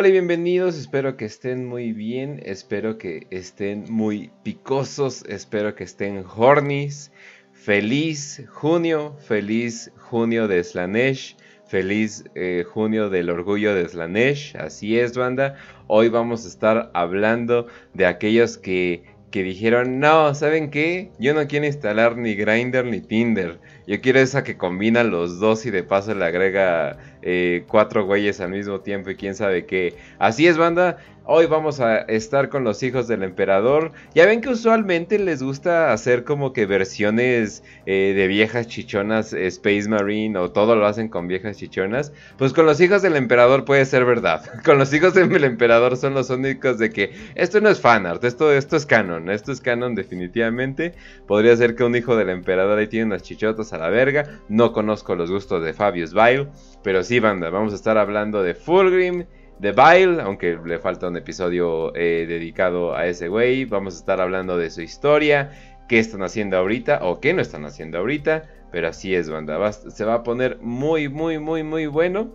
[0.00, 5.84] Hola y bienvenidos, espero que estén muy bien, espero que estén muy picosos, espero que
[5.84, 7.12] estén hornies.
[7.52, 15.18] Feliz junio, feliz junio de Slanesh, feliz eh, junio del orgullo de Slanesh, así es
[15.18, 15.56] banda.
[15.86, 21.10] Hoy vamos a estar hablando de aquellos que, que dijeron, no, ¿saben qué?
[21.18, 23.60] Yo no quiero instalar ni Grindr ni Tinder.
[23.90, 28.40] Yo quiero esa que combina los dos y de paso le agrega eh, cuatro güeyes
[28.40, 29.96] al mismo tiempo y quién sabe qué.
[30.20, 30.98] Así es, banda.
[31.32, 33.92] Hoy vamos a estar con los hijos del emperador.
[34.14, 39.88] Ya ven que usualmente les gusta hacer como que versiones eh, de viejas chichonas Space
[39.88, 42.12] Marine o todo lo hacen con viejas chichonas.
[42.38, 44.42] Pues con los hijos del emperador puede ser verdad.
[44.64, 48.52] Con los hijos del emperador son los únicos de que esto no es fanart, esto,
[48.52, 50.94] esto es canon, esto es canon definitivamente.
[51.26, 54.40] Podría ser que un hijo del emperador ahí tiene unas chichotas a la verga.
[54.48, 56.48] No conozco los gustos de Fabius Vile,
[56.82, 59.24] pero sí banda, vamos a estar hablando de Fulgrim
[59.58, 63.66] de Bile, aunque le falta un episodio eh, dedicado a ese güey.
[63.66, 65.50] Vamos a estar hablando de su historia,
[65.88, 68.48] qué están haciendo ahorita o qué no están haciendo ahorita.
[68.72, 69.72] Pero así es, banda.
[69.72, 72.32] se va a poner muy, muy, muy, muy bueno.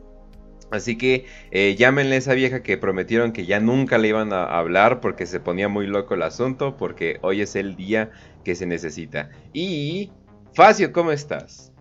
[0.71, 4.43] Así que eh, llámenle a esa vieja que prometieron que ya nunca le iban a
[4.43, 6.77] hablar porque se ponía muy loco el asunto.
[6.77, 8.11] Porque hoy es el día
[8.43, 9.31] que se necesita.
[9.53, 10.11] Y,
[10.56, 11.73] Facio, ¿cómo estás?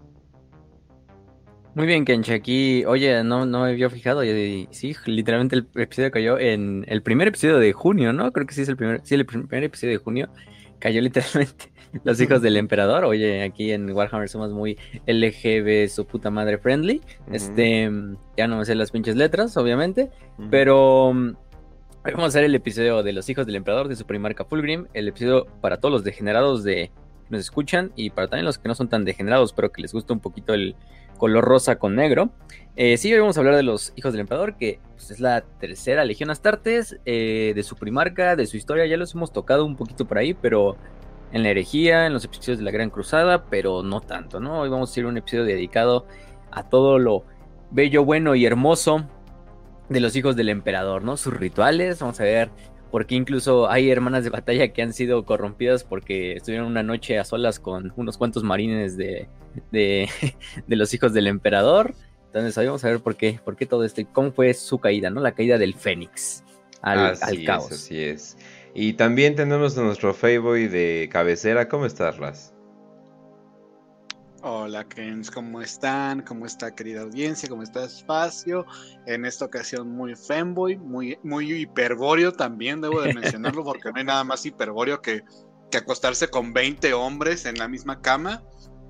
[1.76, 6.10] Muy bien, Kench, aquí, oye, no, no me había fijado, y, sí, literalmente el episodio
[6.10, 8.32] cayó en el primer episodio de junio, ¿no?
[8.32, 10.28] Creo que sí es el primer, sí, el primer episodio de junio,
[10.80, 11.72] cayó literalmente
[12.04, 17.00] los hijos del emperador, oye, aquí en Warhammer somos muy LGB, su puta madre friendly,
[17.30, 17.88] este,
[18.36, 20.10] ya no me sé las pinches letras, obviamente,
[20.50, 21.36] pero mm,
[22.02, 25.06] vamos a hacer el episodio de los hijos del emperador de su primarca Fulgrim, el
[25.06, 26.90] episodio para todos los degenerados de
[27.30, 30.12] nos escuchan y para también los que no son tan degenerados, pero que les gusta
[30.12, 30.76] un poquito el
[31.18, 32.30] color rosa con negro.
[32.76, 35.42] Eh, sí, hoy vamos a hablar de los hijos del emperador, que pues, es la
[35.42, 39.76] tercera legión Astartes, eh, de su primarca, de su historia, ya los hemos tocado un
[39.76, 40.76] poquito por ahí, pero
[41.32, 44.60] en la herejía, en los episodios de la Gran Cruzada, pero no tanto, ¿no?
[44.60, 46.06] Hoy vamos a hacer un episodio dedicado
[46.50, 47.24] a todo lo
[47.70, 49.04] bello, bueno y hermoso
[49.88, 51.16] de los hijos del emperador, ¿no?
[51.16, 52.50] Sus rituales, vamos a ver
[52.94, 57.24] porque incluso hay hermanas de batalla que han sido corrompidas porque estuvieron una noche a
[57.24, 59.26] solas con unos cuantos marines de,
[59.72, 60.08] de,
[60.68, 61.92] los hijos del emperador.
[62.26, 64.78] Entonces ahí vamos a ver por qué, por qué todo esto y cómo fue su
[64.78, 65.20] caída, ¿no?
[65.20, 66.44] La caída del Fénix
[66.82, 67.72] al, caos.
[67.72, 68.36] así es.
[68.76, 71.68] Y también tenemos a nuestro Fayboy de cabecera.
[71.68, 72.53] ¿Cómo estás, Raz?
[74.46, 76.20] Hola, Kens, ¿cómo están?
[76.20, 77.48] ¿Cómo está, querida audiencia?
[77.48, 78.66] ¿Cómo está Espacio?
[79.06, 84.04] En esta ocasión muy fanboy, muy, muy hiperbóreo también, debo de mencionarlo, porque no hay
[84.04, 85.24] nada más hiperbóreo que,
[85.70, 88.42] que acostarse con 20 hombres en la misma cama.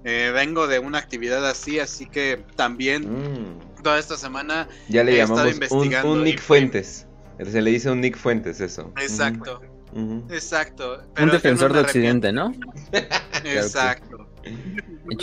[0.03, 3.83] Eh, vengo de una actividad así, así que también mm.
[3.85, 6.15] toda esta semana ya le llamamos investigando.
[6.15, 7.07] Un, Nick Fuentes.
[7.39, 8.93] Se le dice un Nick Fuentes eso.
[9.01, 9.61] Exacto.
[10.31, 11.01] Exacto.
[11.17, 12.53] un defensor de Occidente, ¿no?
[13.45, 14.24] Exacto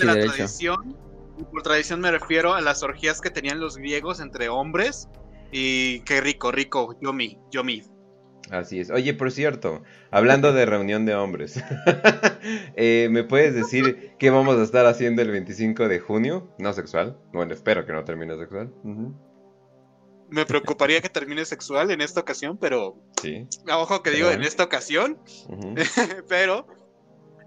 [0.03, 0.97] la tradición.
[1.51, 5.07] por tradición me refiero a las orgías que tenían los griegos entre hombres.
[5.51, 7.83] Y qué rico, rico, yomi, yomi.
[8.49, 8.89] Así es.
[8.89, 11.61] Oye, por cierto, hablando de reunión de hombres,
[12.75, 16.53] eh, ¿me puedes decir qué vamos a estar haciendo el 25 de junio?
[16.57, 17.17] No sexual.
[17.31, 18.73] Bueno, espero que no termine sexual.
[20.29, 22.97] Me preocuparía que termine sexual en esta ocasión, pero...
[23.21, 23.47] Sí.
[23.71, 25.17] Ojo que digo en esta ocasión,
[26.27, 26.67] pero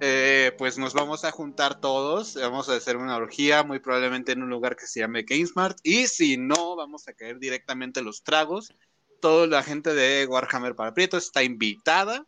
[0.07, 4.43] eh, pues nos vamos a juntar todos, vamos a hacer una orgía, muy probablemente en
[4.43, 8.75] un lugar que se llame GameSmart, y si no, vamos a caer directamente los tragos.
[9.23, 12.27] Toda la gente de Warhammer para Prieto está invitada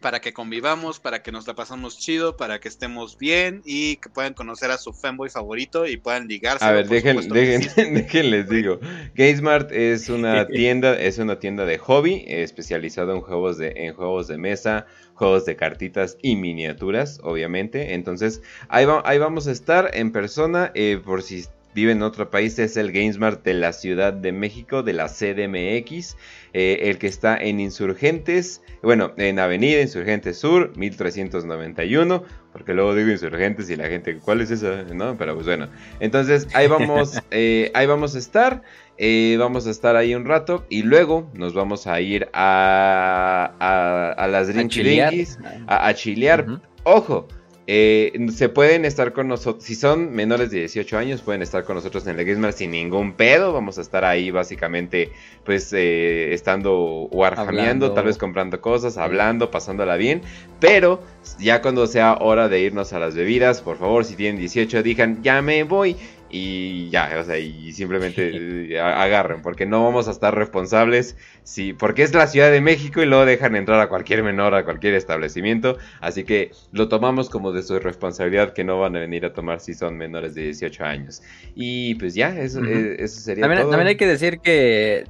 [0.00, 4.10] para que convivamos, para que nos la pasamos chido, para que estemos bien y que
[4.10, 6.64] puedan conocer a su fanboy favorito y puedan ligarse.
[6.64, 7.16] A ver, dejen,
[7.94, 8.80] dejen, les digo.
[9.14, 14.28] GameSmart es una tienda, es una tienda de hobby especializada en juegos de, en juegos
[14.28, 17.94] de mesa, juegos de cartitas y miniaturas, obviamente.
[17.94, 21.44] Entonces, ahí, ahí vamos a estar en persona, eh, por si
[21.74, 26.16] vive en otro país, es el GameSmart de la Ciudad de México, de la CDMX,
[26.52, 32.22] eh, el que está en Insurgentes, bueno, en Avenida Insurgentes Sur, 1391,
[32.52, 34.84] porque luego digo Insurgentes y la gente, ¿cuál es esa?
[34.94, 35.16] ¿No?
[35.18, 35.68] Pero pues bueno,
[36.00, 38.62] entonces ahí vamos, eh, ahí vamos a estar.
[38.96, 44.28] Eh, vamos a estar ahí un rato y luego nos vamos a ir a, a,
[44.28, 46.46] las a, a, chilear.
[46.84, 47.26] Ojo,
[47.66, 51.76] eh, se pueden estar con nosotros, si son menores de 18 años, pueden estar con
[51.76, 53.52] nosotros en el Gizmar sin ningún pedo.
[53.54, 55.12] Vamos a estar ahí básicamente,
[55.44, 60.20] pues, eh, estando warjameando, tal vez comprando cosas, hablando, pasándola bien.
[60.60, 61.02] Pero
[61.38, 65.22] ya cuando sea hora de irnos a las bebidas, por favor, si tienen 18, digan,
[65.22, 65.96] ya me voy.
[66.36, 72.02] Y ya, o sea, y simplemente agarren, porque no vamos a estar responsables, si, porque
[72.02, 75.78] es la Ciudad de México y luego dejan entrar a cualquier menor a cualquier establecimiento,
[76.00, 79.60] así que lo tomamos como de su responsabilidad que no van a venir a tomar
[79.60, 81.22] si son menores de 18 años.
[81.54, 83.70] Y pues ya, eso, eh, eso sería también, todo.
[83.70, 85.04] También hay que decir que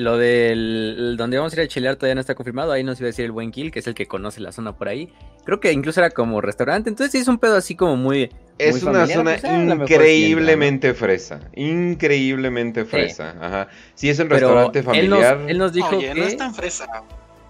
[0.00, 2.72] lo del donde vamos a ir a chilear todavía no está confirmado.
[2.72, 4.76] Ahí nos iba a decir el buen Kill, que es el que conoce la zona
[4.76, 5.12] por ahí.
[5.44, 6.88] Creo que incluso era como restaurante.
[6.88, 8.30] Entonces sí es un pedo así como muy.
[8.58, 11.40] Es una zona pues, ah, increíblemente fresa.
[11.54, 13.34] Increíblemente fresa.
[13.40, 13.68] Ajá.
[13.94, 15.40] Sí es un restaurante familiar.
[15.46, 16.14] Él nos, dijo que.
[16.14, 16.86] No es tan fresa.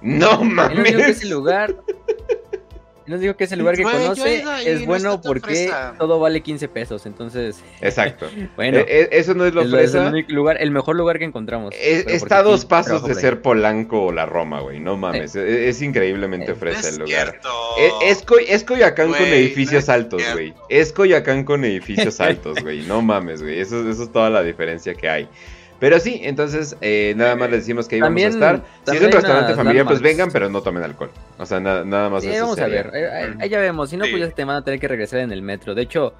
[0.02, 0.70] No mames.
[0.70, 1.76] Él nos dijo que ese lugar
[3.10, 7.06] nos dijo que es el lugar que conoce, es bueno porque todo vale 15 pesos,
[7.06, 7.60] entonces...
[7.80, 8.26] Exacto.
[8.54, 10.08] bueno, e, e, eso no es lo fresa.
[10.08, 11.74] el, lugar, el mejor lugar que encontramos.
[11.74, 15.82] E, está a dos pasos de ser Polanco o la Roma, güey, no mames, es,
[15.82, 17.40] increíblemente fresa el lugar.
[18.00, 20.54] Es, es, Coyacán con edificios altos, güey.
[20.68, 24.94] Es Coyacán con edificios altos, güey, no mames, güey, eso, eso es toda la diferencia
[24.94, 25.28] que hay.
[25.80, 28.62] Pero sí, entonces eh, nada más les decimos que ahí vamos a estar.
[28.86, 31.10] Si es un restaurante familiar, pues vengan, pero no tomen alcohol.
[31.38, 32.22] O sea, nada más.
[32.22, 32.92] Sí, vamos a ver,
[33.40, 33.88] ahí, ya vemos.
[33.88, 35.74] Si no, pues ya te van a tener que regresar en el metro.
[35.74, 36.12] De hecho,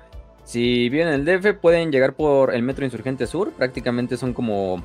[0.44, 3.52] si viven en el DF, pueden llegar por el metro Insurgente Sur.
[3.52, 4.82] Prácticamente son como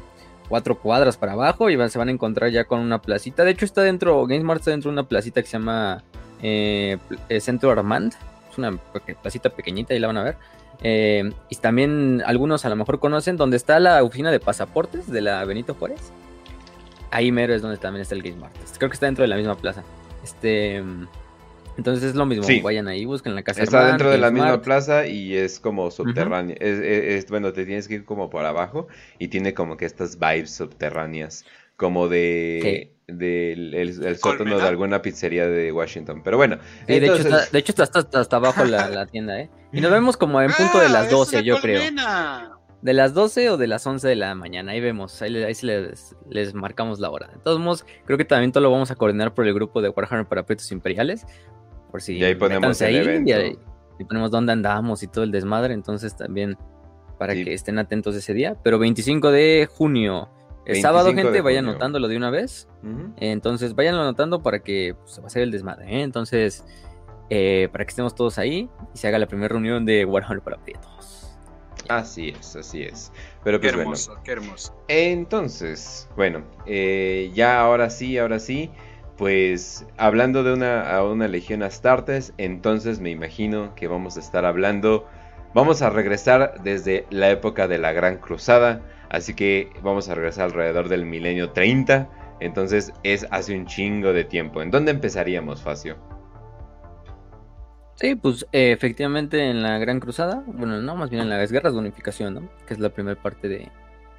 [0.50, 3.46] cuatro cuadras para abajo y se van a encontrar ya con una placita.
[3.46, 6.04] De hecho, está dentro, GameSmart está dentro de una placita que se llama
[6.42, 6.98] eh,
[7.40, 8.14] Centro Armand.
[8.52, 8.78] Es una
[9.22, 10.36] placita pequeñita, y la van a ver.
[10.82, 15.22] Eh, y también algunos a lo mejor conocen donde está la oficina de pasaportes de
[15.22, 16.12] la Benito Juárez.
[17.12, 18.56] Ahí mero es donde también está el Game Mart.
[18.78, 19.84] Creo que está dentro de la misma plaza.
[20.24, 20.84] Este.
[21.78, 23.62] Entonces es lo mismo, vayan ahí, busquen la casa.
[23.62, 26.56] Está dentro de la misma plaza y es como subterránea.
[26.60, 28.88] es, bueno, te tienes que ir como por abajo
[29.20, 31.44] y tiene como que estas vibes subterráneas,
[31.76, 36.22] como de del el, sótano de alguna pizzería de Washington.
[36.24, 36.58] Pero bueno.
[36.88, 39.50] de, hecho está, de hecho está hasta, abajo la, tienda, ¿eh?
[39.72, 41.82] Y nos vemos como en punto de las 12, ah, yo creo.
[42.82, 46.16] De las 12 o de las 11 de la mañana, ahí vemos, ahí, ahí les,
[46.30, 47.28] les, marcamos la hora.
[47.28, 49.90] De todos modos, creo que también todo lo vamos a coordinar por el grupo de
[49.90, 51.26] Warhammer para Petos Imperiales.
[51.90, 53.32] Por si y ahí ponemos el evento.
[53.98, 56.58] Y, ponemos dónde andamos y todo el desmadre, entonces también
[57.18, 58.58] para que estén atentos ese día.
[58.62, 60.30] Pero 25 de junio,
[60.66, 62.68] el sábado, gente, vayan anotándolo de una vez.
[63.18, 65.86] Entonces, vayan anotando para que pues, se va a hacer el desmadre.
[65.86, 66.02] ¿eh?
[66.02, 66.66] Entonces,
[67.30, 70.58] eh, para que estemos todos ahí y se haga la primera reunión de Warhammer para.
[71.88, 73.12] Así es, así es.
[73.44, 74.76] Pero pues, qué hermoso, qué hermoso.
[74.88, 78.72] Entonces, bueno, eh, ya ahora sí, ahora sí.
[79.18, 84.44] Pues hablando de una, a una Legión Astartes, entonces me imagino que vamos a estar
[84.44, 85.08] hablando.
[85.54, 88.82] Vamos a regresar desde la época de la Gran Cruzada
[89.16, 92.10] Así que vamos a regresar alrededor del milenio 30.
[92.42, 94.62] Entonces es hace un chingo de tiempo.
[94.62, 95.96] ¿En dónde empezaríamos, Facio?
[97.96, 101.72] Sí, pues eh, efectivamente en la Gran Cruzada, bueno, no, más bien en las guerras
[101.72, 102.50] de unificación, ¿no?
[102.68, 103.72] Que es la primera parte de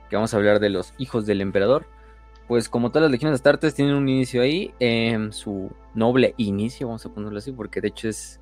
[0.08, 1.84] que vamos a hablar de los hijos del emperador.
[2.48, 6.87] Pues como todas las legiones de Astartes tienen un inicio ahí, em, su noble inicio,
[6.87, 8.40] vamos a ponerlo así, porque de hecho es,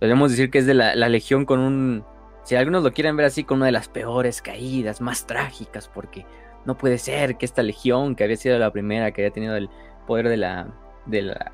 [0.00, 2.04] podemos decir que es de la legión con un
[2.46, 6.24] si algunos lo quieren ver así con una de las peores caídas, más trágicas, porque
[6.64, 9.68] no puede ser que esta legión, que había sido la primera que había tenido el
[10.06, 10.72] poder de la,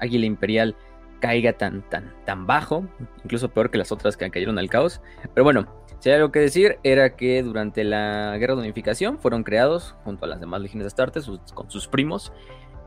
[0.01, 0.77] águila imperial,
[1.19, 2.85] caiga tan, tan, tan bajo,
[3.25, 5.01] incluso peor que las otras que cayeron al caos.
[5.33, 5.67] Pero bueno,
[5.99, 10.27] si hay algo que decir, era que durante la Guerra de Unificación fueron creados, junto
[10.27, 12.35] a las demás legiones de Astartes, con sus primos,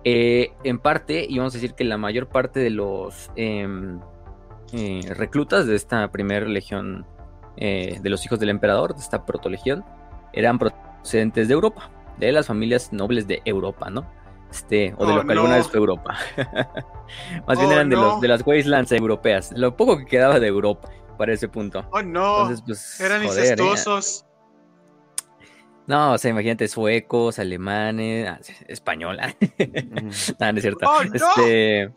[0.04, 4.00] eh, en parte, y vamos a decir que la mayor parte de los em,
[4.74, 7.08] eh, reclutas de esta primera legión
[7.58, 9.86] eh, de los hijos del emperador, de esta protolegión,
[10.34, 14.10] eran procedentes de Europa, de las familias nobles de Europa, ¿no?
[14.52, 16.16] Este, o de lo oh, que alguna vez fue Europa.
[17.48, 20.48] Más bien oh, eran de, los, de las wastelands europeas, lo poco que quedaba de
[20.48, 21.88] Europa para ese punto.
[21.92, 23.26] Oh no, pues, eran ¿eh?
[23.26, 24.26] incestuosos.
[25.88, 29.18] No, o sea, imagínate, suecos, alemanes, ah, español.
[30.40, 30.86] no, no es cierto.
[30.88, 31.92] Oh, este,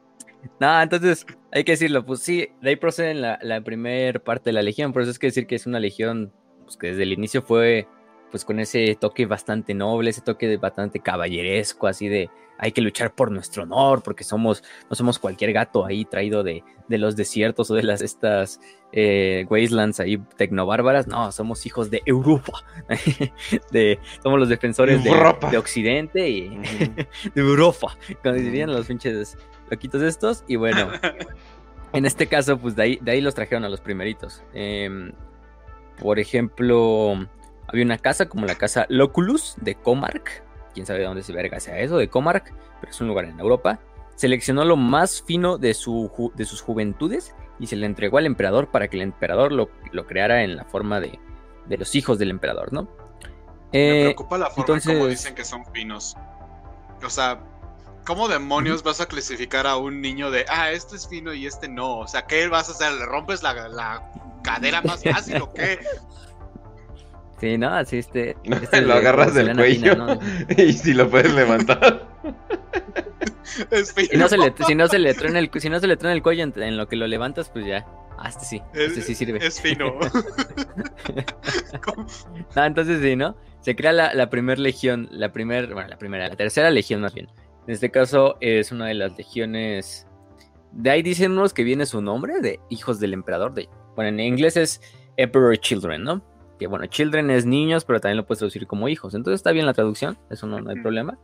[0.60, 4.52] no, entonces hay que decirlo, pues sí, de ahí procede la, la primera parte de
[4.52, 6.30] la legión, por eso es que decir que es una legión
[6.64, 7.88] pues, que desde el inicio fue
[8.30, 12.82] pues con ese toque bastante noble, ese toque de bastante caballeresco, así de hay que
[12.82, 17.16] luchar por nuestro honor, porque somos, no somos cualquier gato ahí traído de, de los
[17.16, 18.60] desiertos o de las estas
[18.92, 22.64] eh, wastelands ahí tecnobárbaras, no, somos hijos de Europa,
[23.72, 25.10] de, somos los defensores de,
[25.50, 26.48] de, Occidente y
[27.34, 29.38] de Europa, cuando dirían los pinches
[29.70, 30.90] loquitos estos, y bueno,
[31.92, 34.42] en este caso, pues de ahí, de ahí los trajeron a los primeritos.
[34.54, 35.12] Em,
[36.00, 37.26] por ejemplo,
[37.68, 40.42] había una casa como la casa Loculus de Comarc,
[40.74, 43.40] quién sabe de dónde se verga sea eso, de Comarc, pero es un lugar en
[43.40, 43.80] Europa.
[44.14, 48.70] Seleccionó lo más fino de, su, de sus juventudes y se le entregó al emperador
[48.70, 51.18] para que el emperador lo, lo creara en la forma de,
[51.66, 52.88] de los hijos del emperador, ¿no?
[53.72, 56.16] Me preocupa la forma como dicen que son finos.
[57.04, 57.40] O sea,
[58.06, 61.68] ¿cómo demonios vas a clasificar a un niño de, ah, este es fino y este
[61.68, 61.98] no?
[61.98, 62.92] O sea, ¿qué vas a hacer?
[62.92, 64.10] ¿Le rompes la, la
[64.42, 65.80] cadera más fácil o qué?
[67.38, 68.34] Sí, no, así este.
[68.44, 70.18] este lo agarras del cuello
[70.56, 72.08] y si lo puedes levantar.
[73.70, 74.08] es fino.
[74.10, 76.14] Si no se le, si no se le truena el, si no se le truena
[76.14, 77.84] el cuello en, lo que lo levantas, pues ya.
[78.16, 79.46] Ah, este sí, este sí sirve.
[79.46, 79.98] Es fino.
[82.56, 83.36] no, entonces sí, ¿no?
[83.60, 87.12] Se crea la, la primera legión, la primera, bueno, la primera, la tercera legión más
[87.12, 87.28] bien.
[87.66, 90.06] En este caso es una de las legiones.
[90.70, 93.54] De ahí dicen unos que viene su nombre, de hijos del emperador.
[93.54, 94.80] De, bueno, en inglés es
[95.16, 96.22] Emperor Children, ¿no?
[96.60, 99.14] Que bueno, Children es niños, pero también lo puedes traducir como hijos.
[99.14, 101.18] Entonces está bien la traducción, eso no, hay problema.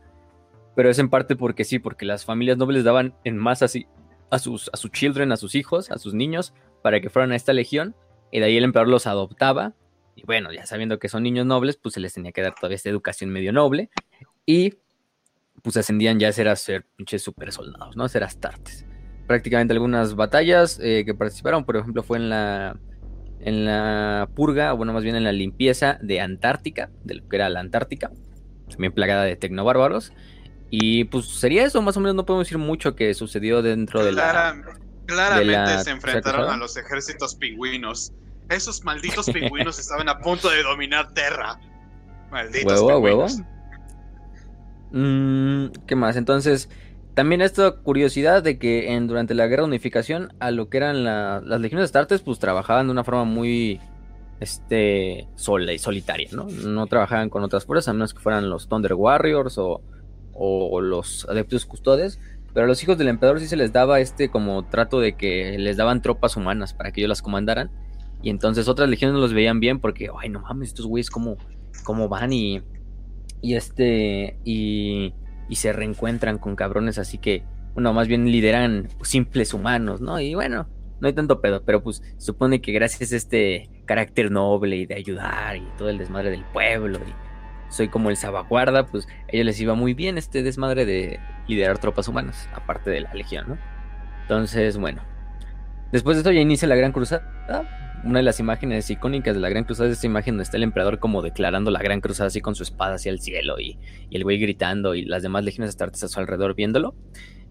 [0.75, 3.87] Pero es en parte porque sí, porque las familias nobles daban en masa así
[4.29, 7.37] a sus, a sus children, a sus hijos, a sus niños, para que fueran a
[7.37, 7.95] esta legión.
[8.31, 9.75] Y de ahí el emperador los adoptaba.
[10.15, 12.75] Y bueno, ya sabiendo que son niños nobles, pues se les tenía que dar todavía
[12.75, 13.89] esta educación medio noble.
[14.45, 14.73] Y
[15.63, 18.03] pues ascendían ya a ser, a ser pinches super soldados, ¿no?
[18.03, 18.85] A ser astartes.
[19.25, 22.77] Prácticamente algunas batallas eh, que participaron, por ejemplo, fue en la,
[23.39, 27.37] en la purga, o bueno, más bien en la limpieza de Antártica, de lo que
[27.37, 28.11] era la Antártica,
[28.69, 30.11] también plagada de tecnobárbaros.
[30.69, 34.11] Y pues sería eso, más o menos no podemos decir mucho que sucedió dentro de
[34.11, 34.61] la...
[35.05, 38.11] Claramente se enfrentaron a los ejércitos pingüinos.
[38.49, 41.59] Esos malditos pingüinos estaban a punto de dominar Terra.
[42.31, 43.33] Malditos ¿Huevo, pingüinos.
[43.37, 43.53] huevo?
[44.93, 46.15] Mm, ¿Qué más?
[46.15, 46.69] Entonces,
[47.15, 51.03] también esta curiosidad de que en, durante la guerra de unificación, a lo que eran
[51.03, 53.81] las legiones de Astartes, pues trabajaban de una forma muy
[54.39, 56.45] este, sola y solitaria, ¿no?
[56.45, 59.81] No trabajaban con otras fuerzas, a menos que fueran los Thunder Warriors o,
[60.81, 62.19] los Adeptus Custodes.
[62.53, 65.57] Pero a los hijos del emperador sí se les daba este como trato de que
[65.57, 67.71] les daban tropas humanas para que ellos las comandaran.
[68.21, 71.37] Y entonces otras legiones no los veían bien porque, ay, no mames, estos güeyes cómo,
[71.83, 72.61] cómo van y
[73.43, 75.13] y este y,
[75.49, 80.33] y se reencuentran con cabrones así que bueno más bien lideran simples humanos no y
[80.33, 80.67] bueno
[81.01, 84.95] no hay tanto pedo pero pues supone que gracias a este carácter noble y de
[84.95, 87.13] ayudar y todo el desmadre del pueblo y
[87.71, 91.79] soy como el salvaguarda pues a ellos les iba muy bien este desmadre de liderar
[91.79, 93.57] tropas humanas aparte de la legión no
[94.21, 95.01] entonces bueno
[95.91, 99.49] después de esto ya inicia la gran cruzada una de las imágenes icónicas de la
[99.49, 102.41] Gran Cruzada es esta imagen donde está el emperador como declarando la Gran Cruzada así
[102.41, 103.77] con su espada hacia el cielo y,
[104.11, 106.95] el güey gritando y las demás legiones astartes a su alrededor viéndolo.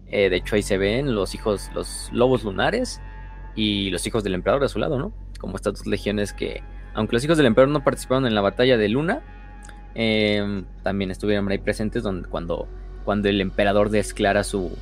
[0.07, 3.01] Eh, de hecho ahí se ven los hijos, los lobos lunares
[3.55, 5.13] y los hijos del emperador a su lado, ¿no?
[5.39, 6.61] Como estas dos legiones que,
[6.93, 9.21] aunque los hijos del emperador no participaron en la batalla de Luna,
[9.95, 12.67] em, también estuvieron ahí presentes donde, cuando,
[13.03, 14.77] cuando el emperador declara su,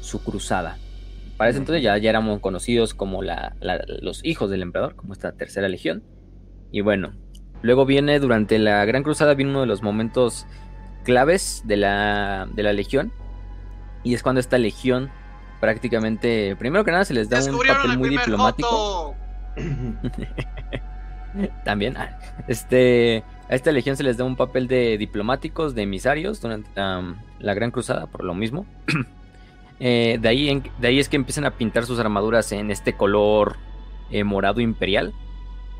[0.00, 0.78] su cruzada.
[1.36, 5.68] Para ese entonces ya, ya éramos conocidos como los hijos del emperador, como esta tercera
[5.68, 6.02] legión.
[6.72, 7.12] Y bueno,
[7.62, 10.46] luego viene durante la Gran Cruzada, viene uno de los momentos
[11.04, 13.12] claves de la, de la legión.
[14.02, 15.10] Y es cuando esta legión
[15.60, 19.14] prácticamente, primero que nada, se les da un papel muy diplomático.
[21.64, 26.40] También, ah, este, a esta legión se les da un papel de diplomáticos, de emisarios
[26.40, 28.66] durante la Gran Cruzada, por lo mismo.
[29.78, 33.56] Eh, de, ahí de ahí es que empiezan a pintar sus armaduras en este color
[34.10, 35.12] eh, morado imperial.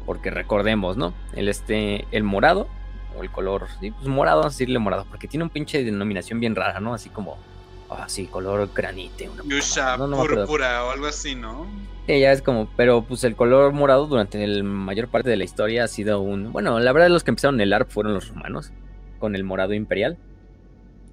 [0.05, 1.15] Porque recordemos, ¿no?
[1.35, 2.69] El, este, el morado,
[3.17, 6.39] o el color, sí, pues morado, vamos a decirle morado, porque tiene un pinche denominación
[6.39, 6.95] bien rara, ¿no?
[6.95, 7.39] Así como,
[7.91, 9.29] así, color granite.
[9.29, 11.67] Una Yusha, púrpura o algo así, ¿no?
[12.07, 15.45] Sí, ya es como, pero pues el color morado durante la mayor parte de la
[15.45, 16.53] historia ha sido un.
[16.53, 18.71] Bueno, la verdad, los que empezaron el ARP fueron los romanos,
[19.19, 20.19] con el morado imperial.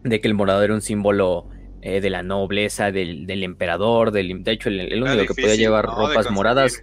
[0.03, 1.47] De que el morado era un símbolo
[1.85, 6.31] eh, de la nobleza, del, emperador, del, de hecho el, único que podía llevar ropas
[6.31, 6.81] moradas,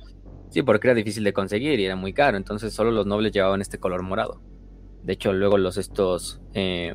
[0.50, 3.62] sí, porque era difícil de conseguir y era muy caro, entonces solo los nobles llevaban
[3.62, 4.42] este color morado.
[5.02, 6.94] De hecho, luego los estos, eh,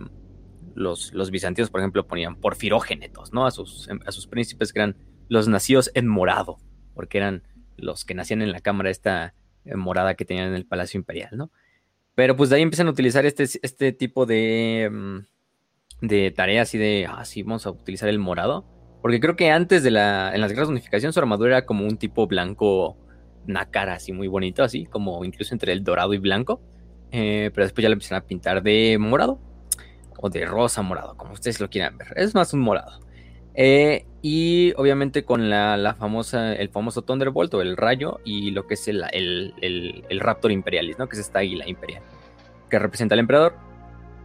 [0.75, 3.47] los, los bizantinos, por ejemplo, ponían porfirógenetos, ¿no?
[3.47, 4.97] A sus, a sus príncipes que eran
[5.27, 6.57] los nacidos en morado,
[6.93, 7.41] porque eran
[7.75, 9.33] los que nacían en la cámara esta
[9.63, 11.50] eh, morada que tenían en el Palacio Imperial, ¿no?
[12.13, 15.19] Pero pues de ahí empiezan a utilizar este, este tipo de, mm,
[16.02, 18.66] de tareas y de, ah, sí, vamos a utilizar el morado.
[19.02, 21.86] Porque creo que antes de la, en las guerras de unificación, su armadura era como
[21.86, 22.98] un tipo blanco
[23.46, 26.62] nácar, así muy bonito, así como incluso entre el dorado y blanco.
[27.12, 29.40] Eh, pero después ya le empezaron a pintar de morado
[30.18, 32.14] o de rosa morado, como ustedes lo quieran ver.
[32.16, 33.00] Es más un morado.
[33.54, 38.74] Eh, y obviamente con la, famosa, el famoso Thunderbolt o el rayo y lo que
[38.74, 41.08] es el, el, el Raptor Imperialis, ¿no?
[41.08, 42.02] Que es esta águila imperial
[42.70, 43.56] que representa al emperador.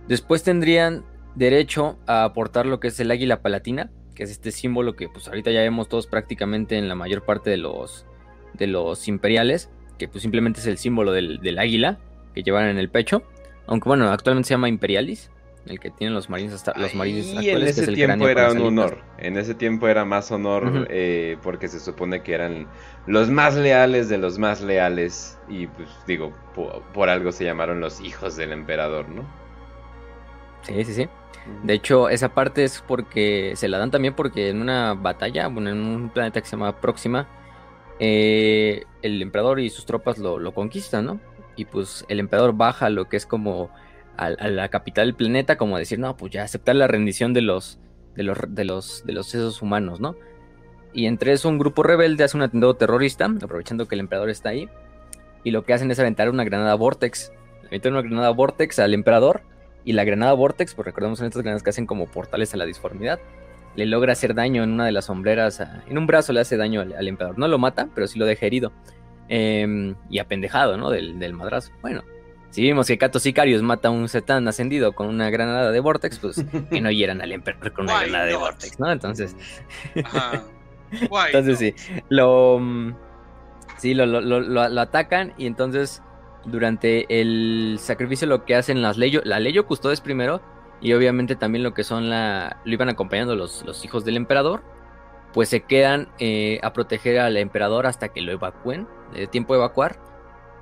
[0.09, 4.97] Después tendrían derecho a aportar lo que es el águila palatina, que es este símbolo
[4.97, 8.07] que pues ahorita ya vemos todos prácticamente en la mayor parte de los,
[8.55, 11.99] de los imperiales, que pues simplemente es el símbolo del, águila,
[12.35, 13.23] que que llevan en el pecho.
[13.67, 15.31] Aunque bueno, actualmente se llama Imperialis,
[15.67, 19.03] el que tienen los marines hasta los marines Y en ese tiempo era un honor.
[19.19, 22.67] En ese tiempo era más honor eh, porque se supone que eran
[23.07, 25.39] los más leales de los más leales.
[25.49, 29.23] Y pues digo, por, algo se llamaron los hijos del emperador, ¿no?
[30.63, 31.09] Sí, sí, sí.
[31.63, 35.71] De hecho, esa parte es porque se la dan también porque en una batalla, bueno,
[35.71, 37.29] en un planeta que se llama Próxima,
[37.99, 41.21] eh, el emperador y sus tropas lo, lo conquistan, ¿no?
[41.57, 43.71] Y pues el emperador baja lo que es como
[44.17, 47.79] a, la capital del planeta, como decir, no, pues ya aceptar la rendición de los,
[48.15, 50.17] de los, de los, de los sesos humanos, ¿no?
[50.93, 54.51] Y entre eso un grupo rebelde hace un atentado terrorista, aprovechando que el emperador está
[54.51, 54.69] ahí,
[55.45, 57.33] y lo que hacen es aventar una granada Vortex.
[57.67, 59.43] Aventan una granada Vortex al emperador,
[59.85, 62.67] y la granada Vortex, pues recordemos en estas granadas que hacen como portales a la
[62.67, 63.21] disformidad,
[63.77, 66.81] le logra hacer daño en una de las sombreras, en un brazo le hace daño
[66.81, 67.39] al, emperador.
[67.39, 68.73] No lo mata, pero sí lo deja herido.
[69.29, 70.91] Em, y apendejado, ¿no?
[70.91, 71.71] Del, del madrazo.
[71.81, 72.03] Bueno,
[72.51, 76.19] si vimos que Cato Sicarius mata a un Setán ascendido con una granada de Vortex,
[76.19, 78.91] pues que no hieran al Emperor con una granada de Vortex, ¿no?
[78.91, 79.37] Entonces.
[80.93, 81.75] entonces sí.
[82.09, 82.59] Lo.
[82.59, 82.95] Mm,
[83.79, 86.03] sí, lo, lo, atacan y entonces.
[86.45, 90.41] Durante el sacrificio lo que hacen las leyes, la Leyo Custodes primero,
[90.81, 92.59] y obviamente también lo que son la.
[92.65, 94.63] lo iban acompañando los, los hijos del emperador.
[95.33, 98.89] Pues se quedan eh, a proteger al emperador hasta que lo evacúen.
[99.13, 99.99] De tiempo de evacuar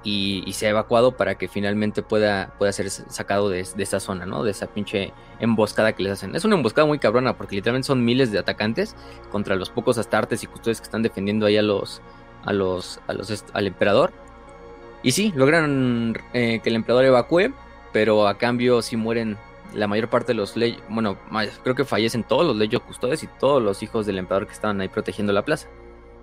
[0.04, 4.44] y, se ha evacuado para que finalmente pueda, pueda ser sacado de, esa zona, ¿no?
[4.44, 6.34] De esa pinche emboscada que les hacen.
[6.36, 8.96] Es una emboscada muy cabrona porque literalmente son miles de atacantes
[9.30, 12.00] contra los pocos astartes y custodios que están defendiendo ahí a los,
[12.44, 14.12] a los, a los al emperador.
[15.02, 17.54] Y sí, logran eh, que el emperador evacúe,
[17.92, 19.36] pero a cambio sí mueren
[19.74, 21.18] la mayor parte de los leyes, bueno,
[21.62, 24.80] creo que fallecen todos los leyes custodios y todos los hijos del emperador que estaban
[24.80, 25.68] ahí protegiendo la plaza.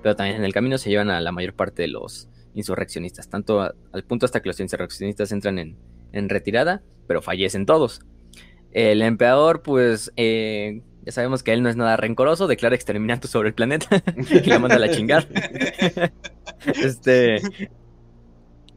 [0.02, 3.62] Pero también en el camino se llevan a la mayor parte de los, insurreccionistas, tanto
[3.62, 8.02] al punto hasta que los insurreccionistas entran en, retirada, pero fallecen todos.
[8.72, 13.50] El emperador, pues, eh, ya sabemos que él no es nada rencoroso, declara exterminante sobre
[13.50, 15.28] el planeta y la manda a la chingar.
[16.82, 17.42] este,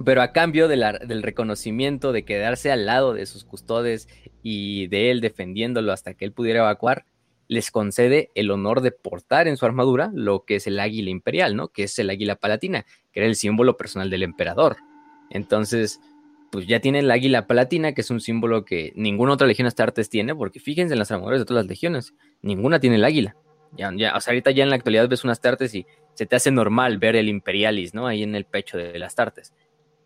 [0.04, 4.08] pero a cambio del reconocimiento de quedarse al lado de sus custodes
[4.42, 7.04] y de él defendiéndolo hasta que él pudiera evacuar,
[7.48, 11.56] les concede el honor de portar en su armadura lo que es el águila imperial,
[11.56, 11.68] ¿no?
[11.68, 14.76] Que es el águila palatina, que era el símbolo personal del emperador.
[15.30, 16.00] Entonces,
[16.52, 20.10] pues ya tienen el águila palatina, que es un símbolo que ninguna otra legión astartes
[20.10, 23.36] tiene, porque fíjense en las armaduras de todas las legiones, ninguna tiene el águila.
[23.76, 26.36] Ya, ya, o sea, ahorita ya en la actualidad ves unas tartes y se te
[26.36, 28.06] hace normal ver el imperialis, ¿no?
[28.06, 29.52] Ahí en el pecho de las tartes.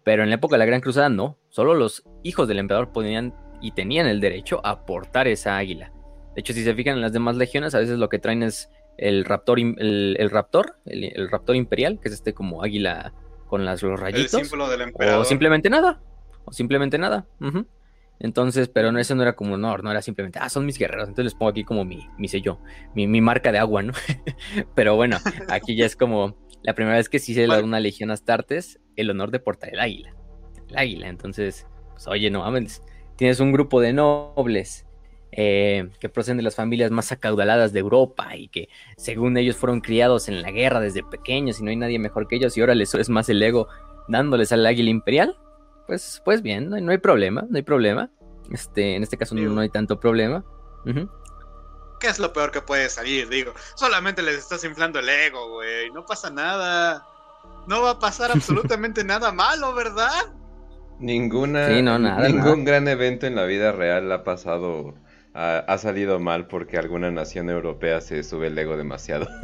[0.05, 3.35] Pero en la época de la Gran Cruzada no, solo los hijos del emperador podían
[3.61, 5.93] y tenían el derecho a portar esa águila.
[6.35, 8.71] De hecho, si se fijan en las demás legiones, a veces lo que traen es
[8.99, 13.13] el raptor, el, raptor, el, raptor imperial, que es este como águila
[13.47, 14.35] con las, los rayitos.
[14.35, 15.21] El símbolo del emperador.
[15.21, 16.01] O simplemente nada.
[16.45, 17.27] O simplemente nada.
[18.19, 21.09] Entonces, pero no, ese no era como honor, no era simplemente, ah, son mis guerreros.
[21.09, 22.61] Entonces les pongo aquí como mi, mi sello,
[22.95, 23.93] mi, mi marca de agua, ¿no?
[24.75, 27.81] pero bueno, aquí ya es como la primera vez que sí se le da una
[27.81, 30.15] legión a Astartes el honor de portar el águila.
[30.69, 31.09] El águila.
[31.09, 32.83] Entonces, pues oye, no mames.
[33.17, 34.87] Tienes un grupo de nobles
[35.33, 39.81] eh, que proceden de las familias más acaudaladas de Europa y que según ellos fueron
[39.81, 42.75] criados en la guerra desde pequeños y no hay nadie mejor que ellos y ahora
[42.75, 43.69] les es más el ego
[44.09, 45.39] dándoles al águila imperial,
[45.87, 48.11] pues, pues bien, no hay, problema, no hay problema.
[48.51, 50.45] Este, en este caso no, hay tanto problema.
[52.03, 53.29] ¿Qué es lo peor que puede salir?
[53.29, 55.89] Digo, solamente les estás inflando el ego, güey.
[55.93, 57.07] No pasa nada.
[57.69, 60.35] No va a pasar absolutamente nada malo, ¿verdad?
[60.99, 64.95] Ninguna, ningún gran evento en la vida real ha pasado
[65.33, 69.29] ha, salido mal porque alguna nación europea se sube el ego demasiado.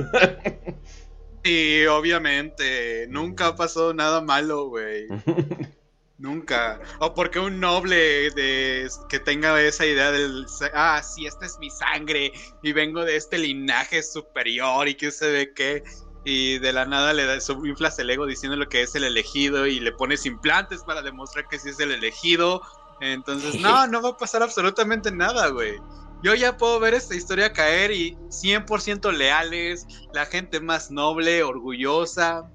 [1.44, 5.06] Y obviamente, nunca pasó nada malo, güey.
[6.18, 6.80] Nunca.
[6.98, 11.70] O porque un noble de, que tenga esa idea del, ah, sí, esta es mi
[11.70, 15.84] sangre y vengo de este linaje superior y que se ve que,
[16.24, 19.66] y de la nada le da, inflas el ego diciendo lo que es el elegido
[19.68, 22.62] y le pones implantes para demostrar que sí es el elegido
[23.00, 25.76] entonces, no, no va a pasar absolutamente nada, güey.
[26.22, 32.50] Yo ya puedo ver esta historia caer y 100% leales, la gente más noble, orgullosa,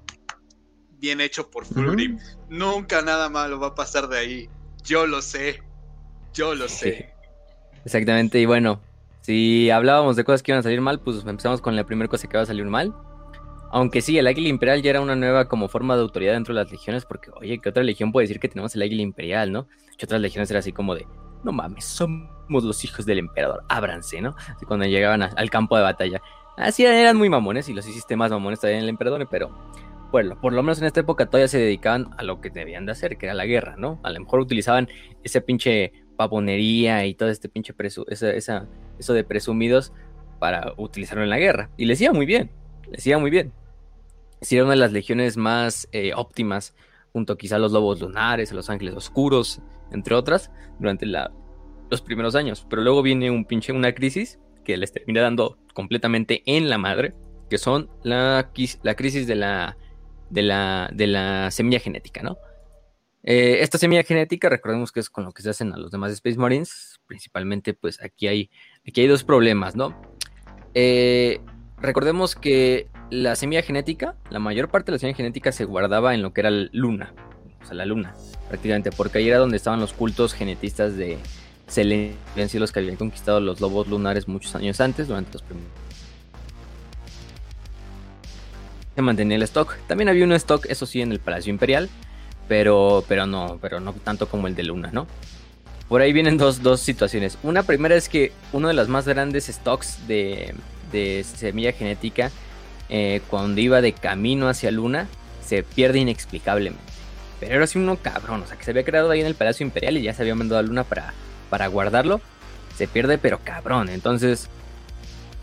[0.98, 2.18] bien hecho por Fulgrim.
[2.54, 4.48] Nunca nada malo va a pasar de ahí.
[4.84, 5.60] Yo lo sé.
[6.32, 7.12] Yo lo sé.
[7.84, 8.80] Exactamente, y bueno,
[9.22, 12.28] si hablábamos de cosas que iban a salir mal, pues empezamos con la primera cosa
[12.28, 12.94] que va a salir mal.
[13.72, 16.62] Aunque sí, el águila imperial ya era una nueva como forma de autoridad dentro de
[16.62, 19.66] las legiones, porque, oye, ¿qué otra legión puede decir que tenemos el águila imperial, no?
[19.98, 21.06] Que otras legiones era así como de,
[21.42, 24.36] no mames, somos los hijos del emperador, ábranse, ¿no?
[24.66, 26.22] Cuando llegaban al campo de batalla.
[26.56, 29.50] Así eran muy mamones y los hiciste más mamones también el emperador, pero
[30.14, 32.92] bueno, por lo menos en esta época todavía se dedicaban a lo que debían de
[32.92, 33.98] hacer, que era la guerra, ¿no?
[34.04, 34.88] A lo mejor utilizaban
[35.24, 39.92] ese pinche pavonería y todo este pinche presu eso de presumidos
[40.38, 41.68] para utilizarlo en la guerra.
[41.76, 42.52] Y les iba muy bien,
[42.92, 43.52] les iba muy bien.
[44.40, 46.76] Si era una de las legiones más eh, óptimas,
[47.12, 52.36] junto quizá a los lobos lunares, a los ángeles oscuros, entre otras, durante los primeros
[52.36, 52.64] años.
[52.70, 57.14] Pero luego viene un pinche, una crisis que les termina dando completamente en la madre,
[57.50, 58.52] que son la,
[58.84, 59.76] la crisis de la,
[60.34, 62.36] de, la, de la semilla genética, ¿no?
[63.22, 66.12] Eh, esta semilla genética, recordemos que es con lo que se hacen a los demás
[66.12, 68.50] Space Marines, principalmente pues aquí hay,
[68.86, 69.98] aquí hay dos problemas, ¿no?
[70.74, 71.40] Eh,
[71.80, 76.20] recordemos que la semilla genética, la mayor parte de la semilla genética se guardaba en
[76.20, 77.14] lo que era la luna,
[77.62, 78.14] o sea, la luna,
[78.48, 81.16] prácticamente, porque ahí era donde estaban los cultos genetistas de
[81.68, 82.16] Selene,
[82.54, 85.83] los que habían conquistado los lobos lunares muchos años antes, durante los primeros.
[88.94, 89.76] Se mantenía el stock.
[89.86, 91.88] También había un stock, eso sí, en el Palacio Imperial,
[92.48, 95.06] pero, pero no, pero no tanto como el de Luna, ¿no?
[95.88, 97.38] Por ahí vienen dos, dos situaciones.
[97.42, 100.54] Una primera es que uno de los más grandes stocks de,
[100.92, 102.30] de semilla genética,
[102.88, 105.08] eh, cuando iba de camino hacia Luna,
[105.44, 106.92] se pierde inexplicablemente.
[107.40, 109.66] Pero era así uno cabrón, o sea, que se había creado ahí en el Palacio
[109.66, 111.12] Imperial y ya se había mandado a Luna para,
[111.50, 112.20] para guardarlo.
[112.76, 113.88] Se pierde, pero cabrón.
[113.88, 114.48] Entonces,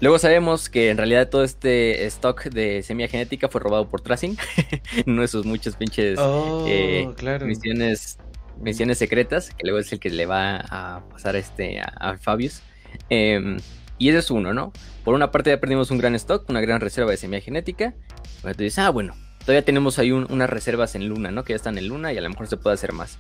[0.01, 4.35] Luego sabemos que en realidad todo este stock de semilla genética fue robado por Tracing.
[5.05, 7.07] Uno de sus muchos pinches oh, eh,
[7.45, 8.17] misiones,
[8.59, 12.63] misiones secretas, que luego es el que le va a pasar este a, Fabius.
[13.09, 13.59] Em,
[13.99, 14.73] y ese es uno, ¿no?
[15.03, 17.93] Por una parte ya perdimos un gran stock, una gran reserva de semilla genética.
[18.41, 21.43] Pero tú dices, ah, bueno, todavía tenemos ahí unas reservas en Luna, ¿no?
[21.43, 23.19] Que ya están en Luna y a lo mejor se puede hacer más.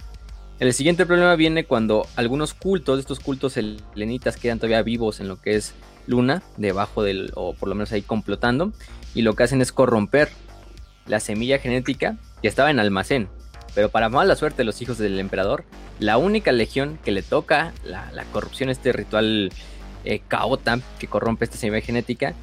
[0.61, 5.41] El siguiente problema viene cuando algunos cultos, estos cultos helenitas, quedan todavía vivos en lo
[5.41, 5.73] que es
[6.05, 8.71] luna debajo del, o por lo menos ahí complotando,
[9.15, 10.29] y lo que hacen es corromper
[11.07, 13.27] la semilla genética que estaba en almacén.
[13.73, 15.63] Pero para mala suerte de los hijos del emperador,
[15.97, 19.51] la única legión que le toca la, corrupción, este ritual
[20.05, 22.35] eh, caota que corrompe esta semilla genética,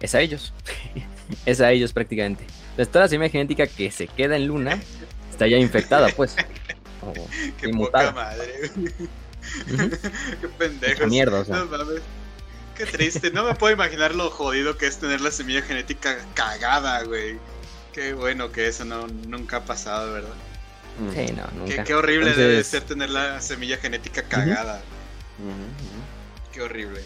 [0.00, 0.54] es a ellos.
[1.44, 2.46] es a ellos prácticamente.
[2.70, 4.80] Entonces toda la semilla genética que se queda en luna
[5.30, 6.36] está ya infectada, pues.
[7.60, 8.70] Qué poca madre.
[10.40, 11.06] Qué pendejo.
[11.06, 11.44] Mierda,
[12.76, 17.02] Qué triste, no me puedo imaginar lo jodido que es tener la semilla genética cagada,
[17.04, 17.38] güey.
[17.92, 20.34] Qué bueno que eso no, nunca ha pasado, ¿verdad?
[21.14, 21.84] Sí, no, nunca.
[21.84, 24.82] Qué, horrible debe ser tener la semilla genética cagada.
[26.52, 27.00] Qué horrible.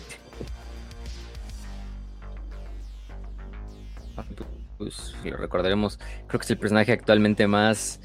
[4.79, 8.00] Pues lo recordaremos, creo que es el personaje actualmente más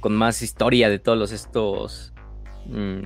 [0.00, 2.12] con más historia de todos los estos
[2.66, 3.00] mm,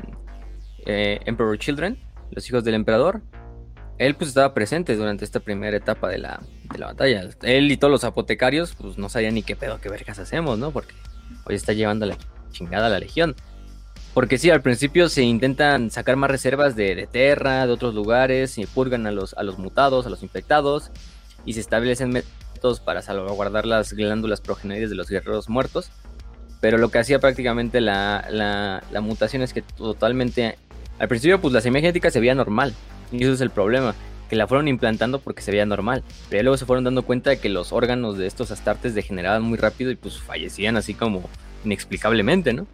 [0.87, 1.98] eh, Emperor Children,
[2.30, 3.22] los hijos del emperador
[3.98, 6.40] él pues estaba presente durante esta primera etapa de la,
[6.72, 7.28] de la batalla.
[7.42, 10.72] Él y todos los apotecarios pues no sabían ni qué pedo, qué vergas hacemos, ¿no?
[10.72, 10.94] Porque
[11.44, 12.16] hoy está llevando la
[12.50, 13.37] chingada a la legión.
[14.12, 18.59] Porque sí, al principio se intentan sacar más reservas de, de Terra, de otros lugares,
[18.59, 20.92] y purgan a los, a los mutados, a los infectados,
[21.44, 25.90] y se establecen métodos para salvaguardar las glándulas progenitores de los guerreros muertos.
[26.60, 30.58] Pero lo que hacía prácticamente la, la, la mutación es que totalmente...
[30.98, 32.72] Al principio pues la semilla genética se veía normal,
[33.10, 33.94] y eso es el problema,
[34.30, 36.04] que la fueron implantando porque se veía normal.
[36.30, 39.58] Pero luego se fueron dando cuenta de que los órganos de estos astartes degeneraban muy
[39.58, 41.28] rápido y pues fallecían así como
[41.64, 42.66] inexplicablemente, ¿no?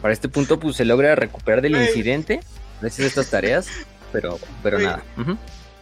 [0.00, 2.40] Para este punto pues se logra recuperar del incidente
[2.80, 3.68] gracias a estas tareas,
[4.12, 5.02] pero, pero nada.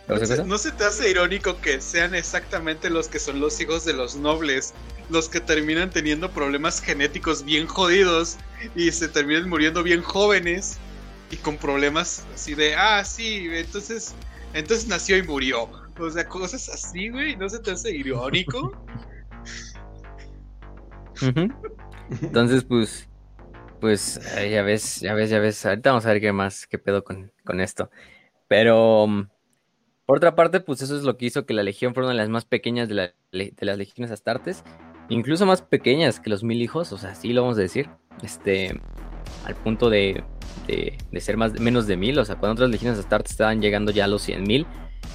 [0.08, 4.16] ¿No se te hace irónico que sean exactamente los que son los hijos de los
[4.16, 4.72] nobles
[5.10, 8.36] los que terminan teniendo problemas genéticos bien jodidos
[8.74, 10.78] y se terminan muriendo bien jóvenes
[11.30, 14.14] y con problemas así de, ah, sí, entonces,
[14.54, 15.68] entonces nació y murió.
[15.98, 18.72] O sea, cosas así, güey, ¿no se te hace irónico?
[22.22, 23.08] Entonces, pues,
[23.80, 25.66] pues, ya ves, ya ves, ya ves.
[25.66, 27.90] Ahorita vamos a ver qué más, qué pedo con, con esto.
[28.46, 29.28] Pero, mm,
[30.08, 32.18] por otra parte, pues eso es lo que hizo que la legión fuera una de
[32.18, 34.64] las más pequeñas de, la, de las legiones astartes.
[35.08, 37.88] Incluso más pequeñas que los mil hijos, o sea, sí lo vamos a decir.
[38.22, 38.80] Este,
[39.44, 40.24] al punto de
[40.68, 42.18] de, ser más, menos de mil.
[42.18, 44.66] O sea, cuando otras legiones Astartes estaban llegando ya a los cien mil,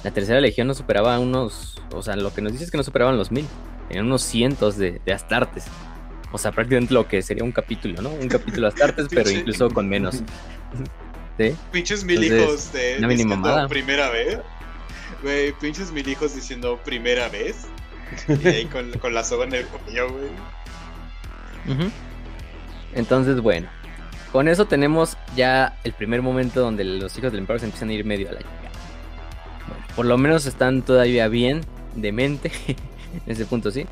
[0.02, 1.80] la tercera legión no superaba unos.
[1.92, 3.46] O sea, lo que nos dice es que no superaban los mil.
[3.88, 5.66] Tenían unos cientos de, Astartes.
[6.32, 8.10] O sea, prácticamente lo que sería un capítulo, ¿no?
[8.10, 10.22] Un capítulo Astartes, pero incluso con menos.
[11.38, 11.56] ¿Sí?
[11.72, 14.38] Pinches mil hijos de diciendo primera vez.
[15.24, 17.64] Güey, pinches mil hijos diciendo primera vez.
[18.28, 20.28] Y ahí con, con la soga en el cuello, güey.
[22.92, 23.66] Entonces, bueno,
[24.32, 27.94] con eso tenemos ya el primer momento donde los hijos del emperador se empiezan a
[27.94, 28.50] ir medio a la chica.
[29.96, 31.62] por lo menos están todavía bien
[31.94, 32.52] de mente.
[32.66, 33.86] en ese punto sí.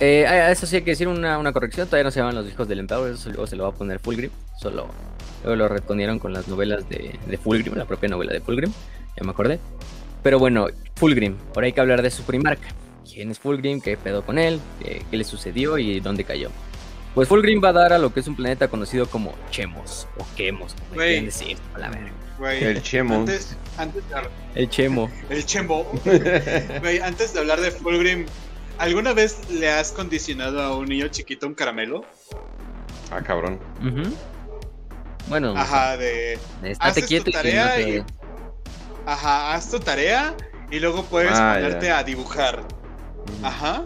[0.00, 2.78] Eh, eso sí hay que decir una, corrección, todavía no se llaman los hijos del
[2.78, 4.88] emperador, eso luego se lo va a poner Fulgrim, solo
[5.42, 8.72] luego lo retonearon con las novelas de, de Fulgrim, la propia novela de Fulgrim,
[9.16, 9.58] ya me acordé.
[10.26, 12.66] Pero bueno, Fulgrim, ahora hay que hablar de su primarca.
[13.08, 13.80] ¿Quién es Fulgrim?
[13.80, 14.60] ¿Qué pedo con él?
[14.80, 16.50] ¿Qué, le sucedió y dónde cayó?
[17.14, 20.26] Pues Fulgrim va a dar a lo que es un planeta conocido como Chemos, o
[20.34, 22.68] Quemos, como quieren decir, la verga.
[22.70, 23.14] el Chemo.
[23.14, 24.60] Antes, de...
[24.60, 25.08] El Chemo.
[25.30, 25.86] El Chemo.
[27.04, 28.26] antes de hablar de Fulgrim,
[28.78, 32.04] ¿alguna vez le has condicionado a un niño chiquito un caramelo?
[33.12, 33.60] Ah, cabrón.
[35.28, 35.54] Bueno.
[35.56, 36.36] Ajá, de.
[36.64, 38.02] Estate quieto y,
[39.06, 40.36] Ajá, haz tu tarea
[40.70, 42.66] y luego puedes ah, ponerte a dibujar.
[43.42, 43.82] Ajá.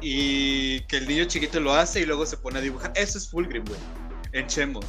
[0.00, 2.92] Y, que el niño chiquito lo hace y luego se pone a dibujar.
[2.96, 3.78] Eso es Fulgrim, güey.
[4.32, 4.86] En Chemos.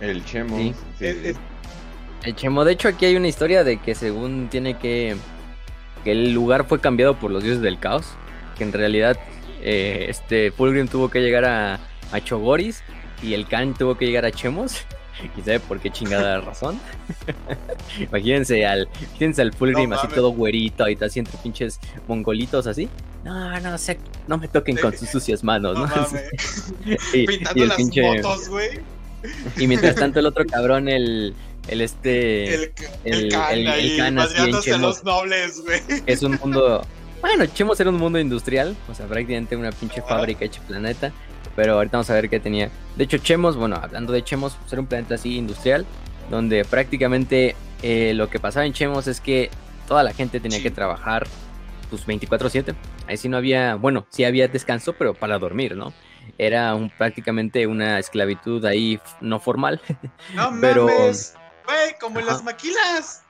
[0.00, 0.74] El Chemo.
[0.98, 2.64] El Chemo.
[2.64, 5.16] De hecho, aquí hay una historia de que según tiene que.
[6.02, 8.06] que el lugar fue cambiado por los dioses del caos.
[8.56, 9.18] Que en realidad
[9.60, 11.78] eh, este Fulgrim tuvo que llegar a,
[12.12, 12.82] a Chogoris
[13.22, 14.86] y el Khan tuvo que llegar a Chemos.
[15.36, 16.80] ¿Y sabe por qué chingada razón?
[17.98, 22.88] imagínense al, imagínense al Fulgrim así todo güerito, ahí así entre pinches mongolitos así.
[23.24, 25.88] No, no, o sea, no me toquen con sus sucias manos, ¿no?
[27.14, 28.80] y, Pintando las motos, güey.
[29.56, 31.34] Y mientras tanto el otro cabrón, el,
[31.68, 32.54] el este...
[32.54, 32.72] El,
[33.04, 33.66] el, el,
[34.00, 35.80] el, así en los nobles, güey.
[36.06, 36.86] Es un mundo...
[37.22, 41.10] Bueno, Chemos era un mundo industrial, o sea, prácticamente una pinche fábrica hecha planeta.
[41.56, 42.70] Pero ahorita vamos a ver qué tenía.
[42.96, 45.86] De hecho, Chemos, bueno, hablando de Chemos, era un planeta así industrial,
[46.30, 49.50] donde prácticamente eh, lo que pasaba en Chemos es que
[49.86, 51.26] toda la gente tenía que trabajar
[51.90, 52.74] pues 24/7.
[53.06, 55.92] Ahí sí no había, bueno, sí había descanso, pero para dormir, ¿no?
[56.38, 59.80] Era un, prácticamente una esclavitud ahí no formal.
[60.34, 63.22] No pero, mames, güey, como en las maquilas.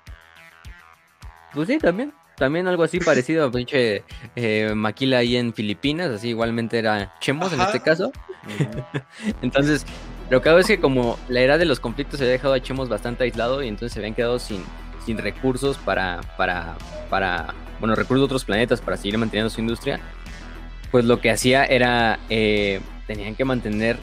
[1.53, 2.13] Pues sí, también.
[2.37, 4.03] También algo así parecido a pinche
[4.35, 8.13] eh, Maquila ahí en Filipinas, así igualmente era Chemos en este caso.
[9.43, 9.87] entonces,
[10.31, 12.61] lo que hago es que como la era de los conflictos se había dejado a
[12.61, 14.65] Chemos bastante aislado y entonces se habían quedado sin,
[15.07, 16.77] sin recursos para, para,
[17.09, 20.01] para, bueno, recursos de otros planetas para seguir manteniendo su industria,
[20.91, 23.99] pues lo que hacía era, eh, tenían que mantener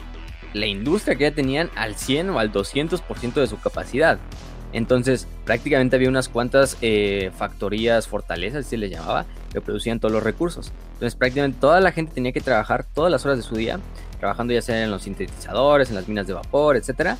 [0.52, 4.18] la industria que ya tenían al 100 o al 200% de su capacidad.
[4.72, 10.22] Entonces, prácticamente había unas cuantas eh, factorías, fortalezas, se les llamaba, que producían todos los
[10.22, 10.72] recursos.
[10.94, 13.78] Entonces, prácticamente toda la gente tenía que trabajar todas las horas de su día,
[14.18, 17.18] trabajando ya sea en los sintetizadores, en las minas de vapor, etcétera,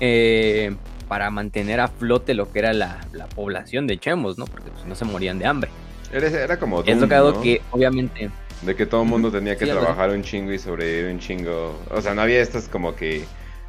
[0.00, 0.74] eh,
[1.08, 3.00] para mantener a flote lo que era la,
[3.34, 4.46] población de Chemos, ¿no?
[4.46, 5.70] Porque pues, no se morían de hambre.
[6.12, 6.82] Era, como.
[6.82, 8.30] es lo que que, obviamente.
[8.62, 11.78] De que todo el mundo tenía que trabajar un chingo y sobrevivir un chingo.
[11.90, 13.24] O sea, no había estas como que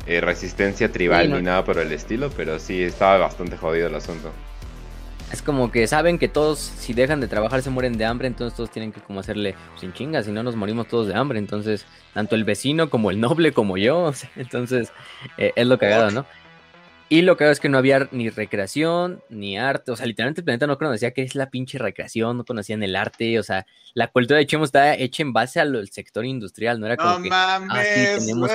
[0.06, 4.32] eh, resistencia tribal ni nada por el estilo, pero sí estaba bastante jodido el asunto.
[5.32, 8.58] Es como que saben que todos, si dejan de trabajar, se mueren de hambre, entonces
[8.58, 11.38] todos tienen que como hacerle sin chingas, si no nos morimos todos de hambre.
[11.38, 11.86] Entonces,
[12.16, 14.92] tanto el vecino como el noble como yo, entonces
[15.38, 16.26] eh, es lo cagado, ¿no?
[17.12, 19.92] Y lo que es que no había ni recreación, ni arte.
[19.92, 22.96] O sea, literalmente el planeta no conocía qué es la pinche recreación, no conocían el
[22.96, 23.40] arte.
[23.40, 26.98] O sea, la cultura de Chemo está hecha en base al sector industrial, no era
[26.98, 27.30] como que.
[27.32, 28.52] ah, sí, tenemos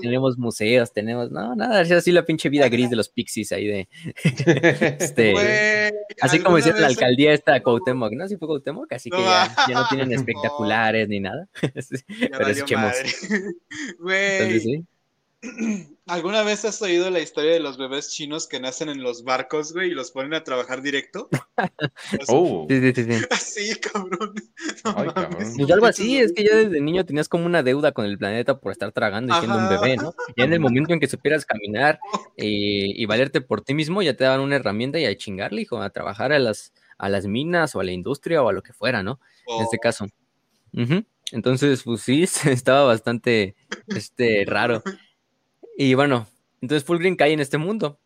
[0.00, 1.30] tenemos museos, tenemos.
[1.30, 3.88] No, nada, es así la pinche vida gris de los pixies ahí de.
[4.98, 8.26] este, así como decía la alcaldía esta de Cuauhtémoc, ¿no?
[8.26, 11.46] Sí fue Cuauhtémoc, así que ya, no tienen espectaculares ni nada.
[11.60, 12.90] Pero es Chemo.
[14.00, 14.60] Güey.
[14.60, 14.84] sí.
[16.06, 19.72] ¿Alguna vez has oído la historia de los bebés chinos que nacen en los barcos,
[19.72, 21.28] güey, y los ponen a trabajar directo?
[22.28, 22.66] oh.
[22.68, 23.24] Sí, sí, sí.
[23.30, 24.34] Así, cabrón.
[24.82, 28.58] Pues algo así, es que ya desde niño tenías como una deuda con el planeta
[28.58, 30.14] por estar tragando y siendo un bebé, ¿no?
[30.36, 31.98] Ya en el momento en que supieras caminar
[32.36, 35.80] eh, y valerte por ti mismo, ya te daban una herramienta y a chingarle, hijo,
[35.80, 38.72] a trabajar a las, a las minas o a la industria o a lo que
[38.72, 39.18] fuera, ¿no?
[39.46, 39.80] En este oh.
[39.80, 40.06] caso.
[41.32, 43.56] Entonces, pues sí, estaba bastante
[43.88, 44.82] este, raro.
[45.76, 46.26] Y bueno,
[46.60, 47.98] entonces Fulgrim cae en este mundo.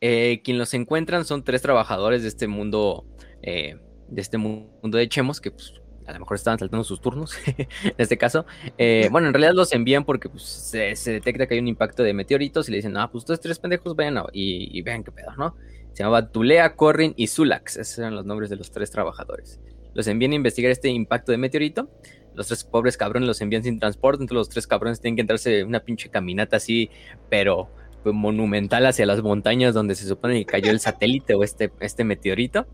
[0.00, 3.06] Eh, quien los encuentran son tres trabajadores de este mundo,
[3.42, 3.76] eh,
[4.08, 7.94] de este mundo de Chemos, que pues, a lo mejor estaban saltando sus turnos en
[7.98, 8.44] este caso.
[8.78, 12.14] Eh, bueno, en realidad los envían porque pues, se, detecta que hay un impacto de
[12.14, 15.36] meteoritos y le dicen, ah, pues ustedes tres pendejos vayan y, y, vean qué pedo,
[15.36, 15.56] ¿no?
[15.92, 19.60] Se llamaba Tulea, Corrin y Zulax, esos eran los nombres de los tres trabajadores.
[19.94, 21.90] Los envían a investigar este impacto de meteorito
[22.34, 25.64] los tres pobres cabrones los envían sin transporte, entonces los tres cabrones tienen que entrarse
[25.64, 26.90] una pinche caminata así,
[27.28, 27.70] pero
[28.02, 32.04] pues, monumental hacia las montañas donde se supone que cayó el satélite o este, este
[32.04, 32.66] meteorito.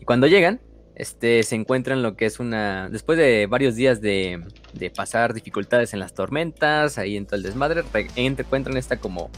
[0.00, 0.60] Y cuando llegan,
[0.94, 2.88] este, se encuentran lo que es una.
[2.88, 4.42] Después de varios días de,
[4.72, 7.84] de pasar dificultades en las tormentas, ahí en todo el desmadre,
[8.16, 9.30] encuentran esta como.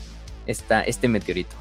[0.46, 1.54] Esta, este meteorito.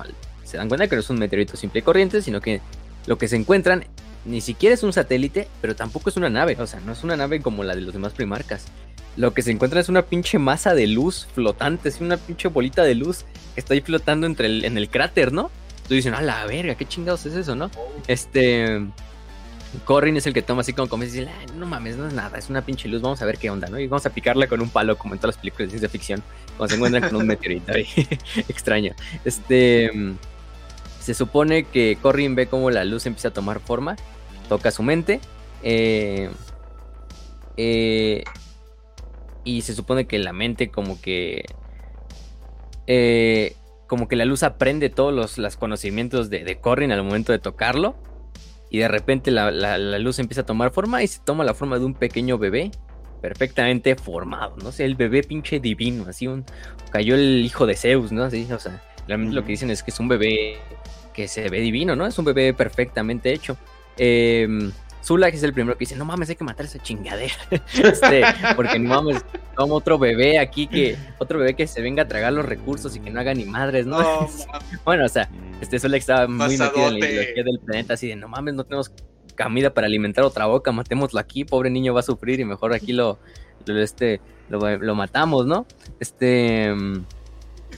[0.45, 2.61] Se dan cuenta que no es un meteorito simple y corriente, sino que
[3.05, 3.83] lo que se encuentran
[4.27, 6.57] ni siquiera es un satélite, pero tampoco es una nave.
[6.59, 8.65] O sea, no es una nave como la de los demás primarcas.
[9.15, 12.83] Lo que se encuentra es una pinche masa de luz flotante, es una pinche bolita
[12.83, 15.49] de luz que está ahí flotando entre el, en el cráter, ¿no?
[15.87, 17.71] Tú dices, a la verga, qué chingados es eso, ¿no?
[18.07, 18.85] Este.
[19.85, 22.37] Corrin es el que toma así como como y dice, no mames, no es nada,
[22.37, 23.79] es una pinche luz, vamos a ver qué onda, ¿no?
[23.79, 26.23] Y vamos a picarla con un palo, como en todas las películas de ciencia ficción,
[26.55, 27.87] cuando se encuentran con un meteorito ahí.
[28.47, 28.93] Extraño.
[29.25, 29.89] Este.
[31.01, 33.95] Se supone que Corrin ve cómo la luz empieza a tomar forma,
[34.47, 35.19] toca su mente,
[35.63, 36.29] eh,
[37.57, 38.23] eh,
[39.43, 41.45] y se supone que la mente como que...
[42.87, 43.55] Eh,
[43.87, 47.95] como que la luz aprende todos los, conocimientos de, de, Corrin al momento de tocarlo.
[48.69, 51.85] Y de repente la, luz empieza a tomar forma y se toma la forma de
[51.85, 52.71] un pequeño bebé
[53.21, 54.71] perfectamente formado, ¿no?
[54.71, 56.45] sé, el bebé pinche divino, así un...
[56.91, 58.23] Cayó el hijo de Zeus, ¿no?
[58.23, 60.57] Así, o sea, realmente lo que dicen es que es un bebé
[61.13, 62.05] que se ve divino, ¿no?
[62.05, 63.57] Es un bebé perfectamente hecho.
[63.97, 64.71] Eh,
[65.07, 67.33] Zulak es el primero que dice, no mames, hay que matar esa chingadera.
[67.73, 68.23] este,
[68.57, 69.23] porque no mames,
[69.55, 72.99] como otro bebé aquí que, otro bebé que se venga a tragar los recursos y
[72.99, 73.97] que no haga ni madres, ¿no?
[74.85, 75.29] bueno, o sea,
[75.61, 78.65] este Zulak estaba muy metido en la ideología del planeta, así de, no mames, no
[78.65, 78.91] tenemos
[79.41, 82.91] comida para alimentar otra boca, matémoslo aquí, pobre niño va a sufrir y mejor aquí
[82.91, 83.17] lo,
[83.65, 85.65] lo este, lo, lo matamos, ¿no?
[86.01, 86.73] Este...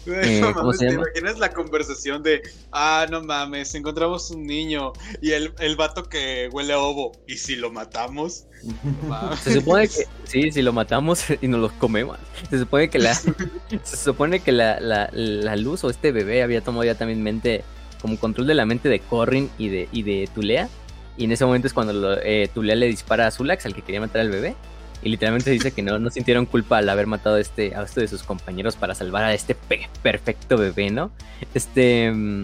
[0.06, 0.42] Eh,
[0.78, 6.04] ¿Te imaginas la conversación de, ah, no mames, encontramos un niño y el, el vato
[6.04, 8.46] que huele a ovo, ¿y si lo matamos?
[9.44, 12.18] se supone que, sí, si lo matamos y nos lo comemos,
[12.50, 13.14] se supone que la,
[13.84, 17.64] se supone que la, la, la, luz o este bebé había tomado ya también mente,
[18.02, 20.70] como control de la mente de Corrin y de, y de Tulea,
[21.18, 24.00] y en ese momento es cuando eh, Tulea le dispara a Zulax, al que quería
[24.00, 24.56] matar al bebé,
[25.02, 28.02] y literalmente dice que no, no sintieron culpa al haber matado a este, a este
[28.02, 29.56] de sus compañeros para salvar a este
[30.02, 31.12] perfecto bebé, ¿no?
[31.54, 32.12] Este.
[32.12, 32.44] Mm,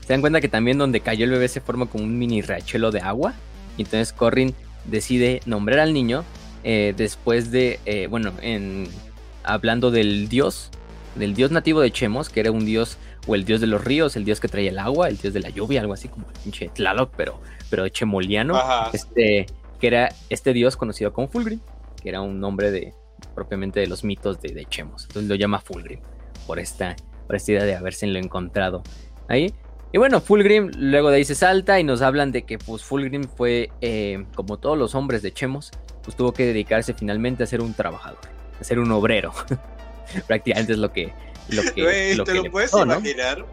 [0.00, 2.90] se dan cuenta que también donde cayó el bebé se forma como un mini riachuelo
[2.90, 3.34] de agua.
[3.76, 4.52] Y entonces Corrin
[4.84, 6.24] decide nombrar al niño
[6.64, 7.78] eh, después de.
[7.86, 8.88] Eh, bueno, en.
[9.44, 10.70] Hablando del dios.
[11.14, 12.98] Del dios nativo de Chemos, que era un dios.
[13.28, 15.38] O el dios de los ríos, el dios que traía el agua, el dios de
[15.38, 18.60] la lluvia, algo así como pinche Tlaloc, pero, pero chemoliano.
[18.92, 19.46] Este.
[19.80, 21.60] Que era este dios conocido como Fulgrim
[22.02, 22.94] que era un nombre de
[23.34, 25.04] propiamente de los mitos de, Chemos.
[25.04, 26.00] Entonces lo llama Fulgrim
[26.46, 28.82] por esta, por esta idea de haberse lo encontrado
[29.28, 29.54] ahí.
[29.92, 33.24] Y bueno, Fulgrim luego de ahí se salta y nos hablan de que pues Fulgrim
[33.24, 35.70] fue, eh, como todos los hombres de Chemos,
[36.02, 38.20] pues tuvo que dedicarse finalmente a ser un trabajador,
[38.58, 39.32] a ser un obrero.
[40.26, 41.12] Prácticamente es lo que,
[41.48, 43.44] lo que, ¿Te lo puedes imaginar?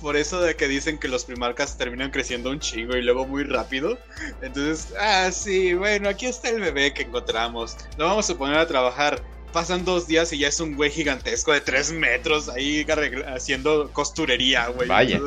[0.00, 3.44] Por eso de que dicen que los primarcas terminan creciendo un chingo y luego muy
[3.44, 3.98] rápido.
[4.42, 7.76] Entonces, ah, sí, bueno, aquí está el bebé que encontramos.
[7.98, 9.22] Lo vamos a poner a trabajar.
[9.52, 12.84] Pasan dos días y ya es un güey gigantesco de tres metros ahí
[13.26, 14.86] haciendo costurería, güey.
[14.86, 15.18] Vaya,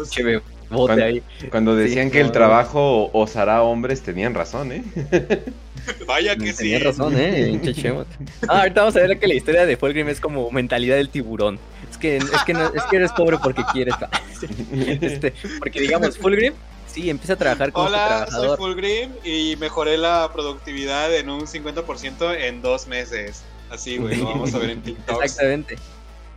[0.69, 1.24] cuando, ahí.
[1.50, 4.84] cuando decían que el trabajo os hará hombres, tenían razón, ¿eh?
[6.06, 6.58] Vaya que sí.
[6.58, 7.60] Tenían razón, ¿eh?
[8.48, 11.58] ah, ahorita vamos a ver que la historia de Fulgrim es como mentalidad del tiburón
[11.99, 13.95] que, es que, es que eres pobre porque quieres.
[15.01, 16.53] Este, porque digamos, Fulgrim,
[16.88, 18.47] sí, empieza a trabajar como Hola, trabajador.
[18.47, 23.43] soy Fulgrim y mejoré la productividad en un 50% en dos meses.
[23.69, 25.23] Así, güey, lo vamos a ver en TikTok.
[25.23, 25.77] Exactamente.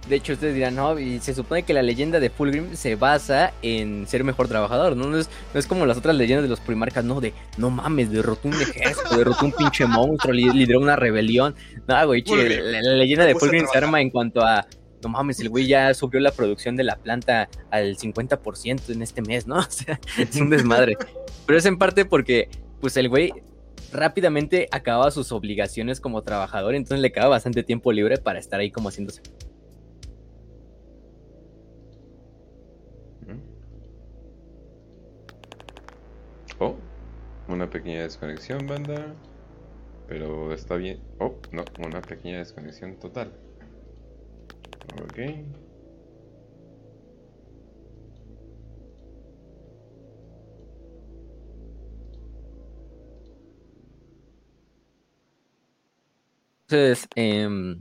[0.08, 3.52] De hecho, ustedes dirán, no, y se supone que la leyenda de Fulgrim se basa
[3.62, 5.06] en ser mejor trabajador, ¿no?
[5.06, 8.10] No es, no es como las otras leyendas de los primarcas, no, de, no mames,
[8.10, 11.54] derrotó un ejército, derrotó un pinche monstruo, lideró una rebelión.
[11.86, 14.66] No, güey, la, leyenda de Fulgrim se arma en cuanto a
[15.02, 19.22] no mames, el güey ya subió la producción de la planta al 50% en este
[19.22, 19.56] mes, ¿no?
[19.58, 20.96] O sea, es un desmadre.
[21.46, 22.48] Pero es en parte porque,
[22.80, 23.32] pues el güey
[23.92, 28.70] rápidamente acababa sus obligaciones como trabajador, entonces le quedaba bastante tiempo libre para estar ahí
[28.70, 29.22] como haciéndose.
[36.58, 36.76] Oh,
[37.48, 39.14] una pequeña desconexión, banda.
[40.06, 41.00] Pero está bien.
[41.18, 43.32] Oh, no, una pequeña desconexión total.
[45.00, 45.18] Ok.
[56.68, 57.76] Entonces, eh,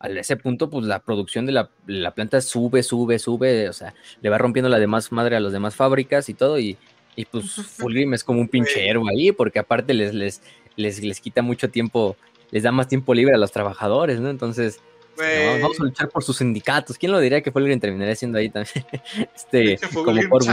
[0.00, 4.30] a ese punto, pues la producción de la, planta sube, sube, sube, o sea, le
[4.30, 6.78] va rompiendo la demás madre a las demás fábricas y todo, y,
[7.16, 10.40] y pues Fulgrim es como un pinche héroe ahí, porque aparte les, les,
[10.76, 12.16] les, les quita mucho tiempo,
[12.50, 14.30] les da más tiempo libre a los trabajadores, ¿no?
[14.30, 14.80] Entonces,
[15.16, 16.96] vamos a luchar por sus sindicatos.
[16.98, 18.86] ¿Quién lo diría que Fulgrim terminaría siendo ahí también?
[19.34, 20.44] este, como por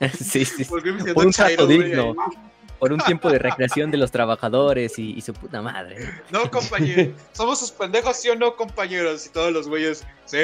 [0.18, 0.64] sí, sí.
[0.64, 2.14] Por un trato digno.
[2.78, 5.98] Por un tiempo de recreación de los trabajadores y, su puta madre.
[6.30, 7.12] No, compañero.
[7.32, 9.26] ¿Somos sus pendejos, sí o no, compañeros?
[9.26, 10.06] Y todos los güeyes.
[10.24, 10.38] Sí,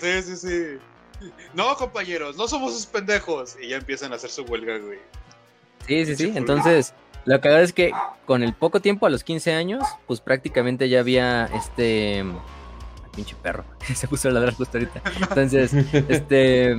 [0.00, 0.78] sí, sí, sí.
[1.52, 3.56] No, compañeros, no somos sus pendejos.
[3.62, 4.98] Y ya empiezan a hacer su huelga, güey.
[5.86, 6.32] Sí, sí, sí.
[6.34, 6.94] Entonces,
[7.24, 7.92] lo que es que
[8.26, 12.24] con el poco tiempo, a los 15 años, pues prácticamente ya había este.
[13.14, 13.64] Pinche perro.
[13.94, 15.02] Se puso a ladrar justo ahorita.
[15.20, 15.72] Entonces,
[16.08, 16.74] este.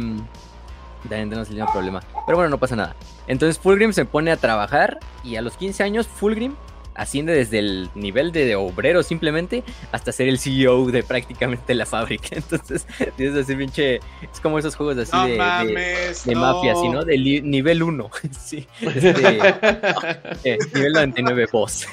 [1.03, 2.01] También tenemos el mismo problema.
[2.25, 2.95] Pero bueno, no pasa nada.
[3.27, 6.55] Entonces Fulgrim se pone a trabajar y a los 15 años Fulgrim
[6.95, 12.29] asciende desde el nivel de obrero simplemente hasta ser el CEO de prácticamente la fábrica.
[12.31, 12.85] Entonces,
[13.17, 13.95] tienes así pinche.
[14.21, 15.33] Es como esos juegos así de,
[16.25, 17.03] de, mafia, así, ¿no?
[17.03, 18.09] De nivel 1.
[18.39, 18.67] sí.
[18.81, 19.37] Este,
[20.43, 21.87] eh, nivel 99 boss.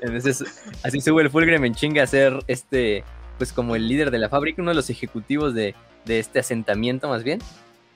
[0.00, 0.44] Entonces,
[0.82, 3.04] así sube el Fulgrim en chinga a ser este.
[3.38, 5.74] Pues como el líder de la fábrica, uno de los ejecutivos de,
[6.04, 7.40] de este asentamiento, más bien.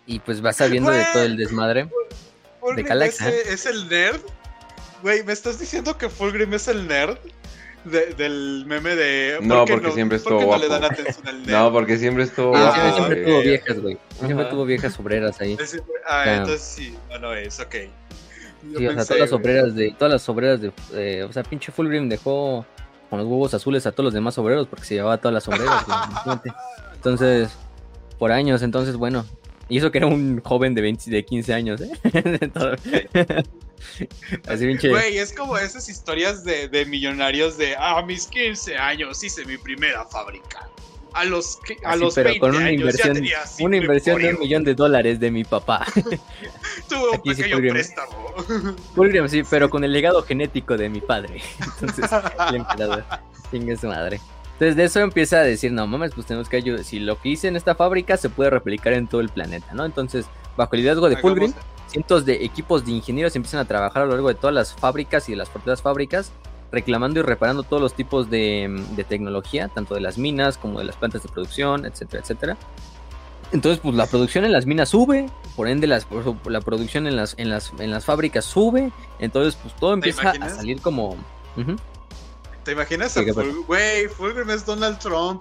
[0.07, 1.89] Y pues va sabiendo de todo el desmadre.
[2.74, 3.20] de Calax.
[3.20, 4.20] ¿Es el nerd?
[5.07, 7.16] Güey, ¿me estás diciendo que Fulgrim es el nerd?
[7.84, 9.38] del meme de.
[9.40, 11.52] no, porque siempre estuvo no le dan atención al nerd?
[11.52, 13.98] No, porque siempre estuvo ah, Siempre, tuvo viejas, güey.
[14.24, 15.57] Siempre tuvo viejas obreras ahí.
[16.09, 17.74] ah, entonces sí, no, no es, ok.
[18.76, 19.94] sí, o sea, todas las obreras de.
[19.96, 20.72] Todas las obreras de.
[20.94, 22.66] Eh, o sea, pinche Fulgrim dejó
[23.09, 25.46] con los huevos azules a todos los demás obreros porque se llevaba a todas las
[25.46, 25.84] obreras.
[26.96, 27.50] entonces,
[28.18, 29.24] por años, entonces, bueno.
[29.68, 31.90] Y eso que era un joven de, 20, de 15 años, ¿eh?
[34.48, 39.56] Así Güey, es como esas historias de, millonarios de, a mis 15 años hice mi
[39.56, 40.68] primera fábrica.
[41.12, 43.16] A los, a los pero con una inversión,
[43.60, 45.86] una inversión de un millón de dólares de mi papá.
[46.88, 48.34] Tuve un pequeño préstamo.
[48.94, 51.40] Fulgrim, sí, pero con el legado genético de mi padre.
[51.80, 52.10] Entonces,
[52.50, 53.04] el emperador.
[53.50, 54.20] Chingue su madre.
[54.57, 56.82] Entonces de eso empieza a decir, no mames, pues tenemos que ayudar.
[56.82, 59.84] Si lo que hice en esta fábrica se puede replicar en todo el planeta, ¿no?
[59.84, 60.24] Entonces,
[60.57, 61.52] bajo el liderazgo de Fulgrim,
[61.88, 65.28] cientos de equipos de ingenieros empiezan a trabajar a lo largo de todas las fábricas
[65.28, 66.32] y de las propias fábricas,
[66.72, 70.96] reclamando y reparando todos los tipos de, tecnología, tanto de las minas como de las
[70.96, 72.57] plantas de producción, etcétera, etcétera.
[73.52, 76.07] Entonces, pues la producción en las minas sube, por ende las,
[76.46, 80.48] la producción en las, en, las, en las fábricas sube, entonces pues todo empieza a
[80.48, 81.14] salir como...
[82.66, 83.16] ¿Te imaginas?
[83.68, 85.40] Güey, Fulgrim es Donald Trump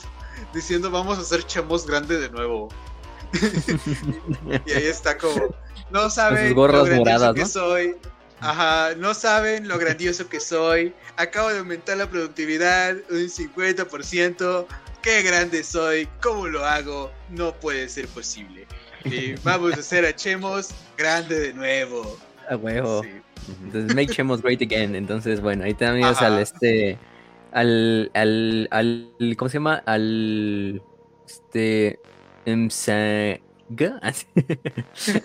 [0.54, 2.70] diciendo vamos a hacer chemos grande de nuevo.
[4.68, 5.56] y ahí está como,
[5.90, 7.96] no saben lo grandioso que soy.
[8.42, 10.94] Ajá, no saben lo grandioso que soy.
[11.18, 14.68] Acabo de aumentar la productividad un 50%.
[15.02, 16.08] Qué grande soy.
[16.22, 17.12] ¿Cómo lo hago?
[17.32, 18.68] No puede ser posible.
[19.04, 22.20] Y vamos a hacer a Chemos grande de nuevo.
[22.48, 23.02] A huevo.
[23.64, 24.96] Entonces, make Chemos great again.
[24.96, 27.00] Entonces, bueno, ahí tenemos al este.
[27.56, 29.36] Al, al, al.
[29.38, 29.76] ¿Cómo se llama?
[29.86, 30.82] Al.
[31.26, 32.00] Este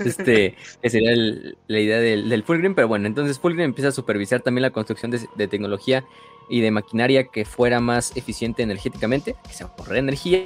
[0.01, 1.11] este, sería
[1.67, 5.11] la idea del, del, Fulgrim, pero bueno, entonces Fulgrim empieza a supervisar también la construcción
[5.11, 6.05] de, tecnología
[6.49, 10.45] y de maquinaria que fuera más eficiente energéticamente, que se ahorre energía,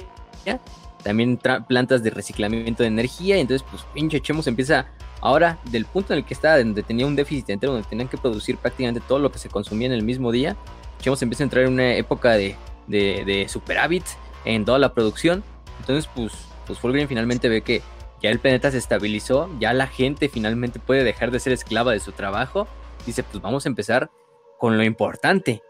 [1.03, 4.87] también plantas de reciclamiento de energía, y entonces pues pinche Chemos empieza
[5.21, 8.17] ahora del punto en el que estaba, donde tenía un déficit entero, donde tenían que
[8.17, 10.57] producir prácticamente todo lo que se consumía en el mismo día,
[10.99, 12.55] Chemos empieza a entrar en una época de,
[12.87, 14.03] de, de superávit
[14.43, 15.43] en toda la producción,
[15.79, 16.33] entonces pues
[16.65, 17.81] pues Fulgrim finalmente ve que
[18.21, 21.99] ya el planeta se estabilizó, ya la gente finalmente puede dejar de ser esclava de
[21.99, 22.67] su trabajo.
[23.05, 24.09] Dice, pues vamos a empezar
[24.57, 25.61] con lo importante,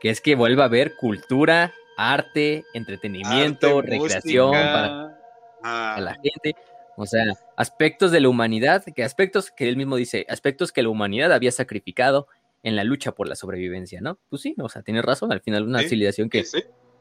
[0.00, 5.18] que es que vuelva a haber cultura, arte, entretenimiento, recreación para,
[5.62, 5.98] ah.
[6.00, 6.54] la gente.
[6.96, 7.24] O sea,
[7.56, 11.52] aspectos de la humanidad, que aspectos que él mismo dice, aspectos que la humanidad había
[11.52, 12.28] sacrificado
[12.62, 14.18] en la lucha por la sobrevivencia, ¿no?
[14.28, 16.44] Pues sí, o sea, tiene razón, al final una civilización que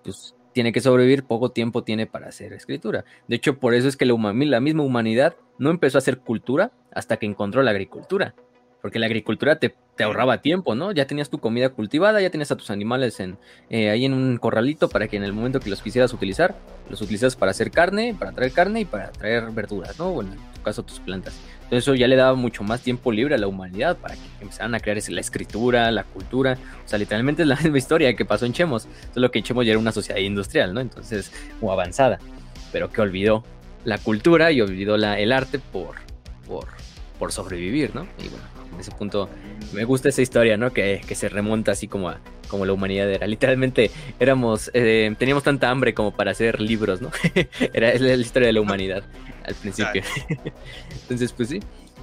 [0.03, 3.03] pues tiene que sobrevivir, poco tiempo tiene para hacer escritura.
[3.27, 6.71] De hecho, por eso es que la, la misma humanidad no empezó a hacer cultura
[6.93, 8.35] hasta que encontró la agricultura.
[8.81, 10.91] Porque la agricultura te, ahorraba tiempo, ¿no?
[10.91, 13.37] Ya tenías tu comida cultivada, ya tenías a tus animales en,
[13.69, 16.55] eh, ahí en un corralito para que en el momento que los quisieras utilizar,
[16.89, 20.11] los utilizas para hacer carne, para traer carne y para traer verduras, ¿no?
[20.11, 21.37] Bueno, en tu caso tus plantas.
[21.65, 24.75] Entonces eso ya le daba mucho más tiempo libre a la humanidad para que empezaran
[24.75, 26.59] a crear la escritura, la cultura.
[26.85, 29.65] O sea, literalmente es la misma historia que pasó en Chemos, solo que en Chemos
[29.65, 30.79] ya era una sociedad industrial, ¿no?
[30.79, 32.19] Entonces, o avanzada,
[32.71, 33.43] pero que olvidó
[33.83, 35.95] la cultura y olvidó la, el arte por,
[36.47, 36.67] por,
[37.17, 38.03] por sobrevivir, ¿no?
[38.23, 39.27] Y bueno, en ese punto
[39.73, 40.71] me gusta esa historia, ¿no?
[40.71, 43.25] Que, que se remonta así como a como la humanidad era.
[43.25, 43.89] Literalmente
[44.19, 47.09] éramos, eh, teníamos tanta hambre como para hacer libros, ¿no?
[47.73, 49.03] era la historia de la humanidad
[49.47, 50.01] al principio.
[51.01, 51.59] Entonces, pues sí.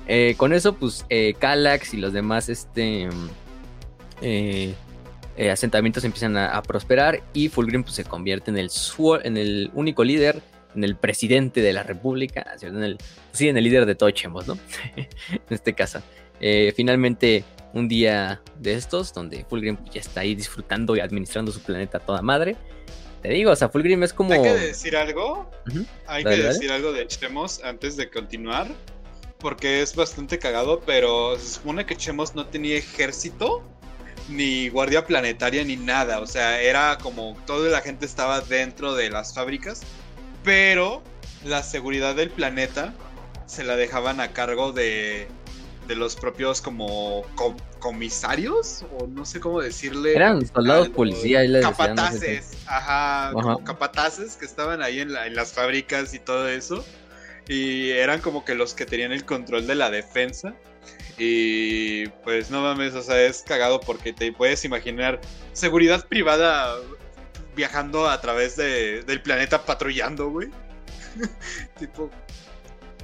[0.06, 3.08] Eh, con eso, pues, eh, Calax y los demás este,
[4.20, 4.74] eh,
[5.50, 8.70] asentamientos empiezan a, prosperar y Fulgrim pues, se convierte en el,
[9.24, 10.42] en el único líder,
[10.74, 12.98] en el presidente de la república, en el,
[13.32, 14.58] sí, en el líder de Tochemos, ¿no?
[14.96, 15.06] en
[15.50, 16.02] este caso.
[16.74, 21.98] finalmente, un día de estos, donde Fulgrim ya está ahí disfrutando y administrando su planeta
[21.98, 22.56] a toda madre,
[23.22, 24.32] te digo, o sea, Fulgrim es como.
[24.32, 25.48] Hay que decir algo.
[26.06, 28.68] Hay que decir algo de Chemos antes de continuar.
[29.38, 33.62] porque es bastante cagado, pero se supone que Chemos no tenía ejército,
[34.28, 36.20] ni guardia planetaria, ni nada.
[36.20, 39.82] O sea, era como toda la gente estaba dentro de las fábricas,
[40.44, 41.02] pero
[41.44, 42.94] la seguridad del planeta
[43.46, 45.26] se la dejaban a cargo de,
[45.92, 47.22] de los propios como
[47.78, 50.14] comisarios, o no sé cómo decirle.
[50.14, 51.44] Eran soldados policías.
[51.60, 53.32] Capataces, ajá,
[53.64, 56.84] capataces que estaban ahí en, en las fábricas y todo eso.
[57.46, 60.54] Y eran como que los que tenían el control de la defensa.
[61.18, 65.20] Y pues no mames, o sea, es cagado porque te puedes imaginar
[65.52, 66.74] seguridad privada
[67.54, 70.48] viajando a través de, del planeta patrullando, güey.
[71.78, 72.10] tipo,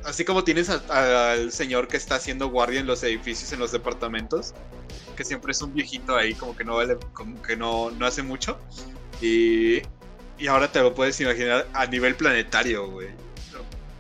[0.08, 4.54] así como tienes al señor que está haciendo guardia en los edificios, en los departamentos,
[5.16, 8.22] que siempre es un viejito ahí, como que no vale, como que no, no hace
[8.22, 8.58] mucho.
[9.20, 9.82] Y,
[10.38, 13.08] y ahora te lo puedes imaginar a nivel planetario, güey.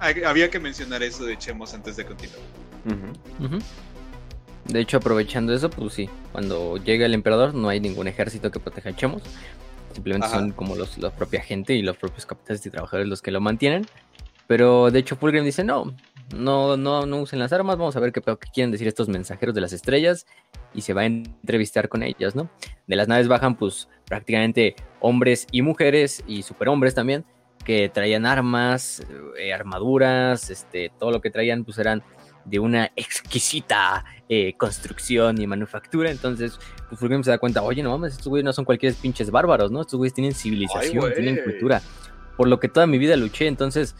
[0.00, 2.38] Había que mencionar eso de Chemos antes de continuar.
[4.64, 8.60] De hecho, aprovechando eso, pues sí, cuando llega el emperador no hay ningún ejército que
[8.60, 9.22] proteja a Chemos.
[9.92, 13.30] Simplemente son como los, la propia gente y los propios capitanes y trabajadores los que
[13.30, 13.86] lo mantienen.
[14.48, 15.94] Pero de hecho Fulgrim dice, no,
[16.34, 19.54] no, no, no usen las armas, vamos a ver qué, qué, quieren decir estos mensajeros
[19.54, 20.26] de las estrellas
[20.74, 22.50] y se va a entrevistar con ellos, ¿no?
[22.86, 27.24] De las naves bajan pues prácticamente hombres y mujeres y superhombres también
[27.64, 29.02] que traían armas,
[29.38, 32.02] eh, armaduras, este, todo lo que traían pues eran
[32.46, 36.10] de una exquisita eh, construcción y manufactura.
[36.10, 39.30] Entonces, pues Fulgrim se da cuenta, oye, no mames, estos güeyes no son cualquier pinches
[39.30, 39.82] bárbaros, ¿no?
[39.82, 41.82] Estos güeyes tienen civilización, tienen cultura.
[42.38, 43.94] Por lo que toda mi vida luché, entonces,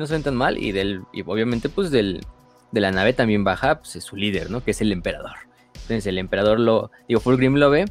[0.00, 0.58] no son tan mal.
[0.58, 2.20] Y, del, y obviamente, pues del,
[2.72, 4.62] de la nave también baja pues, su líder, ¿no?
[4.64, 5.36] Que es el emperador.
[5.74, 7.86] Entonces, el emperador lo, digo, Fulgrim lo ve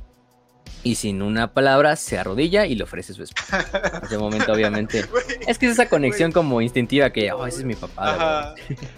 [0.83, 3.65] y sin una palabra se arrodilla y le ofrece su esposa.
[3.99, 5.05] En ese momento, obviamente.
[5.47, 8.55] es que es esa conexión como instintiva que, oh, ese es mi papá.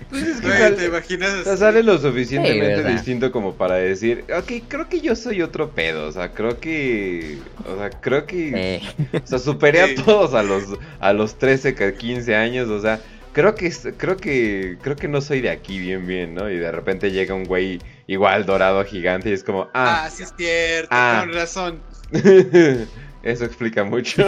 [0.10, 1.02] Pues sale,
[1.44, 6.08] te sale lo suficientemente distinto como para decir, ok, creo que yo soy otro pedo.
[6.08, 7.38] O sea, creo que.
[7.68, 8.82] O sea, creo que.
[9.14, 10.64] O sea, superé a todos a los,
[11.00, 12.70] a los 13, 15 años.
[12.70, 13.00] O sea,
[13.36, 16.50] creo que, creo que, creo que no soy de aquí bien, bien, ¿no?
[16.50, 20.24] Y de repente llega un güey igual dorado gigante y es como, ah, ah sí
[20.24, 21.22] es cierto, ah.
[21.22, 21.82] con razón.
[23.24, 24.26] Eso explica mucho.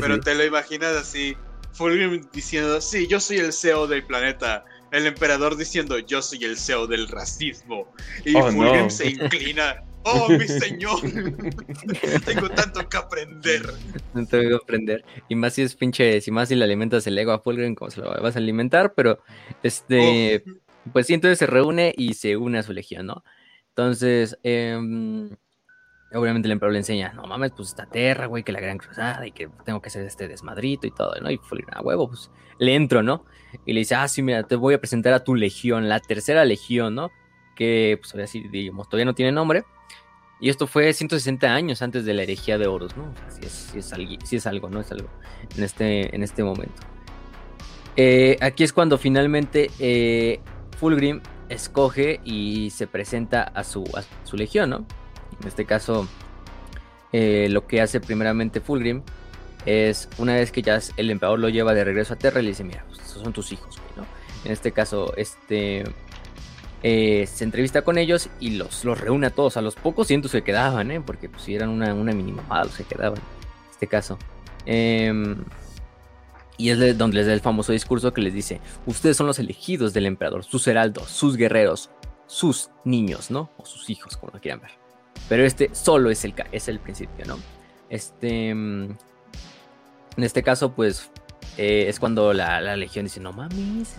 [0.00, 1.36] pero te lo imaginas así,
[1.72, 4.64] Fulgrim diciendo, sí, yo soy el CEO del planeta.
[4.90, 7.92] El emperador diciendo, yo soy el CEO del racismo.
[8.24, 11.00] Y oh, Fulgrim se inclina ¡Oh, mi señor!
[12.24, 13.74] Tengo tanto que aprender.
[14.14, 15.04] Tanto que aprender.
[15.28, 17.90] Y más si es pinche, si más si le alimentas el ego a Fulgrim, como
[17.90, 19.18] se lo vas a alimentar, pero
[19.62, 20.50] este, oh.
[20.92, 23.24] Pues sí, entonces se reúne y se une a su legión, ¿no?
[23.68, 25.30] Entonces, em,
[26.12, 29.26] obviamente el emperador le enseña, no mames, pues esta tierra, güey, que la gran cruzada
[29.26, 31.30] y que tengo que hacer este desmadrito y todo, ¿no?
[31.30, 33.24] Y Fulgrim, a huevo, pues le entro, ¿no?
[33.66, 36.44] Y le dice, ah, sí, mira, te voy a presentar a tu legión, la tercera
[36.44, 37.10] legión, ¿no?
[37.56, 39.64] Que, pues, ahora sí, digamos, todavía no tiene nombre
[40.40, 43.12] y esto fue 160 años antes de la herejía de Horus, ¿no?
[43.28, 44.80] Si es, es, algo, es, algo, ¿no?
[44.80, 45.08] Es algo
[45.54, 46.80] en este, en este momento.
[47.96, 50.40] Eh, aquí es cuando finalmente eh,
[50.80, 51.20] Fulgrim
[51.50, 53.84] escoge y se presenta a su,
[54.24, 54.86] su legión, ¿no?
[55.40, 56.08] En este caso,
[57.12, 59.02] eh, lo que hace primeramente Fulgrim
[59.66, 62.64] es, una vez que ya el emperador lo lleva de regreso a Terra, le dice,
[62.64, 64.06] mira, pues, esos son tus hijos, ¿no?
[64.46, 65.84] En este caso, este
[66.82, 69.58] eh, se entrevista con ellos y los, los reúne a todos.
[69.58, 71.02] A los pocos cientos se quedaban, ¿eh?
[71.04, 73.18] porque pues, eran una, una mínima los se quedaban.
[73.18, 74.18] En este caso.
[74.64, 75.36] Em,
[76.60, 79.92] y es donde les da el famoso discurso que les dice: Ustedes son los elegidos
[79.94, 81.90] del emperador, sus heraldos, sus guerreros,
[82.26, 83.50] sus niños, ¿no?
[83.56, 84.72] O sus hijos, como lo quieran ver.
[85.28, 87.38] Pero este solo es el, es el principio, ¿no?
[87.88, 88.50] Este.
[88.50, 88.96] Em,
[90.16, 91.10] en este caso, pues.
[91.56, 93.96] Eh, es cuando la, la legión dice: No mames,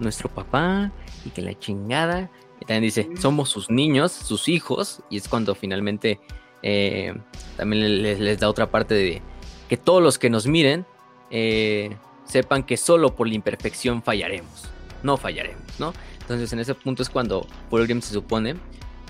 [0.00, 0.90] nuestro papá
[1.24, 2.30] y que la chingada.
[2.60, 6.18] Y también dice, somos sus niños, sus hijos, y es cuando finalmente
[6.62, 7.14] eh,
[7.56, 9.22] también les, da otra parte de
[9.68, 10.84] que todos los que nos miren
[11.30, 14.68] eh, sepan que solo por la imperfección fallaremos,
[15.02, 15.92] no fallaremos, ¿no?
[16.20, 18.56] Entonces en ese punto es cuando Fulgrim se supone,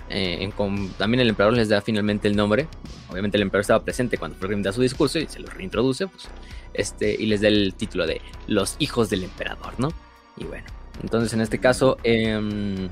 [0.09, 0.51] eh,
[0.97, 2.67] también el emperador les da finalmente el nombre,
[3.09, 6.29] obviamente el emperador estaba presente cuando Fulgrim da su discurso y se lo reintroduce, pues,
[6.73, 9.89] este, y les da el título de los hijos del emperador, ¿no?
[10.37, 10.65] Y bueno,
[11.03, 12.89] entonces, en este caso, em,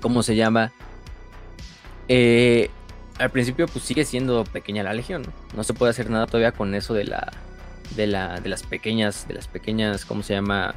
[0.00, 0.72] ¿cómo se llama?
[2.08, 2.70] Eh,
[3.18, 5.22] al principio, pues sigue siendo pequeña la legión.
[5.54, 5.62] ¿no?
[5.62, 7.30] se puede hacer nada todavía con eso de la,
[7.96, 10.74] de la, de las pequeñas, de las pequeñas, ¿cómo se llama?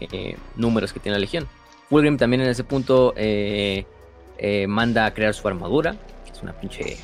[0.00, 1.46] Eh, números que tiene la legión.
[1.88, 3.84] Fulgrim también en ese punto eh,
[4.68, 5.96] manda a crear su armadura.
[6.32, 6.98] Es una pinche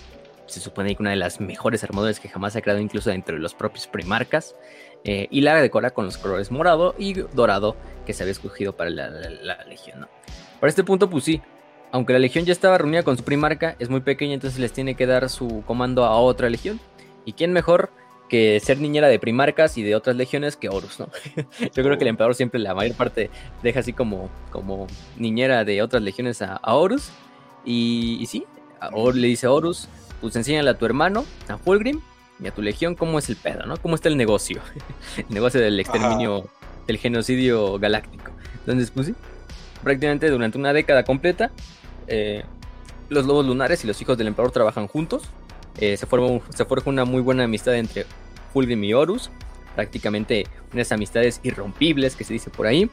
[0.47, 3.39] se supone que una de las mejores armaduras que jamás se ha creado incluso entre
[3.39, 4.55] los propios primarcas.
[5.05, 7.77] Eh, y la decora con los colores morado y dorado
[8.07, 10.09] que se había escogido para la, legión.
[10.59, 11.41] Para este punto, pues sí,
[11.93, 14.97] aunque la legión ya estaba reunida con su primarca, es muy pequeña, entonces les tiene
[14.97, 16.81] que dar su comando a otra legión.
[17.25, 17.91] ¿Y quién mejor
[18.29, 21.09] que ser niñera de primarcas y de otras legiones que Horus, ¿no?
[21.61, 23.31] Yo creo que el emperador siempre la mayor parte
[23.63, 27.11] deja así como, como niñera de otras legiones a, Horus.
[27.65, 28.45] Y, sí,
[28.81, 29.89] a le dice a Horus,
[30.21, 32.01] pues enséñale a tu hermano, a Fulgrim,
[32.39, 33.77] y a tu legión cómo es el pedo, ¿no?
[33.79, 34.61] Cómo está el negocio.
[35.17, 36.49] el negocio del exterminio,
[36.87, 38.31] del genocidio galáctico.
[38.61, 39.15] Entonces, pues sí,
[39.83, 41.51] prácticamente durante una década completa,
[42.09, 42.45] eh,
[43.09, 45.23] los lobos lunares y los hijos del emperador trabajan juntos
[45.79, 48.07] eh, se, formó, se forja una muy buena amistad entre
[48.53, 49.31] Fulgrim y Horus,
[49.75, 52.91] prácticamente unas amistades irrompibles que se dice por ahí.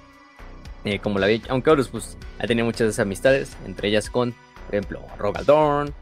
[0.85, 4.33] Eh, como la aunque Horus pues ha tenido muchas amistades, entre ellas con,
[4.65, 5.93] por ejemplo, Rogaldorn,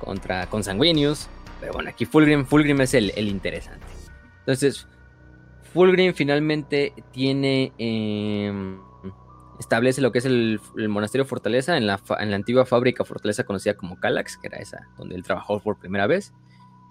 [0.00, 1.28] contra con Sanguinius,
[1.60, 3.86] pero bueno, aquí Fulgrim, Fulgrim es el, interesante.
[4.40, 4.88] Entonces,
[5.72, 8.80] Fulgrim finalmente tiene em,
[9.58, 13.74] establece lo que es el, monasterio Fortaleza en la, en la, antigua fábrica Fortaleza conocida
[13.74, 16.32] como Calax, que era esa donde él trabajó por primera vez.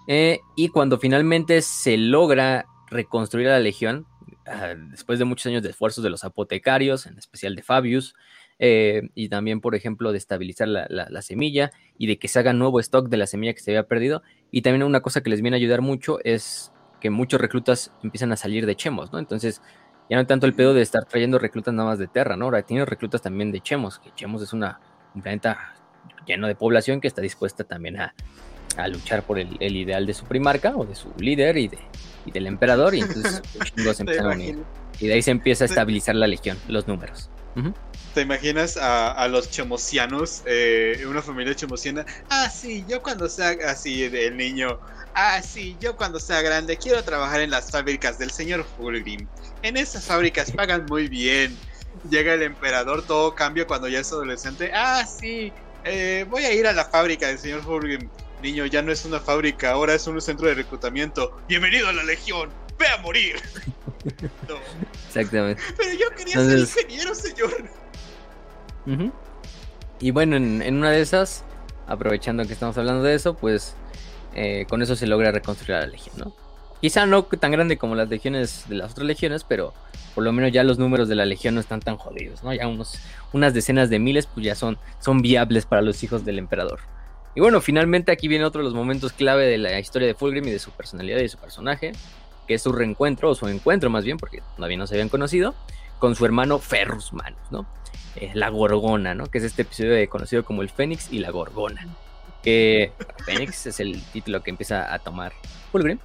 [0.06, 4.06] Eh, y cuando finalmente se logra reconstruir a la legión,
[4.46, 8.14] ah, después de muchos años de esfuerzos de los apotecarios, en especial de Fabius,
[8.58, 12.52] eh, y también, por ejemplo, de estabilizar la, la, semilla y de que se haga
[12.52, 14.22] nuevo stock de la semilla que se había perdido.
[14.50, 18.32] Y también una cosa que les viene a ayudar mucho es que muchos reclutas empiezan
[18.32, 19.18] a salir de Chemos, ¿no?
[19.18, 19.60] Entonces,
[20.08, 22.46] ya no tanto el pedo de estar trayendo reclutas nada más de Terra, ¿no?
[22.46, 24.80] Ahora tiene reclutas también de Chemos, que Chemos es una,
[25.14, 25.74] un planeta
[26.26, 28.14] lleno de población que está dispuesta también a,
[28.88, 31.78] luchar por el, ideal de su primarca o de su líder y, de,
[32.26, 33.40] del emperador, y entonces
[35.00, 37.30] Y de ahí se empieza a estabilizar la legión, los números.
[38.14, 42.06] ¿Te imaginas a, los chemosianos, eh, una familia chemosiana?
[42.30, 44.78] Ah, sí, yo cuando sea así, el niño,
[45.14, 49.26] ah, sí, yo cuando sea grande quiero trabajar en las fábricas del señor Fulgrim.
[49.62, 51.58] En esas fábricas pagan muy bien.
[52.08, 54.70] Llega el emperador, todo cambia cuando ya es adolescente.
[54.72, 55.52] Ah, sí,
[55.82, 58.08] eh, voy a ir a la fábrica del señor Fulgrim.
[58.42, 61.36] Niño, ya no es una fábrica, ahora es un centro de reclutamiento.
[61.48, 62.48] Bienvenido a la legión,
[62.78, 63.42] ve a morir.
[65.08, 65.60] Exactamente.
[65.76, 67.83] Pero yo quería ser ingeniero, señor.
[70.00, 71.44] Y bueno, en, una de esas,
[71.86, 73.74] aprovechando que estamos hablando de eso, pues
[74.34, 76.32] eh, con eso se logra reconstruir a la legión, ¿no?
[76.80, 79.72] Quizá no tan grande como las legiones de las otras legiones, pero
[80.14, 82.52] por lo menos ya los números de la legión no están tan jodidos, ¿no?
[82.52, 82.98] Ya unos,
[83.32, 86.80] unas decenas de miles, pues ya son, son viables para los hijos del emperador.
[87.34, 90.46] Y bueno, finalmente aquí viene otro de los momentos clave de la historia de Fulgrim
[90.46, 91.92] y de su personalidad y de su personaje,
[92.46, 95.54] que es su reencuentro, o su encuentro más bien, porque todavía no se habían conocido,
[95.98, 97.66] con su hermano Ferrus Manus, ¿no?
[98.16, 99.26] Eh, la Gorgona, ¿no?
[99.26, 101.86] Que es este episodio conocido como el Fénix y la Gorgona.
[102.42, 102.92] Que
[103.24, 105.32] Fénix es el título que empieza a tomar
[105.72, 105.98] Fulgrim,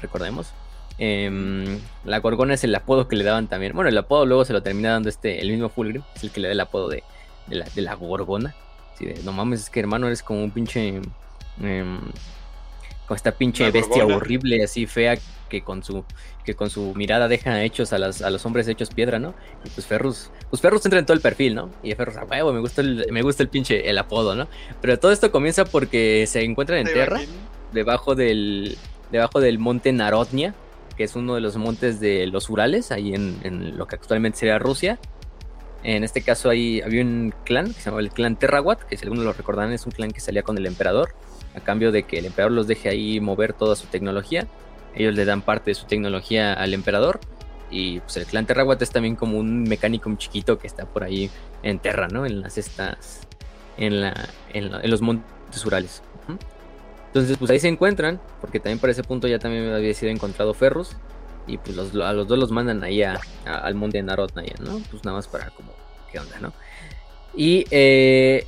[0.00, 0.52] recordemos.
[0.98, 3.74] Em, la Gorgona es el apodo que le daban también.
[3.74, 6.40] Bueno, el apodo luego se lo termina dando este, el mismo Fulgrim, es el que
[6.40, 7.02] le da el apodo de,
[7.48, 8.54] la, Gorgona.
[9.24, 11.00] no mames, es que hermano eres como un pinche.
[11.60, 12.00] Em,
[13.06, 15.16] con esta pinche bestia horrible, así fea,
[15.48, 16.04] que con su
[16.44, 19.34] que con su mirada deja hechos a, a los hombres hechos piedra, ¿no?
[19.64, 21.70] Y pues Ferrus, pues Ferrus entra en todo el perfil, ¿no?
[21.82, 24.48] Y Ferrus, a huevo, me gusta el, me gusta el pinche el apodo, ¿no?
[24.80, 27.20] Pero todo esto comienza porque se encuentran en tierra,
[27.72, 28.76] debajo del
[29.10, 30.54] debajo del monte Narotnia,
[30.96, 34.58] que es uno de los montes de los Urales, ahí en, lo que actualmente sería
[34.58, 34.98] Rusia.
[35.82, 39.04] En este caso ahí había un clan que se llamaba el clan Terrawat, que si
[39.04, 41.10] algunos lo recordarán es un clan que salía con el emperador,
[41.54, 44.46] a cambio de que el emperador los deje ahí mover toda su tecnología.
[44.96, 47.20] Ellos le dan parte de su tecnología al emperador.
[47.70, 51.30] Y pues el clan Terrawat es también como un mecánico chiquito que está por ahí
[51.62, 52.26] en Terra, ¿no?
[52.26, 53.20] En las estas.
[53.76, 54.14] En, la,
[54.52, 56.02] en, los montes Urales.
[57.08, 60.52] Entonces, pues ahí se encuentran, porque también para ese punto ya también había sido encontrado
[60.54, 60.96] Ferrus.
[61.46, 64.80] Y pues a los dos los mandan ahí al monte de Narotnaya, ¿no?
[64.90, 65.72] Pues nada más para como,
[66.10, 66.52] ¿qué onda, no?
[67.34, 68.46] Y eh,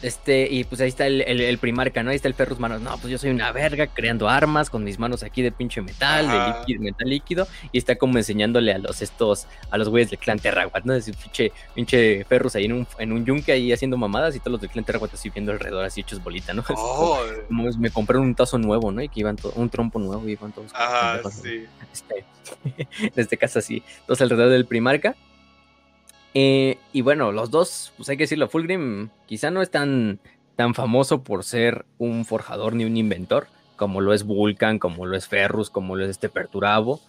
[0.00, 2.10] este, y pues ahí está el, el, primarca, ¿no?
[2.10, 2.80] Ahí está el Ferrus Manos.
[2.80, 6.28] No, pues yo soy una verga creando armas con mis manos aquí de pinche metal,
[6.28, 7.48] de líquido, metal líquido.
[7.72, 10.92] Y está como enseñándole a los estos, a los güeyes del clan Terraguat, ¿no?
[10.92, 14.52] Decir, pinche, pinche Ferrus ahí en un, en un yunque ahí haciendo mamadas y todos
[14.52, 16.64] los del clan Terraguat así viendo alrededor así hechos bolita, ¿no?
[16.76, 17.18] Oh.
[17.48, 19.02] Como, me compraron un tazo nuevo, ¿no?
[19.02, 20.70] Y que iban todo, un trompo nuevo y iban todos.
[20.74, 21.66] Ah, sí.
[21.90, 22.24] Este,
[23.00, 25.16] en este caso así, todos alrededor del primarca.
[26.34, 30.20] Eh, y bueno, los dos, pues hay que decirlo, Fulgrim quizá no es tan,
[30.56, 35.16] tan famoso por ser un forjador ni un inventor, como lo es Vulcan, como lo
[35.16, 37.00] es Ferrus, como lo es este Perturabo,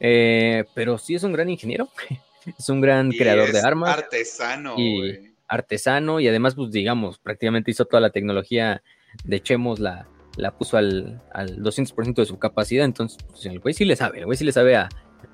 [0.00, 1.88] eh, pero sí es un gran ingeniero,
[2.58, 3.96] es un gran creador de armas.
[3.96, 4.74] Artesano.
[4.76, 8.82] Y artesano, y además, pues digamos, prácticamente hizo toda la tecnología
[9.24, 13.74] de Chemos, la, la puso al, al 200% de su capacidad, entonces pues, el güey
[13.74, 14.88] sí le sabe, el güey sí le sabe a,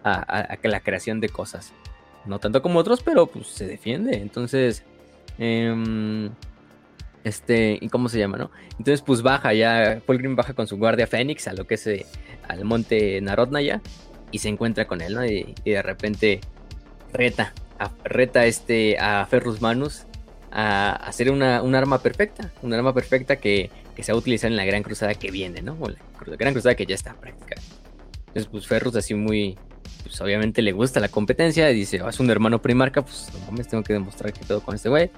[0.05, 1.73] a, la creación de cosas.
[2.27, 4.85] No tanto como otros, pero pues se defiende, entonces...
[5.39, 6.31] Eh,
[7.25, 8.51] este, ¿y cómo se llama, no?
[8.73, 12.07] Entonces, pues baja ya, Fulgrim baja con su guardia Fénix a lo que es eh,
[12.49, 13.81] al monte Narodnaya
[14.31, 15.25] y se encuentra con él, ¿no?
[15.25, 16.41] Y, de repente
[17.13, 20.05] reta, a, reta este, a Ferrus Manus
[20.51, 23.71] a hacer una, un arma perfecta, un arma perfecta que,
[24.01, 25.77] se va a utilizar en la Gran Cruzada que viene, ¿no?
[25.81, 25.99] O la,
[26.37, 27.55] Gran Cruzada que ya está práctica.
[28.29, 29.57] Entonces, pues Ferrus así muy,
[30.13, 33.47] pues obviamente le gusta la competencia y dice, oh, es un hermano primarca, pues no
[33.47, 35.11] mames, tengo que demostrar que todo con este güey.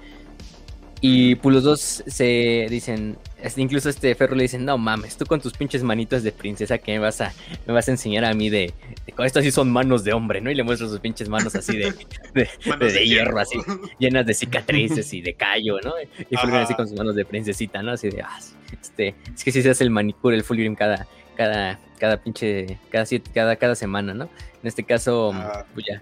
[1.01, 3.17] Y pues los dos se dicen,
[3.57, 6.93] incluso este Ferro le dicen, no mames, tú con tus pinches manitos de princesa que
[6.93, 7.33] me vas a,
[7.67, 8.73] me vas a enseñar a mí de,
[9.05, 10.49] de estas sí son manos de hombre, ¿no?
[10.49, 11.93] Y le muestro sus pinches manos así de,
[12.33, 13.59] de, hierro, así,
[13.99, 15.91] llenas de cicatrices y de callo, ¿no?
[16.31, 17.91] Y Fulgrim así con sus manos de princesita, ¿no?
[17.91, 18.39] Así de, ah,
[18.81, 21.05] este, es que si se hace el manicure, el Fulgrim cada,
[21.35, 24.25] cada, cada pinche, cada, siete, cada, cada semana, ¿no?
[24.25, 25.33] En este caso,
[25.73, 26.01] pues ya,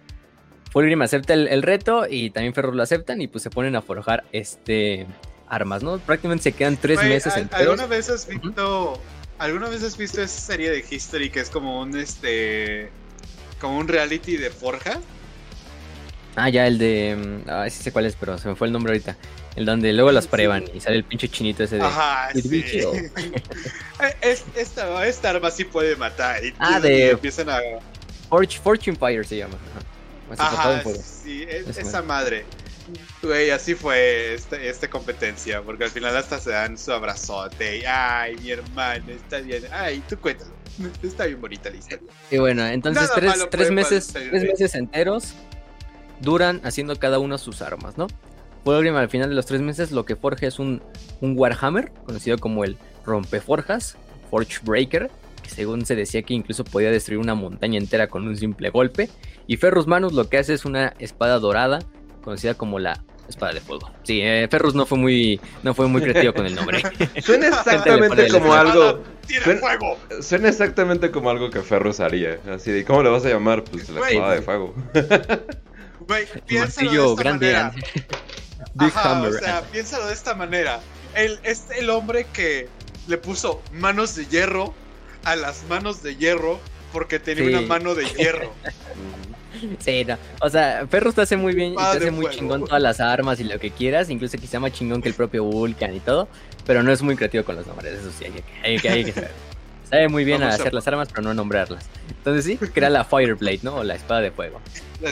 [0.74, 4.24] Fulgrim acepta el, reto y también Ferro lo aceptan y pues se ponen a forjar
[4.32, 5.06] este
[5.48, 6.00] armas, ¿no?
[6.00, 9.00] Prácticamente se quedan tres meses en ¿Alguna vez has visto
[9.38, 12.90] alguna vez has visto esa serie de History que es como un este
[13.62, 15.00] como un reality de forja?
[16.36, 18.94] Ah, ya el de ah, sí sé cuál es, pero se me fue el nombre
[18.94, 19.16] ahorita.
[19.56, 21.84] El donde luego las prueban y sale el pinche chinito ese de.
[21.84, 22.64] Ajá, sí.
[24.56, 26.43] esta, esta arma sí puede matar.
[26.43, 27.12] Y ah, de.
[27.12, 27.60] Empiezan a.
[28.64, 29.58] Fortune Fire se llama.
[30.38, 32.45] Ajá, sí, esa madre.
[33.22, 37.78] Güey, así fue esta este competencia, porque al final hasta se dan su abrazote.
[37.78, 39.64] Y, ay, mi hermano, está bien.
[39.72, 40.51] Ay, tú cuéntalo.
[41.01, 42.08] Está bien bonita la historia.
[42.32, 45.34] Y bueno, entonces tres, meses, tres meses enteros
[46.20, 48.08] duran haciendo cada uno sus armas, ¿no?
[48.64, 50.82] Fulgrim al final de los tres meses lo que forja es un,
[51.22, 53.97] un Warhammer, conocido como el Rompeforjas,
[54.30, 55.11] Forge Breaker,
[55.41, 59.09] que según se decía que incluso podía destruir una montaña entera con un simple golpe.
[59.45, 61.80] Y Ferrus Manus lo que hace es una espada dorada,
[62.24, 63.91] conocida como la espada de fuego.
[64.03, 66.82] Sí, eh, Ferrus no fue muy, no fue muy creativo con el nombre.
[67.22, 69.03] suena exactamente como algo.
[70.22, 72.39] Suena, exactamente como algo que Ferrus haría.
[72.49, 73.64] Así de, ¿cómo le vas a llamar?
[73.64, 74.74] Pues la espada de fuego.
[76.07, 77.74] Güey, piénsalo de grande, manera.
[78.78, 79.32] Hammer.
[79.32, 80.80] O sea, piénsalo de esta manera.
[81.15, 82.67] Él es el hombre que
[83.07, 84.74] le puso manos de hierro
[85.24, 86.59] a las manos de hierro
[86.91, 88.53] porque tenía una mano de hierro.
[89.80, 90.17] Sí, no.
[90.41, 93.39] O sea, Ferrus te hace muy bien y te hace muy chingón todas las armas
[93.39, 94.09] y lo que quieras.
[94.09, 96.28] Incluso quizá más chingón que el propio Vulcan y todo.
[96.65, 97.93] Pero no es muy creativo con los nombres.
[97.93, 99.32] Eso sí, hay que, hay que, saber.
[99.94, 101.86] Sabe muy bien hacer las armas, pero no nombrarlas.
[102.10, 103.76] Entonces sí, crea la Fireblade, ¿no?
[103.76, 104.60] O la espada de fuego.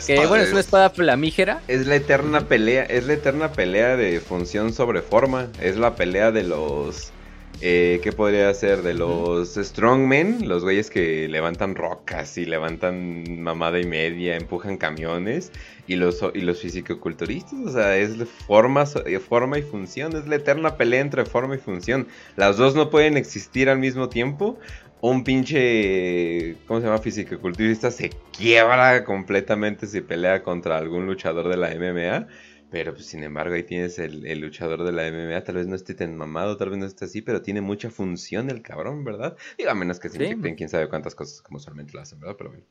[0.07, 1.61] que bueno, es una espada flamígera.
[1.67, 5.49] Es la eterna pelea, es la eterna pelea de función sobre forma.
[5.61, 7.11] Es la pelea de los
[7.59, 8.81] eh, ¿Qué podría ser?
[8.81, 15.51] De los strongmen, los güeyes que levantan rocas y levantan mamada y media, empujan camiones,
[15.85, 18.15] y los, y los fisicoculturistas, o sea, es
[18.47, 22.07] forma, forma y función, es la eterna pelea entre forma y función.
[22.35, 24.57] Las dos no pueden existir al mismo tiempo.
[25.01, 26.99] Un pinche, ¿cómo se llama?
[26.99, 32.27] Fisicoculturista se quiebra completamente si pelea contra algún luchador de la MMA
[32.71, 35.75] pero pues, sin embargo ahí tienes el, el, luchador de la MMA, tal vez no
[35.75, 39.35] esté tan mamado, tal vez no esté así, pero tiene mucha función el cabrón, ¿verdad?
[39.57, 40.35] Digo, a menos que se sí.
[40.55, 42.35] quién sabe cuántas cosas como usualmente lo hacen, ¿verdad?
[42.37, 42.65] Pero bueno.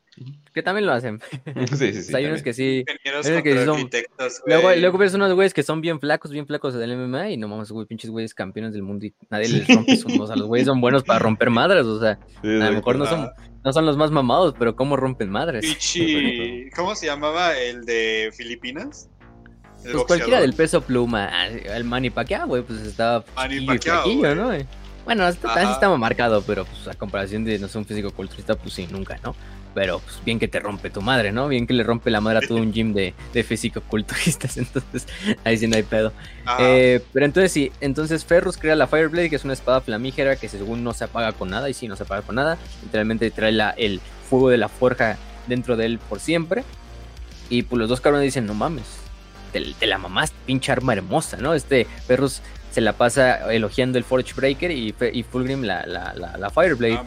[0.55, 1.21] Que también lo hacen.
[1.77, 2.17] sí, sí, sí.
[2.17, 2.85] hay unos que sí.
[2.89, 3.91] Hay que son...
[4.47, 7.49] Luego, luego ves unos güeyes que son bien flacos, bien flacos del MMA y no
[7.49, 10.19] mames, güey, pinches güeyes campeones del mundo y nadie les rompe sus...
[10.19, 13.05] O sea, los güeyes son buenos para romper madres, o sea, a lo mejor no
[13.05, 13.29] son,
[13.63, 15.61] no son los más mamados, pero ¿cómo rompen madres?
[15.61, 16.71] Pichi...
[16.75, 19.11] ¿Cómo se llamaba el de Filipinas?
[19.83, 21.47] Pues cualquiera del peso pluma.
[21.49, 24.53] El Manny Pacquiao, güey, pues estaba flaquillo, ¿no?
[25.05, 28.75] Bueno, está, estaba marcado, pero pues a comparación de no ser un físico culturista, pues
[28.75, 29.35] sí, nunca, ¿no?
[29.75, 31.49] Pero pues bien que te rompe tu madre, ¿no?
[31.49, 35.07] Bien que le rompe la madre a todo un gym de, de físico culturistas, entonces
[35.45, 36.13] ahí sí no hay pedo.
[36.59, 40.49] Eh, pero entonces sí, entonces Ferrus crea la Fireblade, que es una espada flamígera que
[40.49, 42.59] según no se apaga con nada, y sí, no se apaga con nada.
[42.83, 45.17] Literalmente trae la, el fuego de la forja
[45.47, 46.65] dentro de él por siempre.
[47.49, 48.87] Y pues los dos cabrones dicen, no mames,
[49.53, 51.55] de, la mamá, pinche arma hermosa, ¿no?
[51.55, 56.51] Este Perros se la pasa elogiando el Forge Breaker y, y Fulgrim la, la, la,
[56.51, 57.01] Fireblade.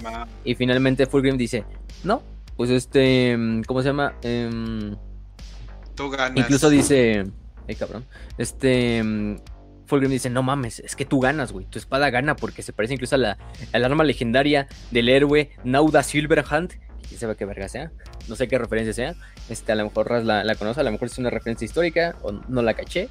[0.44, 1.64] y finalmente Fulgrim dice,
[2.04, 2.22] no,
[2.58, 4.14] pues este, ¿cómo se llama?
[4.22, 4.96] Em,
[5.96, 6.38] Tú ganas.
[6.38, 7.26] Incluso dice,
[7.68, 8.06] ay cabrón,
[8.38, 9.40] este...
[9.86, 11.66] Fulgrim dice, no mames, es que tú ganas, güey.
[11.66, 13.38] Tu espada gana porque se parece incluso a la,
[13.74, 16.80] al arma legendaria del héroe Nauda Silverhand.
[17.08, 17.92] Quién sabe qué verga sea.
[18.28, 19.16] No sé qué referencia sea.
[19.50, 22.32] Este, a lo mejor la, la conoce, a lo mejor es una referencia histórica o
[22.32, 23.10] no la caché.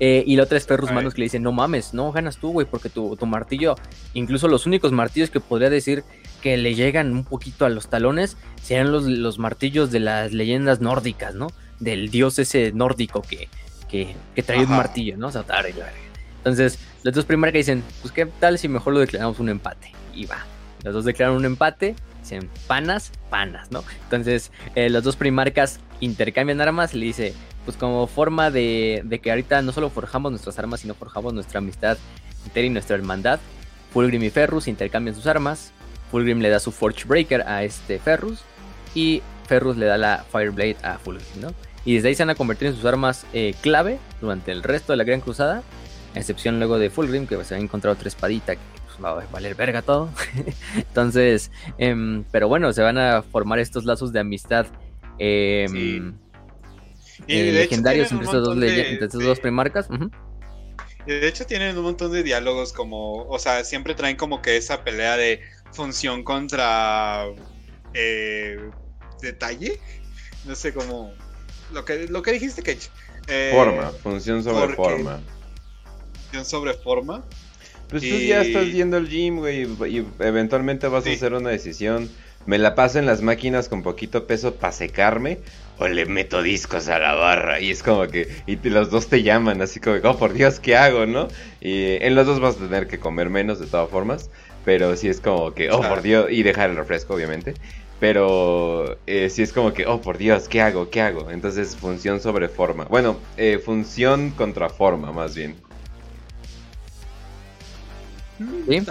[0.00, 2.50] Eh, y la otra es Ferrus Manus que le dice, no mames, no ganas tú,
[2.50, 3.76] güey, porque tu, tu martillo,
[4.14, 6.02] incluso los únicos martillos que podría decir
[6.40, 10.80] que le llegan un poquito a los talones, serían los, los martillos de las leyendas
[10.80, 11.48] nórdicas, ¿no?
[11.78, 13.48] Del dios ese nórdico que,
[13.88, 15.28] que, que trae un martillo, ¿no?
[15.28, 15.44] O sea,
[16.42, 19.92] entonces, los dos primeros que dicen, pues qué tal si mejor lo declaramos un empate.
[20.12, 20.44] Y va.
[20.82, 23.84] Los dos declaran un empate, dicen panas, panas, ¿no?
[24.04, 29.30] Entonces, eh, los dos primarcas intercambian armas le dice, pues como forma de, de, que
[29.30, 31.98] ahorita no solo forjamos nuestras armas, sino forjamos nuestra amistad
[32.44, 33.40] entera y nuestra hermandad.
[33.92, 35.72] Fulgrim y Ferrus intercambian sus armas.
[36.10, 38.40] Fulgrim le da su Forge Breaker a este Ferrus
[38.94, 41.52] y Ferrus le da la Fireblade a Fulgrim, ¿no?
[41.84, 44.92] Y desde ahí se van a convertir en sus armas eh, clave durante el resto
[44.92, 45.62] de la Gran Cruzada,
[46.14, 48.54] a excepción luego de Fulgrim, que se ha encontrado otra espadita
[49.02, 50.10] va a valer verga todo.
[50.76, 54.66] Entonces, em, pero bueno, se van a formar estos lazos de amistad.
[55.18, 56.14] Em,
[57.28, 59.88] eh, legendarios entre, estos dos, entre dos primarcas.
[61.06, 64.56] Y de hecho tienen un montón de diálogos como, o sea, siempre traen como que
[64.56, 65.40] esa pelea de
[65.72, 67.26] función contra
[67.94, 68.56] eh,
[69.20, 69.80] detalle.
[70.44, 71.12] No sé cómo...
[71.72, 72.78] Lo que, lo que dijiste, que
[73.28, 75.20] Eh, forma, función sobre forma.
[76.24, 77.24] Función sobre forma.
[77.92, 82.08] Pues tú ya estás viendo el gym, güey, y eventualmente vas a hacer una decisión.
[82.46, 85.38] ¿Me la paso en las máquinas con poquito peso para secarme?
[85.78, 87.60] ¿O le meto discos a la barra?
[87.60, 88.28] Y es como que.
[88.46, 91.28] Y los dos te llaman, así como, oh por Dios, ¿qué hago, no?
[91.60, 94.30] Y en los dos vas a tener que comer menos, de todas formas.
[94.64, 96.28] Pero sí es como que, oh por Dios.
[96.30, 97.54] Y dejar el refresco, obviamente.
[98.00, 100.88] Pero eh, sí es como que, oh por Dios, ¿qué hago?
[100.88, 101.30] ¿Qué hago?
[101.30, 102.86] Entonces, función sobre forma.
[102.86, 105.56] Bueno, eh, función contra forma, más bien.
[108.38, 108.82] ¿Sí?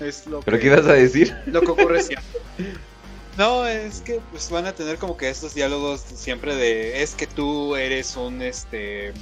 [0.00, 1.36] Es lo ¿Pero qué ibas a decir?
[1.46, 2.40] Lo que ocurre siempre.
[3.38, 7.26] No, es que pues van a tener como que estos diálogos siempre de es que
[7.26, 9.14] tú eres un este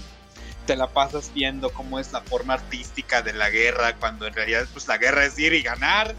[0.67, 4.67] te la pasas viendo cómo es la forma artística de la guerra cuando en realidad
[4.73, 6.15] pues la guerra es ir y ganar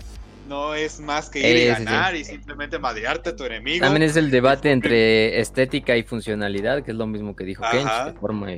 [0.48, 3.86] no es más que ir y ganar y simplemente madrearte a tu enemigo.
[3.86, 8.16] También es el debate entre estética y funcionalidad, que es lo mismo que dijo Kench,
[8.20, 8.52] forma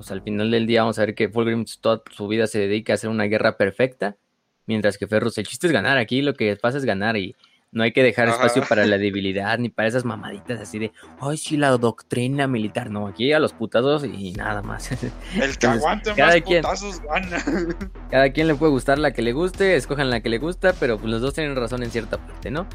[0.00, 2.58] o sea, al final del día vamos a ver que Fulgrim toda su vida se
[2.58, 4.16] dedica a hacer una guerra perfecta,
[4.64, 7.36] mientras que Ferrus, el chiste es ganar, aquí lo que pasa es ganar y
[7.70, 11.36] no hay que dejar espacio para la debilidad ni para esas mamaditas así de, ay,
[11.36, 12.90] sí, la doctrina militar.
[12.90, 14.90] No, aquí a los putados y nada más.
[15.40, 17.44] El que aguante cada más quien, putazos gana.
[18.10, 20.98] Cada quien le puede gustar la que le guste, escojan la que le gusta, pero
[20.98, 22.66] pues los dos tienen razón en cierta parte, ¿no?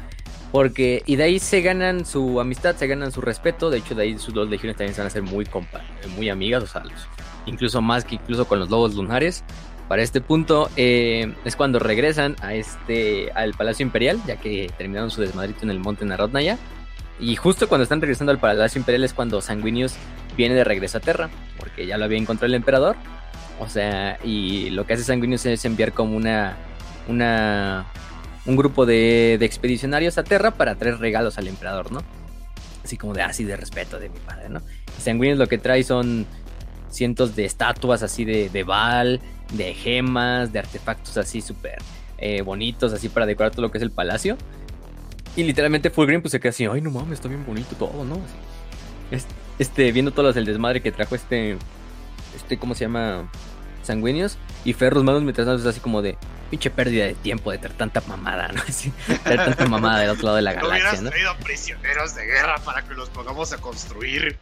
[0.56, 3.68] Porque, y de ahí se ganan su amistad, se ganan su respeto.
[3.68, 5.82] De hecho, de ahí sus dos legiones también se van a ser muy, compa
[6.16, 6.82] muy amigas, o sea,
[7.44, 9.44] incluso más que incluso con los lobos lunares.
[9.86, 15.10] Para este punto eh, es cuando regresan a este al Palacio Imperial, ya que terminaron
[15.10, 16.56] su desmadrito en el monte Narodnaya.
[17.20, 19.92] Y justo cuando están regresando al Palacio Imperial es cuando Sanguinius
[20.38, 21.28] viene de regreso a Terra,
[21.58, 22.96] porque ya lo había encontrado el emperador.
[23.60, 26.56] O sea, y lo que hace Sanguinius es enviar como una,
[27.08, 27.84] una
[28.46, 32.02] un grupo de, de, expedicionarios a Terra para traer regalos al emperador, ¿no?
[32.84, 34.62] Así como de así de respeto de mi padre, ¿no?
[35.06, 36.26] Y lo que trae son
[36.90, 39.20] cientos de estatuas así de, de Baal,
[39.52, 41.78] de gemas, de artefactos así súper
[42.18, 44.36] eh, bonitos, así para decorar todo lo que es el palacio.
[45.36, 48.20] Y literalmente Fulgrim pues se queda así, ay no mames, está bien bonito todo, ¿no?
[49.58, 51.56] este, viendo todo el desmadre que trajo este,
[52.34, 53.30] este, ¿cómo se llama?
[53.86, 54.38] Sanguíneos.
[54.64, 56.16] Y Ferros Manos mientras es así como de,
[56.50, 58.62] pinche pérdida de tiempo de tener tanta mamada, ¿no?
[58.68, 58.92] Así,
[59.24, 61.10] tener tanta mamada del otro lado de la galaxia, ¿no?
[61.10, 64.38] traído prisioneros de guerra para que los pongamos a construir.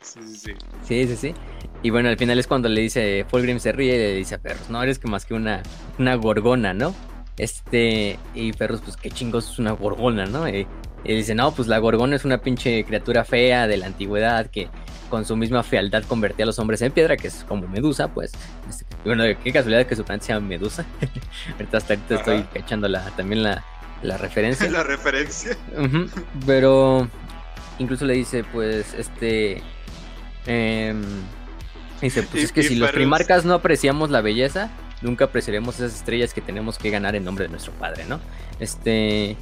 [0.00, 0.52] Sí, sí, sí.
[0.84, 1.34] Sí, sí, sí.
[1.82, 4.38] Y bueno, al final es cuando le dice, Fulgrim se ríe y le dice a
[4.38, 5.62] Ferros, no eres que más que una,
[5.98, 6.94] una gorgona, ¿no?
[7.36, 10.48] Este, y Ferros, pues qué chingos es una gorgona, ¿no?
[10.48, 10.66] Y,
[11.04, 14.68] dice, no, pues la gorgona es una pinche criatura fea de la antigüedad que
[15.06, 18.32] con su misma fealdad convertía a los hombres en piedra, que es como Medusa, pues.
[18.68, 20.84] Este, bueno, qué casualidad que su plan sea Medusa.
[21.52, 23.64] ahorita hasta ahorita estoy cachando la, también la,
[24.02, 24.70] la referencia.
[24.70, 25.56] la referencia.
[26.46, 27.08] pero
[27.78, 29.62] incluso le dice, pues, este...
[30.46, 30.94] Eh,
[32.00, 36.34] Dice, pues es que si los primarcas no apreciamos la belleza, nunca apreciaremos esas estrellas
[36.34, 38.20] que tenemos que ganar en nombre de nuestro padre, ¿no?
[38.60, 39.36] Este.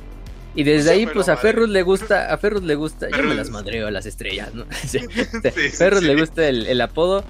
[0.55, 3.51] Y desde ahí, pues a Ferrus le gusta, a Ferrus le gusta, yo me las
[3.51, 4.65] madreo a las estrellas, ¿no?
[5.77, 7.25] Ferrus le gusta el, apodo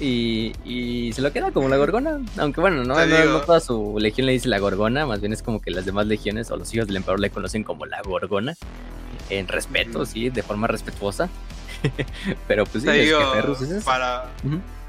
[0.00, 2.20] y, y, se lo queda como la gorgona.
[2.36, 5.60] Aunque bueno, no, no, toda su legión le dice la gorgona, más bien es como
[5.60, 8.54] que las demás legiones o los hijos del emperador le conocen como la gorgona.
[9.30, 11.28] En respeto, sí, de forma respetuosa.
[12.48, 13.86] Pero pues sí, es que Ferrus es eso.
[13.86, 14.30] Para,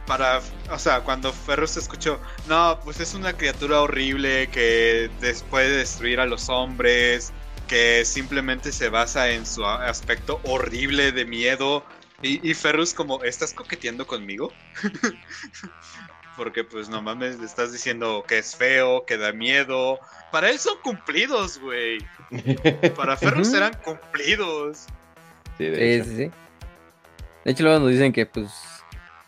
[0.07, 5.09] para, o sea, cuando Ferrus escuchó, no, pues es una criatura horrible que
[5.49, 7.31] puede destruir a los hombres,
[7.67, 11.85] que simplemente se basa en su aspecto horrible de miedo
[12.21, 14.51] Y, y Ferrus como, ¿estás coqueteando conmigo?
[16.37, 19.99] Porque pues no mames, le estás diciendo que es feo, que da miedo.
[20.31, 21.99] Para él son cumplidos, güey.
[22.95, 24.85] Para Ferrus eran cumplidos.
[25.57, 26.31] Sí, de sí, sí.
[27.45, 28.49] De hecho, luego nos dicen que pues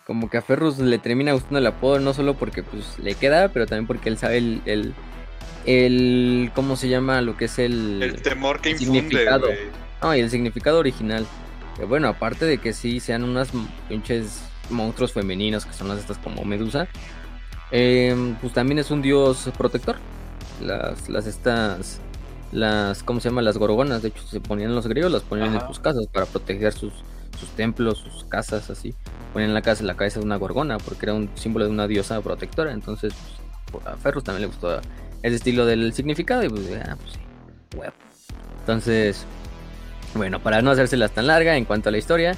[0.05, 3.49] como que a Ferrus le termina gustando el apodo, no solo porque pues le queda,
[3.49, 4.93] pero también porque él sabe el, el,
[5.68, 7.22] el ¿cómo se llama?
[7.22, 8.01] Lo que es el...
[8.01, 9.28] El temor que infunde.
[10.01, 11.28] No, y el significado original.
[11.88, 13.49] Bueno, aparte de que sí sean unas
[13.88, 16.88] pinches monstruos femeninos que son las estas como Medusa,
[17.72, 19.97] em, pues también es un dios protector.
[20.61, 21.99] Las, las estas,
[22.51, 23.41] las, ¿cómo se llama?
[23.41, 26.74] Las gorgonas, de hecho se ponían los griegos, las ponían en sus casas para proteger
[26.74, 26.93] sus,
[27.39, 28.95] sus templos, sus casas, así.
[29.34, 32.20] Ponían la casa la cabeza de una gorgona porque era un símbolo de una diosa
[32.22, 32.72] protectora.
[32.72, 33.13] Entonces,
[33.72, 34.80] pues, a Ferrus también le gustó
[35.24, 37.20] ese estilo del significado y pues, ah, pues sí,
[38.59, 39.26] Entonces,
[40.13, 42.36] bueno, para no hacérselas tan larga en cuanto a la historia,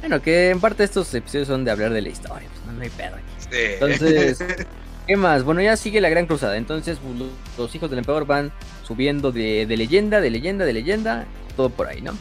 [0.00, 2.90] bueno, que en parte estos episodios son de hablar de la historia, pues no, hay
[2.90, 3.56] pedo aquí.
[3.74, 4.44] Entonces,
[5.06, 5.44] ¿qué más?
[5.44, 6.56] Bueno, ya sigue la gran cruzada.
[6.56, 8.52] Entonces, pues, los, hijos del emperador van
[8.82, 12.12] subiendo de, leyenda, de leyenda, de leyenda, todo por ahí, ¿no?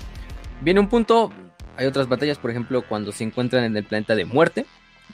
[0.62, 1.32] Viene un punto,
[1.76, 4.66] hay otras batallas, por ejemplo, cuando se encuentran en el planeta de muerte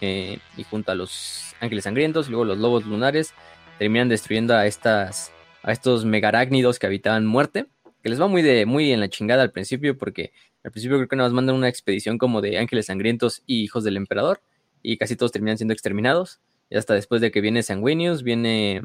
[0.01, 3.33] eh, y junto a los ángeles sangrientos, luego los lobos lunares
[3.77, 5.31] terminan destruyendo a estas
[5.63, 7.65] a estos megarácnidos que habitaban muerte,
[8.01, 10.31] que les va muy de muy en la chingada al principio porque
[10.67, 13.95] al principio creo que nos mandan una expedición como de ángeles sangrientos y hijos del
[13.95, 14.41] emperador.
[14.81, 16.41] Y casi todos terminan siendo exterminados.
[16.69, 18.83] Y hasta después de que viene Sanguinius, viene,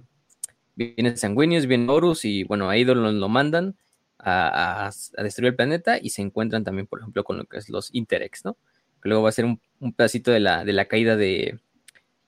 [0.77, 3.77] viene Sanguinius, viene Horus y bueno, a Idol lo, mandan
[4.21, 7.93] a, destruir el planeta y se encuentran también, por ejemplo, con lo que es los
[7.93, 8.57] Interex, ¿no?
[9.03, 9.61] Que luego va a ser un,
[9.97, 11.59] pedacito de la, de la caída de,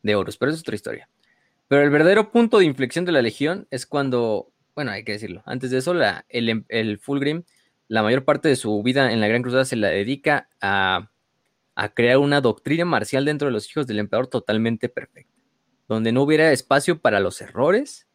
[0.03, 1.09] de Horus, pero es otra historia.
[1.69, 5.43] Pero el verdadero punto de inflexión de la Legión es cuando, bueno, hay que decirlo,
[5.47, 7.45] antes de eso, la, el, el Fulgrim
[7.89, 11.11] la mayor parte de su vida en la Gran Cruzada se la dedica a,
[11.95, 15.33] crear una doctrina marcial dentro de los hijos del emperador totalmente perfecta,
[15.89, 18.07] donde no hubiera espacio para los errores,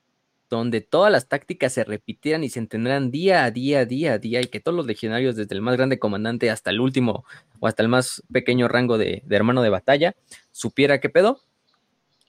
[0.50, 4.41] donde todas las tácticas se repitieran y se entenderán día a día, día a día,
[4.41, 7.26] y que todos los legionarios, desde el más grande comandante hasta el último
[7.60, 10.16] o hasta el más pequeño rango de, de hermano de batalla,
[10.52, 11.41] supiera qué pedo,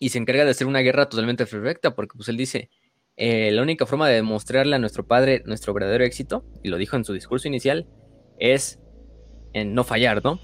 [0.01, 2.71] y se encarga de hacer una guerra totalmente perfecta, porque pues él dice,
[3.17, 6.97] eh, la única forma de demostrarle a nuestro padre nuestro verdadero éxito, y lo dijo
[6.97, 7.87] en su discurso inicial,
[8.39, 8.81] es
[9.53, 10.41] en no fallar, ¿no?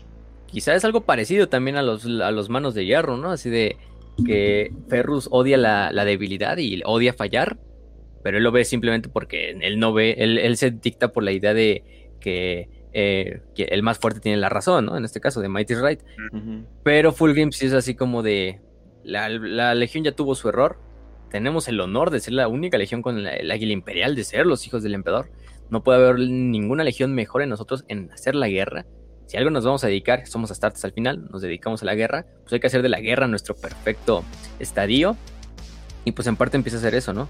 [0.46, 3.30] Quizá es algo parecido también a los, a los manos de hierro, ¿no?
[3.30, 3.76] Así de
[4.26, 7.58] que Ferrus odia la, debilidad y odia fallar,
[8.22, 11.54] pero él lo ve simplemente porque él no ve, él, se dicta por la idea
[11.54, 14.98] de que, eh, el más fuerte tiene la razón, ¿no?
[14.98, 16.00] En este caso, de Mighty Right.
[16.82, 18.60] Pero Fulgrim sí es así como de,
[19.06, 20.78] la, Legión ya tuvo su error,
[21.30, 24.66] tenemos el honor de ser la única legión con el águila imperial, de ser los
[24.66, 25.30] hijos del emperador.
[25.70, 28.86] No puede haber ninguna legión mejor en nosotros en hacer la guerra.
[29.26, 32.26] Si algo nos vamos a dedicar, somos Astartes al final, nos dedicamos a la guerra,
[32.42, 34.22] pues hay que hacer de la guerra nuestro perfecto
[34.60, 35.16] estadio.
[36.04, 37.28] Y pues en parte empieza a ser eso, ¿no?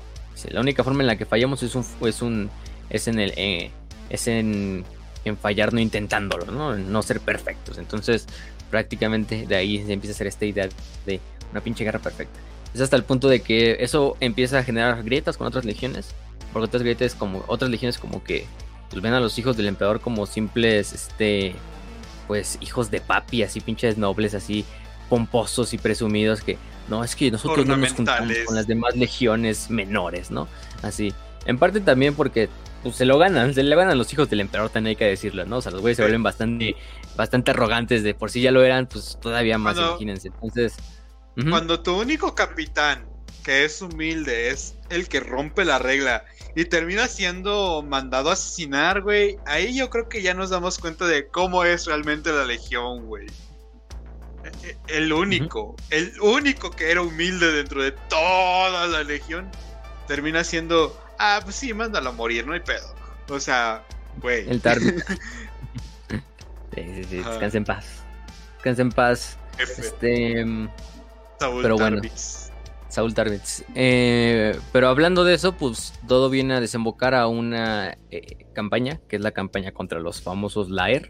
[0.50, 2.50] La única forma en la que fallamos es un, es un
[2.90, 3.70] es en el eh,
[4.10, 4.84] es en,
[5.24, 6.74] en, fallar no intentándolo, ¿no?
[6.74, 7.78] En no ser perfectos.
[7.78, 8.26] Entonces,
[8.70, 10.68] prácticamente de ahí se empieza a hacer esta idea
[11.04, 12.38] de una pinche guerra perfecta.
[12.74, 16.14] Es hasta el punto de que eso empieza a generar grietas con otras legiones.
[16.52, 18.46] Porque otras grietas como otras legiones como que
[18.90, 21.54] pues, ven a los hijos del emperador como simples, este,
[22.26, 24.64] pues hijos de papi, así pinches nobles, así
[25.08, 26.58] pomposos y presumidos que
[26.88, 30.48] no es que nosotros no nos juntamos con las demás legiones menores, ¿no?
[30.82, 31.12] Así.
[31.46, 32.48] En parte también porque
[32.82, 35.44] pues, se lo ganan, se le ganan los hijos del emperador, también hay que decirlo,
[35.46, 35.58] ¿no?
[35.58, 36.76] O sea, los güeyes se vuelven bastante,
[37.16, 40.28] bastante arrogantes de por sí ya lo eran, pues todavía más, imagínense.
[40.28, 40.74] Entonces,
[41.48, 43.06] cuando tu único capitán,
[43.44, 49.02] que es humilde, es el que rompe la regla y termina siendo mandado a asesinar,
[49.02, 53.06] güey, ahí yo creo que ya nos damos cuenta de cómo es realmente la legión,
[53.06, 53.26] güey.
[54.44, 59.50] E, e, el único, el único que era humilde dentro de toda la legión,
[60.08, 62.94] termina siendo, ah, pues sí, mándalo a morir, no hay pedo.
[63.28, 63.84] O sea,
[64.20, 64.48] güey.
[64.48, 65.04] El tarde.
[66.84, 68.04] sí, sí, sí, descansa en paz.
[68.56, 69.38] Descansa en paz.
[69.58, 70.44] Este.
[71.38, 72.00] Saúl pero bueno,
[72.88, 73.64] Saúl Tarvitz.
[73.74, 79.16] Eh, pero hablando de eso, pues todo viene a desembocar a una eh, campaña, que
[79.16, 81.08] es la campaña contra los famosos Laer.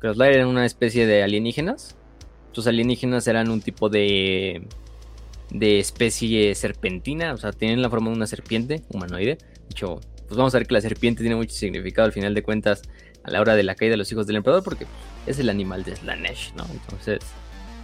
[0.00, 1.96] Que los Laer eran una especie de alienígenas.
[2.48, 4.66] Estos alienígenas eran un tipo de,
[5.50, 9.36] de especie serpentina, o sea, tienen la forma de una serpiente humanoide.
[9.36, 12.42] De hecho, pues vamos a ver que la serpiente tiene mucho significado al final de
[12.42, 12.82] cuentas
[13.26, 14.86] a la hora de la caída de los hijos del emperador, porque
[15.26, 16.66] es el animal de Slanesh, ¿no?
[16.70, 17.20] Entonces,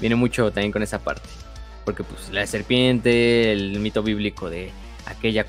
[0.01, 1.29] viene mucho también con esa parte
[1.85, 4.71] porque pues la serpiente, el mito bíblico de
[5.07, 5.47] aquella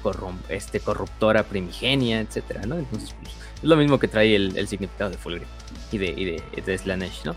[0.50, 2.78] este, corruptora primigenia, etcétera, ¿no?
[2.78, 5.48] Entonces, pues, es lo mismo que trae el, significado de Fulgrim
[5.92, 7.36] y de, y de, Slanesh, ¿no?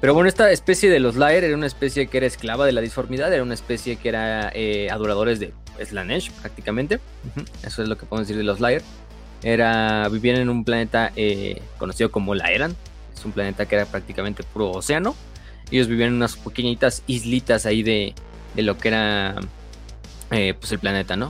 [0.00, 2.80] Pero bueno, esta especie de los Lair era una especie que era esclava de la
[2.80, 6.98] disformidad, era una especie que era eh, adoradores de Slanesh prácticamente.
[7.64, 8.82] Eso es lo que podemos decir de los Lair.
[9.42, 12.76] Era, vivían en un planeta eh, conocido como Laeran.
[13.14, 15.14] Es un planeta que era prácticamente puro océano.
[15.70, 18.14] Ellos vivían en unas pequeñitas islitas ahí de,
[18.54, 19.36] de lo que era
[20.30, 21.28] eh, pues el planeta, ¿no?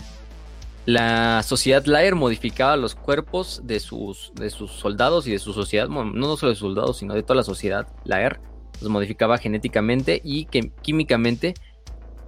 [0.84, 5.88] La sociedad Lair modificaba los cuerpos de sus, de sus soldados y de su sociedad,
[5.88, 8.40] no solo de sus soldados, sino de toda la sociedad Lair.
[8.80, 10.46] Los modificaba genéticamente y
[10.82, 11.54] químicamente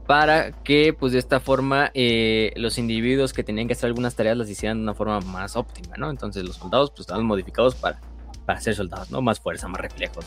[0.06, 4.36] para que pues de esta forma eh, los individuos que tenían que hacer algunas tareas
[4.36, 6.10] las hicieran de una forma más óptima, ¿no?
[6.10, 8.00] Entonces los soldados pues estaban modificados para,
[8.44, 9.22] para ser soldados, ¿no?
[9.22, 10.26] Más fuerza, más reflejos,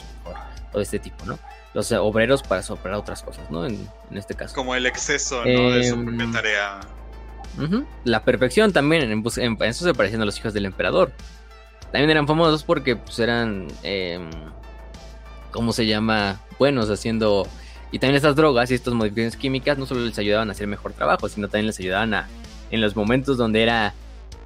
[0.71, 1.37] todo este tipo, ¿no?
[1.73, 3.65] Los obreros para operar otras cosas, ¿no?
[3.65, 4.55] En, este caso.
[4.55, 5.71] Como el exceso, ¿no?
[5.71, 6.79] de su em, propia tarea.
[8.03, 9.23] La perfección también, en,
[9.61, 11.11] eso se parecían a los hijos del emperador.
[11.91, 14.29] También eran famosos porque pues eran, em,
[15.51, 16.41] ¿cómo se llama?
[16.57, 17.47] Buenos haciendo
[17.91, 20.93] y también estas drogas y estas modificaciones químicas no solo les ayudaban a hacer mejor
[20.93, 22.27] trabajo, sino también les ayudaban a,
[22.71, 23.93] en los momentos donde era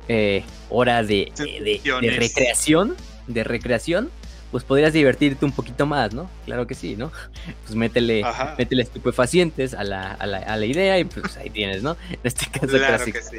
[0.08, 2.96] eh, hora de, de, recreación,
[3.28, 4.10] de recreación,
[4.52, 6.30] pues podrías divertirte un poquito más, ¿no?
[6.46, 7.12] Claro que sí, ¿no?
[7.64, 8.24] Pues métele,
[8.58, 11.98] métele estupefacientes a la, a, la, a la idea y pues ahí tienes, ¿no?
[12.10, 13.38] En este caso claro que sí.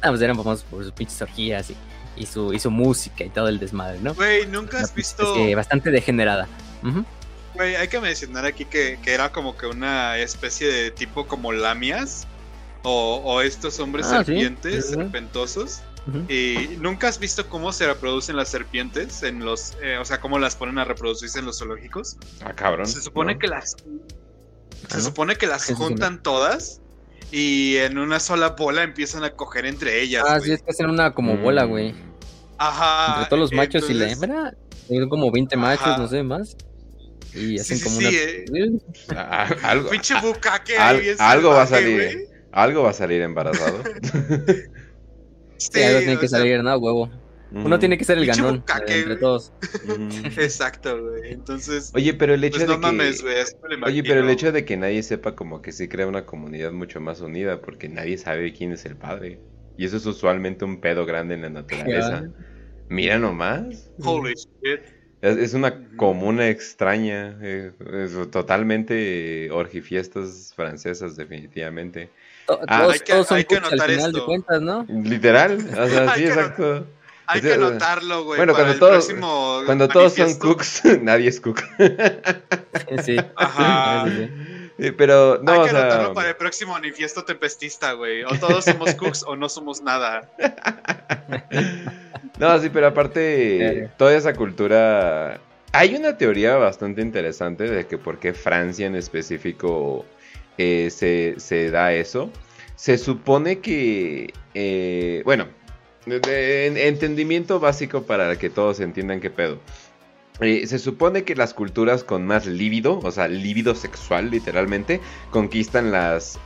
[0.00, 1.76] Ah, pues eran famosos por sus pinches orgías y,
[2.16, 4.14] y, su, y su música y todo el desmadre, ¿no?
[4.14, 5.34] Güey, nunca has visto...
[5.54, 6.48] bastante degenerada.
[7.54, 12.26] Güey, hay que mencionar aquí que, era como que una especie de tipo como lamias
[12.82, 15.82] o, estos hombres ah, serpientes, serpentosos.
[16.28, 20.38] Y nunca has visto cómo se reproducen las serpientes en los, eh, o sea, cómo
[20.40, 22.16] las ponen a reproducirse en los zoológicos.
[22.44, 22.86] Ah, cabrón.
[22.86, 23.76] Se supone que las,
[24.88, 26.80] se supone que las juntan todas
[27.30, 30.24] y en una sola bola empiezan a coger entre ellas.
[30.26, 31.94] Ah, sí, es que hacen una como bola, güey.
[32.58, 33.14] Ajá.
[33.14, 34.54] Entre todos los machos y la hembra,
[34.88, 36.56] son como 20 machos, no sé más.
[37.34, 38.10] Y hacen como una.
[38.10, 38.44] Eh.
[39.62, 40.76] algo, Pinche bucaque.
[40.76, 42.28] algo va a salir.
[42.52, 43.82] Algo va a salir embarazado.
[45.56, 46.76] sí, algo tiene que salir, ¿no?
[46.76, 47.10] Huevo.
[47.54, 49.52] Uno tiene que ser el ganón entre todos.
[50.38, 51.32] Exacto, güey.
[51.32, 51.92] Entonces.
[51.94, 53.84] Oye, pero el hecho pues de que.
[53.84, 57.00] Oye, pero el hecho de que nadie sepa como que sí crea una comunidad mucho
[57.00, 59.38] más unida, porque nadie sabe quién es el padre.
[59.76, 62.24] Y eso es usualmente un pedo grande en la naturaleza.
[62.88, 63.90] Mira nomás.
[64.02, 65.01] Holy shit.
[65.22, 72.10] Es, una comuna extraña, eh, es totalmente orgifiestas francesas, definitivamente.
[72.66, 74.84] Ah, hay que, hay que notar al final de cuentas, ¿no?
[74.88, 76.86] Literal, o sea, sí, exacto.
[77.26, 78.36] Hay que notarlo, güey.
[78.36, 79.14] Bueno, cuando todos,
[79.64, 81.62] cuando todos son cooks, nadie es cook.
[83.04, 83.16] sí.
[83.36, 84.06] Ajá.
[84.90, 88.24] Pero no, Hay que para el próximo manifiesto tempestista, güey.
[88.24, 90.28] O todos somos cooks o no somos nada.
[92.38, 95.40] No, sí, pero aparte, toda esa cultura.
[95.72, 100.04] Hay una teoría bastante interesante de que por qué Francia en específico
[100.58, 102.30] eh, se, da eso.
[102.74, 104.32] Se supone que.
[104.54, 105.46] Eh, bueno,
[106.06, 109.58] entendimiento básico para que todos entiendan qué pedo.
[110.42, 115.90] Eh, se supone que las culturas con más líbido, o sea, líbido sexual literalmente, conquistan
[115.90, 116.38] las,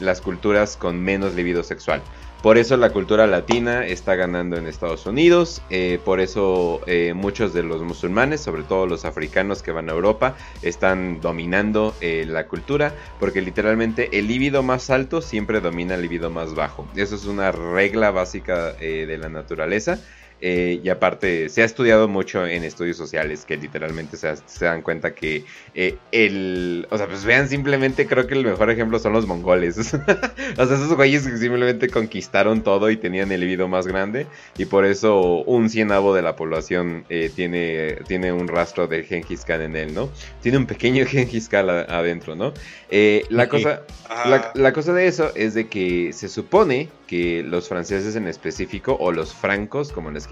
[0.00, 2.02] las culturas con menos líbido sexual.
[2.42, 7.52] Por eso la cultura latina está ganando en Estados Unidos, eh, por eso eh, muchos
[7.52, 12.46] de los musulmanes, sobre todo los africanos que van a Europa, están dominando eh, la
[12.48, 16.88] cultura, porque literalmente el líbido más alto siempre domina el líbido más bajo.
[16.96, 20.00] Eso es una regla básica de la naturaleza.
[20.42, 25.14] Eh, y aparte, se ha estudiado mucho en estudios sociales que literalmente se, dan cuenta
[25.14, 25.44] que
[25.74, 26.86] eh, el.
[26.90, 29.78] O sea, pues vean, simplemente creo que el mejor ejemplo son los mongoles.
[30.58, 34.26] o sea, esos güeyes que simplemente conquistaron todo y tenían el libido más grande.
[34.56, 39.44] Y por eso un cienavo de la población eh, tiene, tiene un rastro de Genghis
[39.44, 40.10] Khan en él, ¿no?
[40.42, 42.54] Tiene un pequeño Genghis Khan adentro, ¿no?
[43.28, 43.82] la, cosa,
[44.54, 49.10] la cosa de eso es de que se supone que los franceses en específico, o
[49.10, 50.28] los francos, como les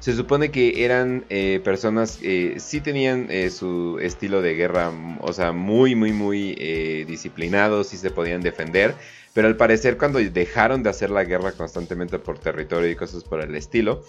[0.00, 5.32] se supone que eran eh, personas que sí tenían eh, su estilo de guerra, o
[5.32, 8.94] sea, muy, muy, muy eh, disciplinados, sí se podían defender,
[9.32, 13.40] pero al parecer cuando dejaron de hacer la guerra constantemente por territorio y cosas por
[13.40, 14.04] el estilo,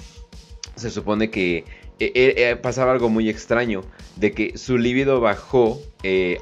[0.76, 1.64] se supone que
[2.62, 3.82] pasaba algo muy extraño,
[4.18, 5.82] de que su líbido bajó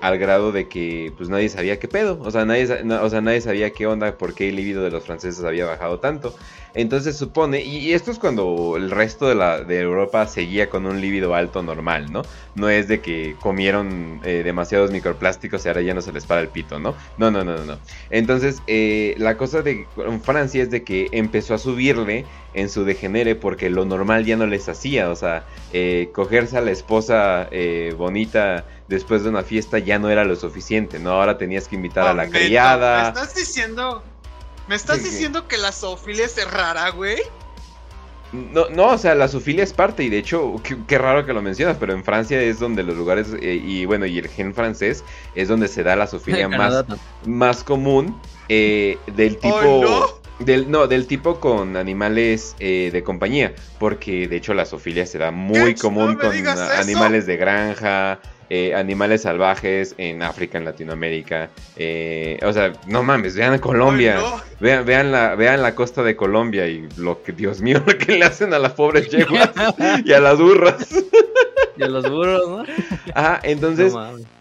[0.01, 3.39] al grado de que pues nadie sabía qué pedo, o sea, nadie, o sea, nadie
[3.39, 6.35] sabía qué onda, por qué el libido de los franceses había bajado tanto.
[6.75, 10.99] Entonces supone, y, esto es cuando el resto de, la, de Europa seguía con un
[10.99, 12.23] líbido alto normal, ¿no?
[12.55, 16.41] No es de que comieron eh, demasiados microplásticos y ahora ya no se les para
[16.41, 16.93] el pito, ¿no?
[17.17, 17.77] No, no, no, no.
[18.09, 19.87] Entonces, eh, la cosa de
[20.21, 24.45] Francia es de que empezó a subirle en su degenere porque lo normal ya no
[24.45, 27.49] les hacía, o sea, eh, cogerse a la esposa
[27.97, 31.11] bonita después de una fiesta ya no era lo suficiente, ¿no?
[31.11, 33.13] Ahora tenías que invitar a la criada.
[33.13, 34.03] ¿Me estás diciendo
[34.67, 37.17] ¿Me estás diciendo que la zoofilia es rara, güey?
[38.31, 40.55] No, no, o sea, la zoofilia es parte y de hecho,
[40.87, 44.05] qué, raro que lo mencionas, pero en Francia es donde los lugares, eh, y bueno,
[44.05, 45.03] y el gen francés
[45.35, 46.85] es donde se da la zoofilia más,
[47.25, 48.19] más común
[48.49, 49.61] eh, del tipo...
[49.61, 50.25] no?
[50.37, 55.17] Del, no, del tipo con animales eh, de compañía, porque de hecho la zoofilia se
[55.17, 56.33] da muy común con
[56.77, 58.19] animales de granja,
[58.49, 61.49] eh, animales salvajes en África, en Latinoamérica.
[61.75, 64.19] Eh, o sea, no mames, vean Colombia.
[64.59, 68.13] Vean, vean, la, vean la costa de Colombia y lo que, Dios mío, lo que
[68.13, 69.51] le hacen a las pobres yeguas
[70.03, 70.87] y a las burras.
[71.77, 72.63] Y a los burros, ¿no?
[73.15, 73.93] Ah, entonces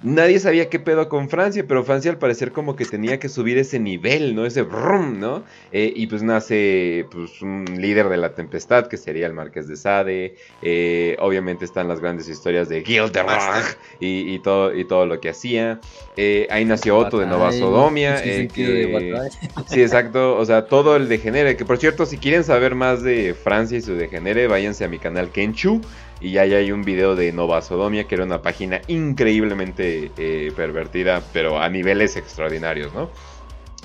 [0.03, 3.59] nadie sabía qué pedo con Francia, pero Francia al parecer como que tenía que subir
[3.59, 4.47] ese nivel, ¿no?
[4.47, 5.43] Ese brum, ¿no?
[5.73, 9.77] Eh, y pues nace pues, un líder de la tempestad que sería el Marqués de
[9.77, 10.37] Sade.
[10.63, 13.63] Eh, obviamente están las grandes historias de Gilderoy
[14.01, 15.81] y, y, todo, y todo lo que hacía.
[16.17, 18.19] Eh, ahí nació Otto de Nova Sodomia.
[18.19, 20.37] sí, exacto.
[20.37, 21.57] O sea, todo el degenere.
[21.57, 24.99] Que por cierto, si quieren saber más de Francia y su degenere, váyanse a mi
[24.99, 25.81] canal Kenchu.
[26.21, 31.23] Y ya hay un video de Nova Sodomia, que era una página increíblemente eh, pervertida,
[31.33, 33.11] pero a niveles extraordinarios, ¿no?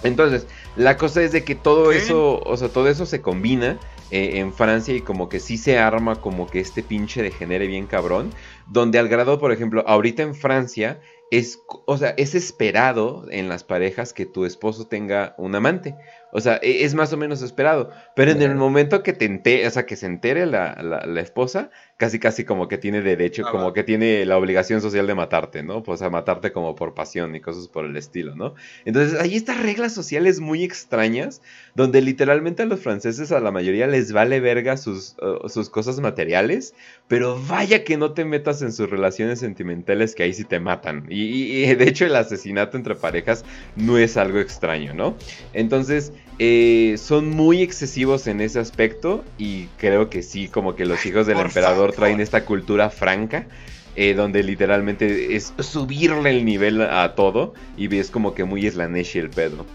[0.03, 3.77] Entonces, la cosa es de que todo eso, o sea, todo eso se combina
[4.11, 7.85] eh, en Francia y como que sí se arma como que este pinche degenere bien
[7.85, 8.31] cabrón,
[8.69, 11.01] donde al grado, por ejemplo, ahorita en Francia
[11.31, 15.95] es, o sea, es esperado en las parejas que tu esposo tenga un amante.
[16.31, 17.91] O sea, e, es más o menos esperado.
[18.15, 21.69] Pero en el momento que te entere, o sea, que se entere la, la, esposa,
[21.97, 25.63] casi casi como que tiene derecho, ah, como que tiene la obligación social de matarte,
[25.63, 25.83] ¿no?
[25.83, 28.55] Pues a matarte como por pasión y cosas por el estilo, ¿no?
[28.85, 31.41] Entonces, hay estas reglas sociales muy extrañas,
[31.75, 35.99] donde literalmente a los franceses a la mayoría les vale verga sus, uh, sus cosas
[35.99, 36.73] materiales,
[37.07, 41.05] pero vaya que no te metas en sus relaciones sentimentales que ahí sí te matan.
[41.09, 43.45] Y, y de hecho el asesinato entre parejas
[43.75, 45.15] no es algo extraño, ¿no?
[45.53, 51.05] Entonces, eh, son muy excesivos en ese aspecto y creo que sí, como que los
[51.05, 53.47] hijos del emperador traen esta cultura franca.
[53.95, 59.19] Eh, donde literalmente es subirle el nivel a todo y ves como que muy eslaneshi
[59.19, 59.65] el pedo.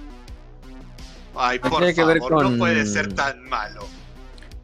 [1.34, 2.52] Ay, por favor, que ver con...
[2.52, 3.86] no puede ser tan malo.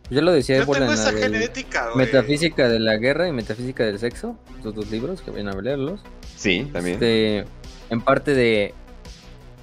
[0.09, 4.75] Yo lo decía por la genética, Metafísica de la guerra y Metafísica del sexo, estos
[4.75, 6.01] dos libros que vayan a leerlos.
[6.37, 6.95] Sí, también.
[6.95, 7.45] Este,
[7.91, 8.73] en parte de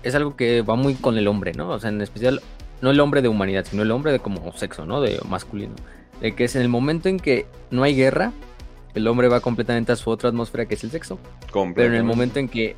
[0.07, 1.69] es algo que va muy con el hombre, ¿no?
[1.69, 2.41] O sea, en especial,
[2.81, 5.01] no el hombre de humanidad, sino el hombre de como sexo, ¿no?
[5.01, 5.75] De masculino.
[6.21, 8.31] De que es en el momento en que no hay guerra,
[8.93, 11.19] el hombre va completamente a su otra atmósfera que es el sexo.
[11.75, 12.75] Pero en el momento en que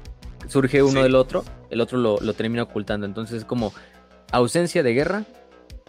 [0.48, 3.06] surge uno del otro, el otro lo, termina ocultando.
[3.06, 3.74] Entonces es como
[4.32, 5.24] ausencia de guerra,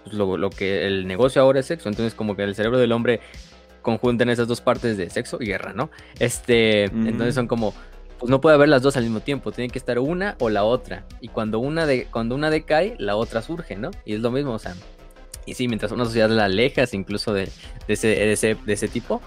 [0.05, 1.89] pues lo, lo, que el negocio ahora es sexo.
[1.89, 3.21] Entonces como que el cerebro del hombre
[3.83, 5.91] conjunta en esas dos partes de sexo y guerra, ¿no?
[6.19, 7.75] Este, entonces son como
[8.21, 10.63] pues no puede haber las dos al mismo tiempo, tiene que estar una o la
[10.63, 11.05] otra.
[11.21, 13.91] Y cuando una, de, cuando una decae, la otra surge, ¿no?
[14.05, 14.75] Y es lo mismo, o sea,
[15.47, 17.51] y sí, mientras una sociedad la alejas incluso de,
[17.89, 19.23] ese, de, ese, de ese tipo,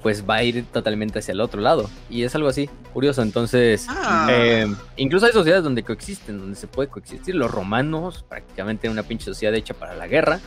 [0.00, 1.90] pues va a ir totalmente hacia el otro lado.
[2.08, 3.22] Y es algo así, curioso.
[3.22, 4.28] Entonces, ah.
[4.30, 7.34] eh, incluso hay sociedades donde coexisten, donde se puede coexistir.
[7.34, 10.40] Los romanos, prácticamente una pinche sociedad hecha para la guerra.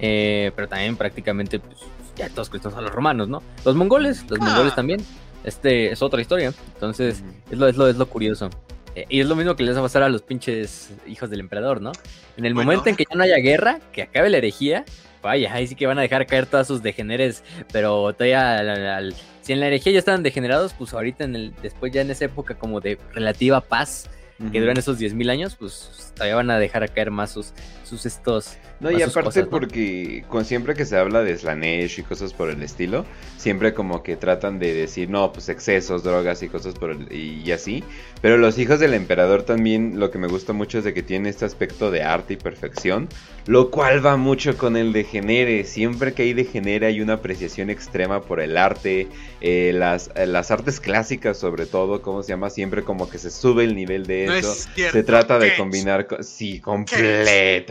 [0.00, 1.78] Eh, pero también prácticamente, pues,
[2.16, 3.42] ya todos cristianos a los romanos, ¿no?
[3.64, 4.76] Los mongoles, los mongoles ah.
[4.76, 5.00] también.
[5.48, 6.52] Este es otra historia.
[6.74, 8.50] Entonces, es, lo, es, lo, es lo curioso.
[8.94, 11.40] Eh, y es lo mismo que les va a pasar a los pinches hijos del
[11.40, 11.92] emperador, ¿no?
[12.36, 14.84] En el momento en que ya no haya guerra, que acabe la herejía,
[15.22, 17.42] vaya, ahí sí que van a dejar caer todos sus degeneres,
[17.72, 19.00] pero todavía
[19.42, 22.26] si en la herejía ya estaban degenerados, pues ahorita en el, después ya en esa
[22.26, 24.08] época como de relativa paz,
[24.52, 27.52] que duran esos 10.000 años, pues todavía van a dejar caer más sus,
[27.88, 32.32] sus estos no, y aparte porque con, siempre que se habla de Slanesh y cosas
[32.32, 33.04] por el estilo,
[33.36, 37.50] siempre como que tratan de decir, no, pues excesos, drogas y cosas por el, y,
[37.50, 37.82] así.
[38.20, 41.26] Pero los hijos del emperador también lo que me gusta mucho es de que tienen
[41.26, 43.08] este aspecto de arte y perfección,
[43.46, 45.64] lo cual va mucho con el degenere.
[45.64, 49.08] Siempre que hay degenere hay una apreciación extrema por el arte,
[49.40, 52.48] eh, las, las artes clásicas sobre todo, ¿cómo se llama?
[52.50, 54.54] Siempre como que se sube el nivel de eso.
[54.74, 56.06] Se trata de combinar.
[56.20, 56.60] Sí,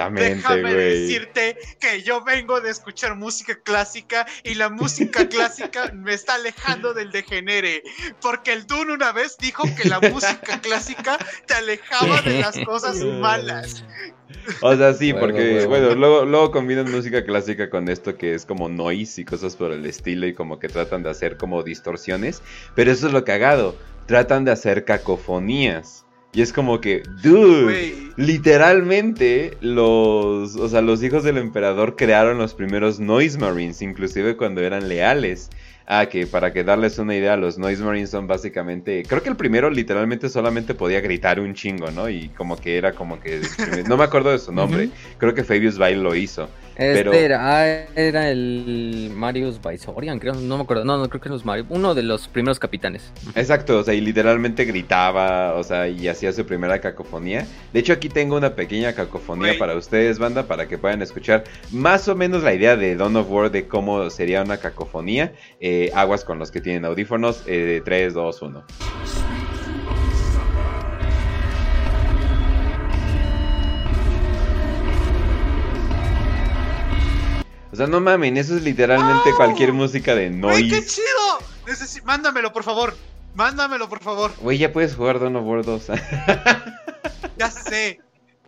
[0.07, 6.13] completamente, Déjame decirte que yo vengo de escuchar música clásica y la música clásica me
[6.13, 7.83] está alejando del degenere.
[8.21, 12.97] Porque el Dune una vez dijo que la música clásica te alejaba de las cosas
[13.03, 13.83] malas.
[14.61, 18.67] O sea, sí, porque, bueno, luego, luego combinan música clásica con esto que es como
[18.69, 22.41] noise y cosas por el estilo y como que tratan de hacer como distorsiones.
[22.75, 23.75] Pero eso es lo cagado.
[24.05, 26.06] Tratan de hacer cacofonías.
[26.37, 32.53] Y es como que, dude, literalmente los, o sea, los hijos del emperador crearon los
[32.53, 35.49] primeros Noise Marines, inclusive cuando eran leales.
[35.87, 39.01] Ah, que para que darles una idea, los Noise Marines son básicamente.
[39.07, 42.07] Creo que el primero literalmente solamente podía gritar un chingo, ¿no?
[42.07, 43.41] Y como que era como que.
[43.89, 44.91] No me acuerdo de su nombre.
[45.17, 46.49] Creo que Fabius Bile lo hizo.
[46.77, 51.29] Este era, ah, era el Marius Vaisorian, creo, no me acuerdo, no, no creo que
[51.29, 53.11] no es Mario, uno de los primeros capitanes.
[53.33, 57.47] Exacto, o sea, y literalmente gritaba, o sea, y hacía su primera cacofonía.
[57.73, 62.07] De hecho, aquí tengo una pequeña cacofonía para ustedes, banda, para que puedan escuchar más
[62.07, 65.33] o menos la idea de Dawn of War de cómo sería una cacofonía.
[65.59, 68.65] Eh, aguas con los que tienen audífonos, eh, 3, 2, 1.
[77.77, 80.57] Sea, no mamen, eso es literalmente cualquier música de noise.
[80.57, 82.03] ¡Ay, qué chido!
[82.05, 82.95] Mándamelo, por favor.
[83.35, 84.31] Mándamelo, por favor.
[84.41, 85.87] Güey, ya puedes jugar Dawn of War 2.
[87.37, 87.99] ya sé,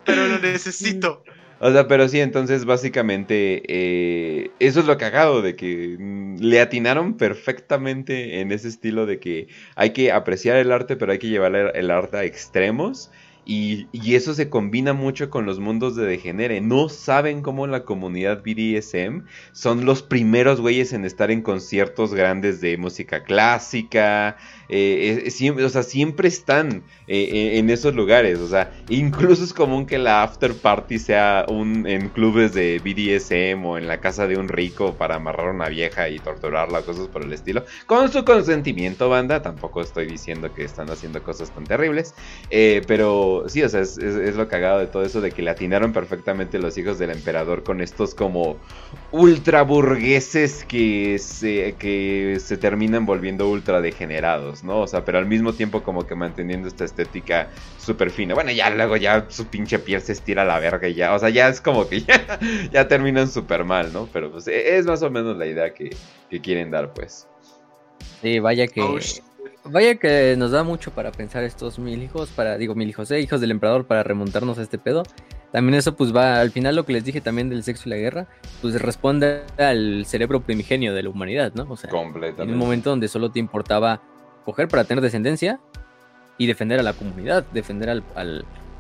[0.04, 1.24] pero lo necesito.
[1.60, 6.62] O sea, pero sí, entonces básicamente eh, eso es lo cagado, de que mm, le
[6.62, 11.28] atinaron perfectamente en ese estilo de que hay que apreciar el arte, pero hay que
[11.28, 13.12] llevar el arte a extremos.
[13.52, 16.62] Y, eso se combina mucho con los mundos de Degenere.
[16.62, 19.24] No saben cómo la comunidad BDSM
[19.54, 24.38] son los primeros güeyes en estar en conciertos grandes de música clásica,
[24.72, 28.38] eh, siempre, o sea, siempre están eh, en esos lugares.
[28.38, 33.66] O sea, incluso es común que la after party sea un, en clubes de BDSM
[33.66, 37.08] o en la casa de un rico para amarrar a una vieja y torturarla, cosas
[37.08, 37.66] por el estilo.
[37.88, 39.42] Con su consentimiento, banda.
[39.42, 42.14] Tampoco estoy diciendo que están haciendo cosas tan terribles.
[42.52, 42.84] Eh,
[43.40, 45.94] pero sí, o sea, es, es, lo cagado de todo eso de que le atinaron
[45.94, 48.60] perfectamente los hijos del emperador con estos como
[49.12, 54.64] ultra burgueses que se, que se terminan volviendo ultra degenerados.
[54.64, 54.82] ¿no?
[54.82, 58.34] O sea, pero al mismo tiempo como que manteniendo esta estética súper fina.
[58.34, 61.20] Bueno, ya luego ya su pinche piel se estira a la verga y ya, o
[61.20, 62.02] sea, ya es como que
[62.72, 64.10] ya, terminan súper mal, ¿no?
[64.12, 65.96] Pero pues e, es más o menos la idea que,
[66.42, 67.28] quieren dar, pues.
[68.22, 68.82] Sí, vaya que...
[68.82, 68.98] Oh,
[69.72, 73.20] vaya que nos da mucho para pensar estos mil hijos, para, digo, mil hijos, ¿eh?
[73.20, 75.04] hijos del emperador, para remontarnos a este pedo.
[75.52, 77.98] También eso pues va, al final lo que les dije también del sexo y la
[77.98, 78.28] guerra,
[78.62, 81.66] pues responde al cerebro primigenio de la humanidad, ¿no?
[81.70, 84.02] O sea, en un momento donde solo te importaba
[84.46, 85.60] coger para tener descendencia
[86.38, 88.04] y defender a la comunidad, defender al,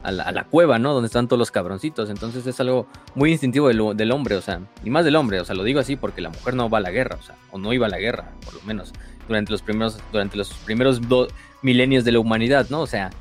[0.03, 0.93] a, la, cueva, ¿no?
[0.93, 2.09] Donde están todos los cabroncitos.
[2.09, 5.55] Entonces es algo muy instintivo del, hombre, o sea, y más del hombre, o sea,
[5.55, 7.73] lo digo así porque la mujer no va a la guerra, o sea, o no
[7.73, 8.93] iba a la guerra, por lo menos,
[9.29, 11.29] durante los primeros, durante los primeros dos
[11.61, 12.81] milenios de la humanidad, ¿no?
[12.81, 13.11] O sea,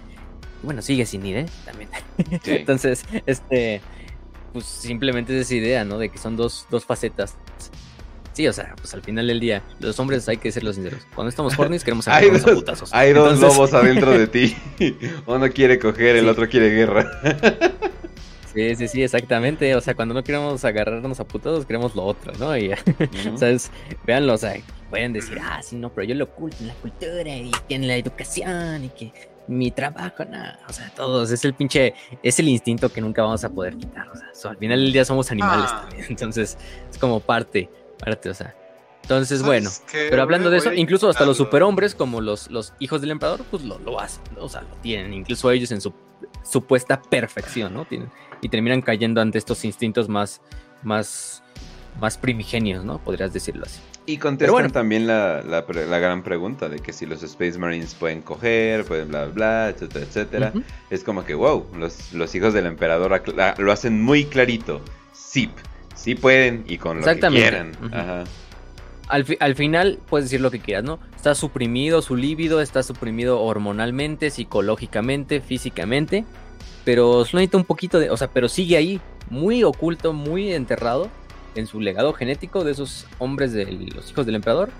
[0.65, 1.47] bueno, sigue sin ir, ¿eh?
[1.65, 1.89] También.
[2.45, 3.81] Entonces, este,
[4.53, 5.99] pues simplemente es esa idea, ¿no?
[5.99, 7.37] De que son dos, dos facetas
[8.39, 11.09] Sí, o sea, pues al final del día, los hombres hay que ser los sinceros.
[11.13, 12.95] Cuando estamos hornies queremos hay dos, a putazos.
[12.95, 14.57] Hay dos lobos adentro de ti.
[15.27, 17.11] Uno quiere coger, el otro quiere guerra.
[18.53, 19.75] Sí, sí, sí, exactamente.
[19.75, 22.57] O sea, cuando no queremos agarrarnos a putazos, queremos lo otro, ¿no?
[22.57, 22.71] Y,
[23.37, 23.71] ¿sabes?
[24.07, 24.55] Véanlo, o sea,
[24.91, 27.97] pueden decir, ah, sí, no, pero yo lo oculto en la cultura y en la
[27.97, 29.13] educación y que
[29.49, 30.61] mi trabajo, nada.
[30.69, 34.09] O sea, todos, es el pinche, es el instinto que nunca vamos a poder quitar.
[34.09, 35.87] O sea, al final del día somos animales ah.
[35.89, 36.07] también.
[36.11, 36.57] Entonces,
[36.91, 37.69] es como parte
[38.07, 38.55] o sea.
[39.03, 43.13] Entonces, bueno, pero hablando de eso, incluso hasta los superhombres, como los, los hijos del
[43.13, 45.95] emperador, pues lo, lo hacen, o sea, lo tienen, incluso ellos en su
[46.43, 47.87] supuesta perfección, ¿no?
[47.87, 50.41] Tienen, y terminan cayendo ante estos instintos más,
[50.83, 51.43] más,
[52.01, 52.99] más primigenios, ¿no?
[52.99, 53.81] Podrías decirlo así.
[54.07, 58.85] Y contestan también la, la, gran pregunta de que si los Space Marines pueden coger,
[58.85, 60.53] pueden bla, bla, etcétera, etcétera.
[60.89, 63.23] Es como que, wow, los, los hijos del emperador
[63.59, 64.81] lo hacen muy clarito.
[65.15, 65.51] Zip
[65.95, 67.73] sí pueden y con lo que quieran.
[69.09, 70.99] Al, al, final puedes decir lo que quieras, ¿no?
[71.17, 76.25] Está suprimido su líbido, está suprimido hormonalmente, psicológicamente, físicamente,
[76.89, 78.99] pero solo necesita un poquito de, o sea, pero sigue ahí,
[79.29, 81.11] muy oculto, muy enterrado
[81.55, 84.71] en su legado genético de esos hombres de los hijos del emperador.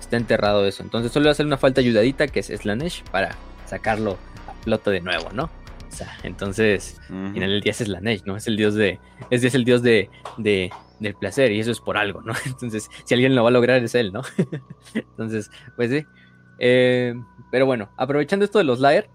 [0.00, 0.82] Está enterrado eso.
[0.82, 4.16] Entonces solo va a hacer una falta ayudadita que es Slanesh para sacarlo
[4.48, 5.50] a flote de nuevo, ¿no?
[5.86, 8.38] O sea, entonces, en el día es Slanesh, ¿no?
[8.38, 8.98] Es el dios de.
[9.28, 10.08] Es, es el dios de,
[10.38, 12.32] de, del placer, y eso es por algo, ¿no?
[12.46, 14.22] Entonces, si alguien lo va a lograr, es él, ¿no?
[14.94, 16.06] entonces, pues sí.
[16.58, 17.12] Eh,
[17.50, 19.10] pero bueno, aprovechando esto de los Lair,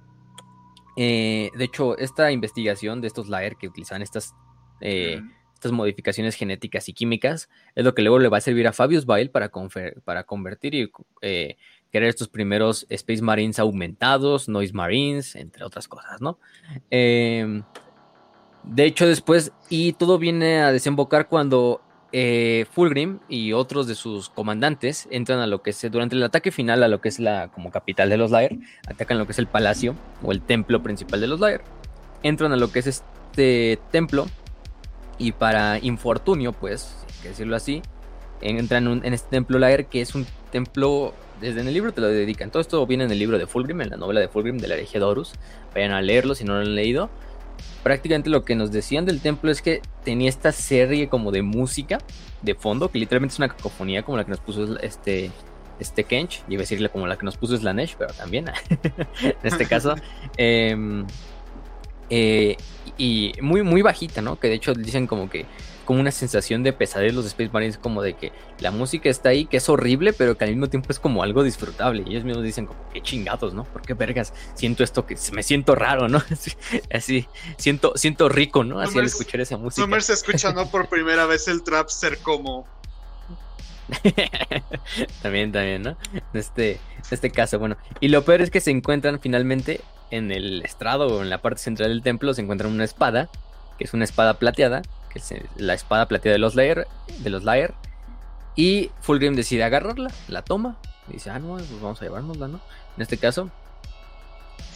[0.95, 4.33] Eh, de hecho, esta investigación de estos Lair que utilizan estas,
[4.81, 5.21] eh,
[5.53, 9.05] estas modificaciones genéticas y químicas es lo que luego le va a servir a Fabius
[9.05, 9.51] Bile para,
[10.03, 10.91] para convertir y
[11.21, 11.57] eh,
[11.91, 16.39] crear estos primeros Space Marines aumentados, Noise Marines, entre otras cosas, ¿no?
[16.89, 17.63] Em,
[18.63, 21.81] de hecho, después, y todo viene a desembocar cuando
[22.11, 26.51] eh, Fulgrim y otros de sus comandantes entran a lo que es durante el ataque
[26.51, 29.39] final a lo que es la como capital de los Lair, atacan lo que es
[29.39, 31.61] el palacio o el templo principal de los Lair,
[32.23, 34.27] entran a lo que es este templo
[35.17, 37.81] y para infortunio, pues, hay que decirlo así,
[38.41, 42.07] entran en, este templo Lair que es un templo desde en el libro te lo
[42.07, 42.49] dedican.
[42.49, 44.75] Todo esto viene en el libro de Fulgrim, en la novela de Fulgrim de la
[44.75, 45.33] herejía de Horus.
[45.73, 47.09] Vayan a leerlo si no lo han leído
[47.83, 51.99] prácticamente lo que nos decían del templo es que tenía esta serie como de música
[52.41, 55.31] de fondo, que literalmente es una cacofonía como la que nos puso este,
[55.79, 58.45] este Kench, iba a decirle como la que nos puso Slanesh, pero también
[59.21, 59.95] en este caso.
[60.37, 61.05] Em,
[62.09, 62.55] eh,
[62.97, 64.39] y muy, muy bajita, ¿no?
[64.39, 65.45] Que de hecho dicen como que
[65.85, 69.45] como una sensación de pesadez los Space Marines, como de que la música está ahí,
[69.45, 72.03] que es horrible, pero que al mismo tiempo es como algo disfrutable.
[72.05, 73.63] Y ellos mismos dicen como, qué chingados, ¿no?
[73.63, 74.33] ¿Por qué vergas?
[74.55, 76.21] Siento esto que me siento raro, ¿no?
[76.93, 78.79] Así, siento, siento rico, ¿no?
[78.79, 79.83] Así al escuchar esa música.
[79.83, 80.69] Summer se escucha, ¿no?
[80.69, 82.67] Por primera vez el trap ser como...
[85.21, 85.97] también, también, ¿no?
[86.13, 86.79] En este,
[87.11, 87.77] este caso, bueno.
[87.99, 89.81] Y lo peor es que se encuentran finalmente
[90.11, 93.29] en el estrado o en la parte central del templo, se encuentran una espada,
[93.77, 94.81] que es una espada plateada,
[95.57, 96.87] la espada plateada de los Lair,
[97.19, 97.43] de los.
[98.55, 100.77] Y Fulgrim decide agarrarla, la toma,
[101.09, 102.61] y dice, ah, no, pues vamos a llevárnosla, ¿no?
[102.95, 103.49] En este caso.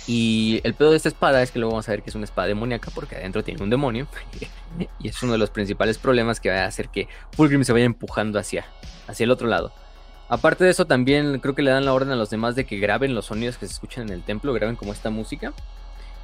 [0.07, 2.26] Y el pedo de esta espada es que luego vamos a ver que es una
[2.26, 4.07] espada demoníaca porque adentro tiene un demonio.
[4.99, 7.86] y es uno de los principales problemas que va a hacer que Fulgrim se vaya
[7.86, 8.66] empujando hacia,
[9.07, 9.72] hacia el otro lado.
[10.28, 12.78] Aparte de eso, también creo que le dan la orden a los demás de que
[12.78, 15.53] graben los sonidos que se escuchan en el templo, graben como esta música.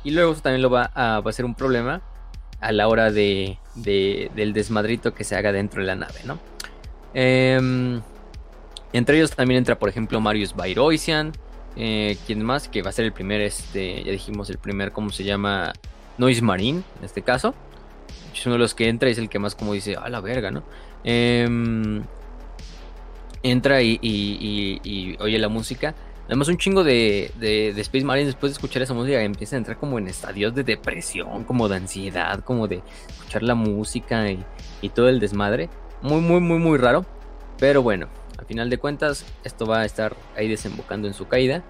[0.03, 2.01] Y luego eso también lo va a, va a ser un problema
[2.65, 6.39] a la hora de, del desmadrito que se haga dentro de la nave, ¿no?
[7.13, 8.01] Em,
[8.91, 11.31] entre ellos también entra, por ejemplo, Marius Bairoisian.
[11.75, 12.67] Eh, ¿Quién más?
[12.67, 15.73] Que va a ser el primer, este, ya dijimos, el primer, ¿cómo se llama?
[16.17, 17.53] Noise Marine, en este caso.
[18.33, 20.21] Es uno de los que entra y es el que más como dice, a la
[20.21, 20.63] verga, ¿no?
[21.03, 22.03] Em,
[23.43, 25.93] entra y, oye la música.
[26.25, 29.77] Además, un chingo de, de, Space Marines después de escuchar esa música empiezan a entrar
[29.77, 34.43] como en estadios de depresión, como de ansiedad, como de escuchar la música y,
[34.89, 35.69] todo el desmadre.
[36.01, 37.05] Muy, muy, muy, muy raro.
[37.59, 38.07] Pero bueno,
[38.37, 41.63] al final de cuentas, esto va a estar ahí desembocando en su caída.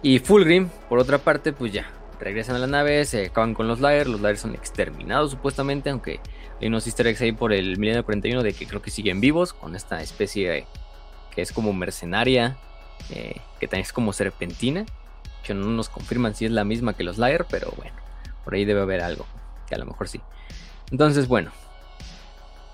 [0.00, 1.90] Y Fulgrim, por otra parte, pues ya,
[2.20, 4.06] regresan a la nave, se acaban con los Lair.
[4.06, 6.20] Los Lair son exterminados supuestamente, aunque
[6.60, 9.52] hay unos easter eggs ahí por el milenio 41 de que creo que siguen vivos
[9.52, 10.66] con esta especie
[11.34, 12.56] que es como mercenaria
[13.10, 14.84] eh, que también es como serpentina.
[15.44, 17.94] Que no nos confirman si es la misma que los Lair, pero bueno,
[18.44, 19.26] por ahí debe haber algo,
[19.68, 20.20] que a lo mejor sí.
[20.90, 21.52] Entonces, bueno.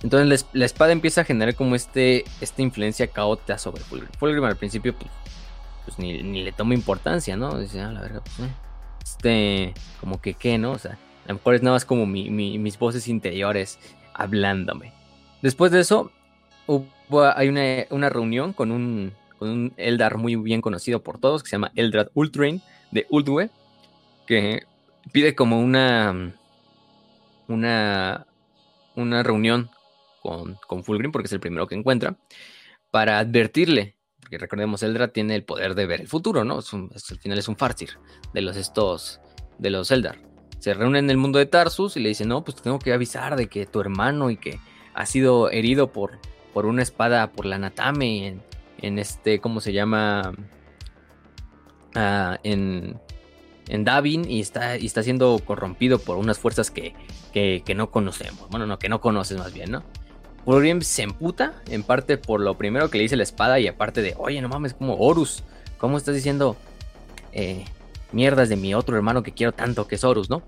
[0.03, 4.11] Entonces la, espada empieza a generar como este, esta influencia caótica sobre Fulgrim.
[4.19, 5.11] Fulgrim al principio, pues,
[5.85, 7.59] pues ni, le toma importancia, ¿no?
[7.59, 8.53] Dice, ah, la verdad, pues, eh,
[9.03, 10.73] este, como que qué, ¿no?
[10.73, 13.79] O sea, a lo mejor es nada más como mis voces interiores
[14.15, 14.93] hablándome.
[15.41, 16.11] Después de eso,
[17.37, 19.13] hay una, una reunión con un,
[19.51, 23.51] un Eldar muy bien conocido por todos, que se llama Eldrad Ultrain de Uldwe,
[24.27, 24.65] que
[25.13, 26.35] pide como una,
[27.49, 28.27] una,
[28.95, 29.71] una reunión
[30.21, 32.17] con, con Fulgrim, porque es el primero que encuentra,
[32.91, 36.59] para advertirle, porque recordemos, Eldrad tiene el poder de ver el futuro, ¿no?
[36.59, 37.99] al final es un Farsir
[38.33, 39.21] de los estos,
[39.59, 40.19] de los Eldar.
[40.59, 43.35] Se reúnen en el mundo de Tarsus y le dicen, no, pues tengo que avisar
[43.35, 44.61] de que tu hermano y que
[44.95, 46.21] ha sido herido por,
[46.53, 48.39] por una espada por la Natame
[48.83, 50.35] en este, ¿cómo se llama?
[51.95, 53.01] Ah, en,
[53.69, 56.95] en Davin y está, y está siendo corrompido por unas fuerzas que,
[57.33, 58.49] que, no conocemos.
[58.51, 59.83] Bueno, no, que no conoces más bien, ¿no?
[60.45, 64.03] Fulgrim se emputa, en parte por lo primero que le dice la espada y aparte
[64.03, 65.45] de, oye, no mames, como Horus,
[65.79, 66.57] ¿cómo estás diciendo
[67.33, 67.65] eh,
[68.11, 70.43] mierdas de mi otro hermano que quiero tanto, que es Horus, ¿no?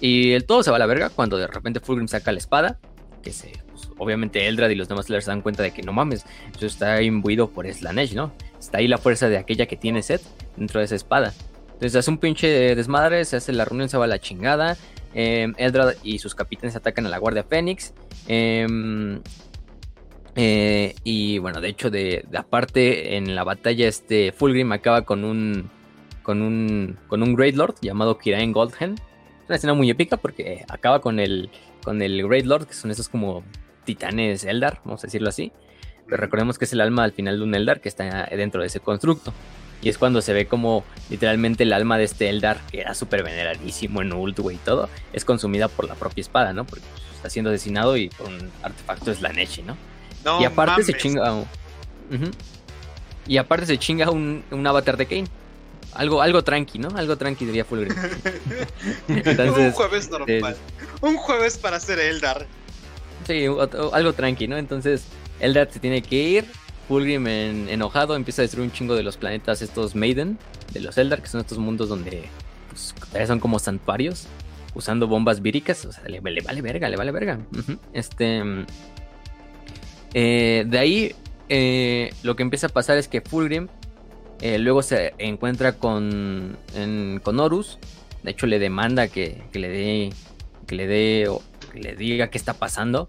[0.00, 2.78] Y el todo se va a la verga cuando de repente Fulgrim saca la espada,
[3.22, 3.52] que se
[3.98, 6.24] obviamente Eldrad y los demás se dan cuenta de que no mames,
[6.56, 8.32] eso está imbuido por Slanesh, ¿no?
[8.58, 10.22] Está ahí la fuerza de aquella que tiene Seth
[10.56, 11.34] dentro de esa espada.
[11.74, 14.76] Entonces hace un pinche desmadre, se hace la reunión, se va a la chingada.
[15.14, 17.92] Eh, Eldrad y sus capitanes atacan a la Guardia Fénix.
[18.26, 19.20] Em,
[20.36, 25.70] eh, y bueno, de hecho, de, aparte en la batalla, este Fulgrim acaba con un
[26.22, 28.94] con un con un Great Lord llamado Kirain Goldhen.
[28.94, 31.50] Es una escena muy épica porque acaba con el
[31.84, 33.44] con el Great Lord, que son esos como
[33.84, 35.52] titanes Eldar, vamos a decirlo así.
[36.06, 38.66] Pero recordemos que es el alma al final de un Eldar que está dentro de
[38.66, 39.32] ese constructo.
[39.80, 43.22] Y es cuando se ve como literalmente el alma de este Eldar, que era súper
[43.22, 46.64] veneradísimo en Ult, y todo, es consumida por la propia espada, ¿no?
[46.64, 46.84] Porque
[47.14, 49.76] está siendo asesinado y por un artefacto es la Neche, ¿no?
[50.40, 51.44] y aparte se chinga.
[53.26, 55.28] Y aparte se chinga un, un avatar de Kane.
[55.92, 56.88] Algo, algo tranqui, ¿no?
[56.96, 57.94] Algo tranqui diría Fulgrim.
[59.08, 60.56] un jueves normal.
[61.00, 62.46] un jueves para hacer Eldar.
[63.26, 63.46] Sí,
[63.92, 64.56] algo tranqui, ¿no?
[64.56, 65.06] Entonces,
[65.40, 66.44] Eldar se tiene que ir.
[66.88, 70.38] Fulgrim enojado empieza a destruir un chingo de los planetas estos Maiden,
[70.72, 72.24] de los Eldar, que son estos mundos donde
[72.68, 72.94] pues,
[73.26, 74.26] son como santuarios,
[74.74, 75.84] usando bombas víricas.
[75.86, 77.38] O sea, le, vale verga, le vale verga.
[77.92, 78.42] Este.
[80.12, 81.14] Eh, de ahí,
[81.48, 83.68] eh, lo que empieza a pasar es que Fulgrim
[84.40, 86.56] eh, luego se encuentra con,
[87.22, 87.78] con Horus.
[88.22, 90.10] De hecho, le demanda que, le dé.
[90.66, 91.30] Que le dé.
[91.74, 93.08] Le diga qué está pasando.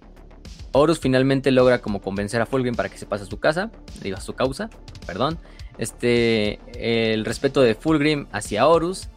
[0.71, 3.71] Horus finalmente logra como convencer a Fulgrim para que se pase a su casa.
[4.01, 4.69] Digo, a su causa.
[5.05, 5.39] Perdón.
[5.77, 6.59] Este.
[6.75, 9.09] El respeto de Fulgrim hacia Horus.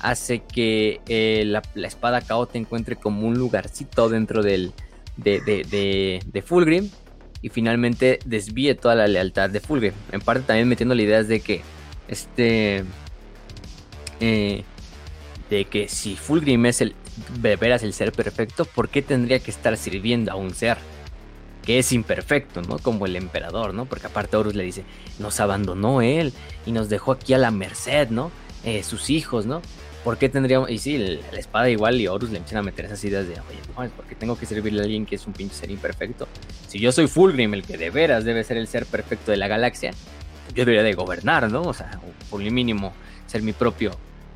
[0.00, 4.72] Hace que eh, la, espada Chaos encuentre como un lugarcito dentro del.
[5.16, 6.90] de, de, de Fulgrim
[7.40, 9.92] y finalmente desvíe toda la lealtad de Fulgrim.
[10.12, 11.62] En parte también metiendo la idea de que
[12.08, 12.84] este
[14.20, 14.64] eh,
[15.50, 16.94] de que si Fulgrim es el
[17.40, 20.78] de veras el ser perfecto, ¿por qué tendría que estar sirviendo a un ser
[21.64, 22.78] que es imperfecto, ¿no?
[22.78, 23.84] Como el emperador, ¿no?
[23.84, 24.84] Porque aparte Horus le dice,
[25.18, 26.32] nos abandonó él
[26.64, 28.30] y nos dejó aquí a la merced, ¿no?
[28.64, 29.60] Eh, sus hijos, ¿no?
[30.02, 30.70] ¿Por qué tendríamos.?
[30.70, 33.58] Y sí, la espada igual y Horus le empiezan a meter esas ideas de, oye,
[33.76, 36.26] no, es porque tengo que servirle a alguien que es un pinche ser imperfecto.
[36.68, 39.48] Si yo soy Fulgrim, el que de veras debe ser el ser perfecto de la
[39.48, 39.90] galaxia,
[40.54, 41.60] yo debería de gobernar, ¿no?
[41.62, 42.00] O sea,
[42.30, 42.94] por lo mínimo,
[43.26, 43.90] ser mi propio,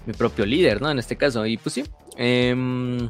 [0.04, 0.90] mi propio líder, ¿no?
[0.90, 1.46] En este caso.
[1.46, 1.84] Y pues sí.
[2.16, 3.08] Em,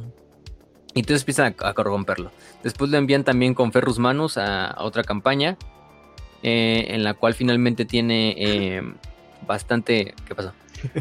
[0.95, 2.31] y entonces empiezan a, corromperlo.
[2.63, 5.57] Después lo envían también con Ferrus Manus a, otra campaña.
[6.45, 8.95] Eh, en la cual finalmente tiene em,
[9.47, 10.15] bastante.
[10.27, 10.53] ¿Qué pasó?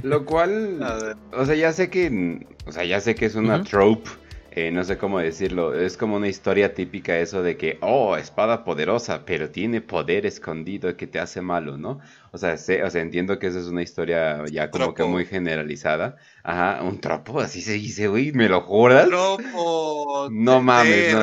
[0.04, 0.80] Lo cual,
[1.34, 4.10] o sea, ya sé que, o sea, ya sé que es una trope,
[4.52, 8.64] eh, no sé cómo decirlo, es como una historia típica eso de que, oh, espada
[8.64, 12.00] poderosa, pero tiene poder escondido que te hace malo, ¿no?
[12.34, 15.26] O sea, sé, o sea entiendo que esa es una historia ya como que muy
[15.26, 16.16] generalizada.
[16.44, 19.08] Ajá, un tropo, así se dice, güey, ¿me lo juras?
[19.08, 20.30] Tropo.
[20.32, 21.14] No mames.
[21.14, 21.22] No,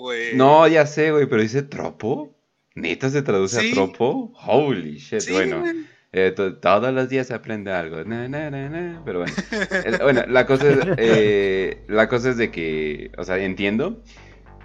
[0.00, 0.34] güey.
[0.34, 2.34] No, ya sé, güey, pero dice tropo.
[2.74, 4.32] ¿Neta se traduce a tropo?
[4.44, 5.62] Holy shit, bueno.
[6.12, 7.98] Eh, todos los días se aprende algo.
[9.04, 9.32] pero bueno.
[10.02, 14.02] bueno, la cosa, es, eh, la cosa es de que, o sea, entiendo,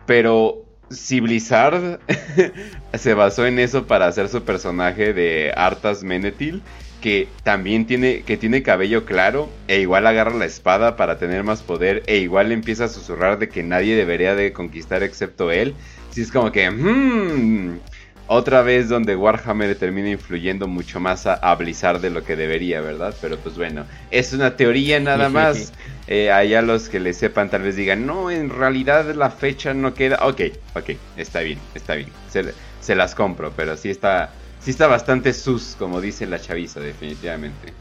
[0.08, 2.00] pero si Blizzard
[2.94, 6.62] se basó en eso para hacer su personaje de Arthas Menethil,
[7.02, 11.62] que también tiene, que tiene cabello claro, e igual agarra la espada para tener más
[11.62, 15.76] poder, e igual empieza a susurrar de que nadie debería de conquistar excepto él,
[16.10, 17.80] si es como que, hmm,
[18.28, 23.14] otra vez donde Warhammer termina influyendo mucho más a, Blizzard de lo que debería, ¿verdad?
[23.22, 25.74] Pero pues bueno, es una teoría nada más.
[26.08, 29.94] Eh, allá los que le sepan tal vez digan, no, en realidad la fecha no
[29.94, 30.20] queda.
[30.22, 30.42] Ok,
[30.76, 32.10] ok, está bien, está bien.
[32.82, 37.74] Se, las compro, pero sí está, sí está bastante sus, como dice la chaviza, definitivamente.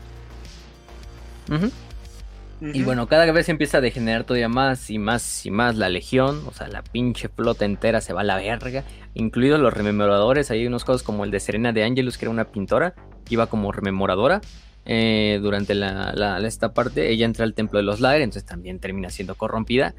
[2.73, 6.43] Y bueno, cada vez empieza a degenerar todavía más y más y más la legión.
[6.47, 8.85] O sea, la pinche flota entera se va a la verga.
[9.15, 10.51] Incluidos los rememoradores.
[10.51, 12.95] Hay unos casos como el de Serena de Angelus, que era una pintora.
[13.24, 14.41] Que iba como rememoradora.
[14.86, 17.11] Eh, durante la, esta parte.
[17.11, 18.23] Ella entra al templo de los Laer.
[18.23, 19.95] Entonces también termina siendo corrompida.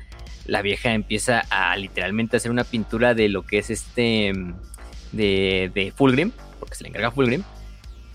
[0.46, 4.34] La vieja empieza a literalmente hacer una pintura de lo que es este.
[5.12, 6.32] De, de Fulgrim.
[6.60, 7.44] Porque se le encarga Fulgrim.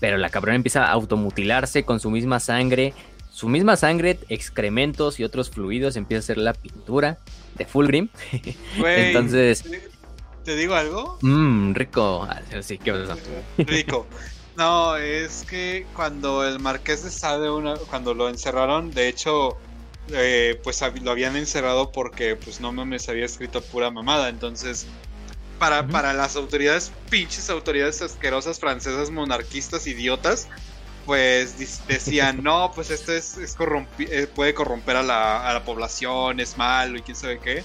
[0.01, 2.93] Pero la cabrona empieza a automutilarse con su misma sangre
[3.31, 7.17] su misma sangre, excrementos y otros fluidos empieza a ser la pintura
[7.57, 8.09] de Fulgrim.
[8.85, 9.63] Entonces.
[10.43, 11.17] ¿Te digo algo?
[11.21, 12.27] Mmm, rico.
[12.29, 13.15] Ah, sí, ¿qué pasa?
[13.57, 14.07] Rico.
[14.57, 19.57] No, es que cuando el Marqués de Sade, una, cuando lo encerraron, de hecho,
[20.09, 24.29] eh, pues lo habían encerrado porque, pues no mames, había escrito pura mamada.
[24.29, 24.87] Entonces,
[25.57, 30.49] para, para las autoridades, pinches autoridades asquerosas francesas, monarquistas, idiotas,
[31.05, 36.57] pues decían, no, pues esto es, eh, puede corromper a la, a la, población, es
[36.57, 37.63] malo y quién sabe qué.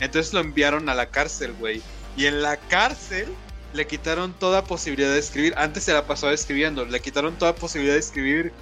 [0.00, 1.82] Entonces lo enviaron a la cárcel, güey.
[2.16, 3.28] Y en la cárcel
[3.72, 5.54] le quitaron toda posibilidad de escribir.
[5.56, 8.52] Antes se la pasaba escribiendo, le quitaron toda posibilidad de escribir.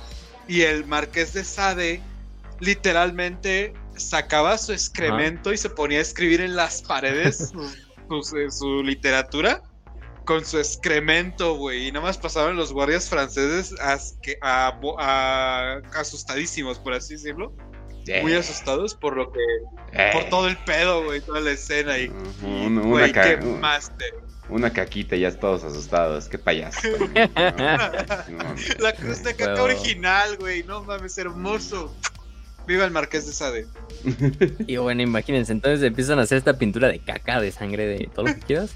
[0.48, 2.02] Y el marqués de Sade
[2.60, 7.52] literalmente sacaba su excremento y se ponía a escribir en las paredes
[8.50, 9.62] su literatura
[10.24, 11.88] con su excremento, güey.
[11.88, 13.74] Y nada más pasaban los guardias franceses
[15.92, 17.54] asustadísimos, por así decirlo.
[18.22, 19.40] Muy asustados por lo que.
[20.12, 21.98] Por todo el pedo, güey, toda la escena.
[21.98, 22.10] Y.
[22.42, 24.12] una, qué máster.
[24.48, 26.28] Una caquita, ya todos asustados.
[26.28, 26.80] Qué payaso.
[28.78, 30.62] la cruz de caca original, güey.
[30.64, 31.94] No mames, hermoso.
[32.66, 33.66] Viva el Marqués de Sade.
[34.66, 38.26] y bueno, imagínense, entonces empiezan a hacer esta pintura de caca, de sangre, de todo
[38.26, 38.74] lo que quieras.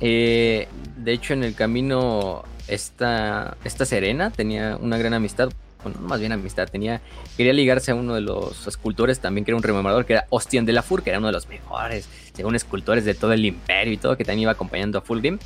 [0.00, 5.50] Eh, de hecho, en el camino, esta, esta Serena tenía una gran amistad.
[5.82, 7.00] Bueno, más bien amistad, tenía.
[7.36, 10.66] Quería ligarse a uno de los escultores también, que era un rememorador, que era Ostian
[10.66, 13.92] de la Fur, que era uno de los mejores, según escultores de todo el imperio
[13.92, 15.38] y todo, que también iba acompañando a Fulgrim.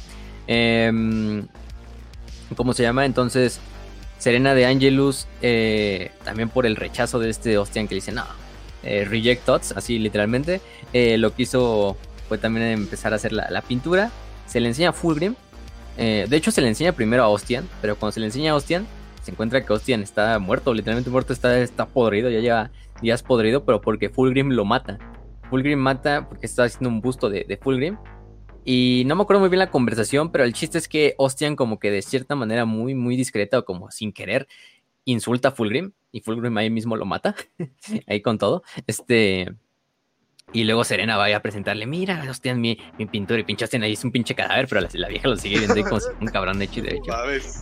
[0.46, 1.42] Eh,
[2.56, 3.04] ¿Cómo se llama?
[3.04, 3.60] Entonces,
[4.18, 8.24] Serena de Angelus, eh, también por el rechazo de este Ostian que le dice, no,
[8.84, 10.60] eh, reject thoughts, así literalmente,
[10.92, 11.96] eh, lo que hizo
[12.28, 14.10] fue también empezar a hacer la, pintura.
[14.52, 15.34] Se le enseña a Fulgrim.
[15.96, 18.86] de hecho, se le enseña primero a Ostian, pero cuando se le enseña a Ostian,
[19.22, 22.70] se encuentra que Ostian está muerto, literalmente muerto, está, está podrido, ya lleva
[23.00, 24.98] días podrido, pero porque Fulgrim lo mata.
[25.48, 27.96] Fulgrim mata porque está haciendo un busto de, de Fulgrim
[28.62, 31.78] y no me acuerdo muy bien la conversación, pero el chiste es que Ostian como
[31.78, 34.48] que de cierta manera muy, muy discreta o como sin querer
[35.06, 37.34] insulta a Fulgrim y Fulgrim ahí mismo lo mata,
[38.06, 38.64] ahí con todo.
[38.86, 39.54] Este...
[40.52, 44.04] Y luego Serena va a presentarle, mira, Ostian, mi, mi pintura y pinchaste ahí es
[44.04, 47.12] un pinche cadáver, pero la, vieja lo sigue viendo como un cabrón hecho y derecho.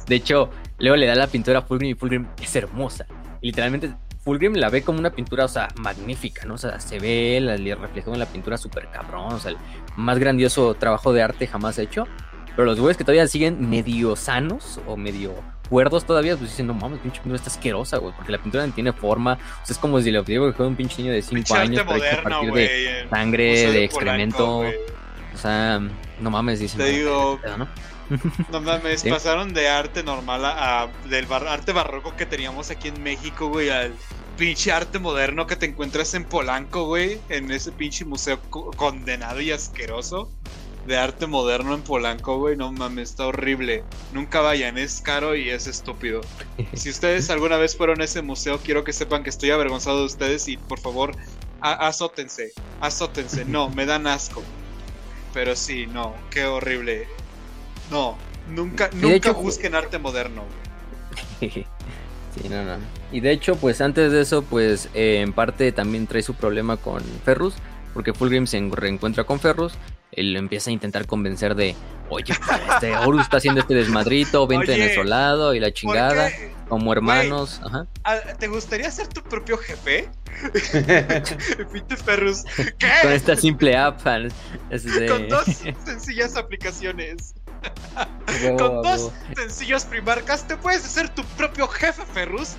[0.07, 3.07] De hecho, luego le da la pintura a Fulgrim y Fulgrim es hermosa.
[3.41, 6.55] literalmente Fulgrim la ve como una pintura, o sea, magnífica, ¿no?
[6.55, 7.49] O sea, se ve el
[7.79, 9.57] reflejo en la pintura súper cabrón, o sea, el
[9.97, 12.07] más grandioso trabajo de arte jamás hecho.
[12.55, 15.35] Pero los güeyes que todavía siguen medio sanos o medio
[15.71, 18.73] cuerdos todavía, pues dicen, no mames, pinche pintura está asquerosa, güey, porque la pintura no
[18.75, 19.35] tiene forma.
[19.35, 21.81] O sea, es como si le digo que fue un pinche niño de 5 años
[21.81, 24.59] a partir de sangre, de excremento.
[24.59, 25.81] o sea,
[26.21, 26.79] no mames, dicen.
[26.79, 27.69] Te digo, ¿no?
[28.51, 33.49] No mames, pasaron de arte normal a, del arte barroco que teníamos aquí en México,
[33.49, 33.95] güey, al
[34.37, 39.53] pinche arte moderno que te encuentras en Polanco, güey, en ese pinche museo condenado y
[39.53, 40.29] asqueroso
[40.87, 43.85] de arte moderno en Polanco, güey, no mames, está horrible.
[44.13, 46.21] Nunca vayan, es caro y es estúpido.
[46.75, 50.07] Si ustedes alguna vez fueron a ese museo, quiero que sepan que estoy avergonzado de
[50.07, 51.15] ustedes y por favor,
[51.61, 53.45] azótense, azótense.
[53.45, 54.43] No, me dan asco.
[55.33, 57.07] Pero sí, no, qué horrible.
[57.91, 58.17] No,
[58.49, 60.45] nunca, nunca busquen arte moderno.
[61.41, 61.65] sí,
[62.49, 62.79] no, no.
[63.13, 66.77] Y de hecho, pues antes de eso, pues eh, en parte también trae su problema
[66.77, 67.55] con Ferrus,
[67.93, 69.75] porque Fulgrim se reencuentra con Ferrus,
[70.13, 71.75] él empieza a intentar convencer de,
[72.09, 76.31] oye, pues, este Horus está haciendo este desmadrito, vente en el lado y la chingada,
[76.69, 77.61] como hermanos.
[77.65, 77.87] Ajá.
[78.05, 80.11] Ah, ¿Te gustaría ser tu propio jefe?
[82.05, 82.45] Ferrus.
[82.79, 82.91] ¿Qué?
[83.03, 84.01] Con esta simple app.
[84.03, 85.47] Con dos
[85.85, 87.35] sencillas aplicaciones.
[88.59, 92.57] Con dos sencillos primarcas te puedes hacer tu propio jefe, Ferrus.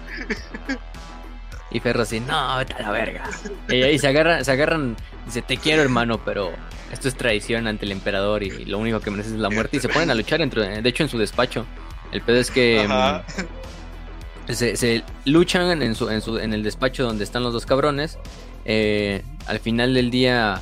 [1.72, 3.24] Y Ferrus así, no, vete a la verga.
[3.70, 6.52] Y, se agarran, se agarran, dice, te quiero hermano, pero
[6.92, 9.78] esto es traición ante el emperador y lo único que mereces es la muerte.
[9.78, 11.66] Y se ponen a luchar, dentro, de hecho, en su despacho.
[12.12, 17.24] El pedo es que mm, se, luchan en, su, en, su, en el despacho donde
[17.24, 18.20] están los dos cabrones.
[18.66, 20.60] Eh, al final del día,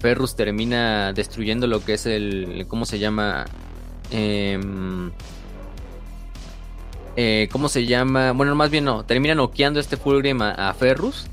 [0.00, 3.46] Ferrus termina destruyendo lo que es el, ¿cómo se llama?
[4.10, 5.12] Em,
[7.20, 8.30] eh, ¿Cómo se llama?
[8.30, 9.04] Bueno, más bien no.
[9.04, 11.26] Termina noqueando este Fulgrim a, Ferrus.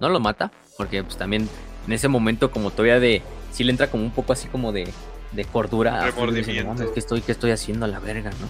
[0.00, 0.50] No lo mata.
[0.76, 1.48] Porque pues también
[1.86, 3.22] en ese momento como todavía de...
[3.52, 4.88] Sí le entra como un poco así como de,
[5.30, 6.04] de cordura.
[6.04, 8.48] A que estoy, ¿Qué estoy haciendo a la verga, no?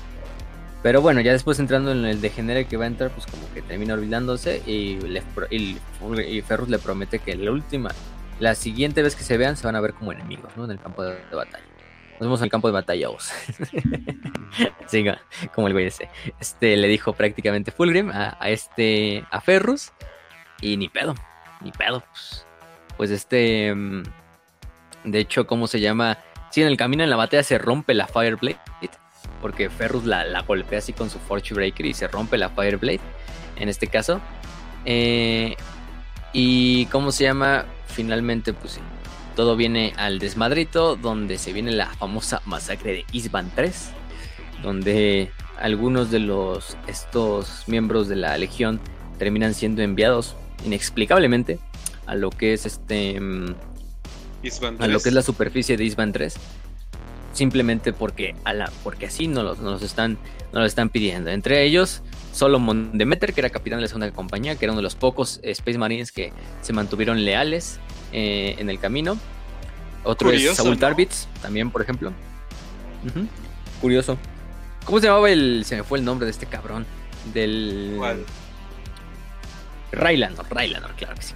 [0.83, 3.61] Pero bueno, ya después entrando en el degenere que va a entrar, pues como que
[3.61, 4.99] termina olvidándose y,
[5.51, 7.91] y, Ferrus le promete que la última,
[8.39, 10.65] la siguiente vez que se vean se van a ver como enemigos, ¿no?
[10.65, 11.70] En el campo de batalla.
[12.21, 13.33] Nos vemos en el campo de batalla, vos.
[14.87, 15.07] sí,
[15.55, 16.11] como el güey ese.
[16.39, 19.93] Este le dijo prácticamente Fulgrim a, este, a Ferrus.
[20.61, 21.15] Y ni pedo,
[21.63, 22.05] ni pedo.
[22.11, 22.47] Pues,
[22.99, 24.03] pues este, mm,
[25.05, 26.19] de hecho, ¿cómo se llama?
[26.51, 28.61] Sí, en el camino en la batalla se rompe la Fireblade.
[29.41, 33.01] Porque Ferrus la, la golpea así con su Fortune Breaker y se rompe la Fireblade.
[33.57, 34.21] En este caso.
[34.85, 35.57] Eh,
[36.35, 37.65] y ¿cómo se llama?
[37.87, 38.81] Finalmente, pues sí
[39.37, 43.91] todo viene al desmadrito, donde se viene la famosa masacre de Isban 3,
[44.63, 48.81] donde algunos de los estos miembros de la legión
[49.19, 50.35] terminan siendo enviados
[50.65, 51.59] inexplicablemente
[52.07, 53.55] a lo que es este mm,
[54.79, 56.35] a lo que es la superficie de Isban 3
[57.33, 60.19] simplemente porque a la porque así nos los, están
[60.53, 61.31] nos están pidiendo.
[61.31, 62.03] Entre ellos
[62.33, 65.41] Solomon Demeter que era capitán de la segunda compañía que era uno de los pocos
[65.43, 66.33] Space Marines que
[66.63, 67.79] se mantuvieron leales
[68.13, 69.19] eh, en el camino.
[70.05, 72.13] Otro es Saul Tarbitz, también, por ejemplo.
[73.81, 74.19] Curioso.
[74.85, 75.65] ¿Cómo se llamaba el.
[75.65, 76.87] Se me fue el nombre de este cabrón.
[77.33, 77.95] Del.
[77.99, 78.25] ¿Cuál?
[79.93, 81.35] Rylandor, Rylandor, claro que sí.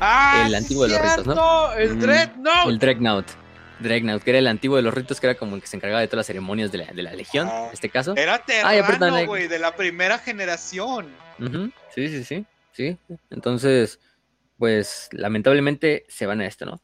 [0.00, 1.72] Ah, el antiguo de los ritos, ¿no?
[1.74, 2.68] El Dreadnought.
[2.68, 3.26] El Dreadnought.
[3.80, 6.00] Dreadnought, que era el antiguo de los ritos, que era como el que se encargaba
[6.00, 7.66] de todas las ceremonias de la, Legión, ah.
[7.66, 8.14] en este caso.
[8.16, 11.08] Era Terrano, güey, de la primera generación.
[11.94, 12.96] Sí, sí, sí, sí.
[13.30, 13.98] Entonces,
[14.62, 16.80] pues, lamentablemente se van a esto, ¿no?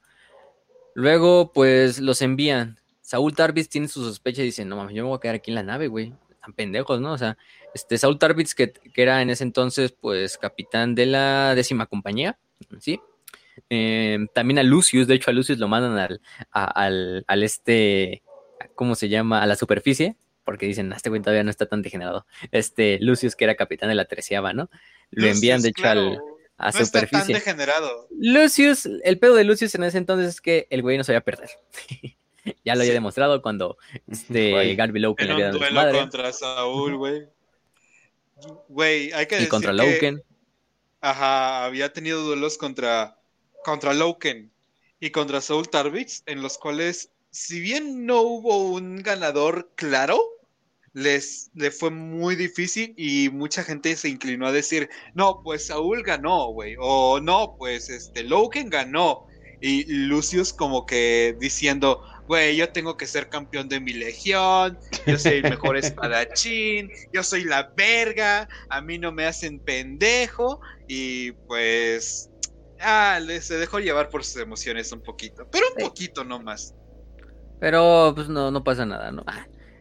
[0.95, 2.81] Luego, pues, los envían.
[3.03, 5.53] Saúl Tarbis tiene su sospecha y dice, no mames, yo me voy a quedar aquí
[5.53, 6.13] en la nave, güey.
[6.29, 7.13] Están pendejos, ¿no?
[7.13, 7.39] O sea,
[7.75, 12.37] este, Saúl Tarbis, que, que era en ese entonces, pues, capitán de la décima compañía,
[12.81, 13.01] ¿sí?
[13.71, 18.25] Em, también a Lucius, de hecho a Lucius lo mandan al, al, al, este,
[18.75, 19.41] ¿cómo se llama?
[19.41, 22.27] A la superficie, porque dicen, este güey todavía no está tan degenerado.
[22.51, 24.69] Este Lucius, que era capitán de la treceava, ¿no?
[25.13, 26.19] Lo envían, de hecho, al,
[26.59, 27.19] a no superficie.
[27.19, 28.09] Está tan degenerado.
[28.11, 31.51] Lucius, el pedo de Lucius en ese entonces es que el güey no sabía perder.
[32.65, 35.99] ya lo había demostrado cuando este Garby Loken le había dado madre.
[35.99, 37.29] contra Saúl, güey.
[38.69, 40.23] Güey, hay que decir Y contra Loken.
[41.01, 43.17] Ajá, había tenido duelos contra
[43.65, 44.51] contra Loken
[45.01, 50.21] y contra Soul Tarbix, en los cuales, si bien no hubo un ganador claro,
[50.93, 56.03] les le fue muy difícil y mucha gente se inclinó a decir, no, pues Saúl
[56.03, 59.25] ganó, güey, o no, pues este Loken ganó.
[59.61, 65.19] Y Lucius como que diciendo, güey, yo tengo que ser campeón de mi legión, yo
[65.19, 71.33] soy el mejor espadachín, yo soy la verga, a mí no me hacen pendejo y
[71.49, 72.31] pues
[72.81, 76.75] Ah, se dejó llevar por sus emociones un poquito, pero un poquito nomás.
[77.59, 79.25] Pero pues no, no pasa nada, ¿no?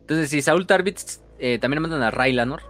[0.07, 2.61] Entonces, si Saul Tarbitz eh, también mandan a Raylanor.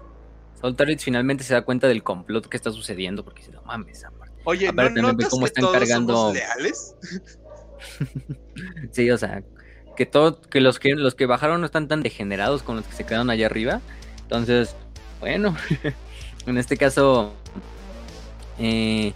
[0.60, 4.04] Saul Tarbitz finalmente se da cuenta del complot que está sucediendo porque dice, no mames,
[4.04, 4.42] aparte.
[4.44, 6.14] Oye, ¿no notas cómo que están todos cargando...
[6.14, 6.96] somos leales?
[8.92, 9.44] sí, o sea,
[9.96, 12.94] que todo, que los que los que bajaron no están tan degenerados con los que
[12.94, 13.82] se quedaron allá arriba.
[14.24, 14.76] Entonces,
[15.20, 15.56] bueno,
[16.48, 17.34] en este caso,
[18.58, 19.14] eh,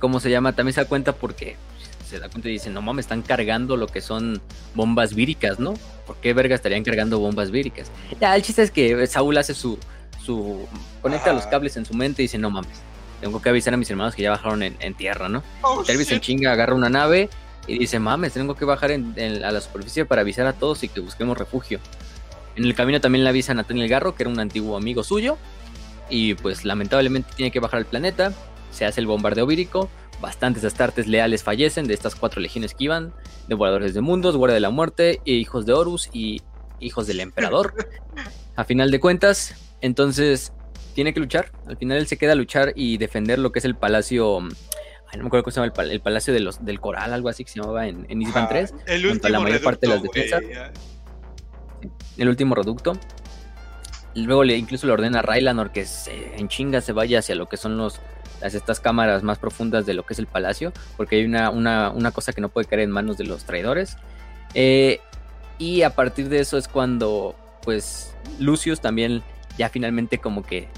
[0.00, 0.56] ¿cómo se llama?
[0.56, 1.56] También se da cuenta porque
[2.04, 4.40] se da cuenta y dice, no mames, están cargando lo que son
[4.74, 5.74] bombas víricas, ¿no?
[6.06, 7.90] ¿Por qué verga estarían cargando bombas víricas?
[8.20, 9.78] Ya, el chiste es que Saúl hace su,
[10.24, 10.66] su,
[11.02, 12.80] conecta los cables en su mente y dice, no mames,
[13.20, 15.42] tengo que avisar a mis hermanos que ya bajaron en, tierra, ¿no?
[15.62, 17.30] Oh, en chinga, agarra una nave
[17.66, 18.98] y dice, mames, tengo que bajar a
[19.52, 21.80] la superficie para avisar a todos y que busquemos refugio.
[22.56, 25.38] En el camino también le avisa a Nathaniel Garro, que era un antiguo amigo suyo,
[26.10, 28.32] y pues lamentablemente tiene que bajar al planeta
[28.74, 29.88] se hace el bombardeo vírico,
[30.20, 33.12] bastantes astartes leales fallecen de estas cuatro legiones que iban,
[33.48, 36.42] devoradores de mundos, guardia de la muerte, e hijos de Horus y
[36.80, 37.74] hijos del emperador.
[38.56, 40.52] a final de cuentas, entonces
[40.94, 43.64] tiene que luchar, al final él se queda a luchar y defender lo que es
[43.64, 44.40] el palacio...
[45.06, 47.44] Ay, no me acuerdo cómo se llama el, palacio de los, del coral, algo así
[47.44, 48.74] que se llamaba en, en Isban 3.
[48.86, 50.42] el último la mayor parte de las defensas.
[52.16, 52.94] el último reducto.
[54.14, 57.48] Luego le, incluso le ordena a Raylanor que se, en chinga se vaya hacia lo
[57.48, 58.00] que son los,
[58.52, 62.34] estas cámaras más profundas de lo que es el palacio, porque hay una, una, cosa
[62.34, 63.96] que no puede caer en manos de los traidores.
[64.52, 65.00] Eh,
[65.58, 69.22] y a partir de eso es cuando, pues, Lucius también
[69.56, 70.68] ya finalmente como que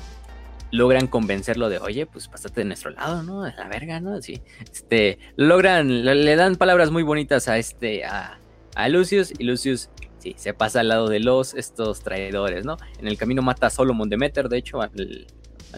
[0.71, 3.45] logran convencerlo de, oye, pues pásate de nuestro lado, ¿no?
[3.45, 4.21] A la verga, ¿no?
[4.21, 4.43] Sí.
[4.61, 8.39] Este, logran, le, dan palabras muy bonitas a este, a,
[8.75, 12.77] a Lucius, y Lucius, sí, se pasa al lado de los, estos traidores, ¿no?
[12.99, 14.81] En el camino mata a Solomon Demeter, de hecho,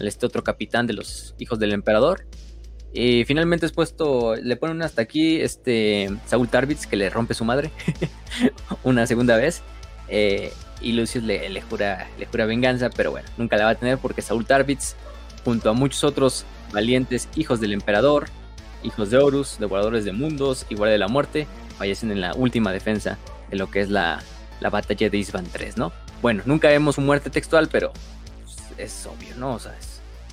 [0.07, 2.25] este otro capitán de los hijos del emperador.
[2.91, 7.45] Y finalmente es puesto, le ponen hasta aquí este Saúl Tarbitz que le rompe su
[7.45, 7.71] madre
[8.83, 9.61] una segunda vez.
[10.07, 10.51] Eh,
[10.81, 14.21] y Lucius le, jura, le jura venganza, pero bueno, nunca la va a tener porque
[14.21, 14.95] Saúl Tarbitz,
[15.43, 18.27] junto a muchos otros valientes hijos del emperador,
[18.83, 21.47] hijos de Horus, devoradores de mundos y guardia de la muerte,
[21.77, 23.17] fallecen en la última defensa
[23.51, 24.23] de lo que es la,
[24.61, 25.91] la batalla de Isban 3, ¿no?
[26.21, 27.91] Bueno, nunca vemos su muerte textual, pero
[28.77, 29.53] es obvio, ¿no?
[29.55, 29.75] O sea,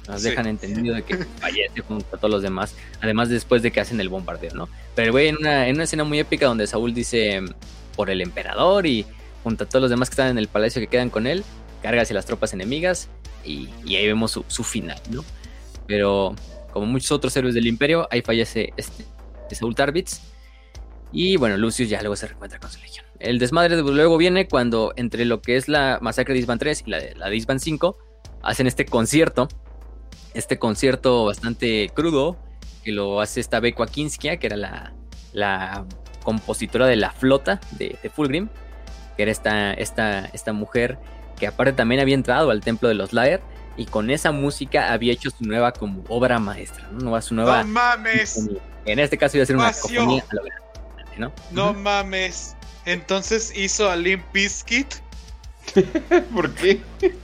[0.09, 3.81] nos dejan entendido de que fallece junto a todos los demás, además después de que
[3.81, 4.69] hacen el bombardeo, ¿no?
[4.95, 7.43] Pero, güey, en una, en una escena muy épica donde Saúl dice
[7.97, 9.07] por el emperador y
[9.43, 11.45] junto a todos los demás que están en el palacio que quedan con él,
[11.83, 13.09] carga hacia las tropas enemigas
[13.45, 15.25] y, ahí vemos su, final, ¿no?
[15.87, 16.35] Pero
[16.73, 19.05] como muchos otros héroes del imperio, ahí fallece este,
[19.55, 20.21] Saúl Tarbitz
[21.13, 23.07] y bueno, Lucius ya luego se reencuentra con su legión.
[23.19, 26.91] El desmadre luego viene cuando entre lo que es la masacre de Isban 3 y
[26.91, 27.97] la de la de Isban 5
[28.43, 29.49] hacen este concierto,
[30.35, 32.37] este concierto bastante crudo,
[32.85, 34.93] que lo hace esta Beck Kinskia, que era la,
[35.33, 35.87] la,
[36.23, 38.49] compositora de la flota de, Fulgrim,
[39.17, 40.99] que era esta, esta, esta mujer
[41.39, 43.41] que aparte también había entrado al templo de los Laer
[43.77, 47.21] y con esa música había hecho su nueva como obra maestra, ¿no?
[47.21, 47.63] Su nueva...
[47.63, 48.49] ¡No mames!
[48.87, 50.25] En este caso iba a ser una compañía
[51.19, 51.33] ¿no?
[51.51, 52.57] No mames.
[52.85, 54.87] Entonces hizo a Limp Bizkit.
[56.35, 56.81] ¿Por qué?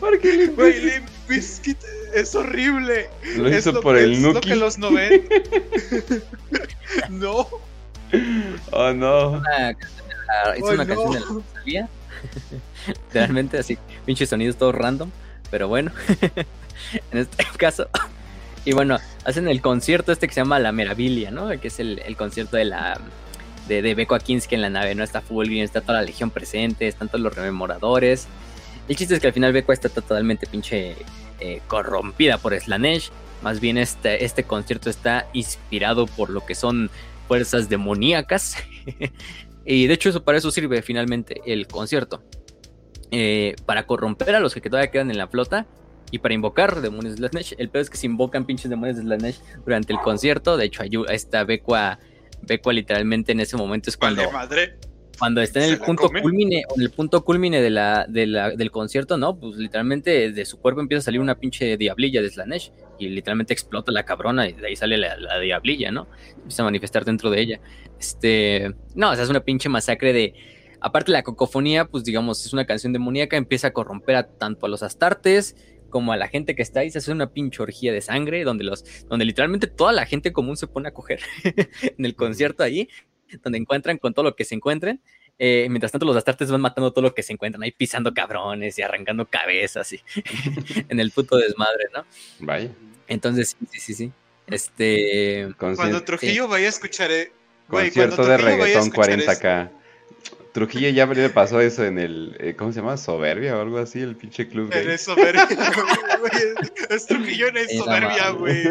[0.00, 3.08] Porque Güey, Limp Es horrible.
[3.36, 4.28] Lo hizo por el Nuki.
[4.28, 5.28] Es lo que los no ven.
[7.10, 7.48] no.
[8.70, 9.42] Oh no.
[10.54, 11.88] Es una canción de la Rosalía.
[13.12, 15.10] Realmente así, pinches sonidos todos random.
[15.50, 15.92] Pero bueno,
[17.12, 17.88] en este caso.
[18.64, 21.48] Y bueno, hacen el concierto este que se llama La Meraviglia, ¿no?
[21.60, 22.98] Que es el, concierto de la
[23.68, 25.04] de, de Beko Akinski en la nave, ¿no?
[25.04, 28.26] Está Fulgrim, está toda la legión presente, están todos los rememoradores.
[28.88, 30.96] El chiste es que al final Beko está totalmente pinche
[31.40, 33.10] eh, corrompida por Slanesh.
[33.42, 36.90] Más bien este, este concierto está inspirado por lo que son
[37.28, 38.56] fuerzas demoníacas.
[39.64, 42.22] y de hecho eso para eso sirve finalmente el concierto.
[43.10, 45.66] Eh, para corromper a los que todavía quedan en la flota
[46.10, 47.54] y para invocar demonios de Slanesh.
[47.58, 50.56] El peor es que se invocan pinches demonios de Slanesh durante el concierto.
[50.56, 51.98] De hecho, esta Becua,
[52.42, 54.30] Becua literalmente en ese momento es cuando...
[54.30, 54.76] madre.
[55.18, 59.38] Cuando está en el punto culmine, en el punto culmine de la, del concierto, ¿no?
[59.38, 63.52] Pues literalmente de su cuerpo empieza a salir una pinche diablilla de Slanesh y literalmente
[63.52, 66.06] explota la cabrona y de ahí sale la, diablilla, ¿no?
[66.36, 67.60] Empieza a manifestar dentro de ella.
[67.98, 70.34] Este, no, o sea, es una pinche masacre de,
[70.80, 74.68] aparte la cocofonía, pues digamos, es una canción demoníaca, empieza a corromper a tanto a
[74.68, 75.56] los astartes
[75.88, 78.64] como a la gente que está ahí, se hace una pinche orgía de sangre, donde
[78.64, 81.20] los, donde literalmente toda la gente común se pone a coger
[81.98, 82.88] en el concierto ahí,
[83.42, 85.00] donde encuentran con todo lo que se encuentren.
[85.38, 88.78] Eh, mientras tanto, los astartes van matando todo lo que se encuentran ahí, pisando cabrones
[88.78, 90.00] y arrancando cabezas y
[90.88, 92.04] en el puto desmadre, ¿no?
[92.40, 92.70] Vaya.
[93.06, 94.12] Entonces, sí, sí, sí.
[94.46, 95.52] Este.
[95.58, 97.10] Cuando Trujillo vaya a escuchar.
[97.10, 97.32] Eh,
[97.68, 99.70] concierto de reggaetón 40k.
[100.52, 102.34] Trujillo ya le pasó eso en el.
[102.40, 102.96] Eh, ¿Cómo se llama?
[102.96, 104.72] Soberbia o algo así, el pinche club.
[104.72, 105.46] En soberbia,
[106.88, 108.62] Es Trujillo en soberbia, güey.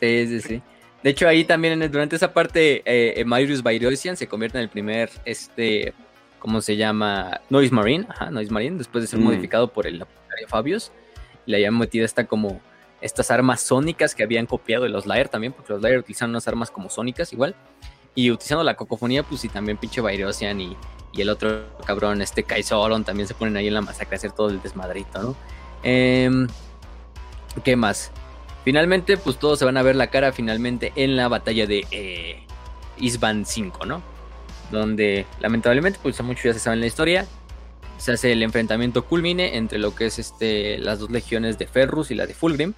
[0.00, 0.62] sí, sí, sí.
[1.06, 5.08] De hecho, ahí también durante esa parte, eh, Marius Bayrosian se convierte en el primer,
[5.24, 5.94] este,
[6.40, 7.42] ¿cómo se llama?
[7.48, 9.22] Noise Marine, ajá, Noise Marine, después de ser mm.
[9.22, 10.04] modificado por el
[10.48, 10.90] Fabius.
[11.46, 12.60] Le habían metido esta como,
[13.00, 16.48] estas armas sónicas que habían copiado de los Lair también, porque los Lair utilizan unas
[16.48, 17.54] armas como sónicas igual.
[18.16, 20.76] Y utilizando la cocofonía, pues y también pinche Bayrosian y,
[21.12, 24.32] y el otro cabrón, este Kaizoron, también se ponen ahí en la masacre a hacer
[24.32, 25.36] todo el desmadrito, ¿no?
[25.84, 26.48] Em,
[27.62, 28.10] ¿Qué más?
[28.66, 32.42] Finalmente, pues todos se van a ver la cara finalmente en la batalla de eh,
[32.98, 34.02] Isban 5, ¿no?
[34.72, 37.28] Donde lamentablemente, pues muchos ya se saben la historia.
[37.96, 42.10] Se hace el enfrentamiento culmine entre lo que es este, las dos legiones de Ferrus
[42.10, 42.74] y la de Fulgrim.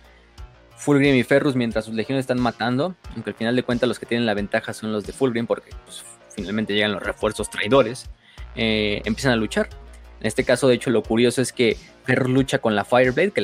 [0.76, 4.04] Fulgrim y Ferrus mientras sus legiones están matando, aunque al final de cuentas los que
[4.04, 6.04] tienen la ventaja son los de Fulgrim porque pues,
[6.36, 8.10] finalmente llegan los refuerzos traidores,
[8.56, 9.70] eh, empiezan a luchar.
[10.20, 13.42] En este caso, de hecho, lo curioso es que Ferrus lucha con la Fireblade, que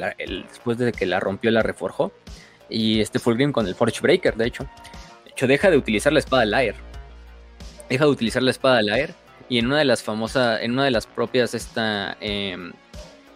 [0.49, 2.13] después de que la rompió la reforjó,
[2.69, 4.65] y este Fulgrim con el Forge Breaker, de hecho.
[5.25, 6.75] De hecho, deja de utilizar la espada Lair.
[7.89, 9.15] Deja de utilizar la espada Lair
[9.49, 12.73] y en una de las famosas, en una de las propias, esta, em,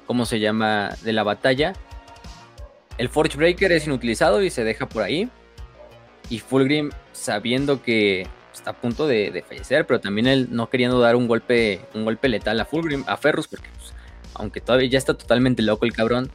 [0.06, 0.90] ¿cómo se llama?
[1.02, 1.74] De la batalla,
[2.96, 5.28] el Forge Breaker es inutilizado y se deja por ahí.
[6.30, 8.26] Y Fulgrim, sabiendo que
[8.58, 12.28] está a punto de, fallecer, pero también él no queriendo dar un golpe, un golpe
[12.28, 13.94] letal a Fulgrim, a Ferrus, porque pues,
[14.34, 16.30] aunque todavía ya está totalmente loco el cabrón,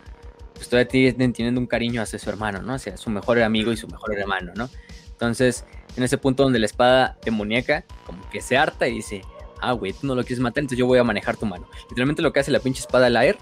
[0.55, 2.73] pues todavía tiene teniendo un cariño hacia su hermano, ¿no?
[2.73, 4.69] Hacia su mejor amigo y su mejor hermano, ¿no?
[5.11, 9.21] Entonces, en ese punto donde la espada demoníaca como que se harta y dice,
[9.61, 11.67] ah, güey, tú no lo quieres matar, entonces yo voy a manejar tu mano.
[11.89, 13.37] Literalmente lo que hace la pinche espada Lair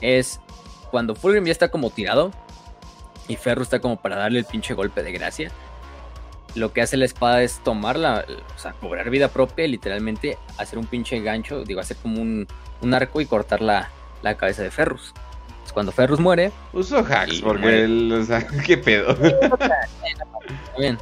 [0.00, 0.40] es
[0.90, 2.32] cuando Fulgrim ya está como tirado,
[3.28, 5.50] y Ferro está como para darle el pinche golpe de gracia.
[6.56, 8.24] Lo que hace la espada es tomarla,
[8.54, 12.46] o sea, cobrar vida propia y literalmente hacer un pinche gancho, digo, hacer como un,
[12.92, 13.90] arco y cortar la,
[14.36, 15.12] cabeza de Ferrus.
[15.60, 16.52] Pues cuando Ferrus muere.
[16.72, 19.16] Uso hacks, porque él, o sea, ¿qué pedo?
[20.78, 20.98] bien.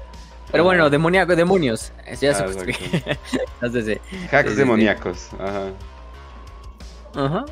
[0.51, 1.93] Pero bueno, demoníacos, demonios.
[2.21, 2.45] Ya se
[3.61, 4.01] Entonces,
[4.31, 5.31] Hacks demoníacos.
[5.39, 5.71] Ajá.
[7.15, 7.45] Ajá.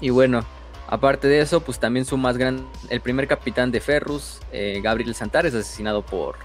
[0.00, 0.44] Y bueno,
[0.90, 5.14] Aparte de eso, pues también su más gran, el primer capitán de Ferrus, eh, Gabriel
[5.14, 6.36] Santar, es asesinado por,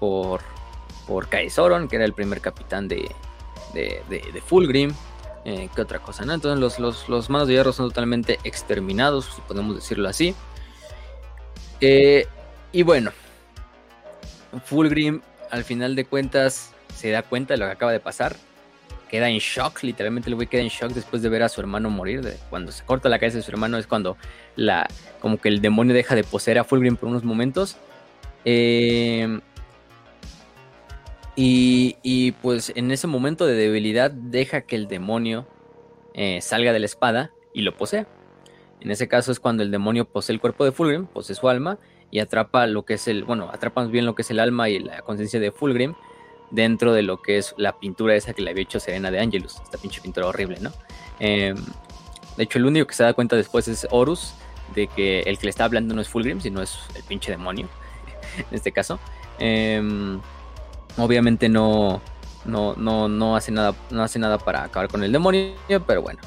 [0.00, 0.40] por,
[1.06, 3.08] por Caesoron, que era el primer capitán de,
[3.74, 4.92] de, de, Fulgrim.
[5.44, 6.24] Eh, ¿Qué otra cosa?
[6.24, 6.34] No?
[6.34, 10.34] Entonces los, los, los, manos de hierro son totalmente exterminados, si podemos decirlo así.
[11.80, 12.26] Eh,
[12.72, 13.12] y bueno,
[14.64, 15.20] Fulgrim
[15.50, 18.36] al final de cuentas se da cuenta de lo que acaba de pasar
[19.10, 21.90] queda en shock, literalmente el güey queda en shock después de ver a su hermano
[21.90, 22.22] morir.
[22.22, 24.16] De, cuando se corta la cabeza de su hermano es cuando
[24.54, 27.76] la, como que el demonio deja de poseer a Fulgrim por unos momentos.
[28.44, 29.40] Eh,
[31.42, 35.46] y, pues en ese momento de debilidad deja que el demonio
[36.12, 38.06] eh, salga de la espada y lo posea.
[38.80, 41.78] En ese caso es cuando el demonio posee el cuerpo de Fulgrim, posee su alma
[42.10, 44.80] y atrapa lo que es el, bueno, atrapa bien lo que es el alma y
[44.80, 45.94] la conciencia de Fulgrim
[46.50, 49.60] dentro de lo que es la pintura esa que le había hecho Serena de Angelus,
[49.62, 50.72] esta pinche pintura horrible, ¿no?
[51.20, 51.56] Em,
[52.36, 54.34] de hecho, el único que se da cuenta después es Horus,
[54.74, 57.68] de que el que le está hablando no es Fulgrim, sino es el pinche demonio,
[58.38, 58.98] en este caso.
[59.38, 60.20] Em,
[60.96, 62.00] Obviamente no,
[62.44, 65.54] no, no, no hace nada, no hace nada para acabar con el demonio,
[65.86, 66.20] pero bueno.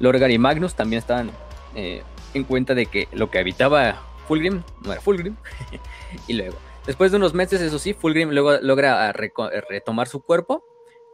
[0.00, 1.30] Lorgar y Magnus también estaban
[1.74, 2.02] eh,
[2.34, 5.36] en cuenta de que lo que habitaba Fulgrim no era Fulgrim.
[6.28, 10.64] y luego, después de unos meses, eso sí, Fulgrim luego logra retomar su cuerpo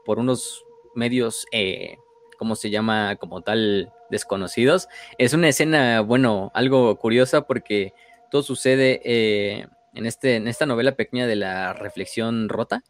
[0.04, 0.64] por unos
[0.94, 1.98] medios, eh,
[2.38, 3.16] ¿cómo se llama?
[3.16, 4.88] Como tal, desconocidos.
[5.18, 7.94] Es una escena, bueno, algo curiosa porque
[8.30, 12.82] todo sucede eh, en, este, en esta novela pequeña de la reflexión rota.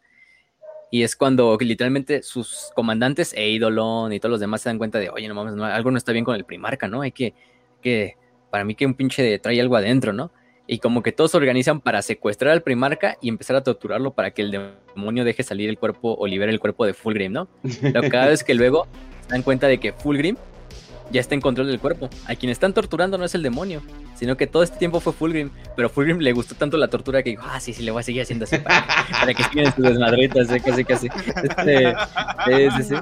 [0.91, 5.09] Y es cuando literalmente sus comandantes, Eidolon y todos los demás se dan cuenta de,
[5.09, 7.01] oye, no mames, algo no está bien con el primarca, ¿no?
[7.01, 7.33] Hay que,
[7.81, 8.17] que,
[8.49, 10.31] para mí que un pinche trae algo adentro, ¿no?
[10.67, 14.31] Y como que todos se organizan para secuestrar al primarca y empezar a torturarlo para
[14.31, 14.51] que el
[14.95, 17.47] demonio deje salir el cuerpo o libere el cuerpo de Fulgrim, ¿no?
[17.81, 18.87] Lo que cada vez que luego
[19.21, 20.37] se dan cuenta de que Fulgrim
[21.11, 22.09] ya está en control del cuerpo.
[22.25, 23.81] A quien están torturando no es el demonio,
[24.15, 25.49] sino que todo este tiempo fue Fulgrim.
[25.75, 28.03] Pero Fulgrim le gustó tanto la tortura que dijo, ah, sí, sí, le voy a
[28.03, 30.61] seguir haciendo así para, que sigan sus desmadritas, ¿eh?
[30.63, 31.07] casi, casi.
[31.07, 31.95] Este,
[32.45, 32.95] sí, sí,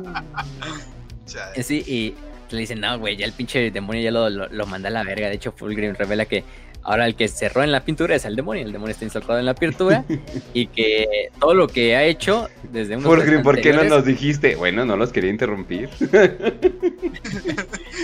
[1.56, 1.64] sí.
[1.64, 2.16] Sí, y
[2.54, 5.28] le dicen, no, güey, ya el pinche demonio ya lo, lo, manda a la verga.
[5.28, 6.44] De hecho, Fulgrim revela que
[6.84, 8.66] ahora el que cerró en la pintura es el demonio.
[8.66, 10.06] El demonio está instalado en la pintura
[10.54, 13.04] y que todo lo que ha hecho desde un.
[13.04, 14.56] Fulgrim, ¿por qué no nos dijiste?
[14.56, 15.90] Bueno, no los quería interrumpir.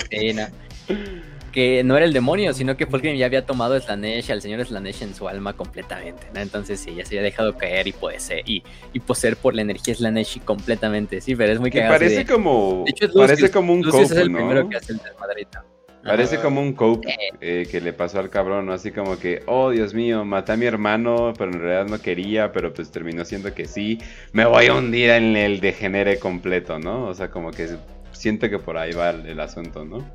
[0.09, 0.47] sí, no
[1.51, 5.03] que no era el demonio, sino que Fulgrim ya había tomado Slanesh, al señor Slanesh
[5.03, 6.41] en su alma completamente, ¿no?
[6.41, 9.93] Entonces sí, ya se había dejado caer y poseer, y, y poseer por la energía
[9.95, 11.93] Slanesh completamente, sí, pero es muy cagado.
[11.93, 12.85] Parece como,
[13.15, 14.99] parece como un cope, es el primero que hace el
[16.09, 18.73] Parece como un cope eh, que le pasó al cabrón, ¿no?
[18.73, 22.51] Así como que, oh Dios mío, maté a mi hermano, pero en realidad no quería,
[22.51, 23.99] pero pues terminó siendo que sí.
[24.31, 27.07] Me voy a hundir en el degenere completo, ¿no?
[27.07, 27.77] O sea, como que
[28.11, 30.05] siente que por ahí va el asunto, ¿no?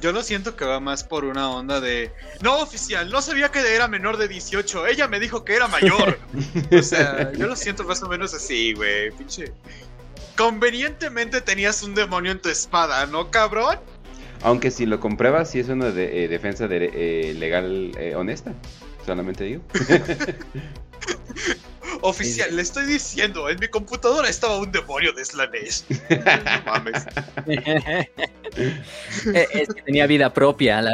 [0.00, 2.12] yo, lo siento que va más por una onda de.
[2.42, 4.86] No, oficial, no sabía que era menor de 18.
[4.86, 6.18] Ella me dijo que era mayor.
[6.72, 9.10] o sea, yo lo siento más o menos así, güey.
[9.12, 9.52] Pinche.
[10.40, 13.78] Convenientemente tenías un demonio en tu espada, ¿no, cabrón?
[14.42, 18.54] Aunque si lo compruebas, sí es una de, eh, defensa de, eh, legal eh, honesta.
[19.04, 19.60] Solamente digo.
[22.00, 25.84] Oficial, le estoy diciendo, en mi computadora estaba un demonio de Slanesh.
[26.08, 27.04] no mames.
[29.34, 30.92] Es que tenía vida propia, la,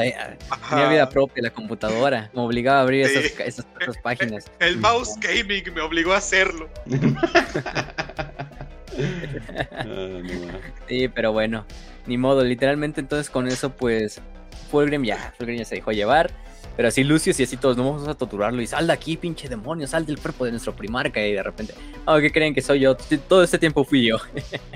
[0.69, 2.33] tenía vida propia la computadora.
[2.35, 3.31] Me obligaba a abrir esas,
[4.03, 4.51] páginas.
[4.59, 6.69] El mouse gaming me obligó a hacerlo.
[9.73, 10.21] Ah,
[10.89, 11.65] sí, pero bueno,
[12.07, 12.45] ni modo.
[12.45, 14.21] Literalmente, entonces con eso, pues,
[14.71, 16.31] Fulgrim ya, Fulgrim ya se dejó llevar.
[16.77, 19.49] Pero así Lucius y así todos, no vamos a torturarlo y sal de aquí, pinche
[19.49, 21.73] demonio, sal del cuerpo de nuestro primarca y de repente,
[22.05, 22.95] oh, ¿qué creen que soy yo?
[23.29, 24.19] Todo este tiempo fui yo.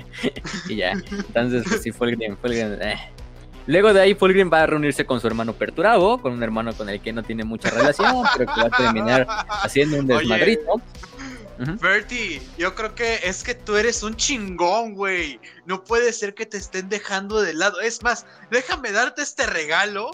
[0.69, 2.97] y ya, entonces pues, sí, Fulgrim, Fulgrim, eh.
[3.67, 6.89] Luego de ahí Fulgrim va a reunirse con su hermano Perturabo, con un hermano con
[6.89, 9.27] el que no tiene mucha relación, pero que va a terminar
[9.63, 10.81] haciendo un desmadrito.
[11.57, 15.39] Bertie, yo creo que es que tú eres un chingón, güey.
[15.65, 17.79] No puede ser que te estén dejando de lado.
[17.81, 20.09] Es más, déjame darte este regalo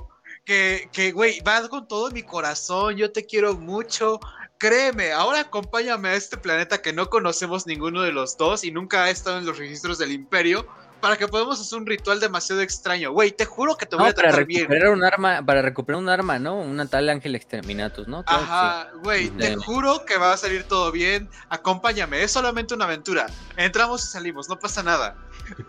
[0.45, 4.19] que, güey, vas con todo mi corazón, yo te quiero mucho.
[4.57, 9.03] Créeme, ahora acompáñame a este planeta que no conocemos ninguno de los dos y nunca
[9.03, 10.67] ha estado en los registros del Imperio
[11.01, 13.11] para que podamos hacer un ritual demasiado extraño.
[13.11, 14.67] Güey, te juro que te voy a tratar bien.
[14.87, 16.59] Un arma, para recuperar un arma, ¿no?
[16.59, 18.23] Una tal Ángel Exterminatus, ¿no?
[18.25, 21.29] Ajá, güey, te juro que va a salir todo bien.
[21.49, 23.27] Acompáñame, es solamente una aventura.
[23.55, 25.15] Entramos y salimos, no pasa nada.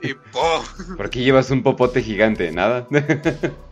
[0.02, 0.96] Y ¡pum!
[0.96, 2.50] ¿Por qué llevas un popote gigante?
[2.52, 2.86] ¿Nada?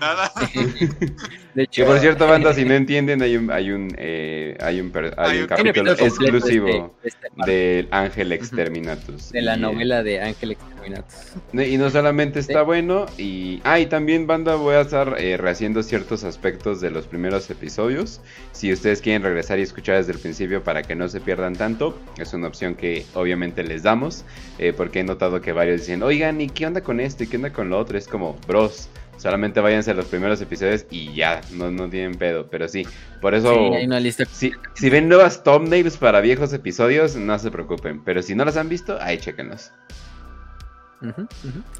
[0.00, 0.32] Nada.
[1.54, 4.80] De hecho, que por cierto, banda, si no entienden, hay un, hay un, eh, hay
[4.80, 9.32] un, hay un capítulo exclusivo este, este del Ángel Exterminatus.
[9.32, 11.34] De la novela de Ángel Exterminatus.
[11.52, 13.60] Y no solamente está bueno, y.
[13.64, 18.20] Ah, y también, banda, voy a estar eh, rehaciendo ciertos aspectos de los primeros episodios.
[18.52, 21.98] Si ustedes quieren regresar y escuchar desde el principio para que no se pierdan tanto,
[22.18, 24.24] es una opción que obviamente les damos.
[24.58, 27.24] Eh, porque he notado que varios dicen, oigan, ¿y qué onda con esto?
[27.24, 27.98] ¿Y qué onda con lo otro?
[27.98, 28.88] Es como, bros
[29.20, 32.48] Solamente váyanse a los primeros episodios y ya, no, no tienen pedo.
[32.48, 32.86] Pero sí,
[33.20, 33.52] por eso.
[33.52, 34.24] Sí, hay una lista.
[34.24, 38.02] Si, si, ven nuevas thumbnails para viejos episodios, no se preocupen.
[38.02, 39.72] Pero si no las han visto, ahí chequenlos.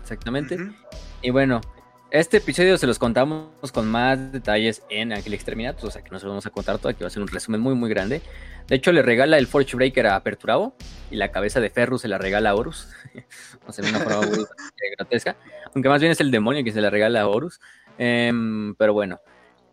[0.03, 0.59] exactamente.
[1.23, 1.63] Y bueno,
[2.11, 6.19] este episodio se los contamos con más detalles en Ángel Exterminatus, o sea que no
[6.19, 8.21] se los vamos a contar todo, aquí va a ser un resumen muy muy grande.
[8.71, 10.75] De hecho, le regala el Forge Breaker a Aperturabo
[11.11, 12.89] y la cabeza de Ferrus se la regala a Horus.
[13.67, 14.47] o sea, de una forma muy
[14.97, 15.37] grotesca.
[15.75, 17.61] Aunque más bien es el demonio que se la regala a Horus.
[17.99, 19.21] Em, pero bueno.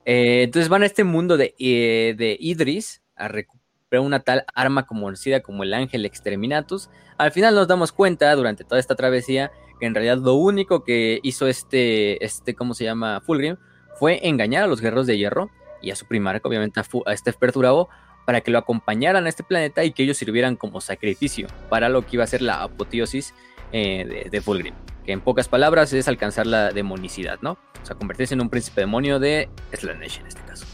[0.03, 4.87] Eh, entonces van a este mundo de, eh, de Idris a recuperar una tal arma
[4.87, 6.89] conocida como el Ángel Exterminatus.
[7.17, 11.19] Al final nos damos cuenta durante toda esta travesía que en realidad lo único que
[11.23, 13.21] hizo este, este, ¿cómo se llama?
[13.21, 13.57] Fulgrim,
[13.97, 15.49] fue engañar a los guerreros de hierro
[15.81, 17.89] y a su primarca, obviamente a, este Perturabo,
[18.25, 22.05] para que lo acompañaran a este planeta y que ellos sirvieran como sacrificio para lo
[22.05, 23.33] que iba a ser la apoteosis
[23.71, 24.73] eh, de, Fulgrim,
[25.05, 27.57] que en pocas palabras es alcanzar la demonicidad, ¿no?
[27.81, 30.65] O sea, convertirse en un príncipe demonio de Slanesh en este caso.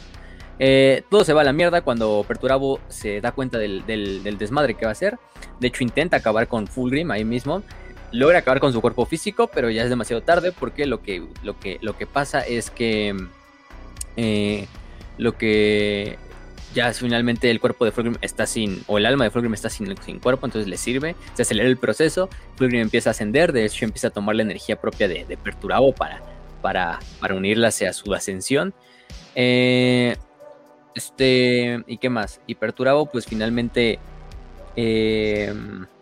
[0.60, 3.84] Eh, todo se va a la mierda cuando Perturabo se da cuenta del,
[4.38, 5.18] desmadre que va a hacer.
[5.60, 7.64] De hecho, intenta acabar con Fulgrim ahí mismo.
[8.14, 11.60] Logra acabar con su cuerpo físico, pero ya es demasiado tarde porque lo que, lo
[11.60, 13.16] que, lo que pasa es que
[14.16, 14.68] eh,
[15.18, 16.18] lo que
[16.76, 19.96] ya finalmente el cuerpo de Fulgrim está sin, o el alma de Fulgrim está sin,
[20.04, 23.84] sin, cuerpo, entonces le sirve, se acelera el proceso, Fulgrim empieza a ascender, de hecho
[23.84, 26.22] empieza a tomar la energía propia de, de Perturabo para,
[26.62, 28.74] para, para unirla hacia su ascensión.
[29.36, 30.16] Eh,
[30.96, 32.42] este, ¿y qué más?
[32.48, 34.00] Y Perturabo pues finalmente,
[34.76, 35.54] eh,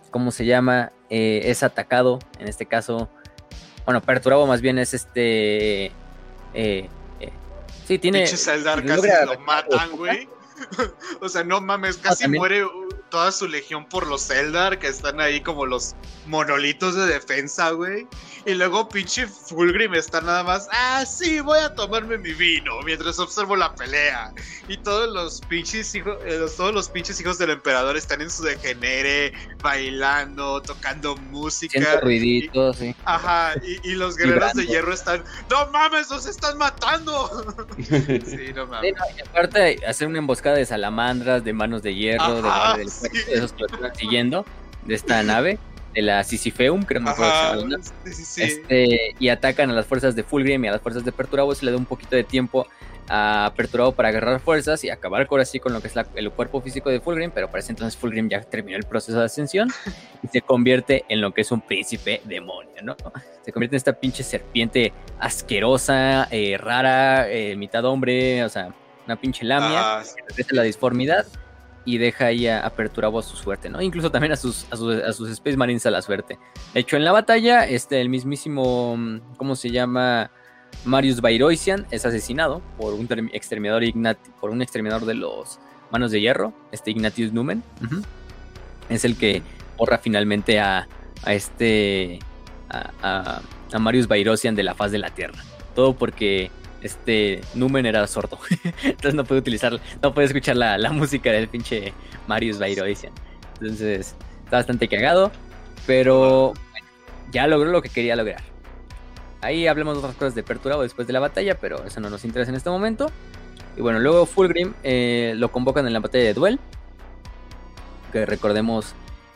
[0.10, 0.92] ¿cómo se llama?
[1.14, 3.10] Eh, es atacado, en este caso,
[3.84, 5.92] bueno, Perturabo más bien es este...
[7.86, 8.26] sí, tiene...
[9.26, 10.30] lo matan, güey.
[11.22, 12.64] o sea, no mames, casi muere
[13.12, 18.08] toda su legión por los Eldar, que están ahí como los monolitos de defensa, güey.
[18.46, 23.20] Y luego pinche Fulgrim está nada más, ah, sí, voy a tomarme mi vino mientras
[23.20, 24.34] observo la pelea.
[24.68, 28.42] Y todos los pinches hijos, eh, todos los pinches hijos del emperador están en su
[28.44, 32.00] degenere, bailando, tocando música.
[32.02, 32.96] ruiditos, sí.
[33.06, 37.30] Ajá, y, los guerreros de hierro están, no mames, nos están matando.
[37.78, 38.94] sí, no mames.
[39.18, 42.84] y aparte, hacer una emboscada de salamandras, de manos de hierro, de,
[43.30, 44.46] esos que lo están siguiendo,
[44.86, 45.60] de esta nave
[45.94, 47.76] de la Sisypheum, creo que
[48.38, 51.54] este, y atacan a las fuerzas de Fulgrim y a las fuerzas de Perturabo.
[51.54, 52.68] Se le da un poquito de tiempo
[53.10, 56.62] a Perturabo para agarrar fuerzas y acabar ahora sí con lo que es el cuerpo
[56.62, 57.32] físico de Fulgrim.
[57.32, 59.70] Pero parece entonces Fulgrim ya terminó el proceso de ascensión
[60.24, 62.96] y se convierte en lo que es un príncipe demonio, ¿no?
[63.44, 68.74] Se convierte en esta pinche serpiente asquerosa, eh, rara, eh, mitad hombre, o sea,
[69.06, 71.26] una pinche lamia ah, que la disformidad
[71.86, 73.82] y deja ahí a, a a su suerte, ¿no?
[73.82, 76.38] Incluso también a sus, a sus, a sus Space Marines a la suerte.
[76.74, 78.98] De hecho, en la batalla, este, el mismísimo,
[79.38, 80.32] ¿cómo se llama?
[80.86, 83.84] Marius Bairoisian es asesinado por un exterminador
[84.40, 85.60] por un exterminador de los
[85.92, 87.64] Manos de Hierro, este Ignatius Numen.
[88.90, 89.42] Es el que
[89.78, 90.88] borra finalmente a,
[91.24, 92.20] a este,
[92.70, 93.42] a,
[93.74, 95.44] a, Marius Bairoisian de la faz de la Tierra.
[95.76, 96.52] Todo porque
[96.82, 98.40] este Numen era sordo.
[98.84, 101.94] Entonces no puede utilizar, no puede escuchar la, música del pinche
[102.28, 103.14] Marius Bairoisian.
[103.60, 105.32] Entonces está bastante cagado.
[105.88, 106.54] Pero
[107.32, 108.44] ya logró lo que quería lograr.
[109.42, 112.24] Ahí hablamos de otras cosas de Perturabo después de la batalla, pero eso no nos
[112.26, 113.12] interesa en este momento.
[113.76, 116.60] Y bueno, luego Fulgrim eh, lo convocan en la batalla de Duel.
[118.12, 118.94] Que recordemos,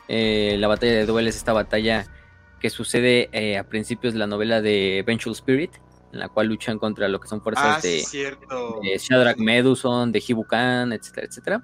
[0.07, 2.05] eh, la batalla de Duel es esta batalla
[2.59, 5.71] que sucede eh, a principios de la novela de Vengeful Spirit
[6.15, 10.93] en la cual luchan contra lo que son fuerzas ah, de, Shadrach Meduson, de Hibukan,
[10.93, 11.63] etcétera, etcétera,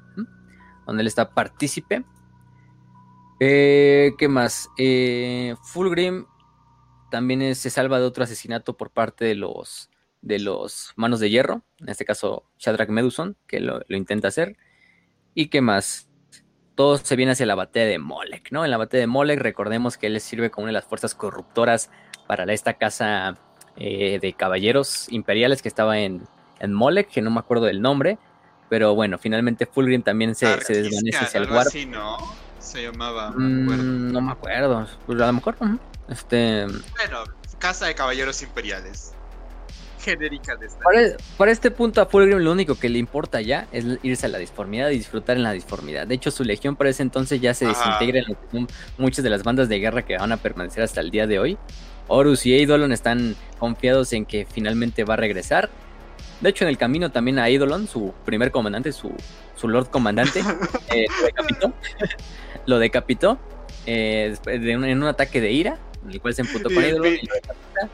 [0.86, 2.04] donde él está partícipe.
[3.40, 4.70] Eh, ¿Qué más?
[4.78, 6.26] Eh, Fulgrim
[7.10, 9.90] también se salva de otro asesinato por parte de los
[10.22, 14.58] de los manos de hierro, en este caso Shadrach Meduson, que lo, intenta hacer.
[15.34, 16.10] ¿Y qué más?
[16.76, 18.66] Todo se viene hacia la batalla de Molech, ¿no?
[18.66, 21.90] En la batalla de Molech recordemos que él sirve como una de las fuerzas corruptoras
[22.28, 23.40] para esta casa
[23.84, 26.22] eh, de caballeros imperiales que estaba en,
[26.60, 28.20] en Molech, que no me acuerdo del nombre,
[28.70, 31.74] pero bueno, finalmente Fulgrim también se, desvanece hacia el Warp.
[31.88, 32.18] ¿no?
[32.60, 34.88] Se llamaba, mm, no me acuerdo.
[35.08, 35.56] Pues a lo mejor,
[36.10, 36.68] este...
[36.68, 37.24] Bueno,
[37.58, 39.14] Casa de Caballeros Imperiales.
[40.00, 40.80] Genérica de esta.
[41.38, 44.38] Para, este punto a Fulgrim lo único que le importa ya es irse a la
[44.38, 46.06] disformidad y disfrutar en la disformidad.
[46.06, 48.22] De hecho, su legión para ese entonces ya se desintegra
[48.54, 48.68] en
[49.00, 51.58] muchas de las bandas de guerra que van a permanecer hasta el día de hoy.
[52.08, 55.70] Horus y Eidolon están confiados en que finalmente va a regresar.
[56.42, 59.14] De hecho, en el camino también a Eidolon, su primer comandante, su,
[59.56, 60.40] su Lord Comandante,
[60.90, 61.74] eh, lo decapitó.
[62.66, 63.40] lo decapitó
[63.86, 67.34] eh, en un ataque de ira, en el cual se emputó con Eidolon y lo
[67.34, 67.90] decapita.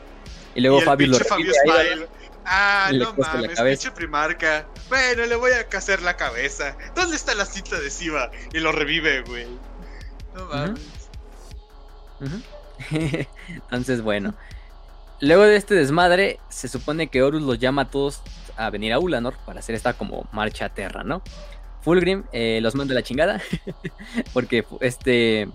[0.54, 2.08] Y luego Fabio lo revive
[2.50, 4.66] Ah, no mames, pinche primarca.
[4.88, 6.76] Bueno, le voy a hacer la cabeza.
[6.94, 8.30] ¿Dónde está la cinta adhesiva?
[8.54, 9.46] Y lo revive, güey.
[10.34, 10.80] No mames.
[13.48, 14.34] Entonces, bueno.
[15.20, 18.22] Luego de este desmadre, se supone que Horus los llama a todos
[18.56, 21.22] a venir a Ulanor para hacer esta como marcha a Terra, ¿no?
[21.82, 23.40] Fulgrim eh, los manda a la chingada.
[24.32, 25.48] porque este.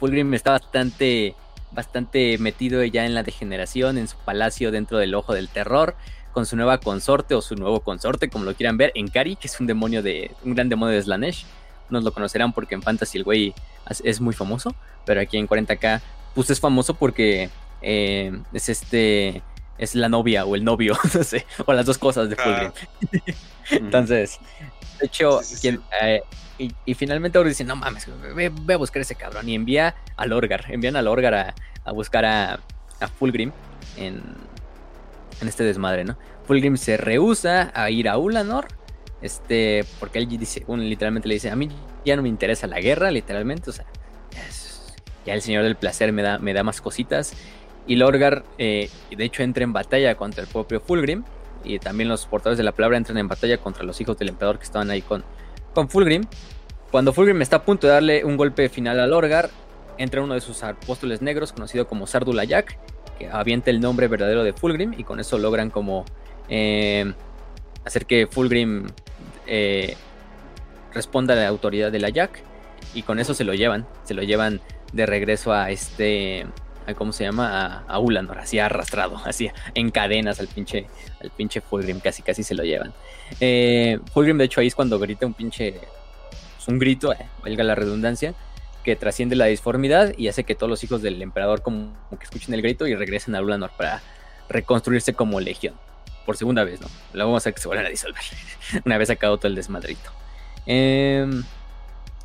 [0.00, 1.34] Fulgrim está bastante.
[1.70, 5.96] Bastante metido ya en la degeneración, en su palacio dentro del ojo del terror.
[6.32, 9.48] Con su nueva consorte o su nuevo consorte, como lo quieran ver, en Kari, que
[9.48, 10.30] es un demonio de.
[10.44, 11.46] un gran demonio de Slanesh.
[11.90, 13.54] Nos lo conocerán porque en Fantasy el güey
[14.02, 14.74] es muy famoso.
[15.04, 16.00] Pero aquí en 40k
[16.34, 17.50] pues es famoso porque
[17.82, 19.42] eh, es este,
[19.78, 22.72] es la novia o el novio, no sé, o las dos cosas de Fulgrim.
[23.70, 24.38] Entonces,
[25.00, 25.40] De hecho,
[26.02, 26.22] eh,
[26.58, 29.48] y, finalmente ahora dice, no mames, ve, a buscar ese cabrón.
[29.48, 31.34] Y envía a Lorgar, envían a Lorgar
[31.84, 32.60] a, buscar a,
[33.00, 33.52] a Fulgrim
[33.96, 34.22] en,
[35.40, 36.16] en este desmadre, ¿no?
[36.46, 38.68] Fulgrim se rehúsa a ir a Ulanor,
[39.22, 41.68] este, porque él dice, literalmente le dice, a mí
[42.04, 43.86] ya no me interesa la guerra, literalmente, o sea,
[45.24, 47.34] ya el Señor del Placer me da, me da más cositas.
[47.86, 51.24] Y Lorgar, eh, de hecho, entra en batalla contra el propio Fulgrim,
[51.64, 54.58] y también los portadores de la palabra entran en batalla contra los hijos del emperador
[54.58, 55.24] que estaban ahí con,
[55.72, 56.24] con Fulgrim.
[56.90, 59.50] Cuando Fulgrim está a punto de darle un golpe final a Lorgar,
[59.98, 62.78] entra uno de sus apóstoles negros, conocido como Sardulayak,
[63.18, 66.04] que avienta el nombre verdadero de Fulgrim y con eso logran como
[66.48, 67.12] eh,
[67.84, 68.86] hacer que Fulgrim
[69.46, 69.96] eh,
[70.92, 72.42] responda a la autoridad de la Jack
[72.94, 74.60] y con eso se lo llevan, se lo llevan
[74.94, 76.46] de regreso a este,
[76.96, 77.84] ¿cómo se llama?
[77.88, 80.86] A, Ulanor, así arrastrado, así en cadenas al pinche,
[81.20, 82.92] al pinche Fulgrim, casi casi se lo llevan.
[83.40, 85.80] Eh, Fulgrim de hecho ahí es cuando grita un pinche,
[86.56, 87.12] pues, un grito,
[87.42, 88.34] valga la redundancia,
[88.84, 92.54] que trasciende la disformidad y hace que todos los hijos del emperador como, que escuchen
[92.54, 94.02] el grito y regresen a Ulanor para
[94.48, 95.74] reconstruirse como legión.
[96.26, 96.86] Por segunda vez, ¿no?
[97.12, 98.22] Lo vamos a que se vuelvan a disolver.
[98.84, 100.10] Una vez acabado todo el desmadrito.
[100.66, 101.42] Em,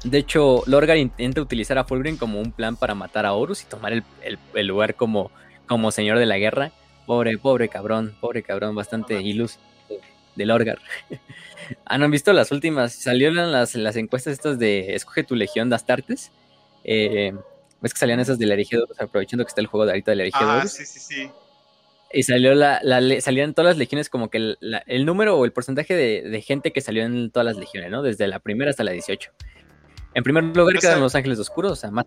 [0.03, 3.65] de hecho, Lorgar intenta utilizar a Fulgrim como un plan para matar a Horus y
[3.65, 5.31] tomar el, lugar como,
[5.67, 6.71] como señor de la guerra.
[7.05, 9.59] Pobre, pobre cabrón, pobre cabrón, bastante ilus
[10.35, 10.79] de Lorgar.
[11.85, 12.93] ¿Han visto las últimas?
[12.93, 16.31] Salieron las, las encuestas estas de Escoge tu legión de Astartes.
[16.83, 17.33] Eh,
[17.81, 18.55] ves que salían esas de la
[18.99, 21.29] aprovechando que está el juego de ahorita de la Ah, sí, sí, sí.
[22.11, 22.81] Y salió la,
[23.21, 27.03] salían todas las legiones como que el, número o el porcentaje de, gente que salió
[27.03, 28.01] en todas las legiones, ¿no?
[28.01, 29.31] Desde la primera hasta la 18.
[30.13, 32.05] En primer lugar quedaron los Ángeles Oscuros, o sea, más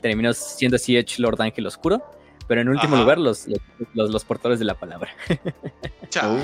[0.00, 2.02] terminó siendo así Edge Lord Ángel Oscuro,
[2.46, 3.46] pero en último lugar los,
[3.94, 5.10] los, portadores de la palabra.
[6.08, 6.36] Chao.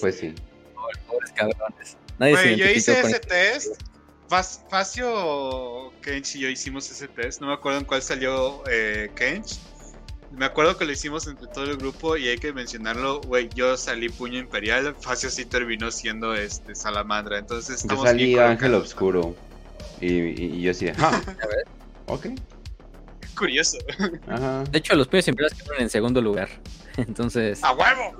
[0.00, 0.34] pues sí.
[1.06, 1.96] Pobres, cabrones.
[2.18, 3.82] Nadie yo hice ese test.
[4.28, 7.40] Facio, Kench y yo hicimos ese test.
[7.40, 9.58] No me acuerdo en cuál salió eh, Kench
[10.32, 13.76] me acuerdo que lo hicimos entre todo el grupo y hay que mencionarlo, güey, yo
[13.76, 19.34] salí puño imperial, Facio sí terminó siendo este salamandra, entonces estamos Yo salí ángel oscuro
[20.00, 21.64] y, yo sí, ah, a ver,
[22.06, 22.26] ok.
[23.36, 23.78] Curioso.
[24.70, 26.48] De hecho, los puños imperiales quedaron en segundo lugar,
[26.96, 27.62] entonces...
[27.64, 28.16] ¡A huevo!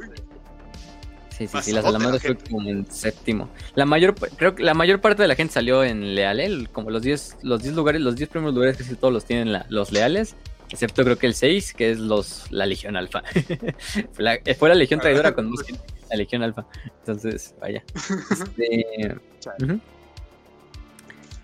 [1.36, 3.48] Sí, sí, sí, la salamandra fue como en séptimo.
[3.74, 7.00] La mayor, creo que la mayor parte de la gente salió en leal, como los
[7.00, 10.36] 10 los diez lugares, los 10 primeros lugares que todos los tienen los leales.
[10.70, 13.22] Excepto creo que el 6, que es los la Legión Alfa.
[14.44, 15.50] Eh, fue, la, Legión Traidora con
[16.10, 16.66] la Legión Alfa.
[16.98, 17.82] Entonces, vaya.
[18.30, 19.16] Este,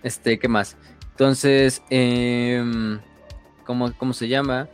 [0.02, 0.76] este ¿qué más?
[1.16, 2.62] Entonces, eh,
[3.64, 4.68] ¿cómo, se llama?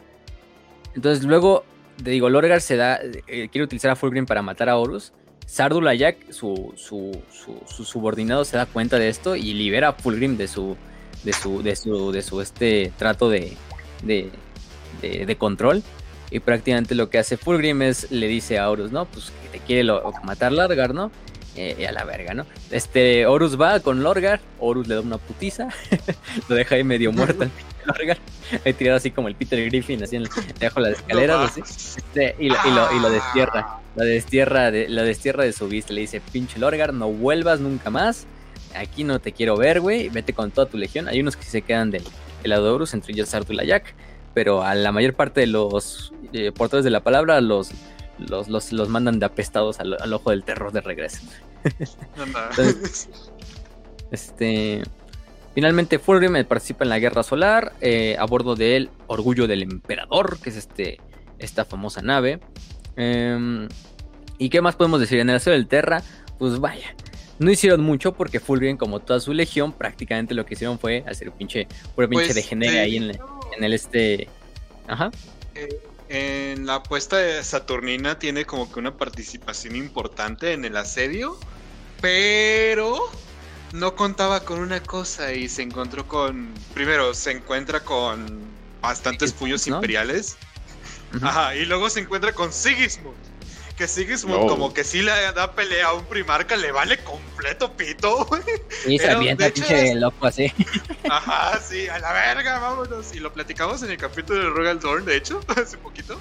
[0.94, 1.64] Entonces, luego,
[2.02, 5.12] digo, Lorgar se da, eh, quiere utilizar a Fulgrim para matar a Horus.
[5.46, 10.36] Sardula Jack, su, su, su, subordinado, se da cuenta de esto y libera a Fulgrim
[10.36, 10.76] de su,
[11.24, 13.56] de su, de su, de su este trato de,
[14.02, 15.82] de, control.
[16.30, 19.04] Y prácticamente lo que hace Fulgrim es le dice a Horus, ¿no?
[19.04, 19.88] Pues que te quiere
[20.24, 21.12] matar Largar, ¿no?
[21.54, 22.46] Eh, a la verga, ¿no?
[22.70, 25.68] Este, Horus va con Lorgar, Horus le da una putiza,
[26.48, 27.50] lo deja ahí medio muerto al
[27.84, 28.16] Lorgar,
[28.64, 30.24] ahí tirado así como el Peter Griffin, así en,
[30.58, 35.44] debajo de las escaleras, este, y, lo, y, lo, destierra, lo destierra, de, lo destierra
[35.44, 38.26] de su vista, le dice, pinche Lorgar, no vuelvas nunca más,
[38.74, 41.60] aquí no te quiero ver, güey, vete con toda tu legión, hay unos que se
[41.60, 42.04] quedan del,
[42.44, 43.94] lado de Horus, entre ellos Arthur y Jack,
[44.32, 47.72] pero a la mayor parte de los eh, portadores de la palabra los,
[48.18, 51.22] los, los, mandan de apestados al, ojo del terror de regreso.
[54.10, 54.82] este,
[55.54, 60.50] finalmente Fulgrim participa en la Guerra Solar eh, a bordo del Orgullo del Emperador, que
[60.50, 61.00] es este,
[61.38, 62.40] esta famosa nave.
[62.96, 63.68] Em,
[64.38, 65.20] ¿Y qué más podemos decir?
[65.20, 66.02] En el aseo del Terra,
[66.38, 66.94] pues vaya,
[67.38, 71.28] no hicieron mucho porque Fulgrim, como toda su legión, prácticamente lo que hicieron fue hacer
[71.28, 73.18] un pinche, pinche pues, de genere ahí en,
[73.56, 74.28] en el este.
[74.86, 75.10] Ajá.
[75.54, 75.80] Eh,
[76.12, 81.38] en la apuesta de Saturnina tiene como que una participación importante en el asedio,
[82.02, 83.00] pero
[83.72, 86.52] no contaba con una cosa y se encontró con.
[86.74, 88.44] Primero, se encuentra con
[88.82, 90.36] bastantes puños imperiales.
[91.22, 93.31] Ajá, y luego se encuentra con Sigismund
[93.76, 98.24] que Sigismund como que sí le da pelea a un primarca, le vale completo pito,
[98.26, 98.42] güey.
[98.86, 100.52] Y se avienta pinche loco así.
[101.08, 103.14] Ajá, sí, a la verga, vámonos.
[103.14, 106.18] Y lo platicamos en el capítulo de Rogal Dorn, de hecho, hace poquito.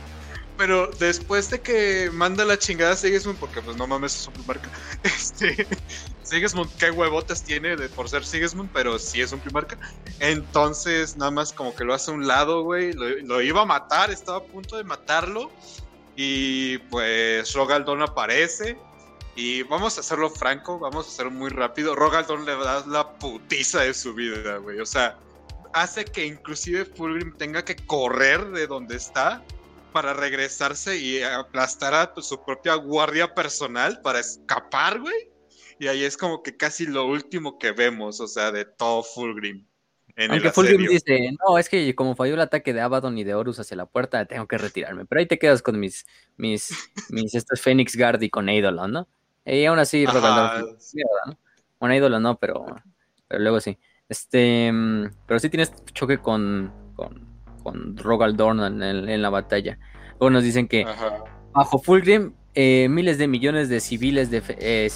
[0.57, 4.33] Pero después de que manda la chingada a Sigismund, porque pues no mames, es un
[4.33, 4.69] primarca.
[5.03, 5.67] Este,
[6.23, 9.77] Sigismund, qué huevotes tiene de, por ser Sigismund, pero sí es un primarca.
[10.19, 12.93] Entonces, nada más como que lo hace a un lado, güey.
[12.93, 15.51] Lo, lo iba a matar, estaba a punto de matarlo
[16.23, 18.77] y pues Rogaldon aparece
[19.35, 21.95] Y vamos a hacerlo franco, vamos a hacerlo muy rápido.
[21.95, 24.79] Rogaldon le da la putiza de su vida, güey.
[24.79, 25.17] O sea,
[25.73, 29.43] hace que inclusive Fulgrim tenga que correr de donde está
[29.93, 35.31] para regresarse y aplastar a su propia guardia personal para escapar, güey.
[35.79, 39.65] Y ahí es como que casi lo último que vemos, o sea, de todo Fulgrim.
[40.29, 43.59] Aunque Fulgrim dice, no, es que como falló el ataque de Abaddon y de Horus
[43.59, 45.05] hacia la puerta, tengo que retirarme.
[45.05, 46.05] Pero ahí te quedas con mis,
[46.37, 49.07] mis, mis estos Phoenix Guard y con Eidolon, ¿no?
[49.45, 50.77] Y aún así, Rogaldor,
[51.25, 51.37] ¿no?
[51.79, 52.65] Bueno, Eidolon no, pero,
[53.27, 53.77] pero luego sí.
[54.07, 54.71] Este,
[55.25, 57.27] pero sí tienes choque con, con,
[57.63, 59.79] con Rogaldorn en, la batalla.
[60.19, 60.85] Luego nos dicen que
[61.53, 64.89] bajo Fulgrim, eh, miles de millones de civiles eh,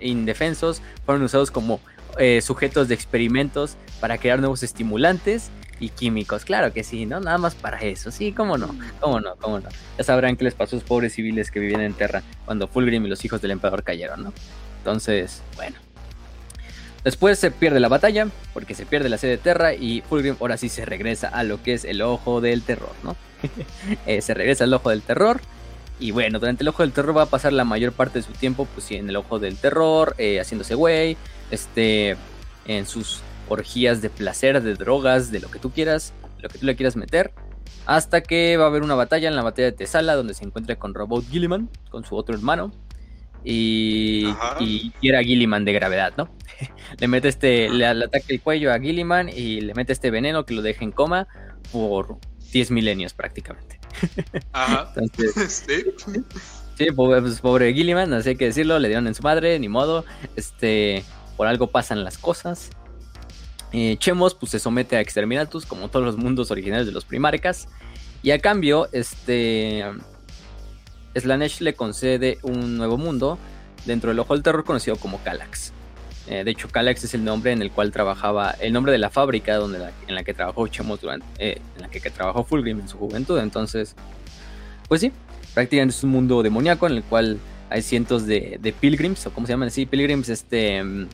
[0.00, 1.80] indefensos fueron usados como
[2.18, 6.44] eh, sujetos de experimentos para crear nuevos estimulantes y químicos.
[6.44, 7.20] Claro que sí, ¿no?
[7.20, 8.10] Nada más para eso.
[8.10, 9.68] Sí, cómo no, cómo no, cómo no.
[9.98, 13.04] Ya sabrán qué les pasó a los pobres civiles que vivían en Terra cuando Fulgrim
[13.04, 14.32] y los hijos del emperador cayeron, ¿no?
[14.78, 15.76] Entonces, bueno.
[17.04, 20.56] Después se pierde la batalla, porque se pierde la sede de Terra y Fulgrim ahora
[20.56, 23.16] sí se regresa a lo que es el ojo del terror, ¿no?
[24.06, 25.40] Eh, se regresa al ojo del terror.
[25.98, 28.32] Y bueno, durante el ojo del terror va a pasar la mayor parte de su
[28.32, 31.16] tiempo, pues sí, en el ojo del terror, eh, haciéndose güey,
[31.52, 32.16] este,
[32.66, 36.66] en sus orgías de placer, de drogas, de lo que tú quieras, lo que tú
[36.66, 37.32] le quieras meter.
[37.86, 40.76] Hasta que va a haber una batalla en la batalla de Tesala, donde se encuentra
[40.76, 42.72] con Robot Gilliman, con su otro hermano.
[43.44, 44.28] Y,
[44.60, 46.28] y era Gilliman de gravedad, ¿no?
[46.98, 50.54] le mete este, le, ataca el cuello a Gilliman y le mete este veneno que
[50.54, 51.26] lo deja en coma
[51.72, 52.18] por
[52.52, 53.80] 10 milenios prácticamente.
[54.52, 54.92] Ajá.
[55.48, 55.84] sí.
[56.78, 59.58] Sí, pobre, pues, pobre Gilliman, no sé qué que decirlo, le dieron en su madre,
[59.58, 60.04] ni modo.
[60.36, 61.04] Este,
[61.36, 62.70] por algo pasan las cosas.
[63.72, 67.68] Eh, Chemos pues se somete a Exterminatus como todos los mundos originales de los Primarcas.
[68.22, 69.84] Y a cambio, este
[71.14, 73.38] Slanesh le concede un nuevo mundo
[73.84, 75.72] dentro del Ojo del Terror conocido como Calax.
[76.28, 79.10] Eh, de hecho, Calax es el nombre en el cual trabajaba, el nombre de la
[79.10, 82.88] fábrica donde en la que trabajó Chemos durante, eh, en la que, trabajó Fulgrim en
[82.88, 83.38] su juventud.
[83.38, 83.96] Entonces,
[84.88, 85.12] pues sí,
[85.52, 87.38] prácticamente es un mundo demoníaco en el cual
[87.70, 91.08] hay cientos de, de pilgrims, o como se llaman así, pilgrims, este, mm,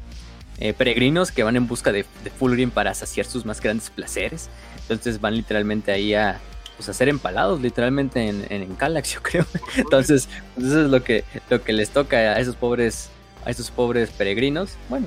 [0.60, 4.48] eh, peregrinos que van en busca de, de, Fulgrim para saciar sus más grandes placeres.
[4.82, 6.40] Entonces van literalmente ahí a,
[6.76, 9.46] pues, a ser empalados, literalmente en, en, Calax, yo creo.
[9.76, 13.10] Entonces, pues, eso es lo que, lo que les toca a esos pobres,
[13.44, 14.74] a esos pobres peregrinos.
[14.88, 15.06] Bueno,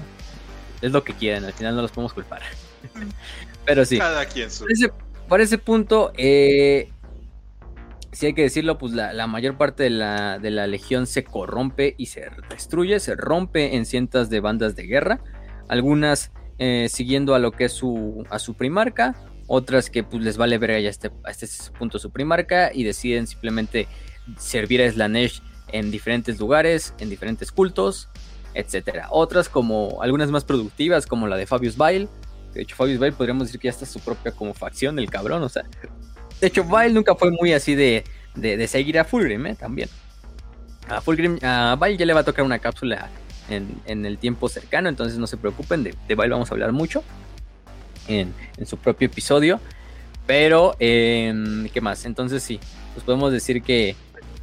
[0.81, 2.41] es lo que quieren, al final no los podemos culpar.
[3.65, 3.97] Pero sí.
[3.97, 4.91] Cada quien Por ese,
[5.27, 6.89] por ese punto, eh,
[8.11, 11.95] si hay que decirlo, pues la, mayor parte de la, de la, legión se corrompe
[11.97, 15.21] y se destruye, se rompe en cientos de bandas de guerra,
[15.71, 19.15] algunas eh, siguiendo a lo que es su, a su primarca,
[19.47, 21.47] otras que pues les vale ver ya este, a este
[21.79, 23.87] punto su primarca y deciden simplemente
[24.37, 28.09] servir a Slanesh en diferentes lugares, en diferentes cultos,
[28.53, 29.07] etcétera.
[29.11, 32.09] Otras como algunas más productivas como la de Fabius Bile,
[32.53, 35.41] de hecho Fabius Bile podríamos decir que ya está su propia como facción el cabrón,
[35.41, 35.63] o sea,
[36.41, 38.03] de hecho, Vile nunca fue muy así de,
[38.67, 39.55] seguir a Fulgrim, ¿eh?
[39.55, 39.87] También.
[40.89, 43.09] A Fulgrim, a Vile ya le va a tocar una cápsula
[43.53, 47.03] en, el tiempo cercano, entonces no se preocupen, de, de Vile vamos a hablar mucho
[48.07, 48.33] en,
[48.65, 49.59] su propio episodio.
[50.27, 52.05] Pero, em, ¿qué más?
[52.05, 52.59] Entonces sí,
[52.93, 53.95] pues podemos decir que,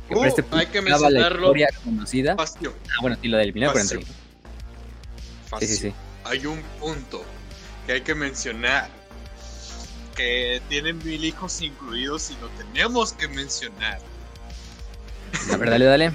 [0.09, 1.55] que uh, este hay que mencionarlo.
[1.55, 2.37] La conocida.
[2.39, 2.47] Ah,
[3.01, 4.07] bueno, sí, lo del 1941.
[5.61, 5.95] Sí, sí, sí.
[6.25, 7.25] Hay un punto
[7.87, 8.91] que hay que mencionar
[10.15, 14.01] que tienen mil hijos incluidos y lo tenemos que mencionar.
[15.53, 16.13] A ver, dale, dale.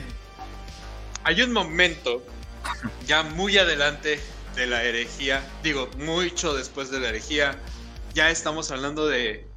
[1.24, 2.22] Hay un momento
[3.08, 4.20] ya muy adelante
[4.56, 7.60] de la herejía, digo, mucho después de la herejía,
[8.14, 9.48] ya estamos hablando de,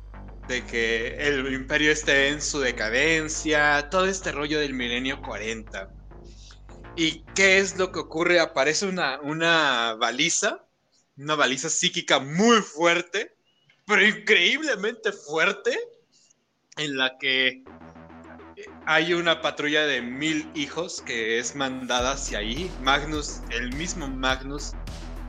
[0.48, 5.90] que el imperio esté en su decadencia, todo este rollo del milenio 40.
[6.96, 8.40] ¿Y qué es lo que ocurre?
[8.40, 10.64] Aparece una baliza,
[11.18, 13.36] una baliza psíquica muy fuerte,
[13.86, 15.78] pero increíblemente fuerte,
[16.76, 17.64] en la que
[18.86, 22.70] hay una patrulla de mil hijos que es mandada hacia ahí.
[22.82, 24.72] Magnus, el mismo Magnus,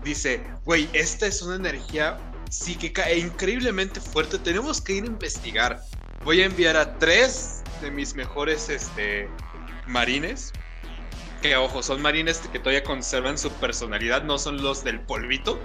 [0.04, 2.18] dice, güey, esta es una energía
[2.50, 5.82] psíquica e increíblemente fuerte, tenemos que ir a investigar.
[6.24, 9.28] Voy a enviar a tres de mis mejores este,
[9.88, 10.54] marines.
[11.42, 15.60] Que ojo, son marines que todavía conservan su personalidad, no son los del polvito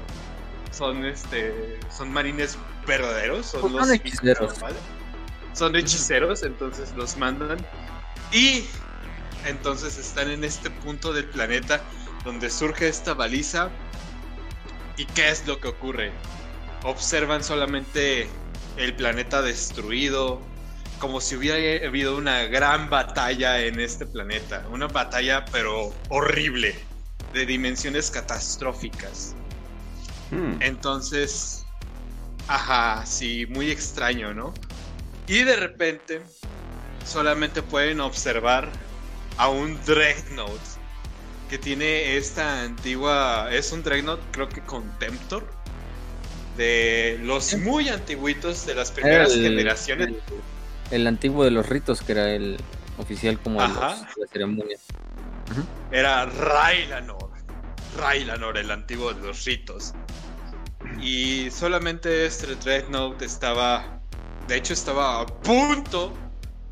[0.72, 4.54] son este son marines verdaderos, son, pues los hechiceros.
[5.52, 7.58] Son hechiceros, entonces los mandan
[8.32, 8.64] y
[9.46, 11.82] entonces están en este punto del planeta
[12.24, 13.70] donde surge esta baliza
[14.96, 16.12] y qué es lo que ocurre.
[16.84, 18.28] Observan solamente
[18.76, 20.40] el planeta destruido,
[20.98, 24.64] como si hubiera habido una gran batalla en este planeta.
[24.70, 26.74] Una batalla, pero horrible,
[27.32, 29.34] de dimensiones catastróficas.
[30.30, 30.60] Hmm.
[30.60, 31.66] Entonces,
[32.48, 34.54] ajá, sí, muy extraño, ¿no?
[35.26, 36.22] Y de repente,
[37.04, 38.68] solamente pueden observar
[39.36, 40.60] a un Dreadnought
[41.48, 43.48] que tiene esta antigua.
[43.52, 45.46] Es un Dreadnought, creo que Contemptor.
[46.56, 50.10] De los muy antiguitos de las primeras generaciones.
[50.90, 52.58] El, antiguo de los ritos, que era el
[52.98, 54.76] oficial como de, la ceremonia.
[55.90, 57.30] Era Railanor.
[57.96, 59.94] Railanor, el antiguo de los ritos.
[61.00, 64.01] Y solamente este Dreadnought estaba.
[64.48, 66.12] De hecho, estaba a punto.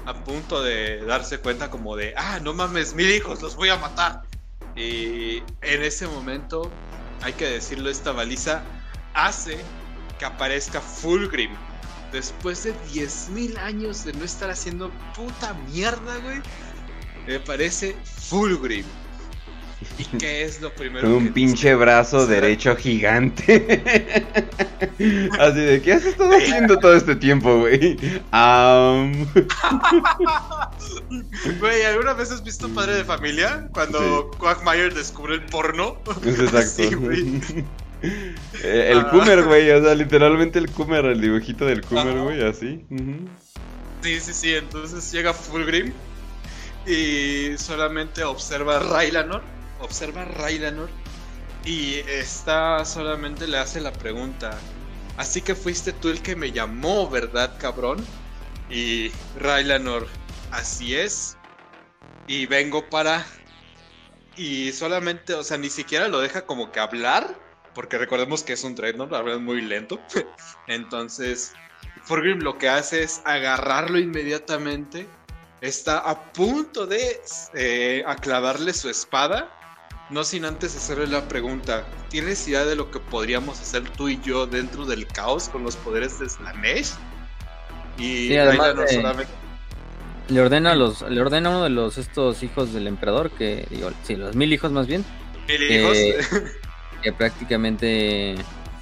[0.07, 2.15] A punto de darse cuenta como de.
[2.17, 4.23] Ah, no mames, mil hijos, los voy a matar.
[4.75, 6.71] Y en ese momento,
[7.23, 8.63] hay que decirlo, esta baliza
[9.15, 9.59] hace
[10.19, 11.51] que aparezca Fulgrim.
[12.13, 16.41] Después de 10.000 años de no estar haciendo puta mierda, güey.
[17.27, 18.85] Me parece Fulgrim.
[19.99, 21.07] ¿Y qué es lo primero?
[21.07, 23.83] Con un pinche brazo derecho gigante.
[25.39, 27.97] Así de, ¿qué has estado haciendo todo este tiempo, güey?
[31.59, 33.69] Güey, ¿alguna vez has visto Padre de Familia?
[33.73, 35.97] Cuando Quagmire descubre el porno.
[36.25, 36.99] exacto.
[36.99, 37.41] güey.
[38.03, 39.43] Eh, el ah.
[39.45, 42.85] güey, o sea, literalmente el Kumer, el dibujito del Kumer, güey, así.
[44.03, 45.93] Sí, sí, sí, entonces llega Fulgrim
[46.87, 49.43] y solamente observa a Railanor
[49.81, 50.89] observa a Railanor
[51.65, 54.59] y está solamente le hace la pregunta.
[55.17, 58.05] Así que fuiste tú el que me llamó, ¿verdad, cabrón?
[58.71, 60.07] Y Railanor,
[60.51, 61.37] así es.
[62.27, 63.27] Y vengo para...
[64.37, 67.37] Y solamente, o sea, ni siquiera lo deja como que hablar,
[67.75, 70.01] porque recordemos que es un Dreadnought, habla muy lento.
[70.69, 71.53] Entonces,
[72.05, 75.07] Forgrim lo que hace es agarrarlo inmediatamente.
[75.61, 77.21] Está a punto de
[77.53, 79.60] eh, aclavarle su espada
[80.11, 84.21] no sin antes hacerle la pregunta, ¿tienes idea de lo que podríamos hacer tú y
[84.21, 86.93] yo dentro del caos con los poderes de Slanesh?
[87.97, 88.41] Y sí, le
[90.41, 93.91] ordena a los, le ordena a uno de los estos hijos del emperador que digo,
[94.05, 95.05] sí, los mil hijos más bien.
[95.49, 95.97] Mil hijos.
[97.03, 98.37] que prácticamente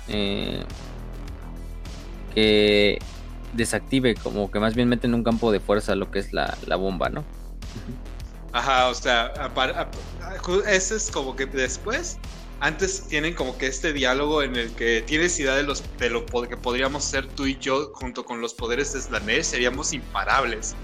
[0.08, 0.64] eh,
[2.34, 2.98] que
[3.52, 6.56] desactive, como que más bien mete en un campo de fuerza lo que es la,
[6.66, 7.24] la bomba, ¿no?
[8.52, 9.32] Ajá, o sea,
[10.66, 12.18] ese es como que después,
[12.60, 16.24] antes tienen como que este diálogo en el que tienes idea de, los, de lo
[16.24, 20.74] que podríamos ser tú y yo junto con los poderes de Slanesh, seríamos imparables.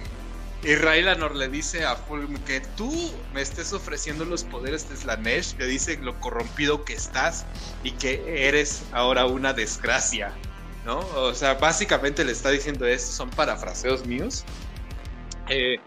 [0.63, 5.57] Y Railanor le dice a Fulm que tú me estés ofreciendo los poderes de Slanesh,
[5.59, 7.45] le dice lo corrompido que estás
[7.83, 10.33] y que eres ahora una desgracia,
[10.87, 11.01] ¿no?
[11.17, 14.45] O sea, básicamente le está diciendo esto, son parafraseos míos.
[15.51, 15.79] Eh,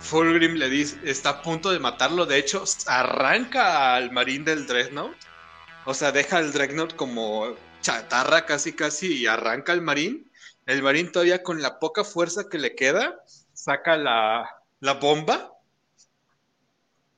[0.00, 2.26] Fulgrim le dice, está a punto de matarlo.
[2.26, 5.16] De hecho, arranca al marín del Dreadnought.
[5.84, 10.30] O sea, deja al Dreadnought como chatarra casi casi y arranca al marín.
[10.66, 14.48] El marín todavía con la poca fuerza que le queda, saca la,
[14.80, 15.52] la bomba.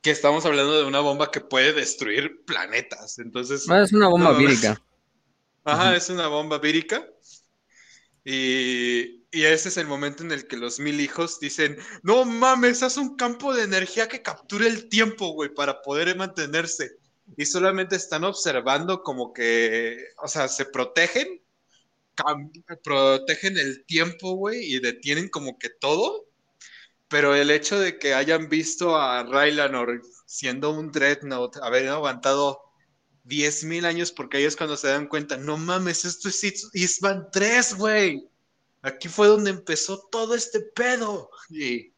[0.03, 3.19] Que estamos hablando de una bomba que puede destruir planetas.
[3.19, 3.69] Entonces.
[3.69, 4.81] es una bomba vírica.
[5.65, 7.05] Ajá, es una bomba vírica.
[8.25, 12.97] Y, ese es el momento en el que los mil hijos dicen, no mames, haz
[12.97, 16.97] un campo de energía que capture el tiempo, güey, para poder mantenerse.
[17.37, 21.43] Y solamente están observando como que, o sea, se protegen,
[22.83, 26.27] protegen el tiempo, güey, y detienen como que todo.
[27.09, 32.61] Pero el hecho de que hayan visto a Rylanor siendo un Dreadnought, haber aguantado
[33.25, 36.43] 10.000 años porque es cuando se dan cuenta, no mames, esto es
[36.75, 38.29] Isman 3, güey.
[38.83, 41.31] Aquí fue donde empezó todo este pedo.
[41.51, 41.93] Y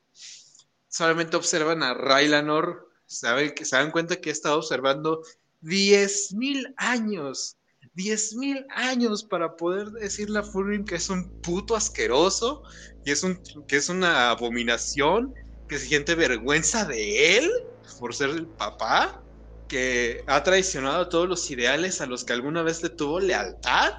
[0.88, 5.22] solamente observan a Railanor, saben que se dan cuenta que ha estado observando
[5.62, 7.56] 10.000 años.
[7.94, 12.62] 10.000 años para poder decirle a Fulgrim que es un puto asqueroso,
[13.04, 15.34] que es, un, que es una abominación,
[15.68, 17.50] que se siente vergüenza de él
[17.98, 19.22] por ser el papá
[19.68, 23.94] que ha traicionado todos los ideales a los que alguna vez le tuvo lealtad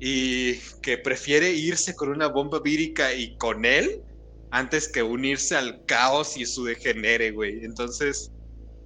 [0.00, 4.02] y que prefiere irse con una bomba vírica y con él
[4.50, 7.64] antes que unirse al caos y su degenere, güey.
[7.64, 8.30] Entonces,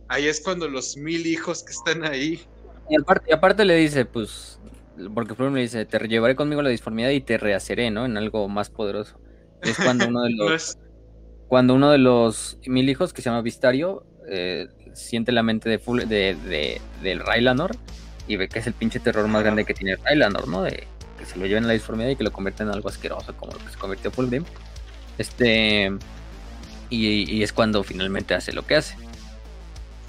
[0.09, 2.41] ahí es cuando los mil hijos que están ahí.
[2.89, 4.59] Y aparte, aparte le dice, pues,
[5.15, 8.07] porque por le dice, te llevaré conmigo la disformidad y te rehaceré, ¿no?
[8.07, 9.21] En algo más poderoso.
[9.63, 10.79] Es cuando uno de los...
[11.49, 15.79] Cuando uno de los mil hijos, que se llama Vistario, eh, siente la mente de,
[15.79, 17.75] full, de, de, del Railanor
[18.27, 20.63] y ve que es el pinche terror más grande que tiene Railanor, ¿no?
[20.63, 20.87] De
[21.29, 23.59] se lo lleven a la disformidad y que lo convierta en algo asqueroso, como lo
[23.59, 24.45] que se convirtió Fulgrim.
[25.19, 25.93] Este.
[26.91, 28.97] Y, es cuando finalmente hace lo que hace.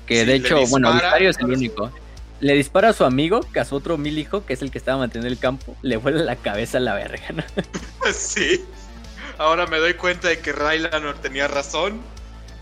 [0.06, 1.92] Que de hecho, bueno, Vicario es el único.
[2.40, 4.78] Le dispara a su amigo, que a su otro mil hijo, que es el que
[4.78, 7.44] estaba manteniendo el campo, le vuela la cabeza a la verga, ¿no?
[8.14, 8.64] Sí.
[9.38, 12.02] Ahora me doy cuenta de que Rylanor tenía razón.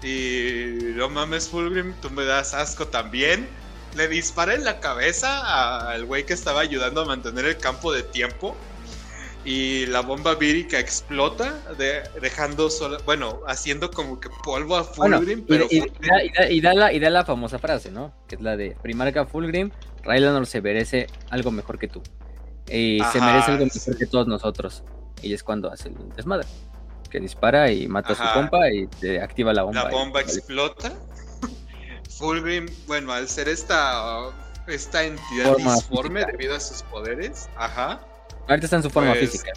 [0.03, 3.47] Y no mames, Fulgrim, tú me das asco también.
[3.97, 8.03] Le dispara en la cabeza al güey que estaba ayudando a mantener el campo de
[8.03, 8.55] tiempo
[9.43, 11.59] y la bomba vírica explota,
[12.21, 15.79] dejando solo, bueno, haciendo como que polvo a Fulgrim, pero y,
[16.59, 18.13] da, la, y, da, la, famosa frase, ¿no?
[18.27, 19.71] Que es la de Primarca Fulgrim,
[20.03, 22.03] Rylanor se merece algo mejor que tú.
[22.69, 24.83] Y se merece algo mejor que todos nosotros.
[25.21, 26.47] Y es cuando hace el desmadre.
[27.09, 29.85] Que dispara y mata a su compa y te activa la bomba.
[29.85, 30.91] La bomba explota.
[32.17, 34.29] Fulgrim, bueno, al ser esta,
[34.67, 38.01] esta entidad disforme debido a sus poderes, ajá
[38.47, 39.51] Ahorita está en su forma pues, física.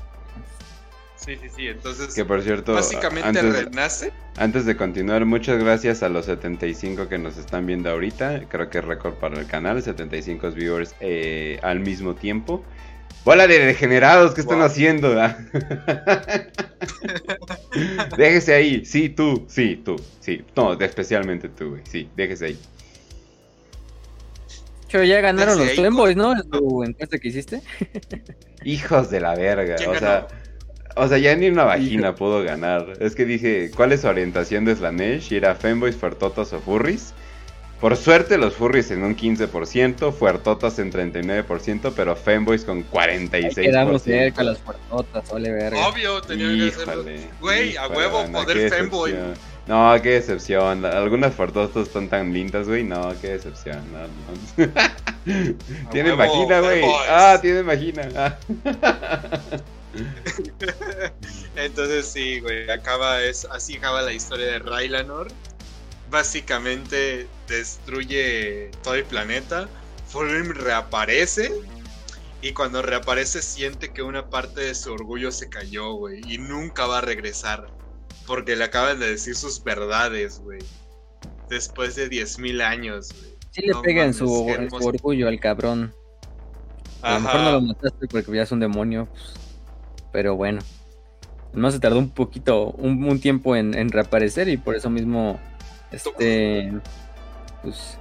[1.16, 1.69] Sí, sí, sí.
[1.69, 4.12] Entonces, que por cierto, básicamente antes, renace.
[4.37, 8.47] Antes de continuar, muchas gracias a los 75 que nos están viendo ahorita.
[8.49, 12.65] Creo que es récord para el canal, 75 viewers eh, al mismo tiempo.
[13.24, 15.14] Bola de degenerados, ¿qué están haciendo?
[18.16, 20.42] déjese ahí, sí, tú, sí, tú, sí.
[20.56, 21.82] No, especialmente tú, güey.
[21.84, 22.59] Sí, déjese ahí.
[24.90, 26.32] Pero ya ganaron los Playboys, ¿no?
[26.32, 27.62] En tu encuesta que hiciste.
[28.64, 29.76] Hijos de la verga.
[29.88, 30.26] O sea,
[30.97, 32.94] o sea, ya ni una vagina pudo ganar.
[33.01, 35.32] Es que dije, ¿cuál es su orientación de Slanesh?
[35.32, 37.14] Y era Femboys, Fuertotas o Furries.
[37.81, 43.55] Por suerte, los Furries en un 15%, Fuertotas en 39%, pero Femboys con 46%.
[43.55, 45.89] quedamos cerca las Fuertotas, vale verga.
[45.89, 46.98] Obvio, tenía que ser.
[47.40, 49.15] Güey, a huevo, poder Femboy.
[49.66, 50.85] No, qué decepción.
[50.85, 52.85] Algunas Fuertotas están tan lindas, güey.
[52.85, 53.82] No, qué decepción.
[53.93, 54.01] No,
[55.90, 56.82] tienen vagina, güey.
[57.09, 58.36] Ah, tienen vagina.
[61.57, 65.28] Entonces sí, güey, acaba es así acaba la historia de Rylanor.
[66.11, 69.69] Básicamente destruye todo el planeta.
[70.09, 71.53] Fulgrim reaparece
[72.43, 76.87] y cuando reaparece siente que una parte de su orgullo se cayó, güey, y nunca
[76.87, 77.69] va a regresar
[78.31, 80.61] porque le acaban de decir sus verdades, güey.
[81.49, 83.35] Después de 10.000 años, güey.
[83.51, 84.32] Sí le pega en su,
[84.70, 85.93] orgullo al cabrón.
[87.03, 89.35] A lo mejor no lo mataste porque ya es un demonio, pues,
[90.12, 90.61] pero bueno.
[91.51, 95.41] Además se tardó un poquito, un, tiempo en, reaparecer y por eso mismo,
[95.90, 96.72] este,
[97.62, 97.98] pues,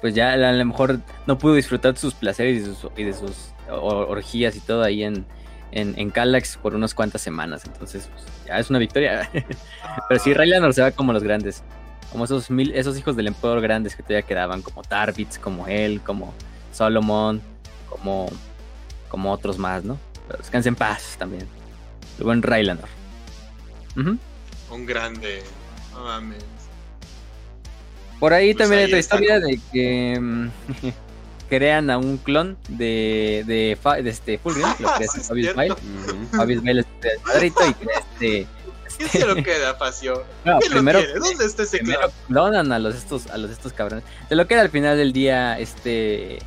[0.00, 3.12] pues ya a lo mejor no pudo disfrutar de sus placeres y, sus, y de
[3.12, 5.24] sus orgías y todo ahí en,
[5.70, 7.64] en, en Calax por unas cuantas semanas.
[7.64, 9.30] Entonces, pues, ya es una victoria.
[10.08, 11.62] Pero sí, Raylanor se va como los grandes.
[12.10, 16.02] Como esos mil, esos hijos del emperador grandes que todavía quedaban, como Tarbits, como él,
[16.02, 16.34] como
[16.70, 17.40] Solomon,
[17.88, 18.28] como,
[19.08, 19.98] como otros más, ¿no?
[20.26, 21.48] Pero descansen en paz también.
[22.18, 22.88] El buen Raylanor.
[24.70, 25.42] Un grande.
[25.92, 26.44] No mames.
[28.22, 30.48] Por ahí pues también hay otra historia de que mm,
[31.48, 35.74] crean a un clon de, de, de este Fulgrim, lo que es Fabius Mail.
[36.30, 36.86] Fabius Mail es
[37.20, 38.46] padrito y crea este.
[38.98, 40.24] ¿Qué se lo queda, Facio?
[40.44, 44.04] No, primero, ¿Dónde está ese primero clonan a los estos, a los estos cabrones.
[44.28, 46.38] Se lo queda al final del día este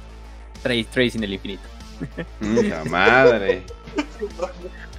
[0.63, 1.63] Trace, Trace en el infinito.
[2.39, 3.63] Mucha madre.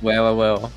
[0.03, 0.71] huevo, huevo.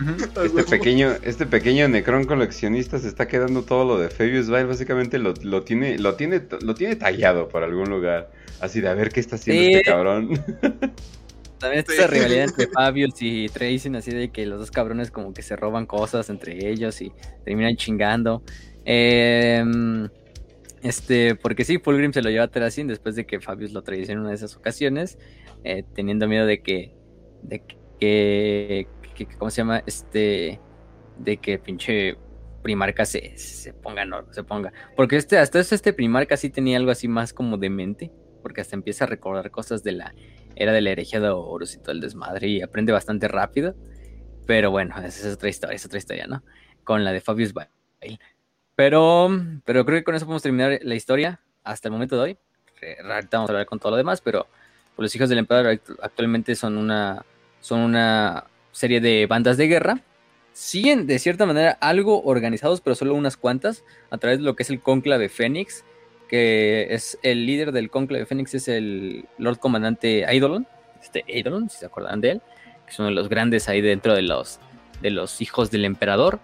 [0.56, 5.18] Este pequeño, este pequeño Necron coleccionista se está quedando todo lo de Fabius Vile, básicamente
[5.18, 8.30] lo, lo, tiene, lo tiene, lo tiene tallado por algún lugar.
[8.60, 10.30] Así de a ver qué está haciendo este cabrón.
[11.60, 15.34] También está esa rivalidad entre Fabius y Tracy, así de que los dos cabrones como
[15.34, 17.12] que se roban cosas entre ellos y
[17.44, 18.42] terminan chingando.
[18.86, 20.08] Em,
[20.82, 24.12] este, porque sí, Fulgrim se lo lleva a Terracin después de que Fabius lo traicionó
[24.12, 25.18] en una de esas ocasiones,
[25.62, 26.94] eh, teniendo miedo de que,
[27.42, 27.62] de
[28.00, 28.86] que,
[29.38, 29.82] ¿cómo se llama?
[29.86, 30.60] Este,
[31.18, 32.16] de que pinche
[32.62, 33.34] Primarca se,
[33.82, 34.72] ponga, no, se ponga.
[34.96, 38.10] Porque este, hasta este Primarca sí tenía algo así más como de mente
[38.40, 40.14] porque hasta empieza a recordar cosas de la
[40.56, 43.74] era de la herejía de Horus y todo el desmadre y aprende bastante rápido.
[44.46, 46.42] Pero bueno, esa es otra historia, es otra historia, ¿no?
[46.84, 47.70] Con la de Fabius Bale.
[48.74, 49.30] Pero,
[49.64, 52.38] pero creo que con eso podemos terminar la historia hasta el momento de hoy.
[53.04, 54.46] Ahorita vamos a hablar con todo lo demás, pero
[54.96, 57.24] los hijos del emperador actualmente son una,
[57.60, 60.02] son una serie de bandas de guerra.
[60.52, 64.64] Siguen de cierta manera algo organizados, pero solo unas cuantas, a través de lo que
[64.64, 65.84] es el conclave Fénix,
[66.28, 70.66] que es el líder del Conclave Fénix, es el Lord Comandante Eidolon,
[71.02, 72.42] este Eidolon, si se acuerdan de él,
[72.84, 74.60] que es uno de los grandes ahí dentro de los,
[75.02, 76.38] de los hijos del emperador.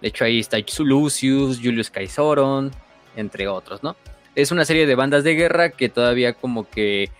[0.00, 2.70] De hecho, ahí está Lucius, Julius Caisoron,
[3.16, 3.96] entre otros, ¿no?
[4.34, 7.10] Es una serie de bandas de guerra que todavía como que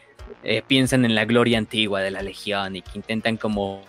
[0.44, 3.82] eh, piensan en la gloria antigua de la legión y que intentan como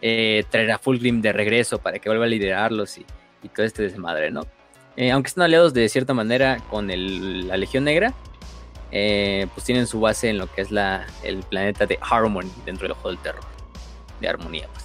[0.00, 3.06] eh, traer a Fulgrim de regreso para que vuelva a liderarlos y,
[3.54, 4.42] todo este desmadre, ¿no?
[4.96, 8.12] Eh, aunque están aliados de cierta manera con la Legión Negra,
[8.90, 12.84] eh, pues tienen su base en lo que es la, el planeta de Harmony dentro
[12.84, 13.44] del Ojo del Terror,
[14.20, 14.84] de armonía, pues.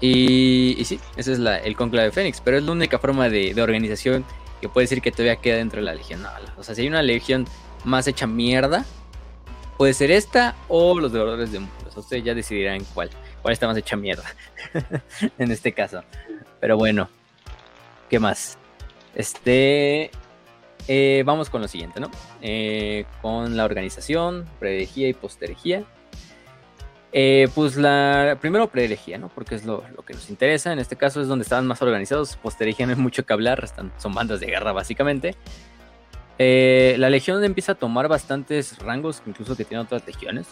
[0.00, 3.54] Y, sí, ese es la, el conclave de Fénix, pero es la única forma de,
[3.60, 4.24] organización
[4.60, 6.24] que puede decir que todavía queda dentro de la Legión.
[6.56, 7.46] o sea, si hay una Legión
[7.84, 8.84] más hecha mierda,
[9.76, 11.96] puede ser esta o los devoradores de mundos.
[11.96, 13.10] Ustedes ya decidirán cuál,
[13.52, 14.24] está más hecha mierda
[15.38, 16.02] en este caso.
[16.60, 17.08] Pero bueno,
[18.08, 18.58] ¿qué más?
[19.14, 20.10] Este,
[20.88, 22.10] eh, vamos con lo siguiente, ¿no?
[22.42, 25.84] Eh, con la organización, preherejía y posterejía.
[27.12, 29.28] Eh, pues la primero preherejía, ¿no?
[29.28, 30.72] Porque es lo, que nos interesa.
[30.72, 32.36] En este caso es donde estaban más organizados.
[32.36, 35.34] Posterejía no hay mucho que hablar, están, son bandas de guerra básicamente.
[36.38, 40.46] la legión empieza a tomar bastantes rangos, incluso que tienen otras legiones.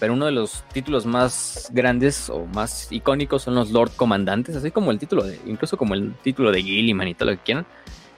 [0.00, 4.72] Pero uno de los títulos más grandes o más icónicos son los Lord Comandantes, así
[4.72, 7.66] como el título, de, incluso como el título de Gilliman y todo lo que quieran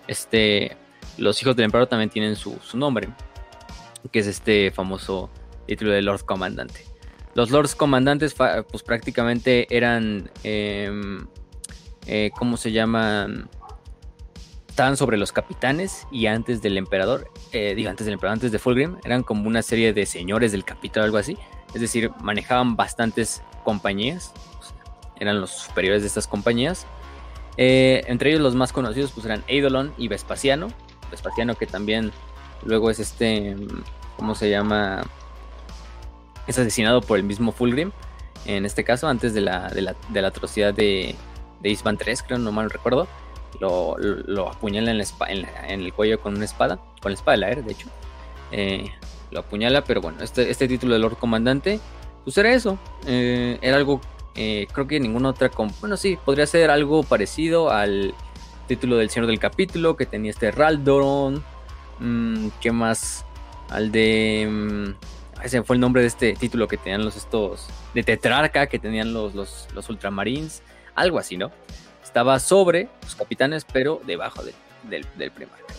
[0.06, 0.76] este,
[1.18, 3.09] los hijos del emperador también tienen su, nombre,
[4.10, 5.30] que es este famoso
[5.66, 6.84] título de Lord Comandante.
[7.34, 11.26] Los Lords Comandantes, pues prácticamente eran, em,
[12.06, 13.48] eh, ¿cómo se llaman?
[14.68, 18.59] Estaban sobre los capitanes y antes del emperador, eh, digo antes del emperador, antes de
[18.59, 21.38] Fulgrim, eran como una serie de señores del capítulo o algo así.
[21.74, 24.32] Es decir, manejaban bastantes compañías,
[25.19, 26.86] eran los superiores de estas compañías
[27.57, 30.69] eh, entre ellos los más conocidos pues eran Eidolon y Vespasiano.
[31.11, 32.12] Vespasiano que también
[32.65, 33.57] luego es este,
[34.16, 35.03] ¿cómo se llama?
[36.47, 37.93] Es asesinado por el mismo Fulgrim.
[38.44, 41.15] En este caso, antes de la, de la, atrocidad de,
[41.61, 43.07] de Isban 3, creo, no mal recuerdo.
[43.61, 47.62] Lo, lo apuñala en, en, el cuello con una espada, con la espada de la
[47.62, 47.89] de hecho.
[48.51, 48.90] Eh,
[49.32, 51.80] lo apuñala, pero bueno, este, este título de Lord Comandante,
[52.24, 52.78] pues era eso.
[53.06, 54.00] Eh, era algo
[54.34, 55.50] eh, creo que ninguna otra.
[55.80, 58.14] Bueno, sí, podría ser algo parecido al
[58.66, 61.44] título del Señor del Capítulo que tenía este Raldoron.
[61.98, 63.24] Mm, ¿Qué más?
[63.68, 64.48] Al de.
[64.50, 67.66] Mm, ese fue el nombre de este título que tenían los estos.
[67.94, 70.62] De Tetrarca que tenían los, los, los Ultramarines.
[70.94, 71.50] Algo así, ¿no?
[72.02, 75.74] Estaba sobre los capitanes, pero debajo del, del primarca.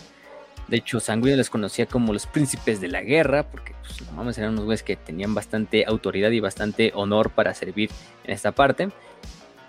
[0.67, 4.37] De hecho, Sanguíneo les conocía como los príncipes de la guerra, porque pues, no mames,
[4.37, 7.89] eran unos güeyes que tenían bastante autoridad y bastante honor para servir
[8.23, 8.89] en esta parte.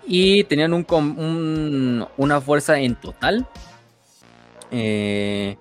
[0.07, 3.47] Y tenían un, una fuerza en total.
[4.71, 5.57] Eh,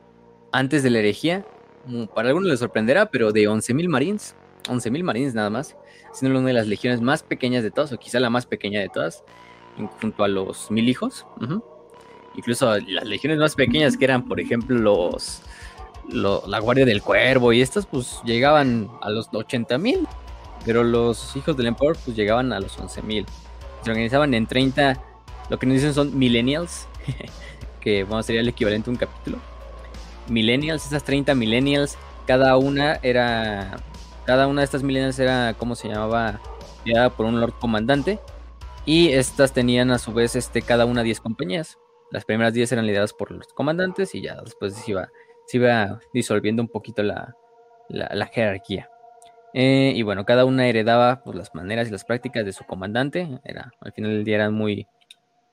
[0.55, 1.45] antes de la herejía.
[1.87, 4.37] Mm, para algunos les sorprenderá, pero de 11.000 marines.
[4.69, 5.77] 11.000 marines nada más.
[6.13, 8.89] Siendo una de las legiones más pequeñas de todas, o quizá la más pequeña de
[8.89, 9.25] todas.
[10.01, 11.27] Junto a los mil hijos.
[12.37, 15.43] Incluso las legiones más pequeñas que eran, por ejemplo, los,
[16.09, 20.07] la Guardia del Cuervo y estas, pues llegaban a los 80 mil.
[20.65, 23.27] Pero los hijos del emperador, pues llegaban a los 11 mil.
[23.83, 25.01] Se organizaban en 30,
[25.51, 26.89] lo que nos dicen son millennials,
[27.81, 29.39] que vamos, sería el equivalente a un capítulo.
[30.29, 33.77] Millennials, esas 30 millennials, cada una era,
[34.25, 36.41] cada una de estas millennials era, ¿cómo se llamaba?
[36.87, 38.19] Liderada por un lord comandante.
[38.87, 41.79] Y estas tenían a su vez, este, cada una 10 compañías.
[42.11, 45.11] Las primeras 10 eran lideradas por los comandantes y ya después se iba,
[45.47, 47.35] se iba disolviendo un poquito la,
[48.33, 48.89] jerarquía.
[49.53, 53.41] Eh, y bueno, cada una heredaba pues, las maneras y las prácticas de su comandante.
[53.45, 54.87] Era, al final del día eran muy,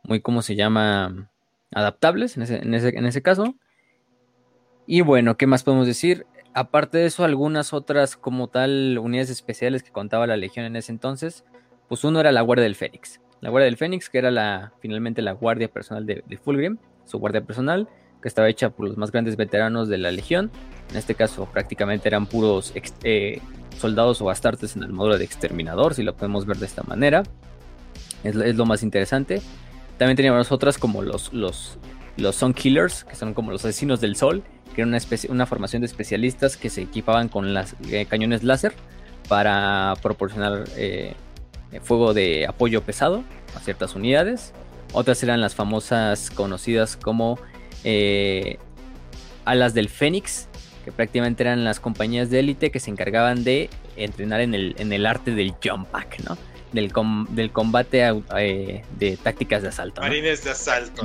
[0.03, 1.29] muy, ¿cómo se llama?
[1.73, 3.55] Adaptables en ese, en ese, en ese caso.
[4.85, 6.25] Y bueno, ¿qué más podemos decir?
[6.53, 10.91] Aparte de eso, algunas otras como tal unidades especiales que contaba la Legión en ese
[10.91, 11.45] entonces,
[11.87, 15.21] pues uno era la Guardia del Fénix la Guardia del Fénix, que era la, finalmente
[15.21, 17.89] la guardia personal de, Fulgrim, su guardia personal,
[18.21, 20.51] que estaba hecha por los más grandes veteranos de la Legión.
[20.91, 22.71] En este caso, prácticamente eran puros
[23.03, 23.41] eh,
[23.77, 27.23] soldados o bastartes en armadura de exterminador, si lo podemos ver de esta manera.
[28.23, 29.41] Es, lo más interesante.
[29.97, 31.79] También teníamos otras como los, los,
[32.17, 34.43] los Sun Killers, que son como los asesinos del sol,
[34.75, 38.73] que era una, una formación de especialistas que se equipaban con las, eh, cañones láser
[39.27, 41.15] para proporcionar eh,
[41.79, 43.23] fuego de apoyo pesado
[43.55, 44.53] a ciertas unidades.
[44.93, 47.39] Otras eran las famosas conocidas como
[47.83, 48.57] eh,
[49.45, 50.47] alas del Fénix,
[50.83, 54.91] que prácticamente eran las compañías de élite que se encargaban de entrenar en el, en
[54.91, 56.37] el arte del jump pack, ¿no?
[56.73, 56.91] Del,
[57.29, 58.01] del combate
[58.37, 60.01] eh, de tácticas de asalto.
[60.01, 61.03] Marines de asalto.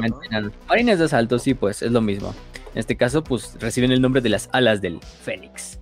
[0.68, 2.34] Marines de asalto, sí, pues es lo mismo.
[2.72, 5.78] En este caso, pues reciben el nombre de las alas del Fénix.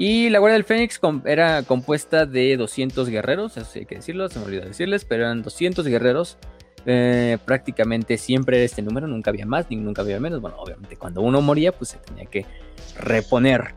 [0.00, 4.30] Y la Guardia del Fénix era compuesta de 200 guerreros, eso sí hay que decirlo,
[4.30, 6.38] se me olvidó decirles, pero eran 200 guerreros.
[6.86, 10.40] Eh, prácticamente siempre era este número, nunca había más ni nunca había menos.
[10.40, 12.46] Bueno, obviamente cuando uno moría, pues se tenía que
[12.98, 13.74] reponer.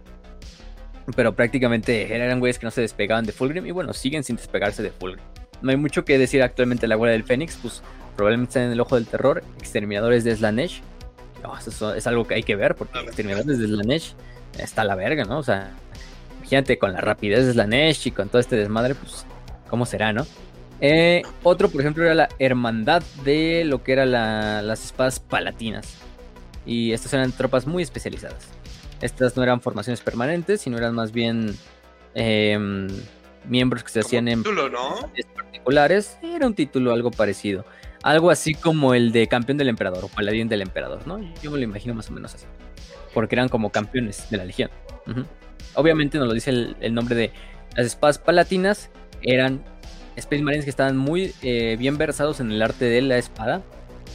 [1.13, 4.81] Pero prácticamente eran güeyes que no se despegaban de Fulgrim y bueno, siguen sin despegarse
[4.81, 5.25] de Fulgrim.
[5.61, 7.83] no hay mucho que decir actualmente la Guardia del Fénix, pues
[8.15, 10.83] probablemente está en el ojo del terror, exterminadores de Slanesh.
[11.67, 14.13] eso es algo que hay que ver, porque exterminadores de Slanesh
[14.57, 15.39] está la verga, ¿no?
[15.39, 15.73] O sea,
[16.43, 19.25] imagínate con la rapidez de Slanesh y con todo este desmadre, pues,
[19.69, 20.27] ¿cómo será, no?
[20.81, 25.99] Eh, otro, por ejemplo, era la hermandad de lo que eran las espadas palatinas.
[26.65, 28.49] Y estas eran tropas muy especializadas.
[28.99, 31.57] Estas no eran formaciones permanentes, sino eran más bien
[32.13, 32.87] em,
[33.47, 36.17] miembros que se hacían en particulares.
[36.21, 37.65] Era un título algo parecido.
[38.01, 41.19] Algo así como el de campeón del emperador o paladín del emperador, ¿no?
[41.41, 42.45] Yo me lo imagino más o menos así.
[43.13, 44.69] Porque eran como campeones de la legión.
[45.75, 47.31] Obviamente nos lo dice el, nombre de
[47.75, 48.89] las espadas palatinas.
[49.21, 49.63] Eran
[50.15, 53.61] Space Marines que estaban muy eh, bien versados en el arte de la espada.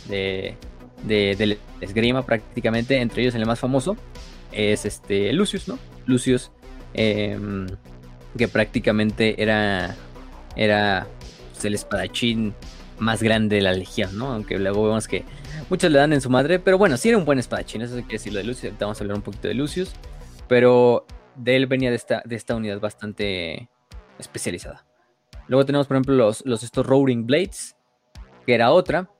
[0.08, 0.56] De,
[1.80, 3.00] esgrima prácticamente.
[3.00, 3.96] Entre ellos el más famoso
[4.52, 5.78] es este Lucius, ¿no?
[6.06, 6.50] Lucius.
[6.94, 7.66] Em,
[8.36, 9.96] que prácticamente era,
[10.56, 11.06] era
[11.52, 12.54] pues, el espadachín
[12.98, 14.32] más grande de la legión, ¿no?
[14.32, 15.24] Aunque luego vemos que
[15.70, 18.12] muchos le dan en su madre, pero bueno, sí era un buen espadachín, eso quiere
[18.12, 19.92] decir lo de Lucius, ahorita vamos a hablar un poquito de Lucius,
[20.48, 21.06] pero
[21.38, 23.70] de él venía de esta, de esta unidad bastante
[24.18, 24.86] especializada.
[25.46, 27.76] Luego tenemos, por ejemplo, los, los estos Roaring Blades,
[28.46, 29.10] que era otra,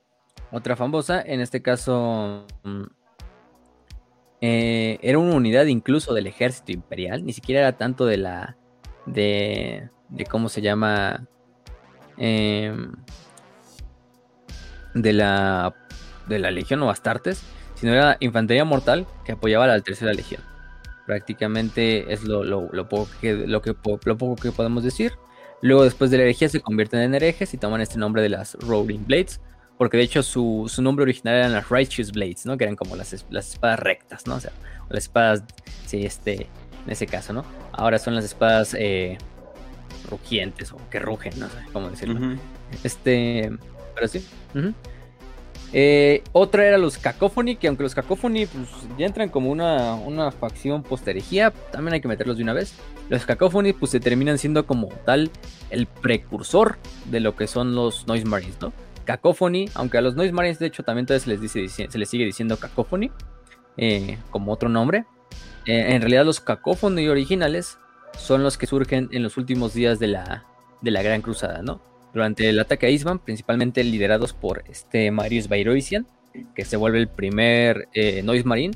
[0.51, 2.83] otra famosa, en este caso mm,
[4.41, 8.57] eh, era una unidad incluso del ejército imperial, ni siquiera era tanto de la,
[9.05, 11.27] de, de cómo se llama,
[12.17, 12.91] em,
[14.93, 15.75] de la
[16.29, 17.41] de la Legión o Astartes,
[17.75, 20.41] sino era infantería mortal que apoyaba a la Tercera Legión.
[21.09, 22.43] Prácticamente es lo,
[22.87, 23.73] poco, que, lo, que,
[24.05, 25.13] lo poco que podemos decir.
[25.59, 28.53] Luego, después de la herejía, se convierten en herejes y toman este nombre de las
[28.53, 29.41] Rolling Blades,
[29.79, 32.59] porque de hecho su, nombre original eran las Righteous Blades, ¿no?
[32.59, 34.35] Que eran como las, las espadas rectas, ¿no?
[34.35, 34.51] O sea,
[34.87, 35.43] las espadas,
[35.87, 36.43] sí, este,
[36.85, 37.43] en ese caso, ¿no?
[37.71, 39.17] Ahora son las espadas eh,
[40.11, 42.37] rugientes o que rugen, no sé cómo decirlo.
[42.83, 43.51] Este,
[43.95, 44.23] pero sí.
[45.71, 48.67] Eh, otra era los Cacophony, que aunque los Cacophony pues,
[48.97, 52.75] ya entran como una, una facción posterigía, también hay que meterlos de una vez.
[53.09, 55.29] Los Cacophony pues se terminan siendo como tal
[55.69, 58.73] el precursor de lo que son los Noise Marines, ¿no?
[59.05, 62.25] Cacophony, aunque a los Noise Marines de hecho también se les, dice, se les sigue
[62.25, 63.11] diciendo Cacophony,
[63.77, 65.05] eh, como otro nombre.
[65.65, 67.77] Eh, en realidad los Cacophony originales
[68.17, 70.45] son los que surgen en los últimos días de la,
[70.81, 71.81] de la Gran Cruzada, ¿no?
[72.13, 76.07] Durante el ataque a Isman, principalmente liderados por este Marius Bairoisian,
[76.55, 78.73] que se vuelve el primer eh, Noise Marine,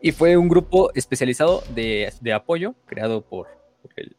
[0.00, 3.48] y fue un grupo especializado de, apoyo creado por,
[3.96, 4.16] el,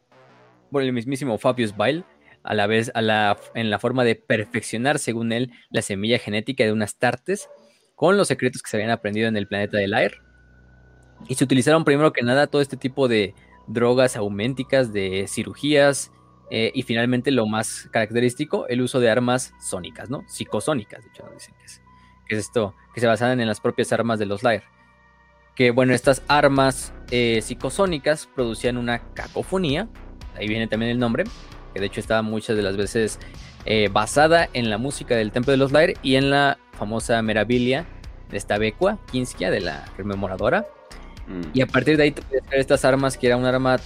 [0.70, 2.04] por, el, mismísimo Fabius Bail,
[2.42, 6.64] a la vez a la, en la forma de perfeccionar, según él, la semilla genética
[6.64, 7.48] de unas tartes
[7.94, 10.20] con los secretos que se habían aprendido en el planeta del Air.
[11.28, 13.34] Y se utilizaron primero que nada todo este tipo de
[13.66, 16.12] drogas auménticas, de cirugías,
[16.56, 20.22] eh, y finalmente lo más característico, el uso de armas sónicas, ¿no?
[20.28, 21.82] Psicosónicas, de hecho, dicen que es,
[22.28, 24.62] que es esto, que se basan en las propias armas de los Lair.
[25.56, 29.88] Que bueno, estas armas eh, psicosónicas producían una cacofonía,
[30.36, 31.24] ahí viene también el nombre,
[31.72, 33.18] que de hecho estaba muchas de las veces
[33.64, 37.84] eh, basada en la música del Templo de los Lair y en la famosa Merabilia
[38.30, 40.68] de esta Becua, Kinskia, de la rememoradora.
[41.26, 41.48] Mm.
[41.52, 43.78] Y a partir de ahí puedes estas armas, que era un arma,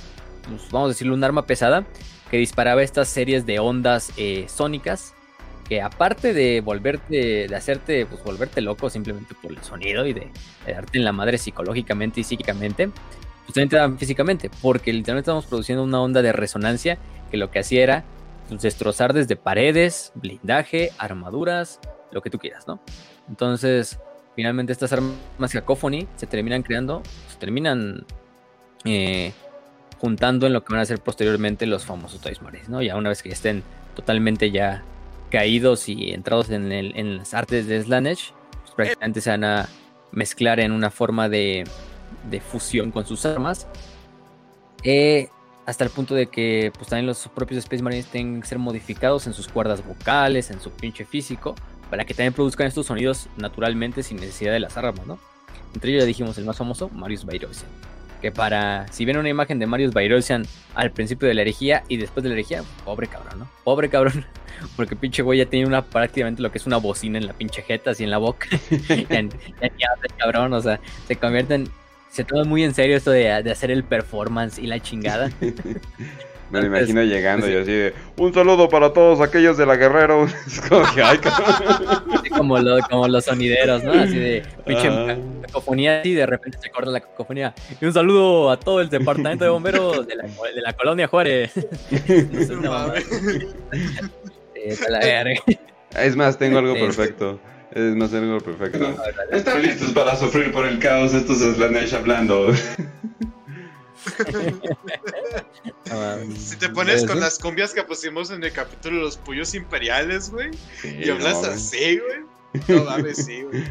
[0.47, 1.87] pues, vamos a decirlo, un arma pesada,
[2.31, 5.15] que disparaba estas series de ondas eh, sónicas
[5.69, 10.31] que aparte de volverte, de hacerte, pues volverte loco simplemente por el sonido y de,
[10.67, 15.85] darte en la madre psicológicamente y psíquicamente, pues también te físicamente, porque literalmente estamos produciendo
[15.85, 16.99] una onda de resonancia
[17.31, 18.05] que lo que hacía era
[18.49, 21.81] pues, destrozar desde paredes, blindaje, armaduras,
[22.13, 22.81] lo que tú quieras, ¿no?
[23.29, 24.01] Entonces,
[24.35, 28.07] finalmente estas armas cacophony se terminan creando, se terminan
[28.87, 29.33] eh,
[30.01, 32.83] juntando en lo que van a ser posteriormente los famosos Toys Marines, ¿no?
[32.83, 33.63] Ya una vez que estén
[33.95, 34.83] totalmente ya
[35.31, 39.69] caídos y entrados en, las artes de Slanesh, pues prácticamente se van a
[40.13, 41.69] mezclar en una forma de,
[42.51, 43.67] fusión con sus armas.
[44.85, 45.29] Eh,
[45.67, 49.27] hasta el punto de que pues también los propios Space Marines tienen que ser modificados
[49.27, 51.55] en sus cuerdas vocales, en su pinche físico,
[51.91, 55.19] para que también produzcan estos sonidos naturalmente sin necesidad de las armas, ¿no?
[55.75, 57.69] Entre ellos ya dijimos el más famoso, Marius Bayrosian
[58.21, 61.97] que para, si ven una imagen de Marius Bayrosian al principio de la herejía y
[61.97, 63.49] después de la herejía, pobre cabrón, ¿no?
[63.65, 64.25] Pobre cabrón,
[64.77, 67.63] porque pinche güey ya tiene una prácticamente lo que es una bocina en la pinche
[67.63, 68.49] jeta, así en la boca.
[68.71, 69.21] ya,
[69.61, 69.89] ya,
[70.19, 71.69] cabrón, o sea, se convierten,
[72.11, 75.31] se toma muy en serio esto de, de hacer el performance y la chingada.
[76.51, 80.27] Me lo imagino llegando y así de, un saludo para todos aquellos de la Guerrero.
[80.69, 80.85] como
[82.37, 82.57] como,
[82.89, 83.93] como, los sonideros, ¿no?
[83.93, 85.17] Así de pinche ah.
[85.43, 87.55] cacofonía y de repente se corta la cacofonía.
[87.81, 91.53] Y un saludo a todo el departamento de bomberos de la, de la colonia Juárez.
[95.95, 97.41] Es más, tengo algo perfecto.
[97.73, 98.95] Es más, tengo algo perfecto.
[99.31, 101.15] Están listos para sufrir por el caos.
[101.15, 102.53] Estos es Slanesh hablando.
[106.37, 110.31] Si te pones con las cumbias que pusimos en el capítulo de los puyos imperiales,
[110.31, 110.51] güey,
[110.85, 112.29] y hablas así, güey.
[112.69, 113.63] No mames, sí, güey.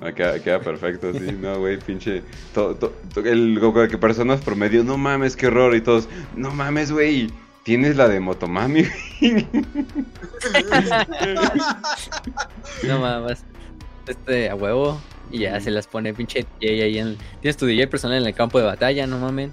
[0.00, 2.24] No, queda, perfecto, sí, no, güey, pinche.
[3.24, 7.30] el, que personas promedio, no mames, qué horror, y todos, no mames, güey,
[7.62, 8.84] tienes la de Motomami,
[12.82, 13.44] No mames,
[14.08, 17.16] este, a huevo, y ya se las pone pinche DJ ahí en.
[17.40, 19.50] Tienes tu DJ personal en el campo de batalla, no mames.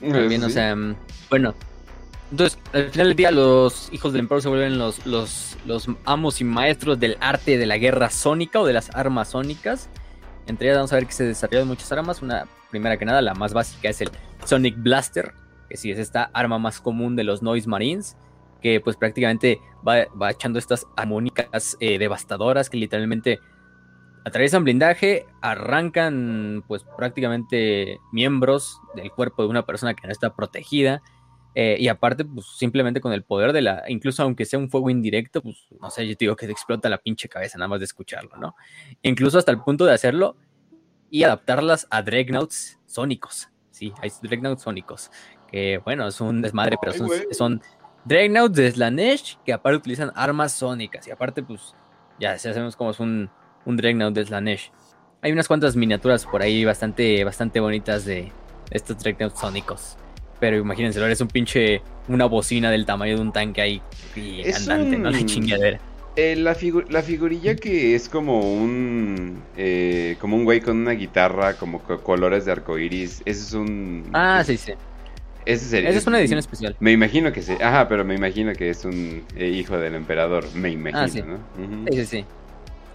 [0.00, 0.96] También, o sea, mm,
[1.28, 1.54] bueno.
[2.30, 6.40] Entonces, al final del día, los hijos del emperador se vuelven los, los, los amos
[6.40, 9.88] y maestros del arte de la guerra sónica o de las armas sónicas.
[10.46, 12.22] Entre ellas vamos a ver que se desarrollan muchas armas.
[12.22, 14.10] Una, primera que nada, la más básica es el
[14.44, 15.34] Sonic Blaster,
[15.68, 18.16] que sí es esta arma más común de los Noise Marines,
[18.62, 23.40] que pues prácticamente va, va echando estas armónicas eh, devastadoras que literalmente
[24.24, 31.02] atraviesan blindaje, arrancan pues prácticamente miembros del cuerpo de una persona que no está protegida.
[31.54, 34.88] Eh, y aparte, pues simplemente con el poder de la, incluso aunque sea un fuego
[34.88, 37.80] indirecto, pues no sé, yo te digo que te explota la pinche cabeza nada más
[37.80, 38.54] de escucharlo, ¿no?
[39.02, 40.36] Incluso hasta el punto de hacerlo
[41.10, 43.48] y adaptarlas a Dreadnoughts sónicos.
[43.70, 45.10] Sí, hay Dreadnoughts sónicos.
[45.48, 47.62] Que bueno, es un desmadre, pero son, son
[48.04, 51.08] Dreadnoughts de Slanesh que aparte utilizan armas sónicas.
[51.08, 51.74] Y aparte, pues
[52.20, 53.28] ya, sabemos cómo es un,
[53.64, 54.70] un Dreadnought de Slanesh.
[55.22, 58.32] Hay unas cuantas miniaturas por ahí bastante, bastante bonitas de
[58.70, 59.96] estos Dreadnoughts sónicos.
[60.38, 63.82] Pero imagínense, eres un pinche, una bocina del tamaño de un tanque ahí
[64.56, 65.10] andante, ¿no?
[65.10, 65.80] La chingadera.
[66.16, 66.56] Eh, la,
[66.88, 72.44] la, figurilla que es como un eh, como un güey con una guitarra como colores
[72.44, 74.72] de arcoiris, ese es un Ah, sí, sí.
[75.46, 76.76] Ese sería, Esa es una edición especial.
[76.80, 77.54] Me imagino que sí.
[77.62, 80.44] Ajá, pero me imagino que es un eh, hijo del emperador.
[80.54, 81.22] Me imagino, ah, sí.
[81.22, 81.38] ¿no?
[81.90, 82.24] Sí, sí, sí.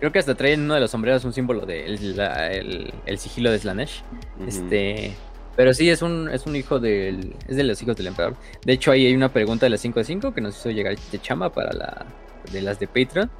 [0.05, 3.49] Creo que hasta trae en uno de los sombreros un símbolo del de el, sigilo
[3.49, 4.03] de Slanesh.
[4.47, 5.15] Este.
[5.55, 7.35] Pero sí, es un, es un hijo del.
[7.47, 8.37] Es de los hijos del emperador.
[8.63, 10.95] De hecho, ahí hay una pregunta de las 5 de 5 que nos hizo llegar
[10.95, 12.05] de chama para la.
[12.51, 13.31] De las de Patreon.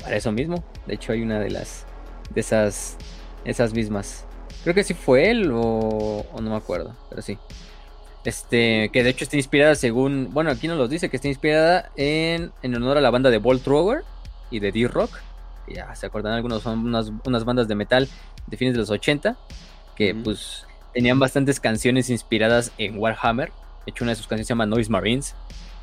[0.00, 0.64] Para eso mismo.
[0.86, 1.84] De hecho, hay una de las.
[2.30, 2.96] De esas.
[3.44, 4.24] Esas mismas.
[4.62, 6.96] Creo que sí fue él o, o no me acuerdo.
[7.10, 7.36] Pero sí.
[8.24, 11.92] Este, que de hecho está inspirada según, bueno, aquí nos lo dice, que está inspirada
[11.96, 14.04] en, en honor a la banda de Bolt Thrower
[14.50, 15.10] y de D-Rock.
[15.70, 18.08] Ya se acuerdan algunos, son unas, unas, bandas de metal
[18.46, 19.36] de fines de los 80,
[19.96, 23.50] que pues tenían bastantes canciones inspiradas en Warhammer.
[23.84, 25.34] De hecho, una de sus canciones se llama Noise Marines.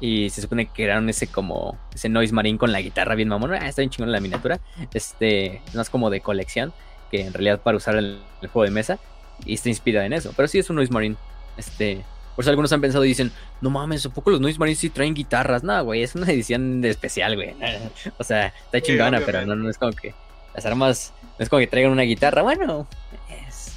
[0.01, 3.53] Y se supone que eran ese como, ese Noise Marine con la guitarra bien mamón.
[3.53, 4.59] Ah, está bien chingón la miniatura.
[4.93, 6.73] Este, más como de colección,
[7.11, 8.99] que en realidad para usar el, el juego de mesa.
[9.45, 10.33] Y está inspirada en eso.
[10.35, 11.15] Pero sí es un Noise Marine.
[11.57, 12.03] Este,
[12.35, 13.31] por eso algunos han pensado y dicen,
[13.61, 15.63] no mames, ¿un poco los Noise Marines sí traen guitarras?
[15.63, 17.55] No, güey, es una edición especial, güey.
[18.17, 20.13] O sea, está chingona, pero no, no es como que
[20.53, 22.41] las armas, no es como que traigan una guitarra.
[22.41, 22.87] Bueno,
[23.47, 23.73] es...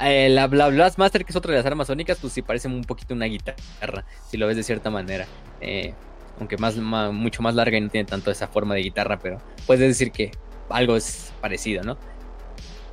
[0.00, 3.14] Eh, la, Blastmaster, que es otra de las armas sónicas, pues sí parece un poquito
[3.14, 5.26] una guitarra, si lo ves de cierta manera.
[5.60, 5.94] Eh,
[6.38, 9.80] aunque más, mucho más larga y no tiene tanto esa forma de guitarra, pero puedes
[9.86, 10.30] decir que
[10.68, 11.96] algo es parecido, ¿no?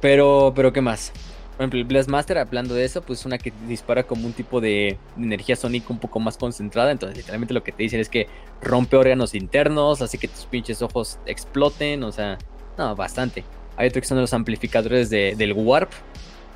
[0.02, 1.12] Pero, pero ¿qué más?
[1.56, 4.98] Por ejemplo, el Blastmaster, hablando de eso, pues una que dispara como un tipo de
[5.18, 6.92] energía sónica un poco más concentrada.
[6.92, 8.28] Entonces, literalmente lo que te dicen es que
[8.62, 12.04] rompe órganos internos, así que tus pinches ojos exploten.
[12.04, 12.40] O sea,
[12.78, 13.44] no, bastante.
[13.78, 15.92] Hay otro que son los amplificadores del Warp,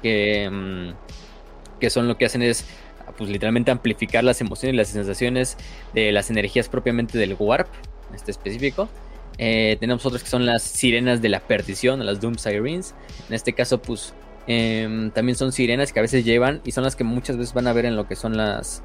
[0.01, 2.65] que, mm, que son lo que hacen es,
[3.17, 5.57] pues literalmente amplificar las emociones y las sensaciones
[5.93, 7.67] de las energías propiamente del Warp,
[8.09, 8.89] en este específico.
[9.37, 12.95] Eh, tenemos otros que son las sirenas de la perdición, las Doom Sirens.
[13.29, 14.13] En este caso, pues
[14.47, 17.67] Em, también son sirenas que a veces llevan y son las que muchas veces van
[17.67, 18.81] a ver en lo que son las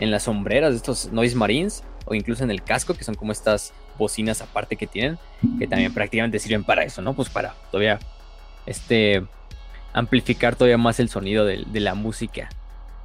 [0.00, 3.30] en las sombreras de estos noise marines o incluso en el casco que son como
[3.30, 5.16] estas bocinas aparte que tienen
[5.60, 7.14] que también prácticamente sirven para eso, ¿no?
[7.14, 8.00] Pues para todavía
[8.66, 9.24] este
[9.92, 12.48] amplificar todavía más el sonido de, la música.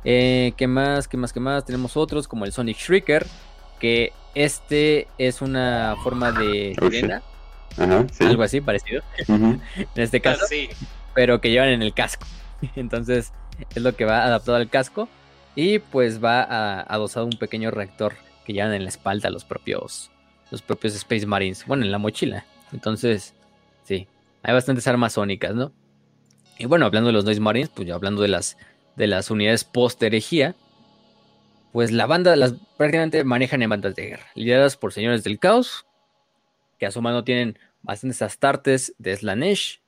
[0.03, 1.07] Eh, ¿Qué más?
[1.07, 1.31] ¿Qué más?
[1.31, 1.63] ¿Qué más?
[1.63, 3.27] Tenemos otros como el Sonic Shrieker
[3.79, 7.21] que este es una forma de sirena.
[8.19, 9.03] Algo así parecido.
[9.27, 9.61] en
[9.95, 10.47] este caso.
[10.47, 10.69] Sí
[11.19, 12.25] pero que llevan en el casco.
[12.77, 13.33] Entonces
[13.75, 15.09] es lo que va adaptado al casco
[15.53, 18.13] y pues va a, adosado un pequeño reactor
[18.45, 20.11] que llevan en la espalda los propios
[20.49, 22.45] los propios Space Marines, bueno, en la mochila.
[22.71, 23.35] Entonces,
[23.83, 24.07] sí,
[24.43, 25.73] hay bastantes armas sónicas, ¿no?
[26.57, 28.55] Y bueno, hablando de los Noise Marines, pues ya hablando de las
[28.95, 30.55] de las unidades post herejía,
[31.73, 35.85] pues la banda las prácticamente manejan en bandas de guerra, lideradas por señores del caos,
[36.77, 39.81] que a su mano tienen bastantes astartes de Slanesh,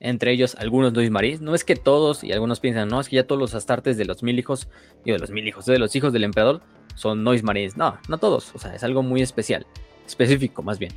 [0.00, 1.40] entre ellos algunos Noise Marines.
[1.40, 4.04] No es que todos, y algunos piensan, no, es que ya todos los astartes de
[4.04, 4.68] los mil hijos,
[5.04, 6.62] digo, de los mil hijos, de los hijos del emperador,
[6.94, 7.76] son Noise Marines.
[7.76, 9.66] No, no todos, o sea, es algo muy especial.
[10.06, 10.92] específico más bien.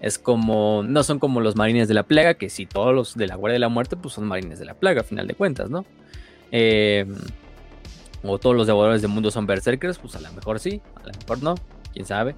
[0.00, 3.26] Es como, no son como los marines de la plaga, que si todos los de
[3.26, 5.70] la Guardia de la Muerte, pues son marines de la plaga, a final de cuentas,
[5.70, 5.86] ¿no?
[6.52, 7.06] Eh,
[8.22, 11.12] o todos los devoradores del mundo son berserkers, pues a lo mejor sí, a lo
[11.18, 11.54] mejor no,
[11.92, 12.36] quién sabe.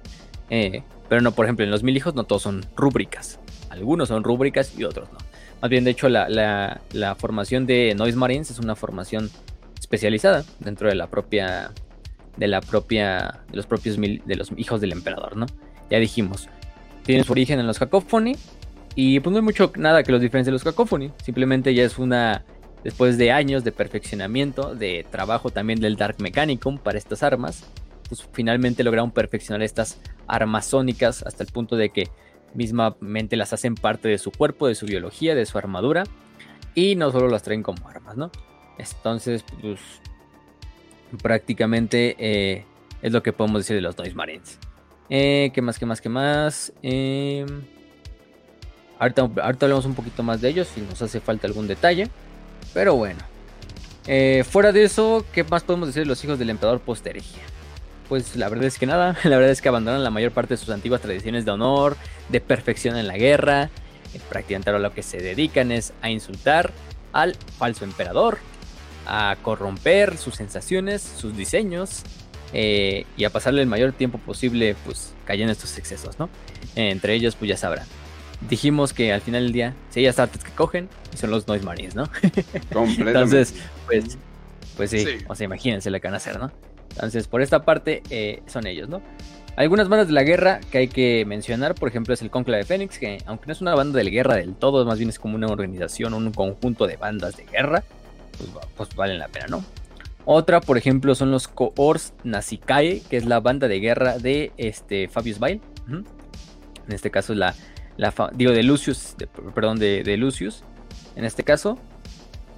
[0.49, 3.39] Eh, pero no, por ejemplo, en los mil hijos no todos son rúbricas.
[3.69, 5.17] Algunos son rúbricas y otros no.
[5.61, 9.29] Más bien, de hecho, la, formación de Noise Marines es una formación
[9.79, 11.71] especializada dentro de la propia.
[12.35, 13.41] De la propia.
[13.49, 15.47] De los propios de los hijos del emperador, ¿no?
[15.89, 16.47] Ya dijimos.
[17.03, 18.35] Tiene su origen en los Cacophony.
[18.95, 21.11] Y pues no hay mucho nada que los diferencie de los Cacophony.
[21.23, 22.43] Simplemente ya es una.
[22.83, 27.65] Después de años de perfeccionamiento, de trabajo también del Dark Mechanicum para estas armas,
[28.07, 32.07] pues finalmente lograron perfeccionar estas armas sónicas hasta el punto de que
[32.57, 36.03] mismamente las hacen parte de su cuerpo, de su biología, de su armadura,
[36.73, 38.31] y no solo las traen como armas, ¿no?
[38.79, 39.79] Entonces, pues
[41.21, 42.65] prácticamente eh,
[43.01, 44.59] es lo que podemos decir de los Noise Marines.
[45.09, 46.73] Eh, ¿Qué más, qué más, qué más?
[46.81, 47.45] Eh,
[48.97, 52.09] ahorita, ahorita hablamos un poquito más de ellos si nos hace falta algún detalle.
[52.73, 53.19] Pero bueno.
[54.49, 57.43] fuera de eso, ¿qué más podemos decir de los hijos del emperador Posteregia?
[58.07, 60.57] Pues la verdad es que nada, la verdad es que abandonan la mayor parte de
[60.57, 61.97] sus antiguas tradiciones de honor,
[62.29, 63.69] de perfección en la guerra,
[64.13, 66.71] eh, prácticamente a lo que se dedican es a insultar
[67.13, 68.39] al falso emperador,
[69.05, 72.03] a corromper sus sensaciones, sus diseños
[72.53, 76.29] eh, y a pasarle el mayor tiempo posible pues cayendo en estos excesos, ¿no?
[76.75, 77.87] entre ellos pues ya sabrán.
[78.49, 81.95] Dijimos que al final del día, si hay artes que cogen, son los Noise Marines,
[81.95, 82.07] ¿no?
[82.71, 83.55] Entonces,
[83.87, 84.17] pues,
[84.75, 86.51] pues sí, o sea, imagínense lo que van a hacer, ¿no?
[86.97, 89.01] Entonces, por esta parte, eh, son ellos, ¿no?
[89.55, 92.99] Algunas bandas de la guerra que hay que mencionar, por ejemplo, es el Conclave Fénix,
[92.99, 95.47] que aunque no es una banda de guerra del todo, más bien es como una
[95.47, 97.83] organización, un conjunto de bandas de guerra,
[98.37, 99.65] pues, pues valen la pena, ¿no?
[100.25, 105.07] Otra, por ejemplo, son los Coors Nasikae, que es la banda de guerra de este,
[105.07, 105.61] Fabius Bail.
[105.87, 106.05] En
[106.93, 107.55] este caso, la,
[107.95, 109.15] la digo, de Lucius,
[109.55, 110.63] perdón, de, de, Lucius.
[111.15, 111.79] En este caso,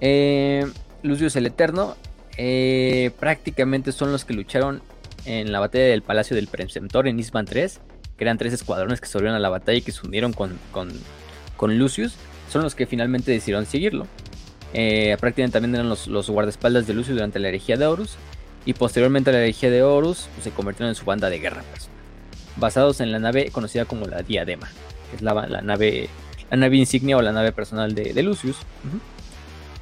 [0.02, 0.66] eh,
[1.04, 1.96] Lucius el Eterno
[2.42, 4.82] eh, prácticamente son los que lucharon
[5.26, 7.82] en la batalla del Palacio del Preceptor en Isman 3,
[8.18, 10.58] que eran tres escuadrones que sobrevivieron a la batalla y que se unieron con,
[11.78, 12.16] Lucius,
[12.50, 14.08] son los que finalmente decidieron seguirlo.
[14.74, 18.16] Eh, prácticamente también eran los, los, guardaespaldas de Lucius durante la herejía de Horus,
[18.66, 21.64] y posteriormente a la herejía de Horus pues, se convirtieron en su banda de guerra
[21.64, 22.00] personal,
[22.56, 24.70] basados en la nave conocida como la Diadema,
[25.10, 28.56] que es la nave insignia o la nave personal de, Lucius.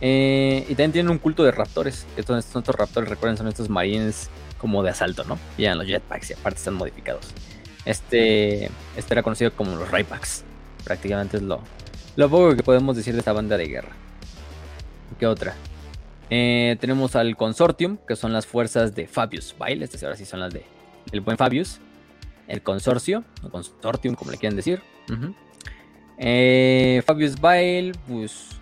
[0.02, 2.06] Eh, y también tienen un culto de raptores.
[2.18, 5.38] Estos, estos raptores, recuerden, son estos marines como de asalto, ¿no?
[5.58, 7.34] Ya los jetpacks y aparte están modificados.
[7.86, 10.44] Este, este era conocido como los Raypacks.
[10.84, 11.62] Prácticamente es lo,
[12.16, 13.92] lo poco que podemos decir de esta banda de guerra.
[15.20, 15.56] ¿Qué otra?
[16.30, 19.82] Eh, tenemos al Consortium, que son las fuerzas de Fabius Bail.
[19.84, 20.66] Estas ahora sí son las de
[21.12, 21.80] el buen Fabius.
[22.48, 24.82] El consorcio, o consortium, como le quieran decir.
[26.18, 28.57] Eh, Fabius Bail, pues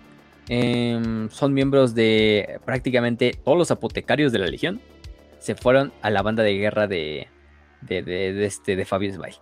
[0.48, 4.80] Em, son miembros de prácticamente todos los apotecarios de la Legión.
[5.38, 7.28] Se fueron a la banda de guerra de,
[7.82, 9.32] de, este, de Fabius Bay.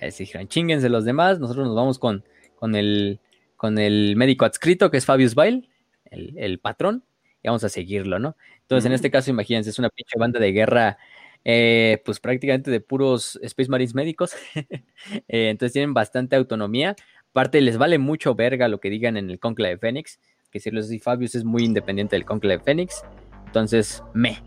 [0.00, 2.24] Así dijeron, chinguense los demás, nosotros nos vamos con,
[2.56, 3.20] con, el,
[3.56, 5.68] con el médico adscrito que es Fabius Bail,
[6.10, 7.04] el, patrón,
[7.42, 8.36] y vamos a seguirlo, ¿no?
[8.62, 10.98] Entonces, en este caso, imagínense, es una pinche banda de guerra,
[11.44, 14.34] eh, pues prácticamente de puros Space Marines médicos.
[15.28, 16.96] Eh, entonces tienen bastante autonomía.
[17.30, 20.18] Aparte, les vale mucho verga lo que digan en el Conclave Fénix
[20.60, 23.02] que Fabius es muy independiente del Conclave Fénix.
[23.46, 24.38] Entonces, me,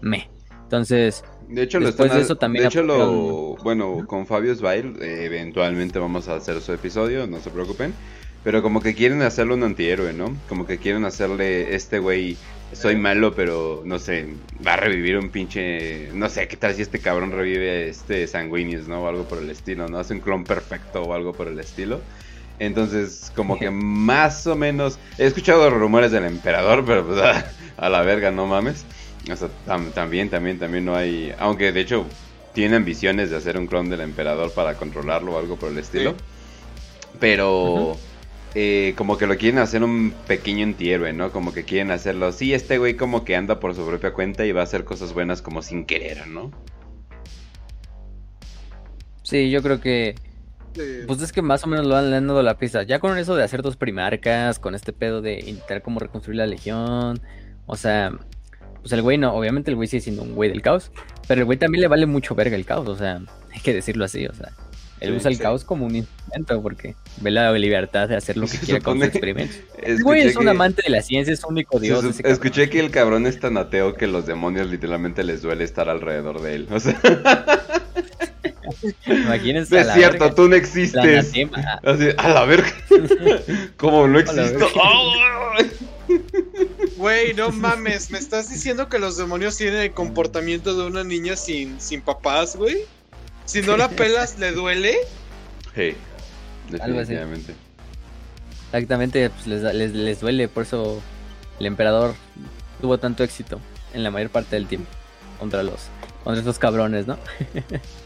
[0.00, 0.28] me.
[0.62, 2.62] Entonces, de hecho, después de eso también.
[2.62, 7.40] De hecho, lo, bueno, con Fabius Bail, eh, eventualmente vamos a hacer su episodio, no
[7.40, 7.92] se preocupen.
[8.42, 10.36] Pero como que quieren hacerle un antihéroe, ¿no?
[10.48, 12.36] Como que quieren hacerle este güey,
[12.72, 14.26] soy malo, pero no sé,
[14.66, 16.10] va a revivir un pinche.
[16.12, 19.02] No sé, ¿qué tal si este cabrón revive este Sanguinius, ¿no?
[19.02, 19.98] O algo por el estilo, ¿no?
[19.98, 22.00] Hace un clon perfecto o algo por el estilo.
[22.58, 24.98] Entonces, como que más o menos.
[25.18, 27.20] He escuchado rumores del emperador, pero pues
[27.76, 28.84] a, la verga, no mames.
[29.30, 29.48] O sea,
[29.94, 31.34] también, también, también no hay.
[31.38, 32.06] Aunque de hecho
[32.52, 36.14] tiene ambiciones de hacer un clon del emperador para controlarlo o algo por el estilo.
[37.20, 37.96] Pero.
[38.56, 41.32] Eh, como que lo quieren hacer un pequeño antihéroe, ¿no?
[41.32, 42.30] Como que quieren hacerlo.
[42.30, 45.12] Sí, este güey como que anda por su propia cuenta y va a hacer cosas
[45.12, 46.52] buenas como sin querer, ¿no?
[49.24, 50.14] Sí, yo creo que
[51.06, 52.82] pues es que más o menos lo han dado la pista.
[52.82, 56.46] Ya con eso de hacer dos primarcas, con este pedo de intentar como reconstruir la
[56.46, 57.20] legión.
[57.66, 58.12] O sea,
[58.80, 60.90] pues el güey no, obviamente el güey sigue siendo un güey del caos.
[61.26, 62.88] Pero el güey también le vale mucho verga el caos.
[62.88, 63.20] O sea,
[63.52, 64.26] hay que decirlo así.
[64.26, 64.52] O sea,
[65.00, 68.58] él usa el caos como un instrumento porque ve la libertad de hacer lo que
[68.58, 69.54] quiera con su experimento.
[69.82, 72.20] El güey es un amante de la ciencia, es único dios.
[72.24, 76.40] escuché que el cabrón es tan ateo que los demonios literalmente les duele estar alrededor
[76.40, 76.68] de él.
[76.70, 76.98] O sea.
[79.06, 79.80] Imagínense.
[79.80, 81.32] Es cierto, tú no existes.
[82.18, 82.72] a la verga.
[83.76, 84.68] ¿Cómo no existo?
[86.96, 91.34] Güey, no mames, ¿me estás diciendo que los demonios tienen el comportamiento de una niña
[91.36, 92.84] sin, sin papás, güey?
[93.46, 94.96] Si no la pelas, ¿le duele?
[95.74, 95.94] Sí,
[96.70, 97.54] definitivamente.
[98.72, 101.02] Exactamente, pues les, les, duele, por eso
[101.60, 102.14] el emperador
[102.80, 103.60] tuvo tanto éxito
[103.92, 104.90] en la mayor parte del tiempo
[105.38, 105.88] contra los
[106.24, 107.18] contra estos cabrones, ¿no?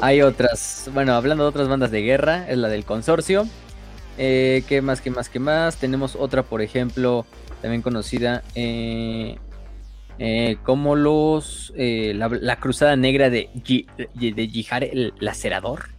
[0.00, 3.46] Hay otras, bueno, hablando de otras bandas de guerra, es la del consorcio.
[4.18, 5.76] Eh, ¿Qué más, qué más, qué más?
[5.76, 7.26] Tenemos otra, por ejemplo,
[7.62, 9.38] también conocida eh,
[10.18, 15.90] eh, como los la, Cruzada Negra de, de Jihar el Lacerador.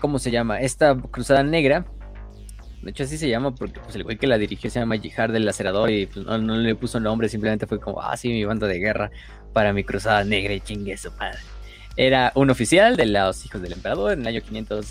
[0.00, 0.60] ¿Cómo se llama?
[0.60, 1.86] Esta Cruzada Negra
[2.84, 5.30] de hecho, así se llama porque pues, el güey que la dirigió se llama Jihad
[5.30, 8.66] del Lacerador y pues, no, le puso nombre, simplemente fue como, ah, sí, mi banda
[8.66, 9.10] de guerra
[9.54, 11.38] para mi cruzada negra y chingue su padre.
[11.96, 14.86] Era un oficial de los hijos del emperador en el año 500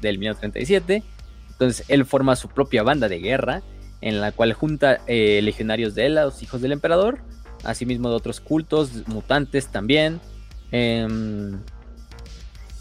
[0.00, 1.02] del 1937.
[1.50, 3.62] Entonces él forma su propia banda de guerra
[4.00, 7.18] en la cual junta eh, legionarios de los hijos del emperador,
[7.64, 10.20] asimismo de otros cultos, mutantes también.
[10.72, 11.06] Eh,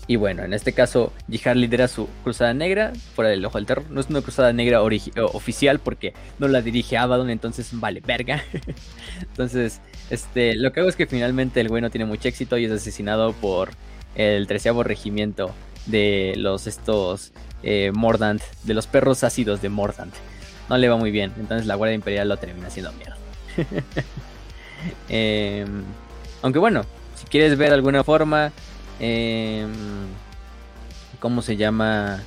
[0.07, 3.85] y bueno, en este caso, Jihad lidera su cruzada negra fuera del ojo del terror.
[3.89, 8.43] No es una cruzada negra oficial porque no la dirige Abaddon, entonces vale verga.
[9.21, 12.65] entonces, este, lo que hago es que finalmente el güey no tiene mucho éxito y
[12.65, 13.71] es asesinado por
[14.15, 15.51] el treceavo regimiento
[15.85, 17.31] de los estos
[17.63, 20.13] eh, Mordant, de los perros ácidos de Mordant.
[20.69, 23.17] No le va muy bien, entonces la Guardia Imperial lo termina haciendo mierda.
[25.09, 25.83] Em,
[26.43, 26.83] aunque bueno,
[27.15, 28.51] si quieres ver alguna forma
[28.99, 29.65] eh,
[31.19, 32.21] ¿Cómo se llama?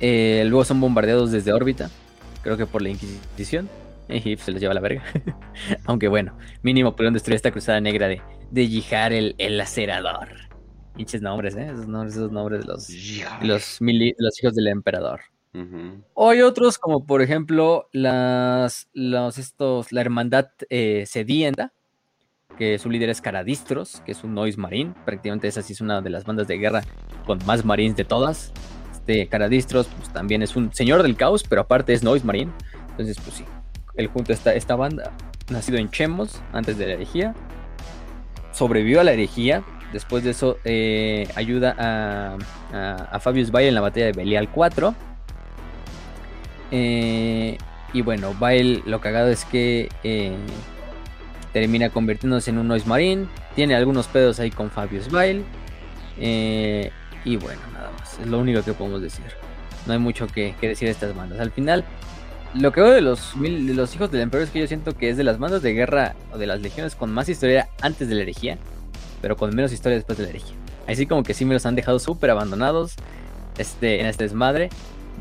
[0.00, 1.90] Eh, luego son bombardeados desde órbita.
[2.42, 3.68] Creo que por la Inquisición.
[4.24, 5.02] Y se les lleva la verga.
[5.84, 10.28] Aunque bueno, mínimo pudieron destruir esta cruzada negra de, de Yihar el, el lacerador.
[10.94, 11.66] Pinches nombres, ¿eh?
[11.66, 12.88] Esos nombres, esos nombres de los,
[13.42, 15.20] los, los hijos del emperador.
[16.12, 21.72] O hay otros, como por ejemplo, las, los, estos, la hermandad eh, sedienta,
[22.58, 24.94] que su líder es Caradistros, que es un Noise Marine.
[25.04, 26.82] Prácticamente esa sí es una de las bandas de guerra
[27.24, 28.52] con más Marines de todas.
[28.92, 32.52] Este Caradistros pues, también es un señor del caos, pero aparte es Noise Marine.
[32.90, 33.44] Entonces, pues sí,
[33.96, 35.12] él junto a esta, esta banda,
[35.50, 37.34] nacido en Chemos, antes de la herejía,
[38.52, 39.62] sobrevivió a la herejía.
[39.92, 42.36] Después de eso, eh, ayuda a,
[43.12, 44.94] a, Fabius Bail en la batalla de Belial 4.
[46.72, 47.56] Eh,
[47.92, 50.36] y bueno, Bail lo cagado es que eh,
[51.52, 53.26] termina convirtiéndose en un Noise Marine.
[53.54, 55.44] Tiene algunos pedos ahí con Fabius Bail.
[56.18, 56.90] Eh,
[57.24, 58.18] y bueno, nada más.
[58.18, 59.24] Es lo único que podemos decir.
[59.86, 61.40] No hay mucho que, decir de estas bandas.
[61.40, 61.84] Al final,
[62.58, 65.10] lo que veo de los, de los hijos del emperador es que yo siento que
[65.10, 68.14] es de las bandas de guerra o de las legiones con más historia antes de
[68.14, 68.58] la herejía,
[69.20, 70.54] pero con menos historia después de la herejía.
[70.86, 72.94] Así como que sí me los han dejado súper abandonados
[73.58, 74.70] este, en este desmadre.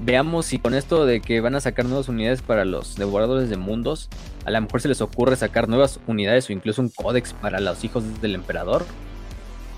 [0.03, 3.57] Veamos si con esto de que van a sacar nuevas unidades para los devoradores de
[3.57, 4.09] mundos,
[4.45, 7.83] a lo mejor se les ocurre sacar nuevas unidades o incluso un códex para los
[7.83, 8.85] hijos del emperador.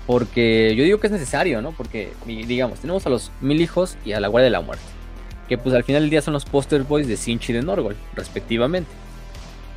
[0.06, 1.72] Porque yo digo que es necesario, ¿no?
[1.72, 4.97] Porque, digamos, tenemos a los mil hijos y a la guardia de la muerte.
[5.48, 7.96] Que pues al final del día son los poster boys de Sinchi y de Norgol,
[8.14, 8.90] respectivamente.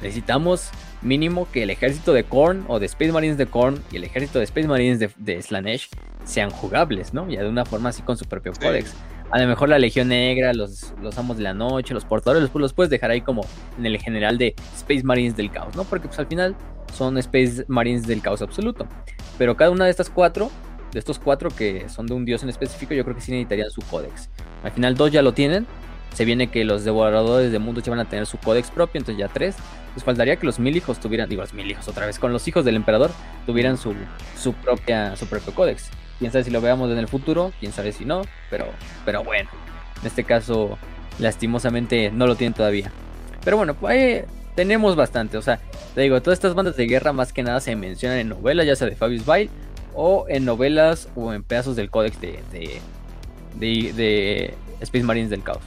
[0.01, 0.69] Necesitamos
[1.01, 4.39] mínimo que el ejército de Korn o de Space Marines de Korn y el ejército
[4.39, 5.89] de Space Marines de, Slanesh
[6.25, 7.29] sean jugables, ¿no?
[7.29, 8.93] Ya de una forma así con su propio códex.
[9.31, 12.53] A lo mejor la Legión Negra, los, los Amos de la Noche, los Portadores, los,
[12.53, 13.45] los puedes dejar ahí como
[13.77, 15.85] en el general de Space Marines del Caos, ¿no?
[15.85, 16.55] Porque pues al final
[16.93, 18.87] son Space Marines del Caos absoluto.
[19.37, 20.51] Pero cada una de estas cuatro,
[20.91, 23.69] de estos cuatro que son de un dios en específico, yo creo que sí necesitarían
[23.69, 24.29] su códex.
[24.63, 25.65] Al final dos ya lo tienen.
[26.13, 29.17] Se viene que los devoradores de mundos ya van a tener su códex propio, entonces
[29.17, 29.55] ya tres.
[29.93, 32.45] Pues faltaría que los mil hijos tuvieran, digo, los mil hijos otra vez, con los
[32.47, 33.11] hijos del emperador
[33.45, 33.93] tuvieran su,
[34.37, 35.89] su, propia, su propio códex.
[36.19, 38.67] Quién sabe si lo veamos en el futuro, quién sabe si no, pero,
[39.05, 39.49] pero bueno,
[40.01, 40.77] en este caso,
[41.17, 42.91] lastimosamente no lo tienen todavía.
[43.43, 45.59] Pero bueno, pues tenemos bastante, o sea,
[45.95, 48.75] te digo, todas estas bandas de guerra más que nada se mencionan en novelas, ya
[48.75, 49.49] sea de Fabius Bail,
[49.93, 52.39] o en novelas o en pedazos del códex de,
[53.59, 55.63] de, de, Space Marines del Caos.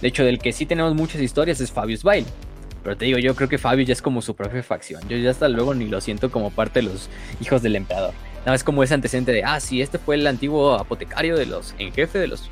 [0.00, 2.26] De hecho, del que sí tenemos muchas historias es Fabius Bail.
[2.82, 5.08] Pero te digo, yo creo que Fabius ya es como su propia facción.
[5.08, 7.08] Yo ya hasta luego ni lo siento como parte de los
[7.40, 8.12] hijos del emperador.
[8.40, 11.76] Nada más como ese antecedente de, ah, sí, este fue el antiguo apotecario de los,
[11.78, 12.48] en jefe de los,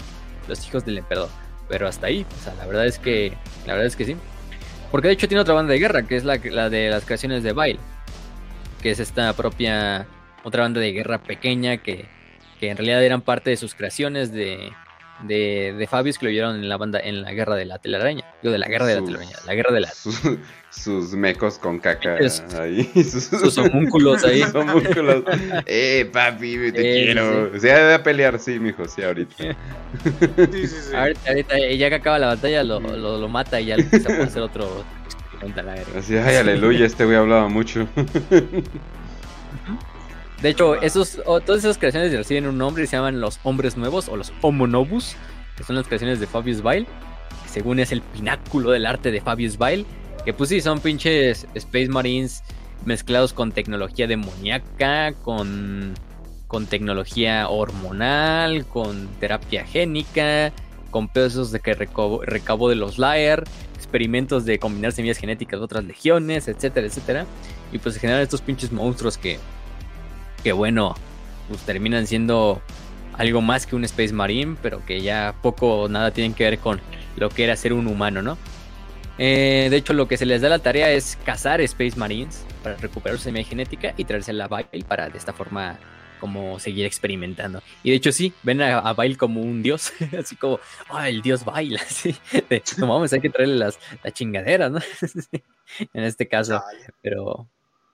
[0.46, 1.28] los hijos del emperador.
[1.68, 4.16] Pero hasta ahí, o sea, la verdad es que, la verdad es que sí.
[4.92, 7.42] Porque de hecho tiene otra banda de guerra, que es la, la de las creaciones
[7.42, 7.80] de Bail.
[8.82, 10.06] Que es esta propia,
[10.44, 12.06] otra banda de guerra pequeña que,
[12.58, 14.72] que en realidad eran parte de sus creaciones de,
[15.24, 18.24] de, de Fabius que lo vieron en la banda en la guerra de la telaraña.
[18.42, 19.90] Digo, de la guerra de la telaraña, la guerra de la.
[20.70, 22.16] Sus, mecos con caca
[22.60, 22.84] ahí.
[22.94, 24.42] Sus, homúnculos ahí.
[24.42, 25.24] Sus homúnculos.
[25.66, 27.58] eh, papi, te quiero.
[27.58, 29.34] Se ha de pelear, sí, mijo, sí, ahorita.
[29.36, 29.48] Sí,
[30.52, 30.94] sí, sí.
[30.94, 34.22] Ahorita, ahorita, ya que acaba la batalla, lo, lo, lo mata y ya se puede
[34.22, 37.88] hacer otro experimento Así, ay, aleluya, este güey hablaba mucho.
[40.42, 44.08] De hecho, esos, todas esas creaciones reciben un nombre y se llaman los hombres nuevos
[44.08, 45.14] o los Homo Novus,
[45.56, 46.86] que son las creaciones de Fabius Bile,
[47.42, 49.84] que según es el pináculo del arte de Fabius Bile,
[50.24, 52.42] que pues sí, son pinches Space Marines
[52.86, 55.94] mezclados con tecnología demoníaca, con,
[56.46, 60.52] con tecnología hormonal, con terapia génica,
[60.90, 63.44] con pesos de que recabó, de los Lair,
[63.74, 67.26] experimentos de combinar semillas genéticas de otras legiones, etcétera, etcétera.
[67.72, 69.38] Y pues generan estos pinches monstruos que
[70.42, 70.94] que bueno,
[71.48, 72.60] pues terminan siendo
[73.14, 76.58] algo más que un Space Marine, pero que ya poco o nada tienen que ver
[76.58, 76.80] con
[77.16, 78.38] lo que era ser un humano, ¿no?
[79.18, 82.76] Eh, de hecho, lo que se les da la tarea es cazar Space Marines para
[82.76, 85.78] recuperar su semilla genética y traerse a Bile para de esta forma
[86.20, 87.62] como seguir experimentando.
[87.82, 91.44] Y de hecho sí, ven a, a como un dios, así como, ah, el dios
[91.44, 92.14] baila, así,
[92.78, 93.78] no vamos, hay que traerle las,
[94.12, 94.78] chingaderas, ¿no?
[95.94, 96.62] en este caso,
[97.02, 97.48] pero,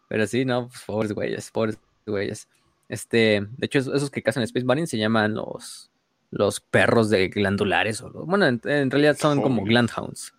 [0.09, 2.49] pero sí, no, pues, pobres güeyes, pobres güeyes.
[2.89, 5.91] Este, de hecho, esos que cazan Space Marine se llaman los,
[6.31, 8.01] los perros de glandulares.
[8.03, 10.33] O bueno, en, realidad son como glandhounds.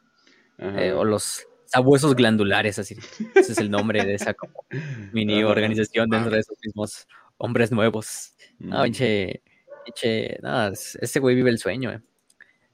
[0.60, 2.96] Eh, o los sabuesos glandulares, así.
[3.36, 4.66] Ese es el nombre de esa como
[5.14, 8.34] mini organización dentro de esos mismos hombres nuevos.
[8.60, 9.44] No, pinche,
[9.86, 12.02] pinche, no, ese güey vive el sueño, eh.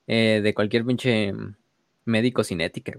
[0.05, 1.33] Eh, de cualquier pinche
[2.05, 2.93] médico cinética,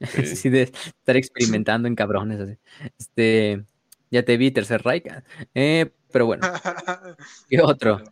[0.24, 0.48] Sí.
[0.48, 2.40] de estar experimentando en cabrones.
[2.40, 2.56] Así.
[2.98, 3.64] Este,
[4.10, 5.06] ya te vi, Tercer Reich.
[5.54, 6.42] Eh, pero bueno.
[7.48, 8.02] ¿Qué otro?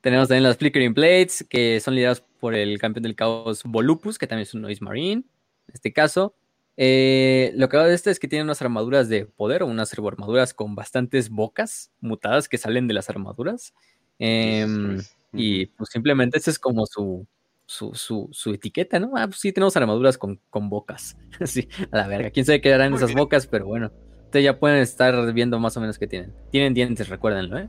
[0.00, 4.26] Tenemos también las Flickering Blades, que son liderados por el campeón del caos Volupus, que
[4.26, 6.34] también es un Noise Marine, en este caso.
[6.76, 9.92] Eh, lo que va de este es que tiene unas armaduras de poder, o unas
[9.92, 13.74] armaduras con bastantes bocas mutadas que salen de las armaduras.
[14.18, 14.98] Em,
[15.32, 17.26] y pues simplemente esa es como su,
[17.64, 19.12] su, su, etiqueta, ¿no?
[19.16, 21.16] Ah, pues sí, tenemos armaduras con, con bocas.
[21.44, 22.30] sí, a la verga.
[22.30, 23.90] Quién sabe qué harán esas bocas, pero bueno
[24.40, 26.32] ya pueden estar viendo más o menos qué tienen.
[26.50, 27.68] Tienen dientes, recuérdenlo, ¿eh?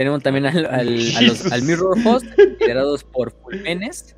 [0.00, 2.26] Tenemos también al, al, Mirror Host,
[2.58, 4.16] liderados por Fulmenes.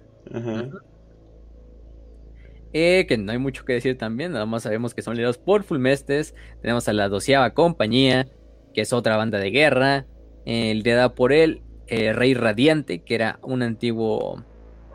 [2.73, 5.65] Eh, que no hay mucho que decir también, nada más sabemos que son liderados por
[5.65, 6.35] Fulmestes.
[6.61, 8.29] Tenemos a la doceava compañía,
[8.73, 10.07] que es otra banda de guerra,
[10.47, 14.45] eh, liderada por el eh, Rey Radiante, que era un antiguo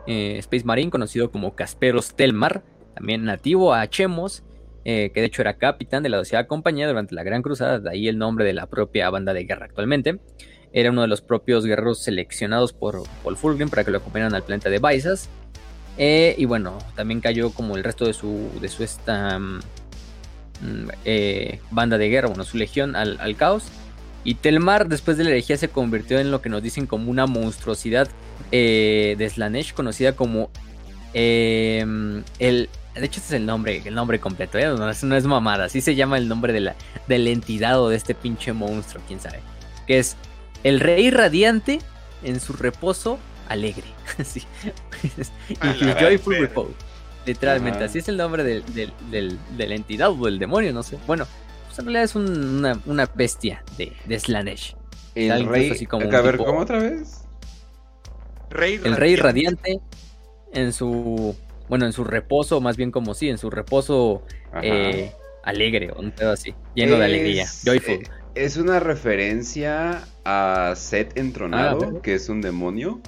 [0.06, 2.62] Space Marine conocido como Casperos Telmar,
[2.94, 4.42] también nativo a Chemos,
[4.84, 7.90] eh, que de hecho era capitán de la doceava compañía durante la Gran Cruzada, de
[7.90, 10.18] ahí el nombre de la propia banda de guerra actualmente.
[10.72, 14.44] Era uno de los propios guerreros seleccionados por Paul Fulgrim para que lo acompañaran al
[14.44, 15.28] planeta de Baisas.
[15.96, 19.60] Eh, y bueno, también cayó como el resto de su, de su esta mm,
[21.04, 23.64] eh, banda de guerra, bueno, su legión al, caos.
[24.24, 27.26] Y Telmar, después de la herejía, se convirtió en lo que nos dicen como una
[27.26, 28.08] monstruosidad
[28.50, 30.50] de Slanesh, conocida como
[31.12, 34.66] el de hecho, este es el nombre, el nombre completo, ¿eh?
[34.66, 37.80] no, es, no, es, mamada, así se llama el nombre de la, de la entidad
[37.80, 39.40] o de este pinche monstruo, quién sabe.
[39.86, 40.16] Que es
[40.64, 41.80] el rey radiante
[42.22, 43.18] en su reposo
[43.48, 43.84] alegre.
[44.18, 44.42] Así.
[46.00, 46.74] joyful repose.
[47.26, 48.64] Literalmente, así es el nombre del,
[49.10, 50.96] del, de la entidad o del demonio, no sé.
[51.06, 51.26] Bueno,
[51.66, 54.74] pues en realidad es una, una, bestia de, de Slanesh.
[55.14, 55.70] El rey.
[55.70, 57.24] Así como a ver, ¿cómo otra vez?
[58.48, 59.78] Rey el rey radiante
[60.54, 61.36] en su
[61.68, 64.22] bueno, en su reposo, más bien como sí, en su reposo
[64.62, 67.94] eh, alegre, o un pedo así, lleno de alegría, joyful.
[67.94, 68.02] Eh,
[68.34, 73.00] es una referencia a Set entronado, ah, que es un demonio.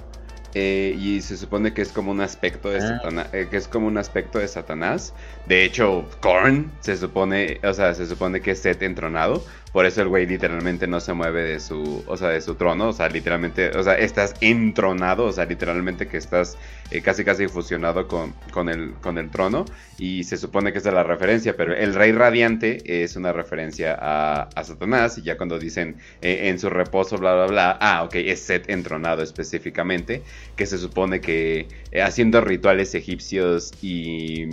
[0.53, 2.81] Eh, y se supone que es como un aspecto de ah.
[2.81, 5.13] Satanás, que es como un aspecto de Satanás.
[5.45, 9.45] De hecho, Korn se supone, o sea, se supone que es Set entronado.
[9.71, 12.89] Por eso el güey literalmente no se mueve de su, o sea, de su trono,
[12.89, 16.57] o sea, literalmente, o sea, estás entronado, o sea, literalmente que estás
[16.89, 19.63] eh, casi casi fusionado con, con, el, con el trono
[19.97, 23.97] y se supone que es de la referencia, pero el rey radiante es una referencia
[23.97, 28.03] a, a Satanás y ya cuando dicen eh, en su reposo, bla, bla, bla, ah,
[28.03, 30.23] ok, es Set entronado específicamente,
[30.57, 34.43] que se supone que eh, haciendo rituales egipcios y,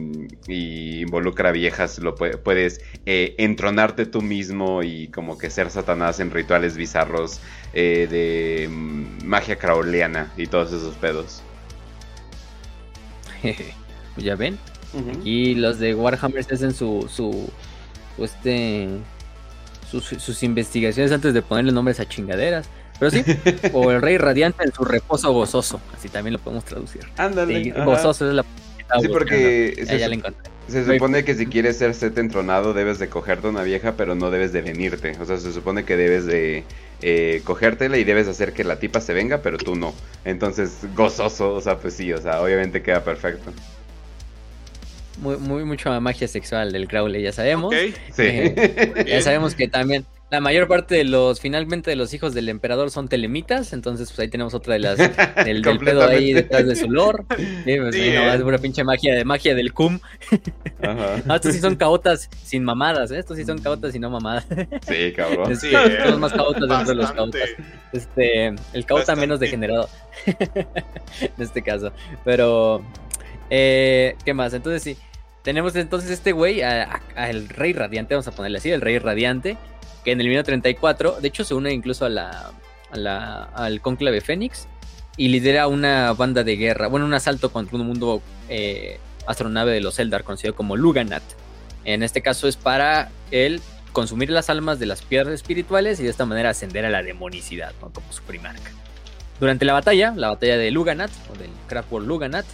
[0.47, 6.77] y involucra viejas, lo puedes entronarte tú mismo y como que ser Satanás en rituales
[6.77, 7.41] bizarros
[7.73, 11.43] eh, de mm, magia craoleana y todos esos pedos.
[14.17, 14.59] ya ven.
[15.23, 17.51] Y los de Warhammer hacen su, su,
[18.19, 18.89] este,
[19.91, 22.69] sus, investigaciones antes de ponerle nombres a chingaderas.
[22.99, 23.23] Pero sí,
[23.75, 27.03] o el rey radiante en su reposo gozoso, así también lo podemos traducir.
[27.17, 27.71] Ándale.
[27.85, 28.45] gozoso es la...
[29.01, 29.85] Sí, porque
[30.69, 34.31] se, supone que si quieres ser set entronado debes de cogerte una vieja, pero no
[34.31, 35.17] debes de venirte.
[35.21, 36.65] O sea, se supone que debes de
[37.03, 39.95] eh, cogértela y debes hacer que la tipa se venga, pero tú no.
[40.25, 43.53] Entonces, gozoso, o sea, pues sí, o sea, obviamente queda perfecto.
[45.19, 47.75] Muy, muy mucha magia sexual del Crowley, ya sabemos.
[47.75, 47.95] Sí.
[48.19, 52.51] Eh, ya sabemos que también la mayor parte de los, finalmente, de los hijos del
[52.51, 56.77] emperador son telemitas, entonces pues ahí tenemos otra de las, del, pedo ahí detrás de
[56.77, 57.25] su lore.
[57.65, 60.01] Sí, pues, no, es una pinche magia de magia del cum.
[60.83, 61.17] Ajá.
[61.35, 63.19] estos sí son caotas sin mamadas, ¿eh?
[63.19, 64.47] estos sí son caotas y no mamadas.
[64.87, 65.57] Sí, cabrón.
[65.57, 67.49] sí, son los más caotas dentro de los caotas.
[67.93, 69.89] Este, el caota menos degenerado.
[70.27, 71.93] en este caso.
[72.25, 72.83] Pero,
[73.51, 74.53] eh, ¿qué más?
[74.53, 74.97] Entonces sí.
[75.43, 79.57] Tenemos entonces este güey, al rey radiante, vamos a ponerle así, el rey radiante,
[80.13, 82.53] en el 1934, de hecho se une incluso a la,
[83.55, 84.67] al conclave Fénix
[85.17, 89.81] y lidera una banda de guerra, bueno, un asalto contra un mundo eh, astronave de
[89.81, 91.23] los Eldar conocido como Luganat.
[91.85, 93.61] En este caso es para él
[93.93, 97.73] consumir las almas de las piedras espirituales y de esta manera ascender a la demonicidad,
[97.81, 98.71] como su primarca.
[99.41, 102.47] Durante la batalla, la batalla de Luganat, o del Craftworld Luganat,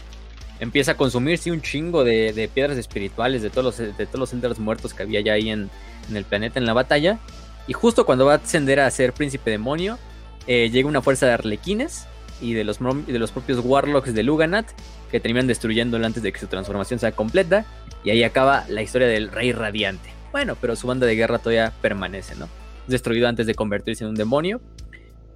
[0.60, 3.78] empieza a consumirse un chingo de, piedras espirituales de todos
[4.14, 5.70] los, de muertos que había ya ahí en
[6.14, 7.18] el planeta en la batalla.
[7.66, 9.98] Y justo cuando va a ascender a ser príncipe demonio,
[10.46, 12.06] eh, llega una fuerza de arlequines
[12.40, 14.66] y de los, de los propios warlocks de Luganat
[15.10, 17.64] que terminan destruyéndolo antes de que su transformación sea completa.
[18.02, 20.10] Y ahí acaba la historia del Rey Radiante.
[20.32, 22.48] Bueno, pero su banda de guerra todavía permanece, ¿no?
[22.86, 24.60] Destruido antes de convertirse en un demonio.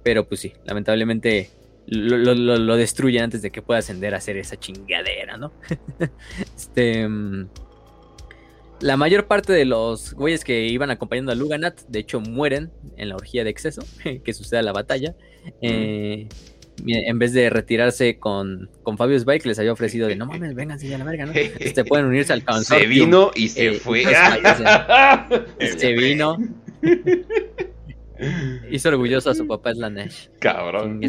[0.03, 1.49] Pero pues sí, lamentablemente
[1.87, 5.51] lo, lo, antes de que pueda ascender a ser esa chingadera, ¿no?
[6.55, 7.07] este.
[8.81, 13.09] La mayor parte de los güeyes que iban acompañando a Luganat, de hecho, mueren en
[13.09, 13.83] la orgía de exceso
[14.23, 15.15] que sucede a la batalla.
[15.61, 16.27] Eh,
[16.85, 20.79] en vez de retirarse con, con Fabio Spike, les había ofrecido de no mames, vengan,
[20.79, 21.33] ya la verga, ¿no?
[21.59, 22.79] Este, pueden unirse al consorcio.
[22.79, 24.03] Se vino y se eh, fue.
[25.77, 26.37] se vino.
[28.71, 30.29] Hizo orgulloso a su papá Slanesh.
[30.39, 31.01] Cabrón.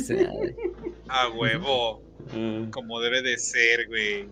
[1.08, 2.02] A huevo.
[2.34, 2.70] Mm.
[2.70, 4.28] Como debe de ser, güey.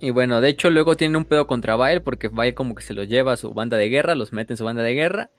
[0.00, 2.94] Y bueno, de hecho luego tiene un pedo contra Bael porque Bael como que se
[2.94, 5.30] los lleva a su banda de guerra, los mete en su banda de guerra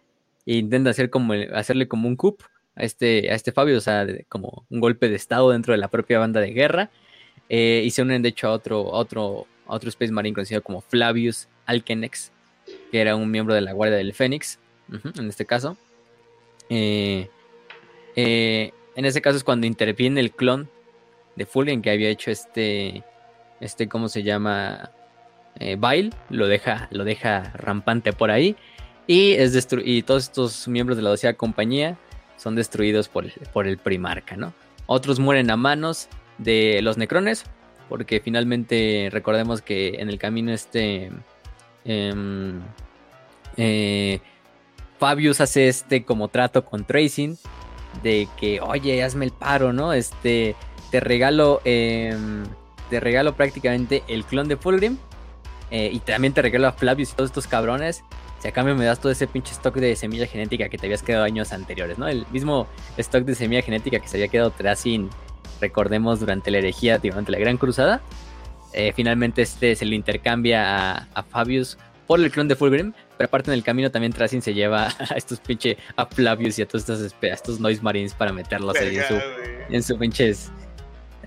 [0.45, 2.41] e intenta hacer como, hacerle como un coup
[2.75, 5.89] a este, a este Fabio, o sea, como un golpe de estado dentro de la
[5.89, 6.89] propia banda de guerra.
[7.49, 10.61] Eh, y se unen de hecho a otro, a otro, a otro Space Marine conocido
[10.61, 12.31] como Flavius Alkenex,
[12.91, 14.59] que era un miembro de la Guardia del Fénix,
[15.17, 15.77] en este caso.
[16.69, 17.29] Eh,
[18.15, 20.69] eh, en ese caso es cuando interviene el clon
[21.35, 23.03] de Fulgen que había hecho este
[23.59, 24.91] este, ¿cómo se llama?
[25.59, 25.77] Eh,
[26.29, 28.55] lo deja, lo deja rampante por ahí.
[29.07, 31.97] Y, es y todos estos miembros de la docea compañía
[32.35, 34.53] son destruidos por, por el primarca, ¿no?
[34.85, 37.45] Otros mueren a manos de los necrones,
[37.89, 41.11] porque finalmente recordemos que en el camino este...
[41.85, 42.61] Em,
[43.55, 44.19] eh,
[44.99, 47.37] Fabius hace este como trato con Tracing
[48.03, 49.93] de que, oye, hazme el paro, ¿no?
[49.93, 50.55] Este,
[50.91, 52.45] te regalo em,
[52.89, 54.97] te regalo prácticamente el clon de Fulgrim.
[55.69, 58.03] Eh, y también te regalo a Flavius y todos estos cabrones.
[58.39, 61.01] Si a cambio me das todo ese pinche stock de semilla genética que te habías
[61.01, 62.07] quedado años anteriores, ¿no?
[62.07, 62.67] El mismo
[62.97, 65.09] stock de semilla genética que se había quedado sin,
[65.59, 68.01] recordemos, durante la herejía, durante la Gran Cruzada.
[68.73, 73.49] Eh, finalmente este se le intercambia a, Fabius por el clon de Fulgrim, pero aparte
[73.49, 76.87] en el camino también Tracing se lleva a estos pinche a Flavius y a todos
[76.87, 79.19] estos, estos Noise Marines para meterlos ahí en su,
[79.69, 80.51] en su pinches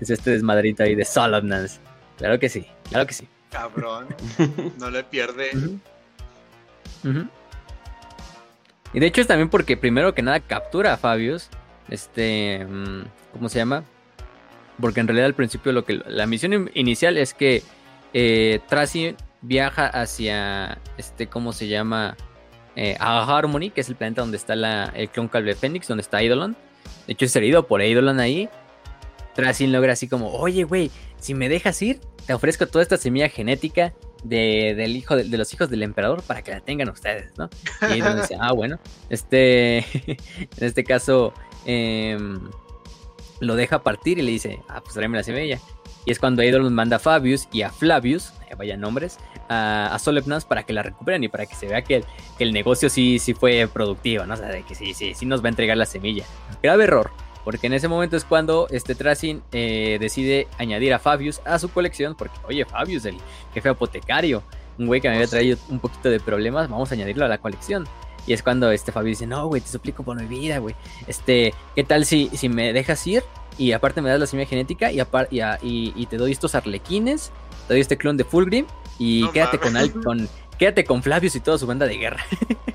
[0.01, 1.79] es este desmadrito ahí de Solomnance.
[2.17, 3.27] Claro que sí, claro que sí.
[3.51, 4.07] Cabrón,
[4.79, 5.51] no le pierde.
[8.93, 11.49] Y de hecho es también porque primero que nada captura a Fabius.
[11.89, 13.83] Este, mm, ¿cómo se llama?
[14.79, 17.63] Porque en realidad al principio lo que la misión inicial es que
[18.13, 22.15] eh, Tracy viaja hacia este, ¿cómo se llama?
[22.75, 26.01] Eh, a Harmony, que es el planeta donde está la, el clon Calve Phoenix, donde
[26.01, 26.55] está Eidolon.
[27.05, 28.47] De hecho es herido por Eidolon ahí.
[29.33, 33.29] Trasin logra así como, oye, güey, si me dejas ir, te ofrezco toda esta semilla
[33.29, 33.93] genética
[34.23, 37.49] de, del hijo de, los hijos del emperador para que la tengan ustedes, ¿no?
[37.89, 38.79] Y Eidolon dice, ah, bueno,
[39.09, 39.77] este,
[40.07, 40.17] en
[40.59, 41.33] este caso,
[41.65, 42.39] em,
[43.39, 45.59] lo deja partir y le dice, ah, pues tráeme la semilla.
[46.05, 49.17] Y es cuando Eidolon manda a Fabius y a Flavius, vaya nombres,
[49.49, 52.03] a, a para que la recuperen y para que se vea que
[52.39, 54.33] el, negocio sí, sí fue productivo, ¿no?
[54.33, 56.25] O sea, de que sí, sí, sí nos va a entregar la semilla.
[56.61, 57.11] Grave error,
[57.43, 61.69] porque en ese momento es cuando este Tracing eh, decide añadir a Fabius a su
[61.69, 62.15] colección.
[62.15, 63.17] Porque, oye, Fabius, el
[63.53, 64.43] jefe apotecario,
[64.77, 67.39] un güey que me había traído un poquito de problemas, vamos a añadirlo a la
[67.39, 67.87] colección.
[68.27, 70.75] Y es cuando este Fabio dice, no, güey, te suplico por mi vida, güey.
[71.07, 73.23] Este, ¿qué tal si, si me dejas ir?
[73.57, 74.99] Y aparte me das la semilla genética y,
[75.31, 77.31] y, y, te doy estos arlequines,
[77.67, 78.65] te doy este clon de Fulgrim
[78.97, 82.23] y quédate con, con, quédate con Flavius y toda su banda de guerra.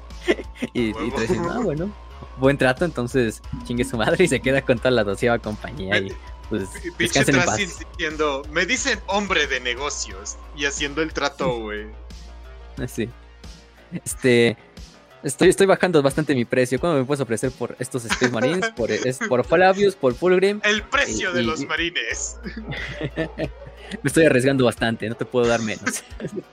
[0.74, 1.90] y, y te dicen, ah, bueno,
[2.38, 6.12] buen trato, entonces chingue su madre y se queda con toda la doceava compañía y
[6.48, 11.86] pues Pinche diciendo, me dicen hombre de negocios y haciendo el trato, güey.
[12.86, 13.08] Sí.
[14.04, 14.56] Este,
[15.26, 16.78] Estoy, estoy bajando bastante mi precio.
[16.78, 18.70] ¿Cómo me puedes ofrecer por estos Space Marines?
[18.76, 20.60] Por, es por Flavius, por Fulgrim.
[20.62, 22.38] El precio de los marines.
[23.26, 23.48] me
[24.04, 26.04] estoy arriesgando bastante, no te puedo dar menos.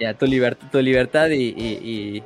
[0.00, 0.26] Ya, tu,
[0.72, 2.24] tu libertad y, y,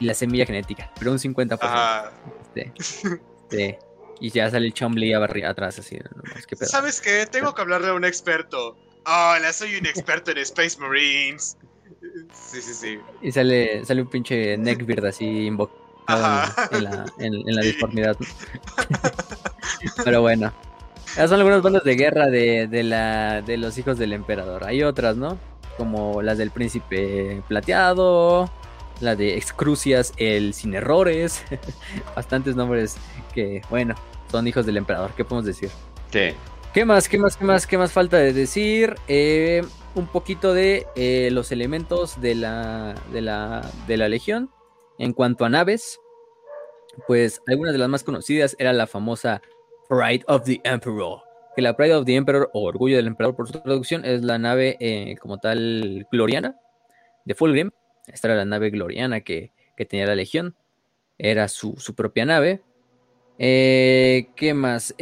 [0.00, 2.10] la semilla genética, pero un 50%.
[2.54, 3.78] Este,
[4.20, 5.98] y ya sale el Chomley atrás, así.
[6.60, 7.26] ¿Sabes qué?
[7.26, 8.76] Tengo que hablarle a un experto.
[9.04, 11.56] Hola, soy un experto en Space Marines.
[12.32, 12.98] Sí, sí, sí.
[13.20, 15.82] Y sale, sale un pinche neckbeard así invocado
[16.70, 18.16] en, la, en, la disformidad.
[20.04, 20.52] Pero bueno.
[21.12, 24.64] Esas son algunas bandas de guerra de, de, la, de los hijos del emperador.
[24.64, 25.38] Hay otras, ¿no?
[25.76, 28.50] Como las del príncipe plateado,
[29.00, 31.44] la de Excrucias, el sin errores.
[32.16, 32.96] Bastantes nombres
[33.34, 33.94] que, bueno,
[34.30, 35.12] son hijos del emperador.
[35.16, 35.70] ¿Qué podemos decir?
[36.10, 36.34] ¿Qué?
[36.72, 37.08] ¿Qué más?
[37.08, 37.36] ¿Qué más?
[37.36, 37.66] ¿Qué más?
[37.66, 38.94] ¿Qué más falta de decir?
[39.06, 39.62] Eh,
[39.94, 44.50] un poquito de eh, los elementos de la, de, la, de la Legión.
[44.98, 46.00] En cuanto a naves,
[47.06, 49.42] pues algunas de las más conocidas era la famosa
[49.88, 51.20] Pride of the Emperor.
[51.54, 54.38] Que la Pride of the Emperor, o Orgullo del Emperador por su traducción, es la
[54.38, 56.56] nave eh, como tal gloriana
[57.24, 57.70] de Fulgrim.
[58.06, 59.52] Esta era la nave gloriana que,
[59.88, 60.54] tenía la Legión.
[61.18, 62.62] Era su, propia nave.
[63.38, 64.94] Eh, ¿Qué más?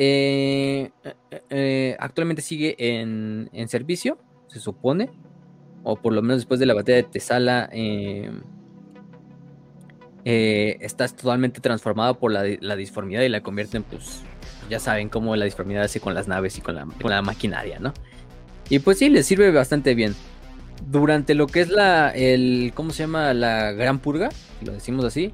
[1.99, 4.19] actualmente sigue en, en servicio
[4.51, 5.11] se supone,
[5.85, 8.31] o por lo menos después de la batalla de Tesala, eh,
[10.25, 12.43] eh, está totalmente transformado por la,
[12.77, 14.23] disformidad y la convierten, pues,
[14.69, 17.79] ya saben cómo la disformidad hace con las naves y con la, con la maquinaria,
[17.79, 17.95] ¿no?
[18.69, 20.15] Y pues sí, les sirve bastante bien.
[20.87, 23.35] Durante lo que es la, el, ¿cómo se llama?
[23.35, 24.31] La Gran Purga,
[24.63, 25.33] lo decimos así,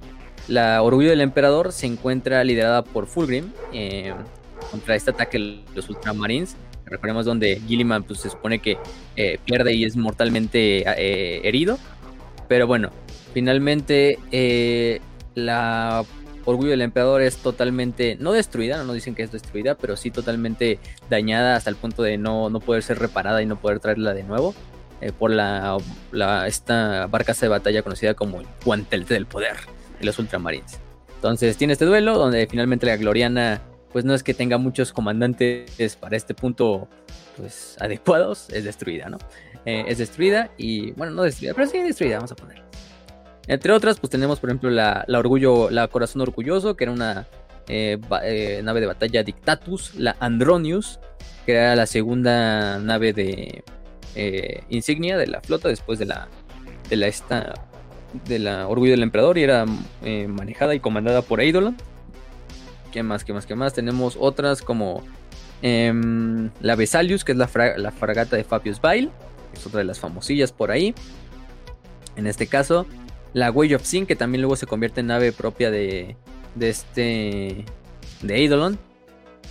[0.49, 4.15] la Orgullo del Emperador se encuentra liderada por Fulgrim eh,
[4.71, 8.79] contra este ataque de los Ultramarines Recordemos donde Gilliman pues, se supone que
[9.17, 11.79] eh, pierde y es mortalmente eh, herido.
[12.49, 12.91] Pero bueno,
[13.35, 15.01] finalmente eh,
[15.35, 16.05] la
[16.45, 20.79] Orgullo del Emperador es totalmente, no destruida, no dicen que es destruida, pero sí totalmente
[21.11, 24.23] dañada hasta el punto de no, no poder ser reparada y no poder traerla de
[24.23, 24.55] nuevo.
[25.19, 25.79] Por la,
[26.47, 29.57] esta barcaza de batalla conocida como el Guantelete del Poder
[29.99, 30.81] de los Ultramarines.
[31.17, 35.97] Entonces tiene este duelo donde finalmente la Gloriana pues no es que tenga muchos comandantes
[35.97, 36.89] para este punto
[37.37, 39.19] pues adecuados, es destruida, ¿no?
[39.65, 42.63] Eh, es destruida y, bueno, no destruida, pero sí destruida, vamos a poner.
[43.47, 47.27] Entre otras, pues tenemos, por ejemplo, la, Orgullo, la Corazón Orgulloso, que era una
[47.69, 51.01] eh, eh, nave de batalla Dictatus, la Andronius,
[51.45, 53.65] que era la segunda nave de
[54.69, 56.29] insignia de la flota después de la,
[56.89, 57.55] de la, esta,
[58.27, 59.67] de la Orgullo del Emperador y era
[60.29, 61.77] manejada y comandada por Eidolon.
[62.97, 63.25] ¿Qué más?
[63.25, 63.45] ¿Qué más?
[63.45, 63.75] ¿Qué más?
[63.75, 65.03] Tenemos otras como
[65.61, 69.11] em, la Vesalius, que es la, fragata de Fabius Bail,
[69.53, 70.95] es otra de las famosillas por ahí.
[72.17, 72.87] En este caso,
[73.35, 76.17] la Way of Sin, que también luego se convierte en nave propia de,
[76.55, 77.67] de este.
[78.23, 78.79] de Eidolon.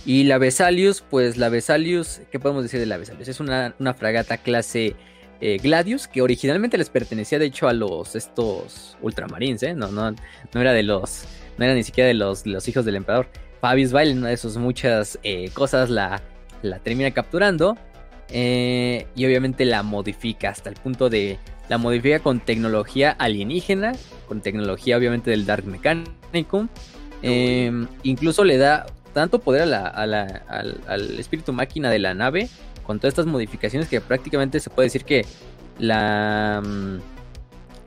[0.06, 3.26] Y la Vesalius, pues la Vesalius, ¿qué podemos decir de la Vesalius?
[3.26, 4.94] Es una, fragata clase
[5.40, 9.74] eh, Gladius, que originalmente les pertenecía de hecho a los estos ultramarines, ¿eh?
[9.74, 11.26] No, no, no era de los
[11.58, 13.26] no era ni siquiera de los, los hijos del emperador.
[13.60, 16.22] Fabius Bail en una de sus muchas eh, cosas la,
[16.62, 17.76] la termina capturando
[18.30, 23.92] eh, y obviamente la modifica hasta el punto de la modifica con tecnología alienígena,
[24.28, 26.68] con tecnología obviamente del Dark Mechanicum.
[27.22, 28.86] Eh, incluso le da
[29.16, 32.50] tanto poder al, al, espíritu máquina de la nave
[32.82, 35.24] con todas estas modificaciones que prácticamente se puede decir que.
[35.78, 36.98] Mm,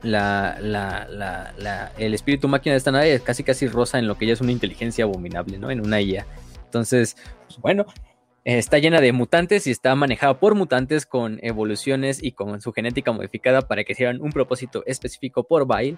[0.02, 4.26] la, la, el espíritu máquina de esta nave es casi casi rosa en lo que
[4.26, 5.70] ya es una inteligencia abominable, ¿no?
[5.70, 6.26] En una IA.
[6.64, 7.86] Entonces, pues, bueno,
[8.44, 13.12] está llena de mutantes y está manejada por mutantes con evoluciones y con su genética
[13.12, 15.96] modificada para que sirvan un propósito específico por Bile.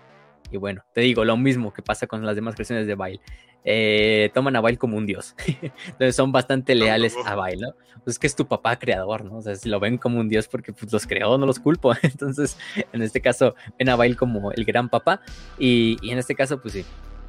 [0.51, 3.21] Y bueno, te digo, lo mismo que pasa con las demás creaciones de Bile.
[3.65, 5.35] Eh, toman a Bail como un dios.
[5.87, 7.75] Entonces son bastante leales a Bail, ¿no?
[8.05, 9.37] Pues es que es tu papá creador, ¿no?
[9.37, 11.93] O sea, si lo ven como un dios porque pues, los creó, no los culpo.
[12.03, 12.59] Entonces,
[12.93, 15.21] en este caso, ven a Bail como el gran papá.
[15.59, 16.85] Y, en este caso, pues sí.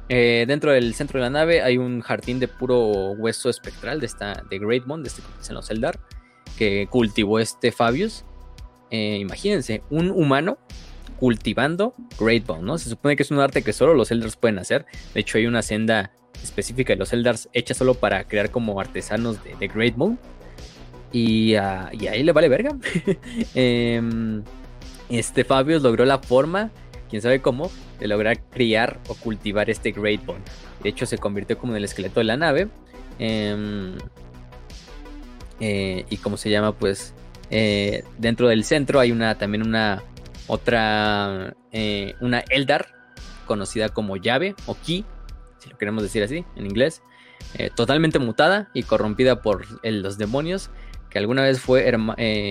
[0.08, 4.06] Eh, dentro del centro de la nave hay un jardín de puro hueso espectral de
[4.06, 5.98] esta de Great Bond, de este que en los Eldar,
[6.58, 8.24] que cultivó este Fabius.
[8.90, 10.58] Eh, imagínense, un humano
[11.18, 12.78] cultivando Great Bone, ¿no?
[12.78, 14.86] Se supone que es un arte que solo los Eldars pueden hacer.
[15.12, 16.12] De hecho, hay una senda
[16.42, 20.16] específica de los Eldars hecha solo para crear como artesanos de, Great Bone.
[21.12, 22.76] Y, uh, y, ahí le vale verga.
[23.54, 24.42] Em,
[25.08, 26.70] este Fabius logró la forma,
[27.08, 27.70] quién sabe cómo,
[28.00, 30.42] de lograr criar o cultivar este Great Bone.
[30.82, 32.68] De hecho, se convirtió como en el esqueleto de la nave.
[33.18, 33.96] Em,
[35.60, 37.14] eh, y como se llama, pues
[37.50, 40.02] eh, dentro del centro hay una también una
[40.46, 42.86] otra, eh, una Eldar
[43.46, 45.04] conocida como llave o key,
[45.58, 47.02] si lo queremos decir así en inglés,
[47.76, 50.70] totalmente mutada y corrompida por los demonios,
[51.10, 51.92] que alguna vez fue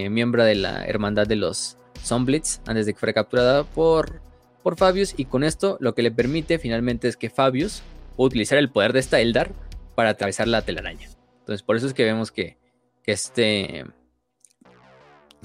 [0.09, 4.21] miembro de la hermandad de los Zomblitz antes de que fuera capturada por,
[4.61, 7.81] por Fabius y con esto lo que le permite finalmente es que Fabius
[8.15, 9.51] pueda utilizar el poder de esta Eldar
[9.95, 11.09] para atravesar la telaraña.
[11.39, 12.57] Entonces por eso es que vemos que,
[13.03, 13.85] que este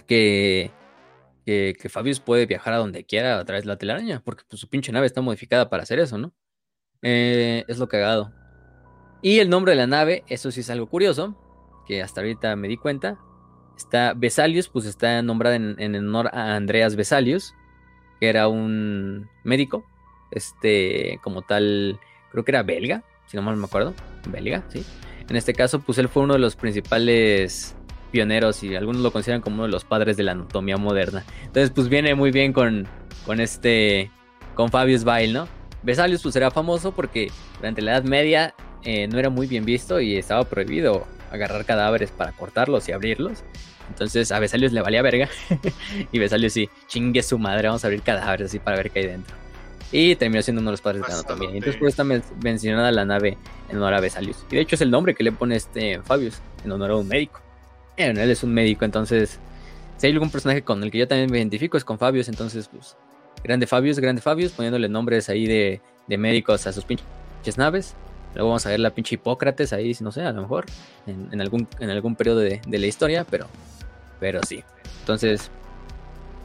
[0.06, 0.70] que,
[1.48, 4.68] que, Fabius puede viajar a donde quiera a través de la telaraña, porque pues, su
[4.68, 6.34] pinche nave está modificada para hacer eso, ¿no?
[7.00, 8.32] Eh, es lo cagado.
[9.22, 11.36] Y el nombre de la nave, eso sí es algo curioso,
[11.86, 13.18] que hasta ahorita me di cuenta.
[13.78, 17.54] Está Vesalius, pues está nombrada en, en honor a Andreas Vesalius,
[18.20, 19.86] que era un médico,
[20.30, 21.98] este, como tal,
[22.30, 23.94] creo que era belga, si no mal me acuerdo,
[24.28, 24.84] belga, sí.
[25.30, 27.74] En este caso, pues él fue uno de los principales
[28.08, 31.24] pioneros y algunos lo consideran como uno de los padres de la anatomía moderna.
[31.44, 32.86] Entonces, pues viene muy bien con,
[33.24, 34.10] con este,
[34.54, 35.48] con Fabius Bail, ¿no?
[35.82, 40.00] Vesalius pues era famoso porque durante la Edad Media eh, no era muy bien visto
[40.00, 43.44] y estaba prohibido agarrar cadáveres para cortarlos y abrirlos.
[43.88, 45.28] Entonces a Vesalius le valía verga.
[46.12, 49.06] y Vesalius sí, chingue su madre, vamos a abrir cadáveres así para ver qué hay
[49.06, 49.36] dentro.
[49.90, 51.48] Y terminó siendo uno de los padres de la anatomía.
[51.50, 53.38] Entonces por eso está mencionada la nave
[53.70, 54.44] en honor a Vesalius.
[54.50, 57.08] Y de hecho es el nombre que le pone este Fabius en honor a un
[57.08, 57.40] médico
[57.98, 59.38] él es un médico, entonces,
[59.96, 62.68] si hay algún personaje con el que yo también me identifico es con Fabius, entonces,
[62.68, 62.96] pues,
[63.42, 67.94] grande Fabius, grande Fabius, poniéndole nombres ahí de, médicos a sus pinches naves.
[68.34, 70.66] Luego vamos a ver la pinche Hipócrates ahí, no sé, a lo mejor,
[71.06, 73.46] en, algún, en algún periodo de, la historia, pero,
[74.20, 74.62] pero sí.
[75.00, 75.50] Entonces,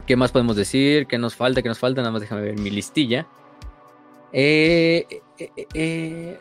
[0.08, 1.06] ¿qué más podemos decir?
[1.06, 1.62] ¿Qué nos falta?
[1.62, 2.02] ¿Qué nos falta?
[2.02, 3.28] Nada más déjame ver mi listilla.
[4.32, 5.06] Eh,
[5.38, 6.40] eh, eh,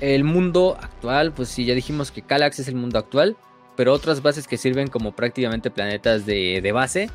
[0.00, 3.36] el mundo actual, pues sí, ya dijimos que Calax es el mundo actual
[3.76, 7.10] pero otras bases que sirven como prácticamente planetas de, base.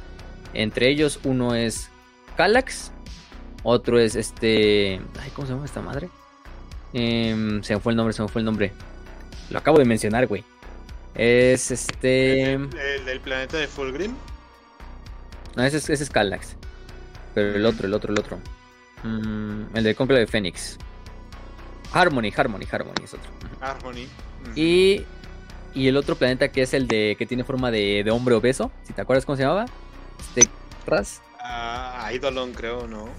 [0.53, 1.90] Entre ellos uno es
[2.38, 2.91] Calax,
[3.64, 5.01] otro es este...
[5.19, 6.09] Ay, ¿Cómo se llama esta madre?
[6.93, 8.73] Em, se me fue el nombre, se me fue el nombre.
[9.49, 10.43] Lo acabo de mencionar, güey.
[11.15, 12.53] Es este...
[12.53, 12.69] ¿El,
[13.06, 14.14] del planeta de Fulgrim?
[15.56, 16.56] No, ese es, ese es Calax.
[17.33, 18.40] Pero el otro, el otro, el otro.
[19.03, 20.77] Mm, el del conclave de Fénix.
[21.93, 23.31] Harmony, Harmony, Harmony es otro.
[23.59, 24.07] Harmony.
[24.56, 25.03] Y
[25.74, 28.93] y el otro planeta que es el de que tiene forma de, hombre obeso, si
[28.93, 29.66] te acuerdas cómo se llamaba.
[30.35, 30.50] Este
[30.85, 31.22] Ras.
[31.40, 33.09] Ah, Eidolon creo, ¿no?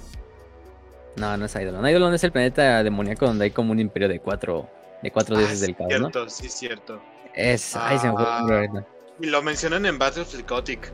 [1.17, 1.87] No, no es Eidolon.
[1.87, 4.69] Eidolon es el planeta demoníaco donde hay como un imperio de cuatro,
[5.03, 7.03] de cuatro ah, dioses del caos, cierto, Sí, cierto.
[7.35, 8.85] Es, ay, se me fue ah,
[9.21, 10.93] Y lo mencionan en Battlefield Gothic.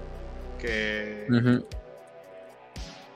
[0.58, 1.26] Que.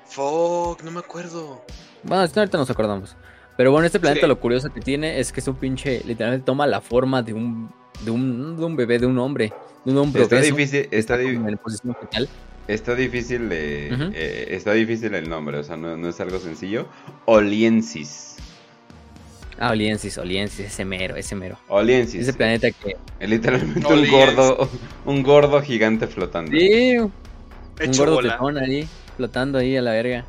[0.07, 1.65] Fuck, no me acuerdo.
[2.03, 3.17] Bueno, ahorita nos acordamos.
[3.57, 6.67] Pero bueno, este planeta lo curioso que tiene es que es un pinche, literalmente toma
[6.67, 9.53] la forma de un de un, de un bebé, de un hombre,
[9.85, 11.19] de un hombre está difícil, está,
[12.69, 16.87] Está difícil, eh, está difícil el nombre, o sea, no, es algo sencillo.
[17.25, 18.37] Oliensis.
[19.59, 21.59] Ah, Oliensis, Oliensis, ese mero, ese mero.
[21.69, 22.23] Oliensis.
[22.23, 22.97] Ese planeta que...
[23.19, 24.69] Es literalmente un gordo,
[25.05, 26.53] un gordo gigante flotando.
[26.53, 27.13] Sí, un
[27.97, 30.25] gordo tetón ahí, flotando ahí a la verga.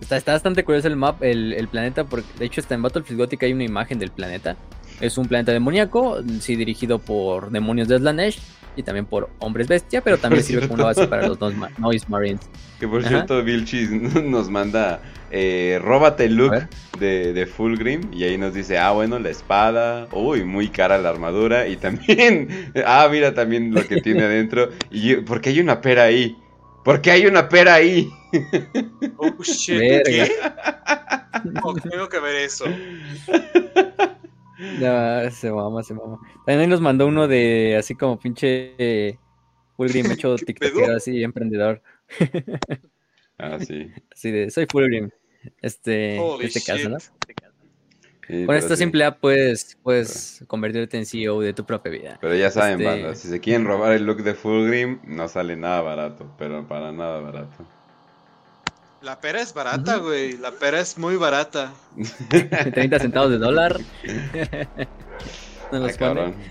[0.00, 3.20] Está, está bastante curioso el map, el, el, planeta, porque de hecho está en Battlefield
[3.20, 4.56] Gothic hay una imagen del planeta.
[5.00, 8.38] Es un planeta demoníaco, sí dirigido por demonios de Slanesh
[8.76, 11.38] y también por hombres bestia, pero también sirve como una base para los
[11.78, 12.48] Noise Marines.
[12.78, 13.90] Que por cierto, Bill Cheese
[14.24, 15.00] nos manda,
[15.30, 20.08] eh, róbate el look de, de Fulgrim y ahí nos dice, ah, bueno, la espada,
[20.12, 25.16] uy, muy cara la armadura y también, ah, mira también lo que tiene adentro, y
[25.16, 26.36] porque hay una pera ahí.
[26.84, 28.10] ¿Por qué hay una pera ahí?
[29.16, 30.30] Oh, shit, ¿qué?
[31.90, 32.66] tengo que ver eso.
[34.58, 36.18] No, se mama, se mama.
[36.46, 39.18] También nos mandó uno de así como pinche eh,
[39.76, 41.82] Fulgrim hecho TikToker así, emprendedor.
[43.38, 43.90] ah, sí.
[44.12, 45.10] Así de, soy Fulgrim.
[45.60, 46.96] Este, este caso, ¿no?
[48.46, 52.18] Con esta simple app puedes, puedes convertirte en CEO de tu propia vida.
[52.22, 53.16] Pero ya saben, este...
[53.16, 57.20] si se quieren robar el look de Fulgrim, no sale nada barato, pero para nada
[57.20, 57.66] barato.
[59.04, 60.38] La pera es barata, güey.
[60.38, 61.74] La pera es muy barata.
[62.48, 63.78] 30 centavos de dólar.
[65.72, 66.00] no los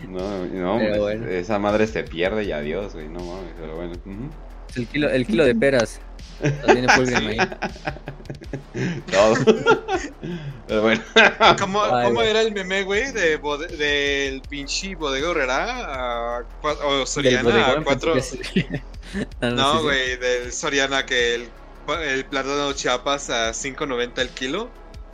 [0.08, 0.38] No,
[0.78, 3.08] no esa madre se pierde y adiós, güey.
[3.08, 3.94] No mames, pero bueno.
[4.76, 6.00] el, kilo, el kilo de peras.
[6.44, 7.38] Lo tiene Fulgrim ahí.
[9.12, 9.36] Todo.
[10.68, 11.02] Pero bueno.
[11.58, 13.12] ¿Cómo, era el meme, güey?
[13.14, 13.40] De
[13.80, 18.14] del pinche Bodega Herrera o Soriana a cuatro.
[19.42, 21.50] no, güey, del Soriana que el,
[22.04, 24.70] el plátano Chiapas a 5.90 el kilo.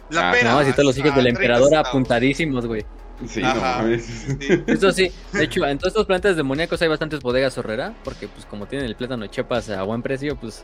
[0.09, 0.53] La ah, pena.
[0.53, 2.85] No, si todos los hijos del emperador apuntadísimos, güey.
[3.27, 3.53] Sí, no,
[3.99, 4.63] sí.
[4.65, 8.45] Eso sí, de hecho, en todos estos plantas demoníacos hay bastantes bodegas horrera, porque pues
[8.45, 10.63] como tienen el plátano Chiapas a buen precio, pues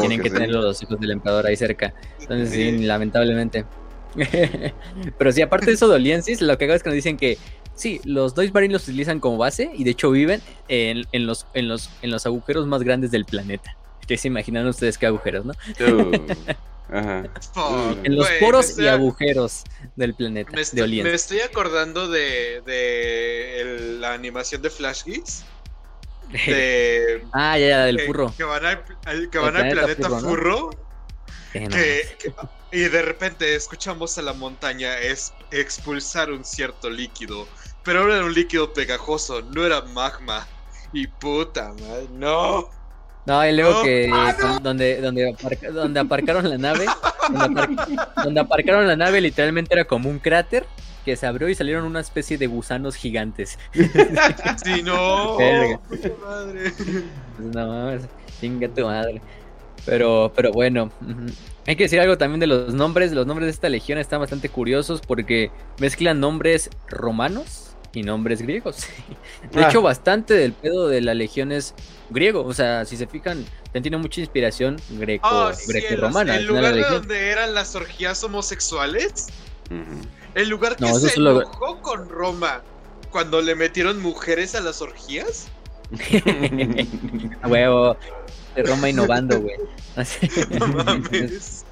[0.00, 1.92] tienen que, tener los hijos del emperador ahí cerca.
[2.18, 3.66] Entonces sí, lamentablemente.
[5.18, 7.36] Pero sí, aparte de eso de Oliensis, lo que hago es que nos dicen que
[7.74, 11.46] sí, los Dois Barin los utilizan como base y de hecho viven en, en, los,
[11.54, 13.76] en, los, en los agujeros más grandes del planeta.
[14.06, 15.54] Que se imaginan ustedes qué agujeros, ¿no?
[16.92, 19.64] en los poros y agujeros
[19.96, 25.44] del planeta me estoy, de Me estoy acordando de, de la animación de Flash Geeks.
[26.46, 28.32] De, ah, ya, ya, del furro.
[28.34, 28.82] Que van al,
[29.30, 30.70] que van al planeta, furro.
[32.72, 37.46] y de repente escuchamos a la montaña es, expulsar un cierto líquido.
[37.84, 40.46] Pero era un líquido pegajoso, no era magma.
[40.94, 42.70] Y puta madre, no.
[43.24, 44.10] No, y luego que
[44.62, 45.36] donde, donde,
[45.72, 46.86] donde aparcaron la nave,
[48.24, 50.66] donde, aparcaron la nave literalmente era como un cráter
[51.04, 53.58] que se abrió y salieron una especie de gusanos gigantes.
[54.64, 55.38] Sí, no.
[55.38, 55.78] Madre.
[55.88, 57.98] Pues no,
[58.40, 59.20] chinga tu madre.
[59.84, 60.92] Pero, pero bueno,
[61.66, 63.12] hay que decir algo también de los nombres.
[63.12, 68.86] Los nombres de esta legión están bastante curiosos porque mezclan nombres romanos y nombres griegos.
[69.52, 69.82] De hecho, ah.
[69.82, 71.74] bastante del pedo de la legión es
[72.12, 72.44] griego.
[72.44, 75.52] O sea, si se fijan, tiene mucha inspiración greco, oh,
[75.96, 79.28] romana El lugar donde eran las orgías homosexuales.
[80.34, 82.62] El lugar que se enojó con Roma
[83.10, 85.48] cuando le metieron mujeres a las orgías.
[87.48, 87.96] huevo.
[88.56, 89.56] De Roma innovando, güey.
[90.58, 91.64] no mames.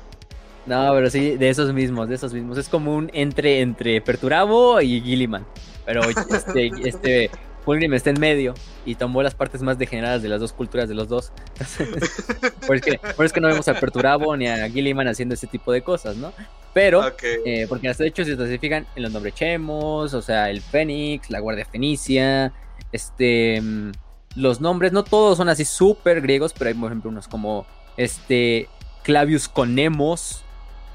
[0.66, 2.58] No, pero sí, de esos mismos, de esos mismos.
[2.58, 5.46] Es como un entre entre Perturabo y Gilliman.
[5.84, 7.30] Pero este, este
[7.70, 10.96] Fulgrim está en medio y tomó las partes más degeneradas de las dos culturas de
[10.96, 11.30] los dos.
[12.66, 15.46] por, es que, por es que no vemos a Perturabo ni a Gilliman haciendo ese
[15.46, 16.32] tipo de cosas, ¿no?
[16.74, 20.62] Pero, eh, porque hasta de hecho se especifican en los nombres Chemos, o sea, el
[20.62, 22.52] Fénix, la Guardia Fenicia,
[22.90, 23.92] este, mm,
[24.34, 27.66] los nombres, no todos son así súper griegos, pero hay, por ejemplo, unos como,
[27.96, 28.68] este,
[29.04, 30.42] Clavius Conemos,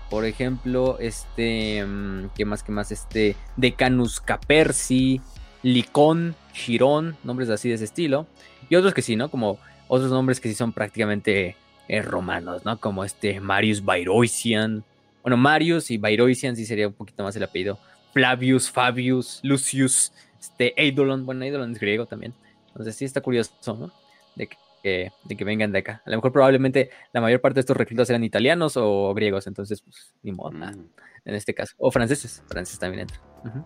[0.10, 1.86] por ejemplo, este.
[1.86, 2.64] Mm, ¿Qué más?
[2.64, 2.92] ¿Qué más?
[2.92, 3.38] Este.
[3.56, 5.22] Decanus Capersi.
[5.64, 6.36] Licón.
[6.56, 7.18] Chirón.
[7.24, 8.28] Nombres así de ese estilo.
[8.70, 9.30] Y otros que sí, ¿no?
[9.30, 11.56] Como otros nombres que sí son prácticamente
[11.88, 12.80] eh, romanos, ¿no?
[12.80, 14.84] Como este Marius Bairoisian.
[15.22, 17.78] Bueno, Marius y Bairoisian sí sería un poquito más el apellido.
[18.14, 21.26] Flavius, Fabius, Lucius, este, Eidolon.
[21.26, 22.34] Bueno, Eidolon es griego también.
[22.68, 23.92] Entonces sí está curioso, ¿no?
[24.36, 26.04] De que de que vengan de acá.
[26.06, 29.82] A lo mejor probablemente la mayor parte de estos reclutas eran italianos o griegos, entonces
[29.82, 30.90] pues ni modo, mm.
[31.26, 31.74] en este caso.
[31.78, 33.64] O franceses, franceses también entran.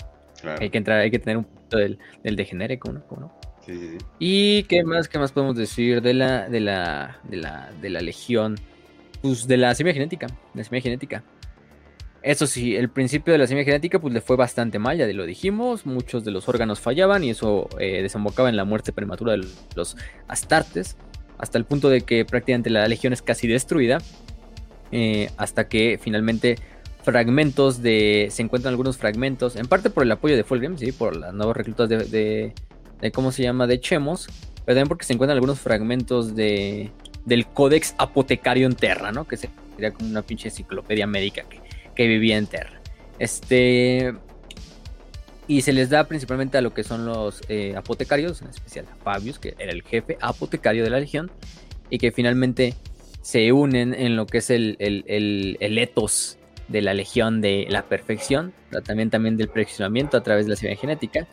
[0.61, 1.45] Hay que entrar, hay que tener un
[1.77, 3.03] del, del degenérico, ¿no?
[3.19, 3.33] ¿no?
[3.65, 7.72] Sí, sí, ¿Y qué más, qué más podemos decir de la, de la, de la,
[7.81, 8.56] de la legión?
[9.22, 11.23] Pues de la semilla genética, la genética.
[12.22, 15.25] Eso sí, el principio de la semilla genética pues le fue bastante mal, ya lo
[15.25, 19.45] dijimos, muchos de los órganos fallaban y eso eh, desembocaba en la muerte prematura de
[19.75, 19.95] los
[20.27, 20.98] astartes
[21.38, 23.99] hasta el punto de que prácticamente la legión es casi destruida,
[24.91, 26.57] eh, hasta que finalmente
[27.11, 28.27] fragmentos de...
[28.31, 30.91] se encuentran algunos fragmentos, en parte por el apoyo de Fulgrim, ¿sí?
[30.91, 32.53] por las nuevas reclutas de,
[33.01, 34.27] de, ¿cómo se llama?, de Chemos,
[34.65, 36.91] pero también porque se encuentran algunos fragmentos de,
[37.25, 39.27] del Codex Apotecario en Terra, ¿no?
[39.27, 41.61] que sería como una pinche enciclopedia médica que,
[41.95, 42.79] que vivía en Terra.
[43.17, 44.13] Este,
[45.49, 48.95] y se les da principalmente a lo que son los eh, apotecarios, en especial a
[49.03, 51.31] Fabius, que era el jefe apotecario de la legión,
[51.89, 52.75] y que finalmente
[53.21, 56.38] se unen en lo que es el, el, etos
[56.69, 58.53] de la legión de la perfección,
[58.85, 61.27] también, también del perfeccionamiento a través de la semilla genética.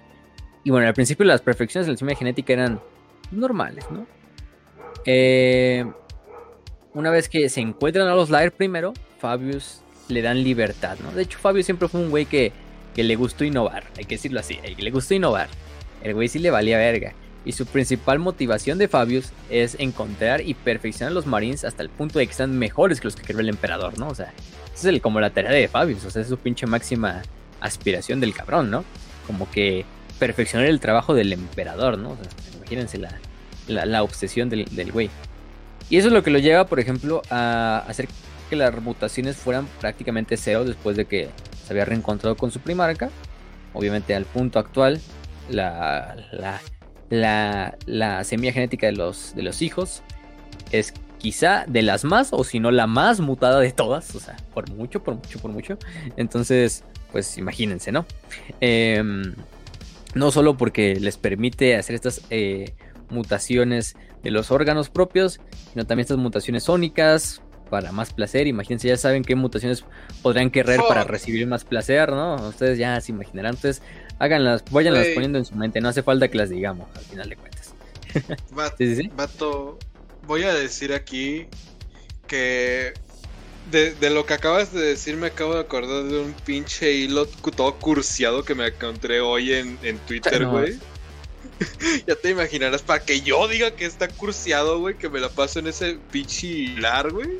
[0.64, 2.80] Y bueno, al principio las perfecciones de la semilla genética eran
[3.30, 4.06] normales, ¿no?
[5.04, 5.84] Eh,
[6.94, 11.12] una vez que se encuentran a los Lair primero, Fabius le dan libertad, ¿no?
[11.12, 12.52] De hecho, Fabius siempre fue un güey que
[12.96, 15.48] que le gustó innovar, hay que decirlo así, que le gustó innovar.
[16.02, 17.12] El güey sí le valía verga.
[17.46, 22.18] Y su principal motivación de Fabius es encontrar y perfeccionar los Marines hasta el punto
[22.18, 24.08] de que sean mejores que los que creó el emperador, ¿no?
[24.08, 24.32] O sea,
[24.74, 27.22] esa es como la tarea de Fabius, o sea, es su pinche máxima
[27.60, 28.84] aspiración del cabrón, ¿no?
[29.28, 29.84] Como que
[30.18, 32.10] perfeccionar el trabajo del emperador, ¿no?
[32.10, 32.26] O sea,
[32.56, 33.16] imagínense la,
[33.68, 35.08] la, obsesión del, del güey.
[35.88, 38.08] Y eso es lo que lo lleva, por ejemplo, a hacer
[38.50, 41.28] que las mutaciones fueran prácticamente cero después de que
[41.64, 43.10] se había reencontrado con su primarca.
[43.72, 45.00] Obviamente al punto actual,
[45.48, 46.60] la, la,
[47.10, 47.76] la,
[48.24, 50.02] semilla genética de los, de los hijos
[50.72, 54.36] es quizá de las más, o si no la más mutada de todas, o sea,
[54.54, 55.78] por mucho, por mucho, por mucho.
[56.16, 58.06] Entonces, pues imagínense, ¿no?
[58.60, 59.34] Em,
[60.14, 62.74] no solo porque les permite hacer estas eh,
[63.10, 65.40] mutaciones de los órganos propios,
[65.72, 68.46] sino también estas mutaciones sónicas para más placer.
[68.46, 69.84] Imagínense, ya saben qué mutaciones
[70.22, 72.36] podrían querer para recibir más placer, ¿no?
[72.48, 73.54] Ustedes ya se imaginarán.
[73.54, 73.82] Entonces,
[74.18, 75.80] háganlas, váyanlas poniendo en su mente.
[75.80, 77.74] No hace falta que las digamos, al final de cuentas.
[79.16, 79.78] Vato,
[80.26, 81.46] voy a decir aquí
[82.26, 82.94] que
[83.70, 87.74] de, lo que acabas de decir me acabo de acordar de un pinche hilo todo
[87.74, 90.78] cursiado que me encontré hoy en, Twitter, güey.
[92.06, 95.58] ya te imaginarás, para que yo diga que está cursiado, güey, que me la paso
[95.58, 97.38] en ese pinche hilar, güey.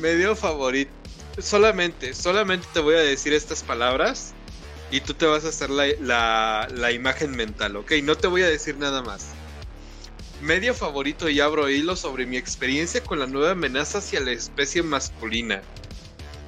[0.00, 0.90] Medio favorito.
[1.38, 4.34] Solamente, solamente te voy a decir estas palabras
[4.90, 7.92] y tú te vas a hacer la, la imagen mental, ¿ok?
[8.02, 9.28] No te voy a decir nada más.
[10.42, 14.82] Medio favorito y abro hilo sobre mi experiencia con la nueva amenaza hacia la especie
[14.82, 15.62] masculina.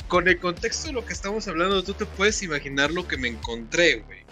[0.08, 3.28] Con el contexto de lo que estamos hablando, tú te puedes imaginar lo que me
[3.28, 4.24] encontré, güey.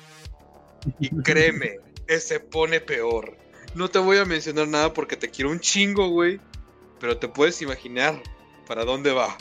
[0.98, 1.76] Y créeme,
[2.18, 3.36] se pone peor.
[3.74, 6.40] No te voy a mencionar nada porque te quiero un chingo, güey.
[6.98, 8.20] Pero te puedes imaginar
[8.66, 9.36] para dónde va.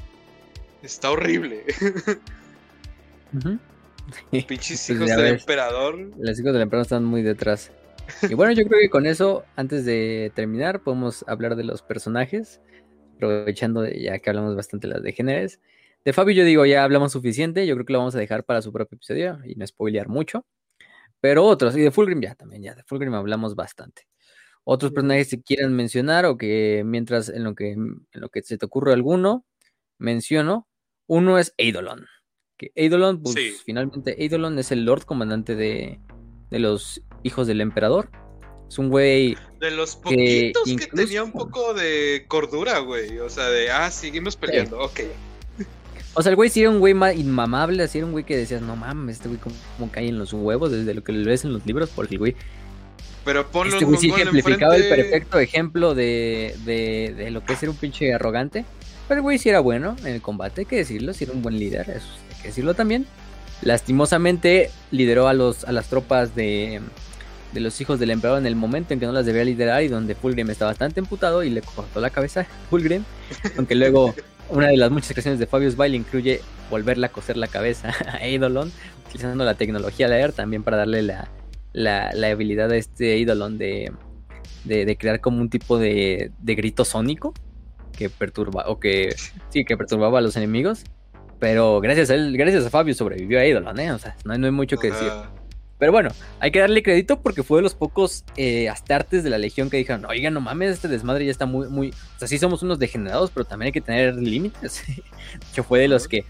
[0.83, 1.65] Está horrible.
[4.32, 6.12] Pinches pues hijos del emperador.
[6.18, 7.72] Los hijos del emperador están muy detrás.
[8.24, 12.62] Y bueno, yo creo que con eso, antes de terminar, podemos hablar de los personajes.
[13.16, 15.60] Aprovechando ya que hablamos bastante de las de géneros.
[16.06, 17.68] De Fabio yo digo, ya hablamos suficiente.
[17.68, 20.46] Yo creo que lo vamos a dejar para su propio episodio y no spoilear mucho.
[21.22, 24.08] Pero otros, y de Fulgrim ya también, ya de Fulgrim hablamos bastante.
[24.64, 28.58] Otros personajes que quieran mencionar o que mientras en lo que, en lo que se
[28.58, 29.46] te ocurre alguno,
[29.98, 30.68] menciono.
[31.08, 32.06] Uno es Eidolon.
[32.60, 35.98] Que Eidolon, pues finalmente Eidolon es el Lord Comandante de,
[36.52, 38.10] de los hijos del emperador.
[38.68, 39.38] Es un güey.
[39.62, 43.18] De los poquitos que, tenía un poco de cordura, güey.
[43.20, 45.00] O sea, de, ah, seguimos peleando, ok.
[46.16, 48.64] O sea, el güey sí era un güey inmamable, así era un güey que decías,
[48.64, 51.54] no mames, este güey como, cae en los huevos desde lo que le ves en
[51.54, 52.36] los libros, porque el güey.
[53.24, 57.60] Pero ponlo este güey sí ejemplificaba el perfecto ejemplo de, de, de, lo que es
[57.60, 58.66] ser un pinche arrogante.
[59.08, 61.44] Pero el güey sí era bueno en el combate, hay que decirlo, sí era un
[61.44, 62.10] buen líder, eso
[62.42, 63.06] que decirlo también.
[63.61, 66.82] Lastimosamente lideró a, los, a las tropas de,
[67.53, 69.88] de los hijos del emperador en el momento en que no las debía liderar y
[69.88, 73.03] donde Fulgrim estaba bastante emputado y le cortó la cabeza a Fulgrim,
[73.58, 74.14] aunque luego
[74.50, 78.26] una de las muchas creaciones de Fabius Bail incluye volverle a coser la cabeza a
[78.26, 78.72] Eidolon,
[79.06, 81.30] utilizando la tecnología Lair también para darle la,
[81.74, 83.92] la, habilidad a este Eidolon de,
[84.64, 87.34] de, crear como un tipo de, de grito sónico
[87.98, 89.16] que perturba, o que
[89.50, 90.84] sí, que perturbaba a los enemigos.
[91.40, 93.92] Pero gracias a él, gracias a Fabio sobrevivió a Eidolon, ¿eh?
[93.92, 95.11] O sea, no, no hay mucho que decir.
[95.80, 96.09] Pero bueno,
[96.42, 99.77] hay que darle crédito porque fue de los pocos eh, astartes de la Legión que
[99.77, 101.92] dijeron, oiga, no mames, este desmadre ya está muy, muy...
[101.92, 104.84] O sea, sí somos unos degenerados, pero también hay que tener límites.
[105.56, 106.26] que fue de los que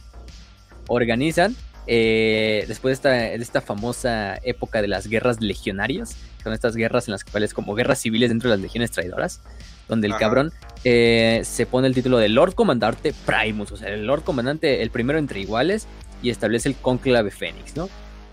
[0.88, 1.55] organizan,
[1.88, 7.07] eh, después de esta, de esta famosa época de las guerras legionarias, son estas guerras
[7.07, 9.41] en las cuales como guerras civiles dentro de las legiones traidoras,
[9.89, 10.53] donde el cabrón
[10.85, 14.91] eh, se pone el título de Lord Comandante Primus, o sea, el Lord Comandante, el
[14.91, 15.87] primero entre iguales,
[16.21, 17.89] y establece el conclave Fénix, ¿no?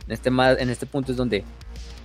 [0.07, 1.43] En este, en este punto es donde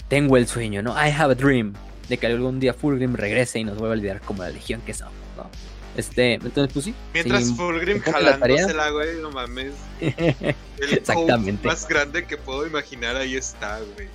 [0.07, 0.93] tengo el sueño, ¿no?
[0.93, 1.73] I have a dream
[2.09, 4.93] de que algún día Fulgrim regrese y nos vuelva a liderar como la legión que
[4.93, 5.49] somos, ¿no?
[5.95, 6.95] Este, entonces, pues sí.
[7.13, 9.73] Mientras Fulgrim jalándosela, güey, no mames.
[9.99, 11.67] El Exactamente.
[11.67, 14.07] más grande que puedo imaginar ahí está, güey.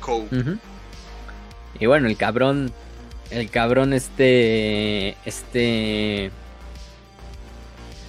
[0.00, 0.58] Cope.
[1.78, 2.72] Y bueno, el cabrón.
[3.32, 5.16] El cabrón, este.
[5.24, 6.30] Este.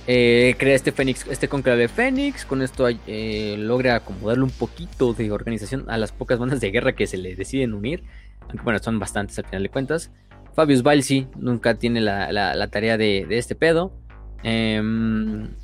[0.06, 5.32] Eh, crea este Fénix, este conclave Fénix, con esto eh, logra acomodarle un poquito de
[5.32, 8.03] organización a las pocas bandas de guerra que se le deciden unir,
[8.50, 10.11] aunque bueno, son bastantes al final de cuentas.
[10.56, 13.93] Fabius Balsi nunca tiene la, tarea de, este pedo.
[14.43, 15.56] Em,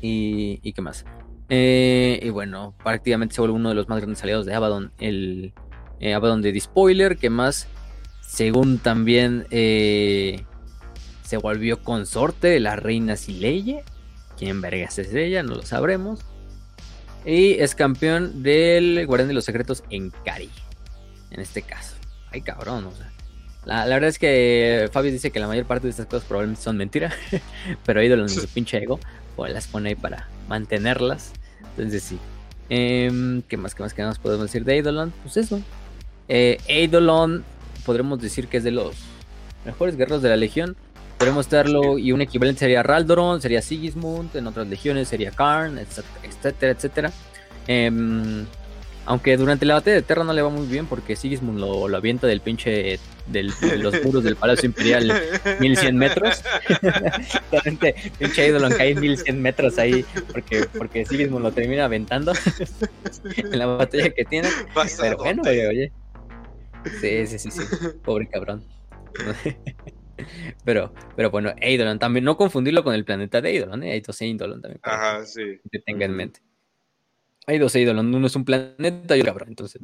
[0.00, 1.04] y, qué más.
[1.50, 5.52] Eh, y bueno, prácticamente se vuelve uno de los más grandes aliados de Abaddon, el
[6.00, 7.68] Abaddon de Spoiler, que más,
[8.30, 13.84] según también se volvió consorte de la reina Sileye.
[14.38, 15.42] ¿Quién vergas es ella?
[15.42, 16.20] No lo sabremos.
[17.26, 20.48] Y es campeón del Guardián de los Secretos en Cari.
[21.30, 21.96] En este caso.
[22.30, 23.10] Ay, cabrón, o sea.
[23.66, 26.76] La, verdad es que Fabio dice que la mayor parte de estas cosas probablemente son
[26.76, 27.14] mentiras.
[27.84, 28.98] pero ídolo en su pinche ego.
[29.36, 31.32] Pues las pone ahí para mantenerlas.
[31.76, 32.18] Entonces sí.
[32.70, 35.12] Em, ¿Qué más, qué más, qué más podemos decir de Eidolon?
[35.22, 35.60] Pues eso.
[36.28, 37.44] Eh, Eidolon
[37.84, 38.96] podremos decir que es de los
[39.64, 40.76] mejores guerreros de la Legión.
[41.18, 46.72] Podemos mostrarlo y un equivalente sería Raldoron, sería Sigismund, en otras legiones sería Karn, etcétera,
[46.72, 47.12] etcétera.
[47.66, 48.46] Em,
[49.06, 51.96] Aunque durante la batalla de Terra no le va muy bien porque Sigismund lo, lo
[51.96, 55.12] avienta del pinche del, de los muros del Palacio Imperial
[55.58, 56.42] 1100 metros.
[57.50, 62.32] Realmente, pinche ídolo cae 1100 metros ahí porque, porque Sigismund lo termina aventando
[63.36, 64.48] en la batalla que tiene.
[65.00, 65.92] Pero bueno, oye, oye.
[67.00, 67.62] Sí, sí, sí, sí.
[68.02, 68.64] Pobre cabrón.
[70.64, 73.92] Pero, pero bueno, Eidolon también, no confundirlo con el planeta de Eidolon, ¿eh?
[73.92, 74.80] hay dos Eidolon también.
[74.82, 75.60] Ajá, sí.
[75.70, 76.40] Que tenga en mente.
[77.46, 79.80] Hay dos Eidolon, uno es un planeta y otro cabrón, entonces,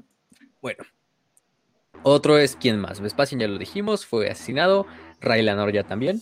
[0.60, 0.84] bueno.
[2.02, 4.86] Otro es quién más, Vespasian ya lo dijimos, fue asesinado,
[5.20, 6.20] Raylanor ya también.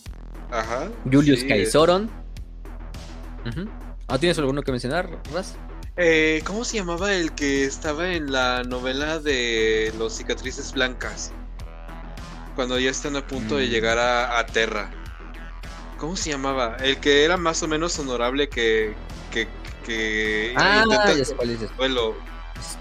[0.49, 0.89] Ajá.
[1.03, 2.09] Julius Kaisoron.
[4.07, 5.57] ¿Ah, ¿Tienes alguno que mencionar, Raz?
[5.97, 11.31] Eh, ¿Cómo se llamaba el que estaba en la novela de los cicatrices blancas?
[12.55, 13.69] Cuando ya están a punto de mm.
[13.69, 14.91] llegar a, Terra.
[15.97, 16.75] ¿Cómo se llamaba?
[16.81, 18.93] El que era más o menos honorable que.
[19.31, 19.47] que,
[19.85, 21.77] que ah, ya cuál es.
[21.77, 22.15] Vuelo.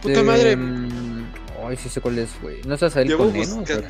[0.02, 0.56] Puta madre.
[0.56, 1.32] Mm,
[1.64, 2.62] ay, sí sé cuál es, güey.
[2.62, 3.88] ¿No estás ahí con buscando...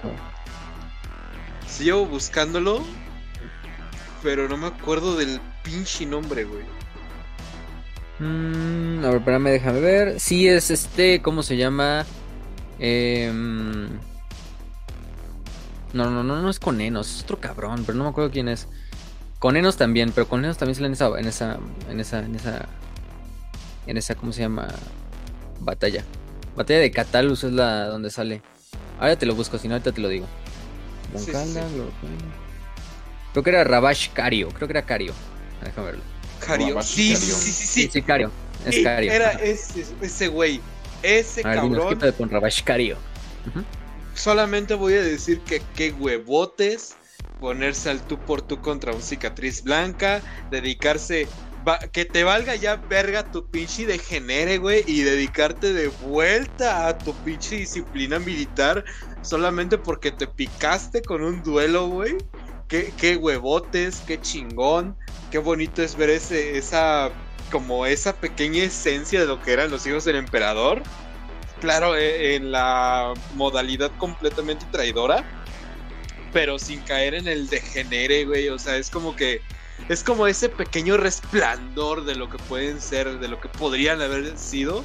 [1.67, 2.85] Sí, llevo buscándolo.
[4.23, 6.65] Pero no me acuerdo del pinche nombre, güey.
[8.19, 10.21] Mm, a ver, espérame, déjame ver.
[10.21, 12.07] Sí, es este, ¿cómo se llama?
[12.79, 13.31] Eh,
[15.93, 18.49] no, no, no, no es con Enos, es otro cabrón, pero no me acuerdo quién
[18.49, 18.69] es.
[19.39, 21.59] Con Enos también, pero con Enos también sale en esa, en esa,
[21.91, 22.69] en esa, en esa,
[23.87, 24.69] en esa, ¿cómo se llama?
[25.61, 26.05] Batalla.
[26.57, 28.43] Batalla de Catalus es la donde sale.
[28.99, 30.27] Ahora te lo busco, si no ahorita te lo digo.
[33.33, 35.13] Creo que era Rabash Cario, creo que era Cario.
[35.63, 36.14] Déjame verlo.
[36.45, 36.83] Cario.
[36.83, 38.03] Sí, sí, sí, sí, sí.
[38.03, 38.31] Cario.
[38.65, 39.13] Es Cario.
[39.13, 40.61] Era ese, ese güey.
[41.03, 41.99] Ese cabrón.
[42.17, 42.97] con Rabash Cario
[44.15, 46.97] solamente voy a decir que qué huevotes
[47.41, 51.27] ponerse al tú por tú contra un cicatriz blanca, dedicarse,
[51.93, 57.13] que te valga ya verga tu pinche degenere, güey, y dedicarte de vuelta a tu
[57.17, 58.85] pinche disciplina militar
[59.23, 62.17] solamente porque te picaste con un duelo, güey.
[62.69, 64.97] Qué, qué huevotes, qué chingón,
[65.35, 67.11] qué bonito es ver ese, esa,
[67.51, 70.81] como esa pequeña esencia de lo que eran los hijos del emperador
[71.61, 75.25] claro, eh, en la modalidad completamente traidora,
[76.33, 78.49] pero sin caer en el degenere, güey.
[78.49, 79.41] O sea, es como que
[79.89, 84.39] es como ese pequeño resplandor de lo que pueden ser, de lo que podrían haber
[84.39, 84.85] sido,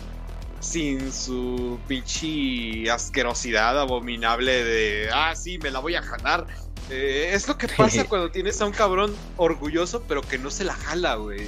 [0.61, 6.47] sin su pinche asquerosidad abominable de, ah, sí, me la voy a jalar.
[6.89, 10.63] Eh, es lo que pasa cuando tienes a un cabrón orgulloso, pero que no se
[10.63, 11.47] la jala, güey.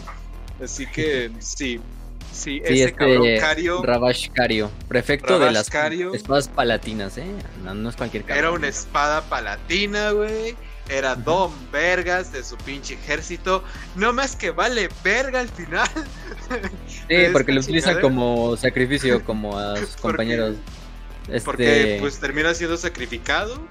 [0.62, 1.80] Así que sí,
[2.32, 3.84] Sí, ese este cabrón Cario.
[3.84, 5.70] Rabash Cario, prefecto de las
[6.14, 7.26] espadas palatinas, ¿eh?
[7.64, 8.38] No, es cualquier cabrón.
[8.38, 10.56] Era una espada palatina, güey.
[10.90, 13.64] Era Don Vergas de su pinche ejército.
[13.96, 15.88] No más que vale verga al final.
[16.88, 20.56] Sí, porque lo utilizan como sacrificio, como a sus compañeros.
[21.46, 23.62] Porque, este pues termina siendo sacrificado.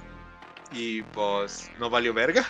[0.73, 2.45] Y pues no valió verga.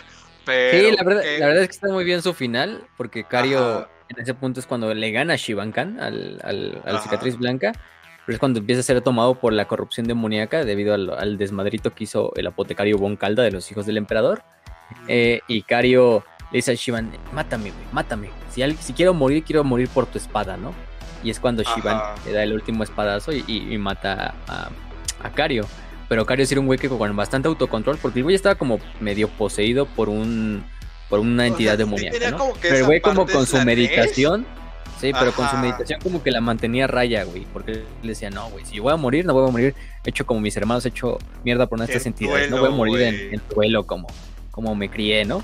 [0.45, 2.83] Pero, sí, la verdad, la verdad es que está muy bien su final.
[2.97, 7.71] Porque Cario en ese punto es cuando le gana a Shivankan, al, al, cicatriz blanca,
[8.25, 12.03] pero es cuando empieza a ser tomado por la corrupción demoníaca debido al, desmadrito que
[12.03, 14.43] hizo el apotecario Von Calda de los hijos del emperador.
[15.07, 18.29] Eh, y Cario le dice a Shivan, mátame, güey, mátame.
[18.49, 20.73] Si, si quiero morir, quiero morir por tu espada, ¿no?
[21.23, 24.69] Y es cuando Shivan le da el último espadazo y, mata a,
[25.23, 25.65] a Cario.
[26.11, 29.29] Pero Cario era un güey que con bastante autocontrol, porque el güey estaba como medio
[29.29, 30.61] poseído por un
[31.07, 32.49] por una entidad demoníaca, ¿no?
[32.61, 34.45] Pero el güey como con su meditación,
[34.99, 38.49] sí, pero con su meditación como que la mantenía raya, güey, porque le decía, no,
[38.49, 39.73] güey, si yo voy a morir, no voy a morir
[40.03, 43.87] hecho como mis hermanos, hecho mierda por nuestras entidades, no voy a morir en, duelo
[43.87, 44.09] como,
[44.51, 45.41] como me crié, ¿no?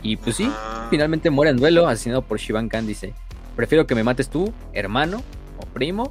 [0.00, 0.48] Y pues sí,
[0.90, 3.14] finalmente muere en duelo, asesinado por Shivan Khan, dice,
[3.56, 5.24] prefiero que me mates tú, hermano
[5.58, 6.08] o primo,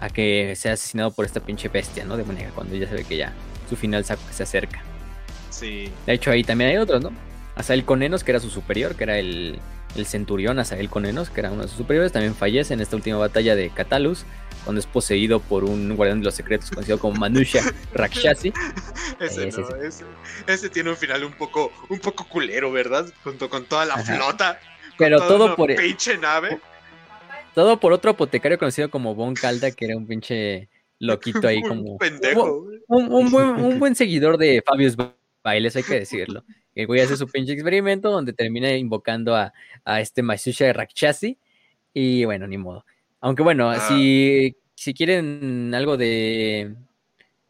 [0.00, 2.16] a que sea asesinado por esta pinche bestia, ¿no?
[2.16, 3.32] Demoníaca, cuando ya se ve que ya
[3.68, 4.82] su final se acerca.
[5.50, 5.90] Sí.
[6.06, 7.12] De hecho, ahí también hay otros, ¿no?
[7.54, 9.58] Asael Conenos, que era su superior, que era el,
[9.96, 13.16] el centurión Asael Conenos, que era uno de sus superiores, también fallece en esta última
[13.16, 14.24] batalla de Catalus,
[14.64, 17.62] cuando es poseído por un guardián de los secretos conocido como Manusha
[17.94, 18.52] Rakshasi.
[19.20, 19.50] ese,
[20.46, 23.06] ese, tiene un final un poco, un poco culero, ¿verdad?
[23.24, 24.60] Junto con toda la flota.
[24.98, 25.74] Pero todo por.
[25.74, 26.60] Pinche nave.
[27.56, 30.68] Todo por otro apotecario conocido como Von Calda, que era un pinche
[30.98, 31.92] loquito ahí, como.
[31.92, 32.66] Un pendejo.
[32.86, 34.94] Un, buen, un buen seguidor de Fabius
[35.42, 36.44] Bailes, hay que decirlo.
[36.74, 39.54] El güey hace su pinche experimento donde termina invocando a,
[39.86, 41.38] a este Masusha de Rakshasi.
[41.94, 42.84] Y bueno, ni modo.
[43.22, 43.80] Aunque bueno, ah.
[43.88, 46.76] si, si quieren algo de.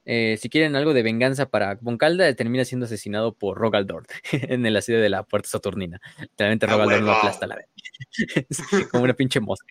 [0.05, 4.77] Eh, si quieren algo de venganza para Boncalda, termina siendo asesinado por Rogaldord en el
[4.77, 6.01] asedio de la puerta saturnina.
[6.39, 7.67] Realmente ah, Rogaldord no aplasta la vez.
[8.93, 9.67] como una pinche mosca.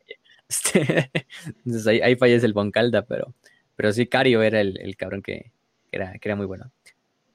[0.48, 1.12] Este,
[1.66, 3.34] entonces ahí, ahí, fallece el Boncalda, pero,
[3.76, 5.52] Pero sí, Cario era el, cabrón que,
[5.92, 6.72] era, que era muy bueno.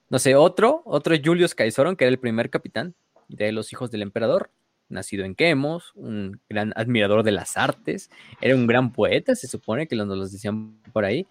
[0.08, 2.94] No sé, otro, otro Julius Caizoron, que era el primer capitán
[3.28, 4.50] de los hijos del emperador,
[4.90, 9.86] nacido en Quemos, un gran admirador de las artes, era un gran poeta, se supone
[9.86, 11.26] que nos los decían por ahí,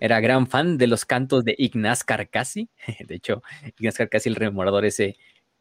[0.00, 2.68] era gran fan de los cantos de Ignaz Carcassi,
[3.06, 3.42] de hecho,
[3.78, 5.16] Ignaz Carcassi, el rememorador ese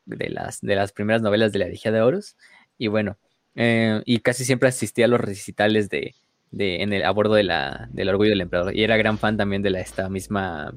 [0.05, 2.35] de las, de las primeras novelas de la Elegía de Horus,
[2.77, 3.17] y bueno,
[3.55, 6.15] eh, y casi siempre asistía a los recitales de,
[6.51, 9.37] de en el, a bordo de la, del orgullo del emperador, y era gran fan
[9.37, 10.73] también de la, esta misma,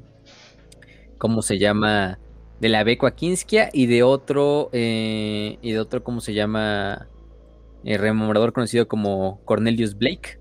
[1.18, 2.18] ¿cómo se llama?
[2.60, 7.08] de la Becua Kinskia y de otro, eh, y de otro, ¿cómo se llama?
[7.84, 10.38] El eh, rememorador conocido como Cornelius Blake,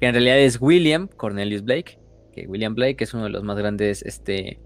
[0.00, 1.98] que en realidad es William Cornelius Blake,
[2.32, 4.60] que William Blake es uno de los más grandes este,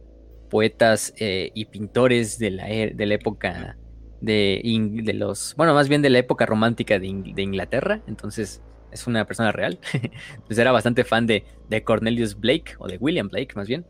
[0.51, 3.77] poetas eh, y pintores de la, e, de la época
[4.21, 4.61] de,
[5.03, 9.53] de, los, bueno, más bien de la época romántica de, Inglaterra, entonces es una persona
[9.53, 9.79] real,
[10.47, 13.85] pues era bastante fan de, de Cornelius Blake, o de William Blake más bien.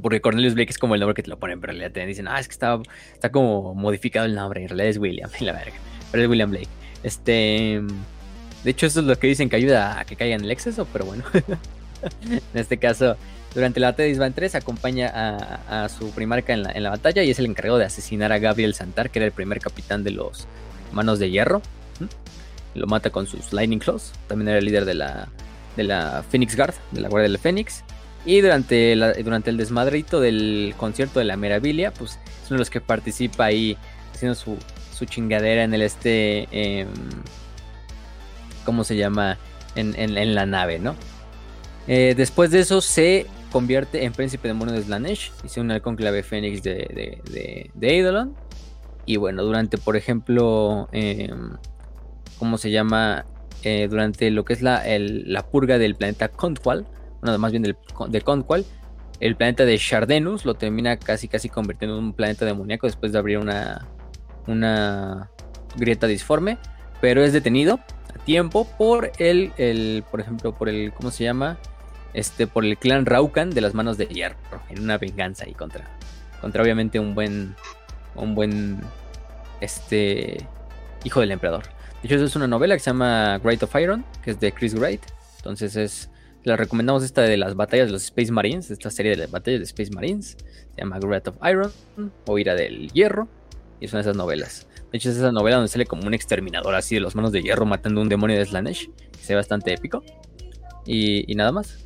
[0.00, 2.06] Porque Cornelius Blake es como el nombre que te lo ponen, pero en realidad te
[2.06, 2.80] dicen, ah, es que está,
[3.12, 5.74] está como modificado el nombre, en realidad es William, la verga.
[6.12, 6.68] Pero es William Blake.
[7.02, 7.82] Este.
[8.64, 10.86] De hecho, eso es lo que dicen que ayuda a que caiga en el exceso,
[10.92, 11.24] pero bueno.
[12.30, 13.16] en este caso,
[13.54, 15.10] durante la batalla de Isban 3 acompaña
[15.68, 18.38] a, su primarca en la, en la, batalla y es el encargado de asesinar a
[18.38, 20.46] Gabriel Santar, que era el primer capitán de los
[20.92, 21.62] Manos de Hierro.
[22.74, 24.12] Lo mata con sus Lightning Claws.
[24.26, 25.28] También era el líder de la,
[25.76, 27.82] de la Phoenix Guard, de la Guardia del Fénix.
[28.24, 32.70] Y durante, durante el desmadrito del concierto de la Meraviglia, pues es uno de los
[32.70, 33.76] que participa ahí
[34.14, 34.56] haciendo su,
[35.06, 36.48] chingadera en el este.
[36.50, 36.88] Em,
[38.64, 39.38] ¿Cómo se llama?
[39.76, 40.96] En, la nave, ¿no?
[41.86, 45.82] Eh, después de eso se convierte en príncipe demonio de Slanesh y se une al
[45.82, 48.34] conclave Fénix de, de, de, Eidolon.
[49.06, 51.56] Y bueno, durante, por ejemplo, em,
[52.38, 53.24] ¿cómo se llama?
[53.64, 56.86] Eh, durante lo que es la, la purga del planeta Contwal
[57.20, 57.76] bueno, más bien del,
[58.08, 58.64] de Conqual,
[59.20, 63.18] el planeta de Shardenus lo termina casi casi convirtiendo en un planeta demoníaco después de
[63.18, 63.88] abrir una,
[64.46, 65.30] una
[65.76, 66.58] grieta disforme,
[67.00, 67.80] pero es detenido
[68.14, 71.58] a tiempo por el, el, por ejemplo, por el, ¿cómo se llama?
[72.18, 74.36] Este, por el clan Raukan de las manos de hierro,
[74.70, 75.88] en una venganza ahí contra,
[76.40, 77.54] contra obviamente un buen,
[78.16, 78.80] un buen,
[79.60, 80.44] este,
[81.04, 81.64] hijo del emperador.
[82.02, 84.50] De hecho, eso es una novela que se llama Great of Iron, que es de
[84.50, 85.02] Chris Wright,
[85.36, 86.10] entonces es
[86.44, 89.60] les recomendamos esta de las batallas de los Space Marines, esta serie de las batallas
[89.60, 90.36] de Space Marines.
[90.74, 91.72] Se llama Great of Iron
[92.26, 93.28] o Ira del Hierro.
[93.80, 94.66] Y son esas novelas.
[94.90, 97.42] De hecho, es esa novela donde sale como un exterminador así de los manos de
[97.42, 98.90] hierro matando a un demonio de Slanesh.
[99.12, 100.02] Que se ve bastante épico.
[100.84, 101.84] Y, nada más.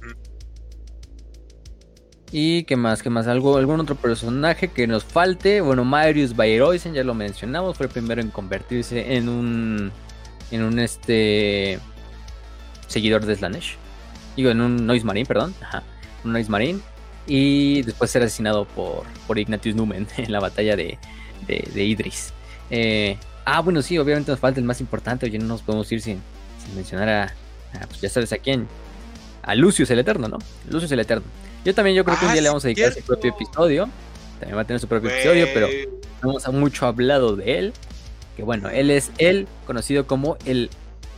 [2.33, 3.03] ¿Y qué más?
[3.03, 3.27] ¿Qué más?
[3.27, 5.61] ¿Algo, ¿Algún otro personaje que nos falte?
[5.61, 9.93] Bueno, Marius Bayroisen, ya lo mencionamos, fue el primero en convertirse en un.
[10.51, 11.79] En un este.
[12.87, 13.77] Seguidor de Slanesh.
[14.35, 15.55] Digo, en un Noise Marine, perdón.
[15.61, 15.83] Ajá.
[16.25, 16.81] Un Noise Marine.
[17.27, 20.99] Y después ser asesinado por, por Ignatius Numen en la batalla de,
[21.47, 22.33] de, Idris.
[22.71, 25.27] Eh, ah, bueno, sí, obviamente nos falta el más importante.
[25.27, 26.23] Oye, no nos podemos ir sin,
[26.65, 27.35] sin mencionar a,
[27.89, 28.67] pues ya sabes a quién.
[29.43, 30.39] A Lucius el Eterno, ¿no?
[30.71, 31.27] Lucius el Eterno.
[31.65, 33.89] Yo también yo creo que un día le vamos a dedicar su propio episodio.
[34.41, 35.69] También va a tener su propio episodio, pero
[36.23, 37.73] no hemos mucho hablado de él.
[38.37, 40.71] Que bueno, él es el conocido como el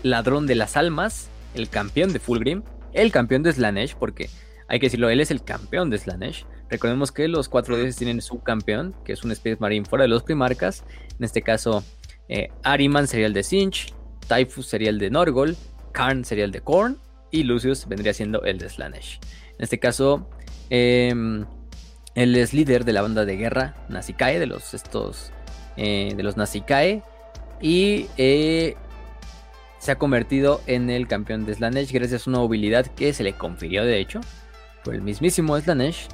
[0.03, 4.29] ladrón de las almas, el campeón de Fulgrim, el campeón de Slanesh, porque
[4.69, 6.45] hay que decirlo, él es el campeón de Slanesh.
[6.69, 10.09] Recordemos que los cuatro dioses tienen su campeón, que es un Space Marine fuera de
[10.09, 10.85] los primarcas.
[11.19, 11.85] En este caso,
[12.29, 13.95] eh, Ariman sería el de Sinch,
[14.27, 15.57] Typhus sería el de Norgol,
[15.93, 16.99] Karn sería el de Korn
[17.31, 19.21] y Lucius vendría siendo el de Slanesh.
[19.59, 20.29] En este caso,
[20.71, 21.47] em,
[22.15, 25.33] él es líder de la banda de guerra Nazikae, de los estos
[25.77, 27.03] eh, de los Nazikae.
[27.61, 28.77] Y eh,
[29.79, 33.35] se ha convertido en el campeón de Slanesh gracias a una habilidad que se le
[33.35, 34.21] confirió de hecho
[34.85, 36.09] por el mismísimo Slanesh,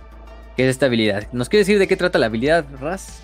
[0.57, 1.29] que es esta habilidad.
[1.33, 3.21] ¿Nos quiere decir de qué trata la habilidad, Raz?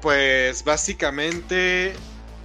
[0.00, 1.94] Pues básicamente,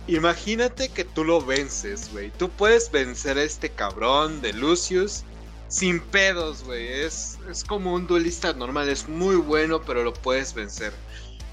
[0.08, 2.32] imagínate que tú lo vences, güey.
[2.32, 5.24] Tú puedes vencer a este cabrón de Lucius
[5.70, 6.88] sin pedos, güey.
[6.88, 10.92] Es, es como un duelista normal, es muy bueno, pero lo puedes vencer.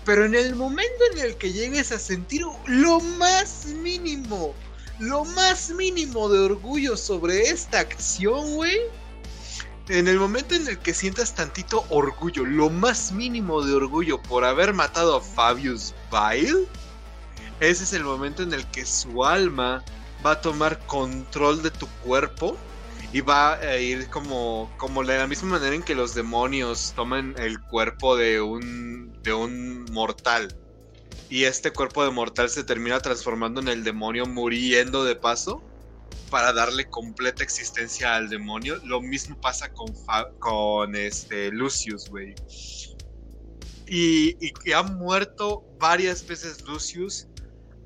[0.04, 4.54] Pero en el momento en el que llegues a sentir lo más mínimo
[4.98, 8.78] lo más mínimo de orgullo sobre esta acción, güey.
[9.88, 14.44] En el momento en el que sientas tantito orgullo, lo más mínimo de orgullo por
[14.44, 16.66] haber matado a Fabius Vile,
[17.60, 19.84] ese es el momento en el que su alma
[20.24, 22.56] va a tomar control de tu cuerpo
[23.12, 27.34] y va a ir como, como de la misma manera en que los demonios toman
[27.38, 30.48] el cuerpo de un, de un mortal
[31.28, 35.62] y este cuerpo de mortal se termina transformando en el demonio muriendo de paso.
[36.30, 38.80] para darle completa existencia al demonio.
[38.84, 39.86] Lo mismo pasa con,
[40.40, 42.34] con este Lucius, güey.
[43.86, 47.28] Y, que ha muerto varias veces Lucius.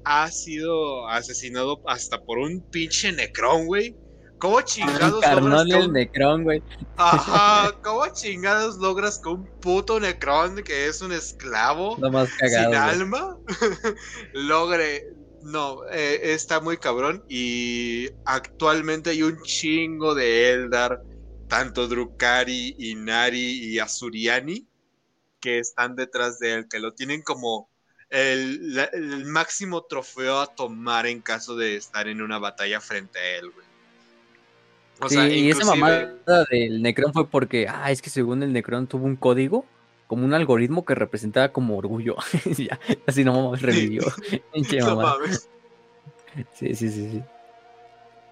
[0.04, 3.94] Ha sido asesinado hasta por un pinche Necron, güey.
[4.40, 6.62] ¿Cómo chingados logras el Necron, güey.
[6.96, 13.36] Ajá, ¿cómo chingados logras que un puto Necron, que es un esclavo sin alma,
[14.32, 21.02] logre no, eh, está muy cabrón y actualmente hay un chingo de Eldar,
[21.48, 24.66] tanto Drukari, Inari y Azuriani,
[25.40, 27.70] que están detrás de él, que lo tienen como
[28.10, 33.50] el, máximo trofeo a tomar en caso de estar en una batalla frente a él,
[33.50, 33.59] güey.
[35.00, 36.12] O sí, y esa mamada
[36.50, 39.64] del Necron fue porque, ah, es que según el Necron tuvo un código,
[40.06, 42.16] como un algoritmo que representaba como orgullo.
[42.58, 44.02] ya, así no mames, revivió.
[46.52, 47.22] sí, sí, sí, sí.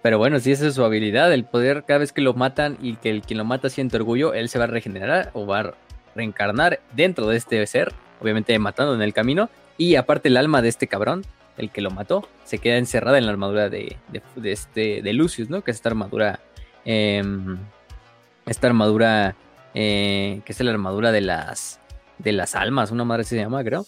[0.03, 2.97] Pero bueno, si esa es su habilidad, el poder cada vez que lo matan y
[2.97, 5.75] que el quien lo mata siente orgullo, él se va a regenerar o va a
[6.15, 10.69] reencarnar dentro de este ser, obviamente matando en el camino, y aparte el alma de
[10.69, 11.25] este cabrón,
[11.57, 13.97] el que lo mató, se queda encerrada en la armadura de,
[14.45, 15.63] este, de Lucius, ¿no?
[15.63, 16.41] Que es esta armadura,
[16.89, 17.59] em,
[18.47, 19.37] esta armadura,
[19.75, 21.81] eh, que es la armadura de las,
[22.19, 23.85] de las almas, una madre se llama, creo,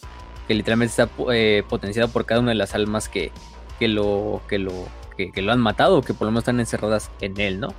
[0.47, 3.31] que literalmente está eh, potenciada por cada una de las almas que,
[3.79, 4.71] que lo, que lo,
[5.17, 7.69] que, lo han matado, que por lo menos están encerradas en él, ¿no?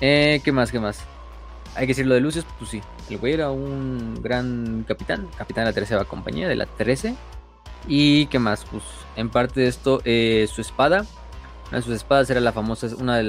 [0.00, 0.72] Eh, ¿Qué más?
[0.72, 1.04] ¿Qué más?
[1.74, 5.64] Hay que decir lo de Lucius, pues sí, el güey era un gran capitán, capitán
[5.64, 7.14] de la tercera compañía, de la 13.
[7.86, 8.82] Y qué más, pues
[9.16, 11.04] en parte de esto, su espada,
[11.68, 13.20] una de sus espadas era la famosa, una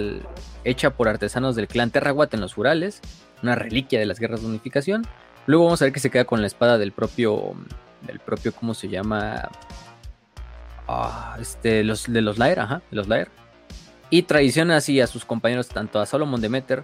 [0.64, 3.02] hecha por artesanos del clan Terraguat en los Urales,
[3.42, 5.06] una reliquia de las guerras de unificación.
[5.48, 7.54] Luego vamos a ver que se queda con la espada del propio,
[8.02, 9.50] del propio, ¿cómo se llama?
[10.88, 13.30] Ah, este, los, de los Lair, ajá, de los Lair.
[14.10, 16.84] Y traiciona así a sus compañeros, tanto a Solomon Demeter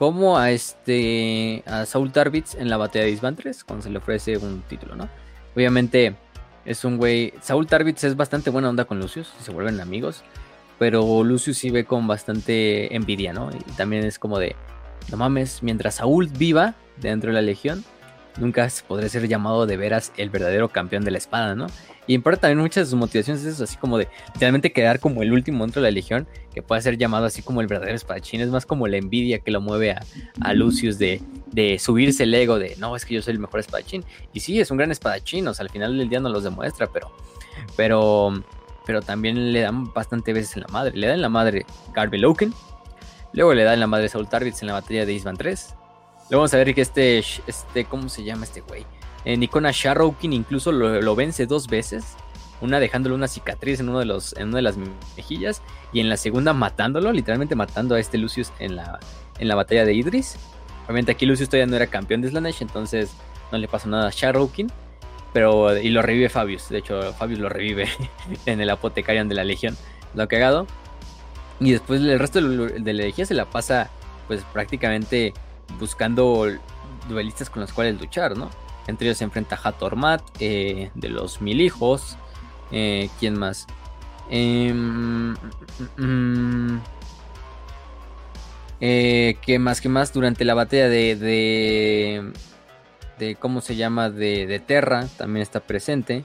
[0.00, 3.98] como a este a Saul Tarvitz en la batalla de Isban 3, cuando se le
[3.98, 5.10] ofrece un título, ¿no?
[5.54, 6.16] Obviamente
[6.64, 7.34] es un güey.
[7.42, 10.22] Saul Tarvitz es bastante buena onda con Lucius, se vuelven amigos.
[10.80, 13.50] Pero Lucius sí ve con bastante envidia, ¿no?
[13.50, 14.56] Y también es como de.
[15.10, 17.84] No mames, mientras Saúl viva dentro de la legión,
[18.38, 21.66] nunca podrá ser llamado de veras el verdadero campeón de la espada, ¿no?
[22.06, 25.00] Y en parte también muchas de sus motivaciones es eso, así como de realmente quedar
[25.00, 27.94] como el último dentro de la legión, que puede ser llamado así como el verdadero
[27.94, 29.94] espadachín, es más como la envidia que lo mueve
[30.40, 31.20] a, Lucius de,
[31.52, 34.02] de, subirse el ego de, no, es que yo soy el mejor espadachín.
[34.32, 36.86] Y sí, es un gran espadachín, o sea, al final del día no los demuestra,
[36.86, 37.12] pero,
[37.76, 38.42] pero,
[38.90, 40.96] pero también le dan bastante veces en la madre.
[40.96, 42.52] Le dan la madre Garby Loken,
[43.32, 45.76] luego le dan la madre Saul Tarvitz en la batalla de Isban 3,
[46.28, 48.84] Luego vamos a ver que este, este, ¿cómo se llama este güey?
[49.24, 52.16] Eh, Nikona Sharrowkin incluso lo, vence dos veces.
[52.60, 54.76] Una dejándole una cicatriz en, uno de los, en una de las
[55.16, 55.62] mejillas.
[55.92, 58.98] Y en la segunda matándolo, literalmente matando a este Lucius en la,
[59.38, 60.36] en la batalla de Idris.
[60.86, 63.12] Obviamente aquí Lucius todavía no era campeón de Slanesh, entonces
[63.52, 64.66] no le pasó nada a Sharrowkin.
[65.32, 66.68] Pero, y lo revive Fabius.
[66.68, 67.88] De hecho, Fabius lo revive
[68.46, 69.76] en el Apotecarian de la Legión.
[70.14, 70.66] Lo ha cagado.
[71.60, 73.90] Y después el resto de la Legión se la pasa,
[74.26, 75.34] pues prácticamente
[75.78, 76.46] buscando
[77.08, 78.50] duelistas con los cuales luchar, ¿no?
[78.86, 82.16] Entre ellos se enfrenta Hatormat, eh, de los mil hijos.
[82.72, 83.66] Eh, ¿Quién más?
[84.30, 85.36] Em, mm,
[85.96, 86.80] mm,
[88.80, 89.80] eh, ¿Qué más?
[89.80, 90.12] ¿Qué más?
[90.12, 92.32] Durante la batalla de, de,
[93.20, 94.10] de ¿cómo se llama?
[94.10, 96.24] De, de Terra también está presente.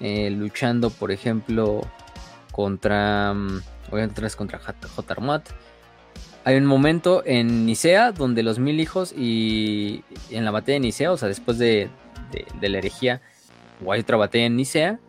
[0.00, 1.80] luchando, por ejemplo,
[2.52, 3.32] contra...
[3.32, 4.60] Mm, obviamente contra
[4.96, 5.48] Hatormat.
[6.44, 11.10] Hay un momento en Nicea donde los mil hijos y en la batalla de Nicea,
[11.10, 11.88] o sea, después de,
[12.60, 13.22] la herejía,
[13.82, 15.00] o hay otra batalla en Nicea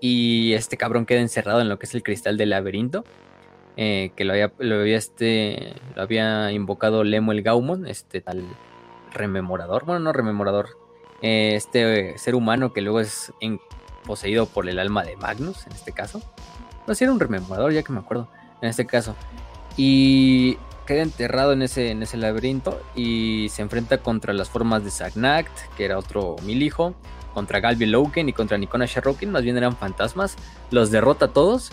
[0.00, 3.04] y este cabrón queda encerrado en lo que es el cristal del laberinto.
[3.78, 8.42] Eh, que lo había, lo había, este, lo había invocado Lemo el Gaumon, este tal
[9.16, 10.78] rememorador, bueno, no rememorador,
[11.22, 13.32] eh, este ser humano que luego es
[14.04, 16.22] poseído por el alma de Magnus, en este caso.
[16.86, 18.28] No, si era un rememorador, ya que me acuerdo,
[18.62, 19.16] en este caso.
[19.76, 24.90] Y queda enterrado en ese, en ese laberinto y se enfrenta contra las formas de
[24.90, 26.94] Sagnakt, que era otro mil hijo,
[27.34, 30.36] contra Galvi Loken y contra Nikona Sharrokin, más bien eran fantasmas.
[30.70, 31.70] Los derrota todos,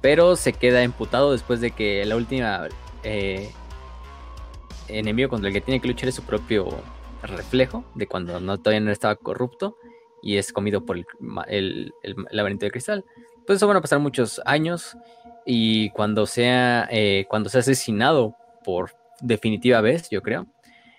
[0.00, 2.68] pero se queda emputado después de que la última
[3.02, 3.50] eh,
[4.88, 6.68] enemigo contra el que tiene que luchar es su propio
[7.22, 9.76] reflejo, de cuando no, todavía no estaba corrupto
[10.22, 11.06] y es comido por el,
[12.02, 13.04] el laberinto de cristal.
[13.46, 14.96] Pues eso van a pasar muchos años
[15.44, 20.46] y cuando sea, eh, cuando sea asesinado por definitiva vez, yo creo,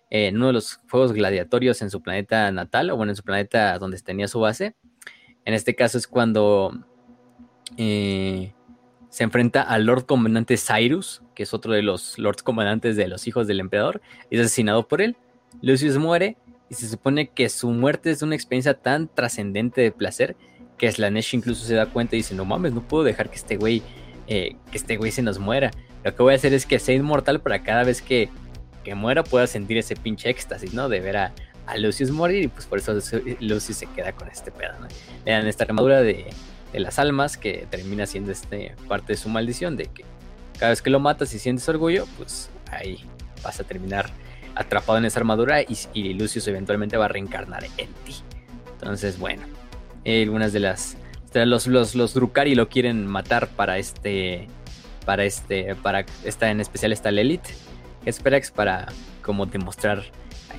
[0.10, 3.78] en uno de los juegos gladiatorios en su planeta natal, o bueno, en su planeta
[3.80, 4.76] donde tenía su base.
[5.46, 6.72] En este caso es cuando
[7.78, 8.54] eh,
[9.14, 13.28] se enfrenta al Lord Comandante Cyrus, que es otro de los Lords Comandantes de los
[13.28, 14.02] hijos del emperador,
[14.32, 15.16] y es asesinado por él.
[15.62, 16.36] Lucius muere
[16.68, 20.36] y se supone que su muerte es una experiencia tan trascendente de placer
[20.80, 23.56] que Slanesh incluso se da cuenta y dice, no mames, no puedo dejar que este
[23.56, 23.84] güey,
[24.26, 25.70] eh, que este güey se nos muera.
[26.04, 28.30] Lo que voy a hacer es que sea inmortal para cada vez que,
[28.84, 30.90] que muera pueda sentir ese pinche éxtasis, ¿no?
[30.90, 31.34] De ver a,
[31.78, 32.94] Lucius morir y pues por eso
[33.40, 34.88] Lucius se queda con este pedo, ¿no?
[35.24, 36.34] Le dan esta armadura de,
[36.74, 40.04] de las almas que termina siendo este parte de su maldición de que
[40.58, 43.06] cada vez que lo matas y sientes orgullo, pues ahí
[43.44, 44.10] vas a terminar
[44.56, 48.16] atrapado en esa armadura y, Lucius eventualmente va a reencarnar en ti.
[48.74, 49.44] Entonces, bueno,
[50.06, 50.98] algunas de las
[51.34, 54.48] los, los, los Drukari lo quieren matar para este
[55.06, 57.48] para este para esta en especial esta Lilith
[58.06, 58.88] Esperax para
[59.24, 60.04] como demostrar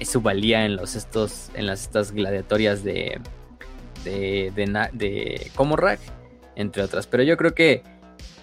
[0.03, 3.21] su valía en los estos en las estas gladiatorias de
[4.05, 5.51] de, de, de
[6.57, 7.07] entre otras.
[7.07, 7.83] Pero yo creo que.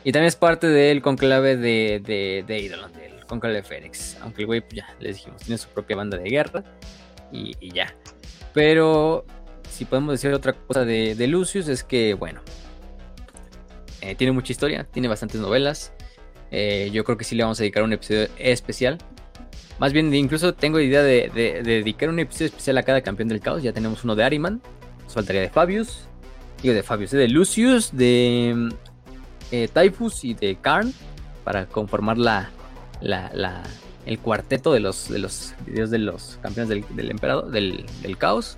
[0.04, 4.18] Y también es parte del conclave de, de, de Eidolon, del conclave Fénix.
[4.22, 6.64] Aunque el güey, pues ya les dijimos, tiene su propia banda de guerra.
[7.32, 7.94] Y, ya.
[8.54, 9.26] Pero
[9.70, 12.42] si podemos decir otra cosa de, de Lucius, es que, bueno,
[14.02, 15.94] eh, tiene mucha historia, tiene bastantes novelas.
[16.50, 18.98] Eh, yo creo que sí le vamos a dedicar un episodio especial.
[19.80, 23.40] Más bien, incluso tengo idea de, de, dedicar un episodio especial a cada campeón del
[23.40, 23.64] caos.
[23.64, 24.62] Ya tenemos uno de Ariman,
[25.14, 26.08] faltaría de Fabius.
[26.62, 28.70] Digo, de Fabius, de Lucius, de
[29.52, 30.94] eh, Typhus y de Karn.
[31.44, 32.52] Para conformar la,
[33.02, 33.64] la,
[34.06, 37.86] el cuarteto de los, de los videos de los campeones del, emperador, del,
[38.18, 38.58] caos.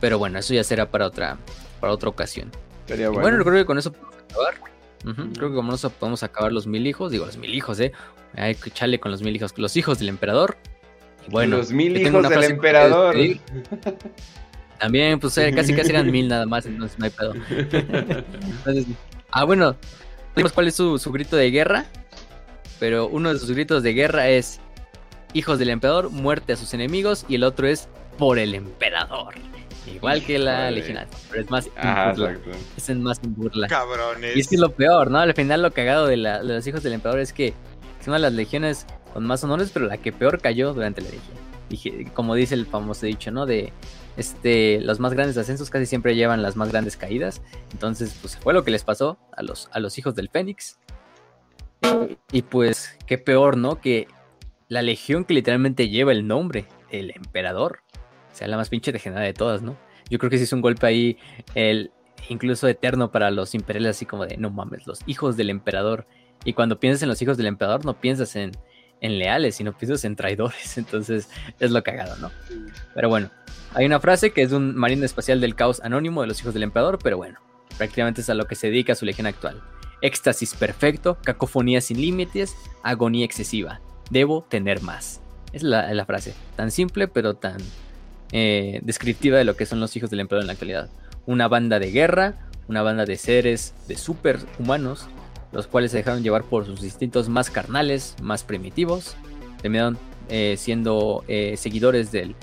[0.00, 1.38] Pero bueno, eso ya será para otra,
[1.80, 2.50] para otra ocasión.
[2.88, 3.12] bueno.
[3.12, 4.54] bueno, creo que con eso podemos acabar.
[5.34, 7.12] Creo que con eso podemos acabar los mil hijos.
[7.12, 7.92] Digo, los mil hijos, ¿eh?
[8.34, 9.54] Hay que echarle con los mil hijos.
[9.56, 10.56] Los hijos del emperador.
[11.30, 13.16] bueno, los mil hijos del emperador.
[14.78, 17.34] También, pues eh, casi casi eran mil nada más, entonces no hay pedo.
[19.32, 19.76] ah, bueno,
[20.54, 21.86] cuál es su, grito de guerra,
[22.78, 24.60] pero uno de sus gritos de guerra es
[25.32, 29.34] hijos del emperador, muerte a sus enemigos, y el otro es por el emperador.
[29.92, 32.12] Igual que la legionaria, pero es más Ajá,
[32.76, 33.68] Es más en burla.
[33.68, 34.36] Cabrones.
[34.36, 35.18] Y es que es lo peor, ¿no?
[35.18, 37.54] Al final lo cagado de, la, de los hijos del emperador es que
[38.00, 41.08] es una de las legiones con más honores, pero la que peor cayó durante la
[41.08, 42.10] legión.
[42.12, 43.46] como dice el famoso dicho, ¿no?
[43.46, 43.72] De
[44.18, 47.40] este, los más grandes ascensos casi siempre llevan las más grandes caídas.
[47.72, 50.78] Entonces, pues fue lo que les pasó a los, a los hijos del Fénix.
[52.32, 53.80] Y pues, qué peor, ¿no?
[53.80, 54.08] Que
[54.66, 57.80] la legión que literalmente lleva el nombre, el emperador,
[58.32, 59.76] sea la más pinche degenerada de todas, ¿no?
[60.10, 61.18] Yo creo que sí es un golpe ahí,
[61.54, 61.92] el,
[62.28, 66.08] incluso eterno para los imperiales, así como de, no mames, los hijos del emperador.
[66.44, 68.50] Y cuando piensas en los hijos del emperador, no piensas en,
[69.00, 70.76] en leales, sino piensas en traidores.
[70.78, 71.28] Entonces,
[71.60, 72.32] es lo cagado, ¿no?
[72.94, 73.30] Pero bueno,
[73.78, 76.52] hay una frase que es de un marino espacial del caos anónimo de los hijos
[76.52, 77.38] del emperador, pero bueno,
[77.76, 79.62] prácticamente es a lo que se dedica su legión actual.
[80.02, 83.80] Éxtasis perfecto, cacofonía sin límites, agonía excesiva.
[84.10, 85.20] Debo tener más.
[85.52, 87.58] Es la, frase, tan simple pero tan
[88.32, 90.90] eh, descriptiva de lo que son los hijos del emperador en la actualidad.
[91.26, 92.34] Una banda de guerra,
[92.66, 95.06] una banda de seres, de superhumanos,
[95.52, 99.14] los cuales se dejaron llevar por sus instintos más carnales, más primitivos,
[99.62, 99.96] terminaron
[100.30, 102.34] eh, siendo eh, seguidores del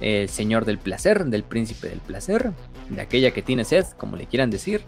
[0.00, 2.52] el señor del placer, del príncipe del placer,
[2.90, 4.82] de aquella que tiene sed, como le quieran decir.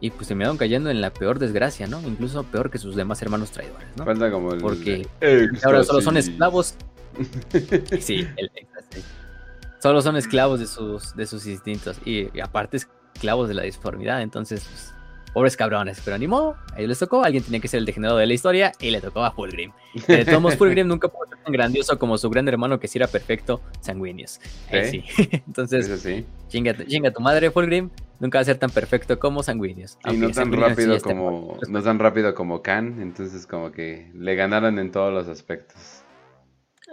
[0.00, 2.00] Y pues se me van cayendo en la peor desgracia, ¿no?
[2.02, 4.04] Incluso peor que sus demás hermanos traidores, ¿no?
[4.04, 5.06] Falta como el Porque
[5.64, 6.74] ahora solo son esclavos.
[8.00, 8.50] sí, el
[9.80, 11.96] Solo son esclavos de sus, de sus instintos.
[12.04, 12.78] Y, y aparte
[13.14, 14.20] esclavos de la disformidad.
[14.22, 14.92] Entonces, pues,
[15.36, 18.16] Pobres cabrones, pero ni modo, a ellos les tocó, alguien tenía que ser el degenerado
[18.16, 19.70] de la historia y le tocó a Fulgrim.
[20.08, 22.96] De todos modos, Fulgrim nunca pudo ser tan grandioso como su gran hermano que sí
[22.96, 24.40] era perfecto, Sanguinius.
[24.90, 25.04] sí.
[25.46, 26.08] Entonces,
[26.48, 26.72] chinga,
[27.12, 29.98] tu madre, Fulgrim, nunca va a ser tan perfecto como Sanguinius.
[30.10, 34.78] Y no tan rápido como, no tan rápido como Khan, entonces como que le ganaron
[34.78, 36.02] en todos los aspectos.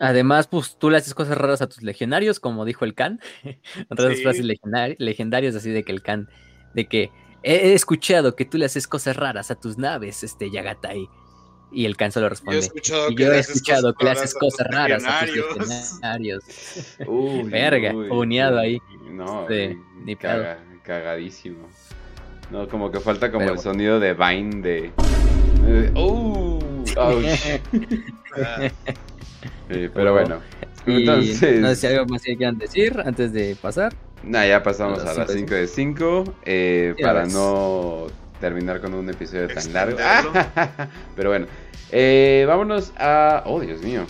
[0.01, 3.22] Además, pues tú le haces cosas raras a tus legionarios, como dijo el Khan.
[3.89, 4.45] Otras frases
[4.97, 6.27] legendarias así de que el Khan,
[6.73, 7.09] de que
[7.43, 11.09] He escuchado que tú le haces cosas raras a tus naves, este Yagatai.
[11.73, 12.59] Y el canso lo responde.
[12.59, 15.67] Yo he escuchado, y que, yo he escuchado que le haces cosas raras a tus
[15.67, 16.43] legionarios.
[17.07, 18.80] Uy, Verga, uneado ahí.
[19.09, 19.45] No,
[20.05, 21.67] ni cagadísimo.
[22.51, 24.91] No, como que falta como el sonido de Vine de.
[25.95, 26.59] ¡Uh!
[29.67, 30.41] pero bueno.
[30.85, 31.59] Entonces...
[31.59, 33.93] No sé si algo más que quieran decir antes de pasar.
[34.24, 38.08] Nah, ya pasamos a las 5 de 5 eh, para no
[38.40, 39.98] terminar con un episodio tan largo.
[41.16, 41.48] Pero bueno,
[41.92, 43.43] eh, vámonos a...
[43.45, 44.06] Oh, Dios mío.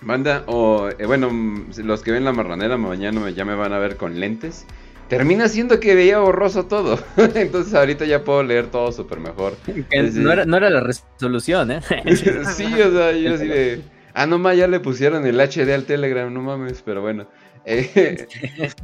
[0.00, 1.30] Banda, o eh, bueno,
[1.76, 4.66] los que ven la marranera mañana ya me van a ver con lentes.
[5.08, 6.98] termina siendo que veía borroso todo.
[7.34, 9.54] Entonces ahorita ya puedo leer todo súper mejor.
[9.66, 11.80] no, era, no, era, la resolución, ¿eh?
[12.16, 13.82] sí, o sea, yo así de...
[14.14, 17.26] Ah, no más, ya le pusieron el HD al Telegram, no mames, pero bueno.
[17.68, 18.28] Eh,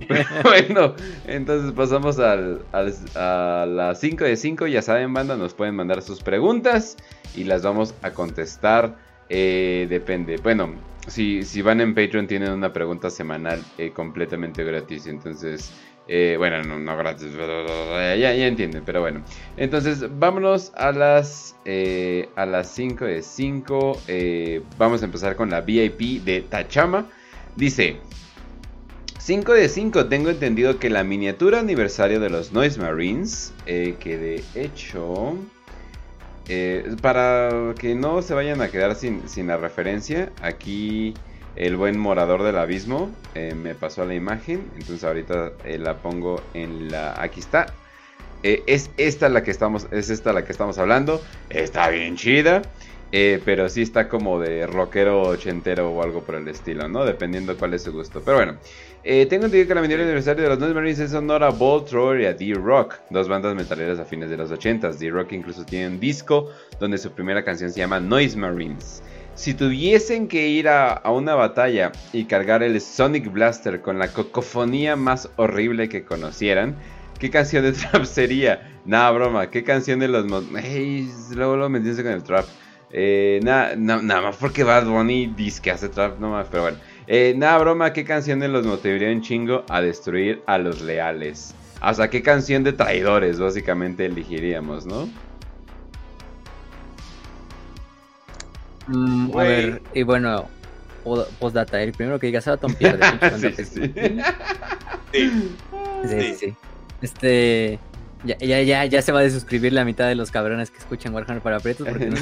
[0.42, 0.96] bueno,
[1.28, 2.34] entonces pasamos a
[3.64, 4.66] las 5 de 5.
[4.66, 6.96] Ya saben, banda, nos pueden mandar sus preguntas
[7.36, 8.96] y las vamos a contestar.
[9.28, 10.36] Eh, depende.
[10.38, 10.74] Bueno,
[11.06, 15.06] si, van en Patreon tienen una pregunta semanal eh, completamente gratis.
[15.06, 15.72] Entonces,
[16.36, 19.22] bueno, no, no gratis, ya, ya, entienden, pero bueno.
[19.56, 21.54] Entonces, vámonos a las,
[22.34, 24.00] a las 5 de 5.
[24.76, 27.06] vamos a empezar con la VIP de Tachama.
[27.54, 27.98] Dice,
[29.24, 34.18] 5 de 5, tengo entendido que la miniatura aniversario de los Noise Marines, eh, que
[34.18, 35.36] de hecho,
[36.48, 41.14] eh, para que no se vayan a quedar sin, la referencia, aquí
[41.54, 46.90] el buen morador del abismo eh, me pasó la imagen, entonces ahorita la pongo en
[46.90, 47.14] la...
[47.22, 47.66] Aquí está.
[48.42, 51.22] es esta la que estamos, es esta la que estamos hablando.
[51.48, 52.62] Está bien chida.
[53.12, 57.04] pero sí está como de rockero ochentero o algo por el estilo, ¿no?
[57.04, 58.22] Dependiendo cuál es su gusto.
[58.24, 58.56] Pero bueno,
[59.04, 61.88] eh, tengo entendido que la mayoría aniversario de los Noise Marines es honor a Bolt
[61.88, 64.98] Thrower y a D-Rock, dos bandas metaleras a fines de los 80s.
[64.98, 69.02] D-Rock incluso tiene un disco donde su primera canción se llama Noise Marines.
[69.34, 74.94] Si tuviesen que ir a, una batalla y cargar el Sonic Blaster con la cocofonía
[74.94, 76.76] más horrible que conocieran,
[77.18, 78.80] ¿qué canción de trap sería?
[78.84, 80.26] Nada, broma, ¿qué canción de los...
[80.54, 82.44] Hey, luego lo metiste con el trap.
[82.90, 86.78] Eh, nada, nada más porque Bad Bunny dice que hace trap nomás, pero bueno.
[87.14, 91.54] Eh, nada, broma, ¿qué canciones los motivaría un chingo a destruir a los leales?
[91.92, 95.10] Sea, ¿qué canción de traidores básicamente elegiríamos, no?
[98.86, 100.48] Mm, a ver, y bueno,
[101.38, 103.04] postdata, el primero que diga Sabaton pierde.
[103.38, 103.92] sí, sí.
[106.08, 106.54] sí, sí.
[107.02, 107.78] Este.
[108.24, 111.12] Ya, ya, ya, ya se va a desuscribir la mitad de los cabrones que escuchan
[111.12, 112.16] Warhammer para pretos porque no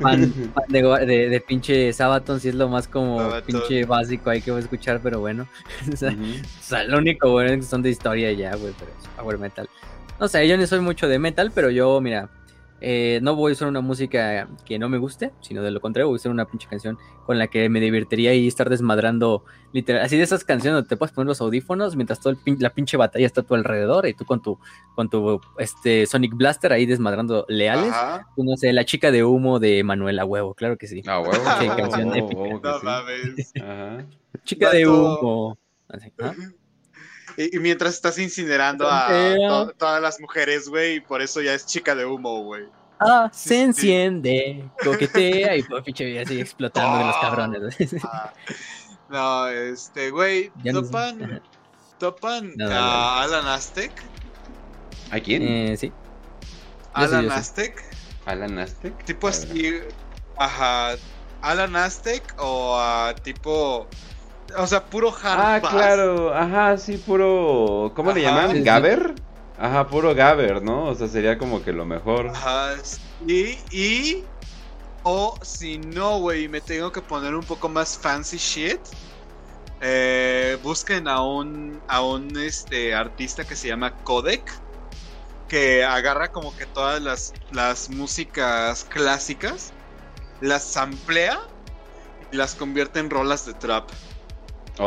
[0.00, 0.32] fan,
[0.68, 5.20] de, de, pinche Sabaton, si es lo más como pinche básico hay que escuchar, pero
[5.20, 5.46] bueno.
[5.92, 9.38] o, sea, lo único bueno es que son de historia ya, güey, pero es power
[9.38, 9.68] metal.
[10.18, 12.28] No sé, yo no soy mucho de metal, pero yo, mira,
[12.84, 16.08] eh, no voy a usar una música que no me guste, sino de lo contrario,
[16.08, 20.02] voy a usar una pinche canción con la que me divertiría y estar desmadrando, literal,
[20.02, 23.24] así de esas canciones donde te puedes poner los audífonos mientras toda la pinche batalla
[23.24, 24.58] está a tu alrededor y tú con tu,
[24.96, 27.94] con tu este, Sonic Blaster ahí desmadrando leales.
[28.34, 31.04] Tú, no sé, la chica de humo de Manuela Huevo, claro que sí.
[31.06, 31.34] Ah, huevo.
[31.60, 32.80] Sí, canción épica.
[33.62, 34.06] Ajá.
[34.44, 35.56] Chica de humo.
[36.20, 36.34] ¿ah?
[37.36, 41.94] Y, mientras estás incinerando a todas las mujeres, güey, y por eso ya es chica
[41.94, 42.64] de humo, güey.
[43.04, 47.20] Ah, se enciende, coquetea y por pinche así explotando de los ah.
[47.20, 47.94] cabrones.
[48.04, 48.32] Ah.
[49.08, 51.42] no, este, güey, topan,
[51.98, 53.90] topan a Alan Aztec.
[55.10, 55.42] ¿A quién?
[55.42, 55.92] Eh, sí.
[56.92, 57.82] Alan Aztec.
[58.24, 59.04] Alan Aztec.
[59.04, 59.80] Tipo así,
[60.36, 60.94] ajá,
[61.40, 63.88] Alan Aztec o a tipo
[64.56, 67.92] o sea, puro hard Ah, claro, ajá, sí, puro.
[67.94, 68.62] ¿Cómo le llaman?
[68.62, 69.14] ¿Gaber?
[69.58, 70.86] Ajá, puro Gaber, ¿no?
[70.86, 72.28] O sea, sería como que lo mejor.
[72.28, 72.74] Ajá,
[73.26, 73.58] y.
[73.70, 74.24] y
[75.04, 78.80] o si no, güey, me tengo que poner un poco más fancy shit.
[79.80, 84.52] Eh, busquen a un, a un este, artista que se llama Codec.
[85.48, 89.72] Que agarra como que todas las, las músicas clásicas,
[90.40, 91.40] las samplea
[92.30, 93.90] y las convierte en rolas de trap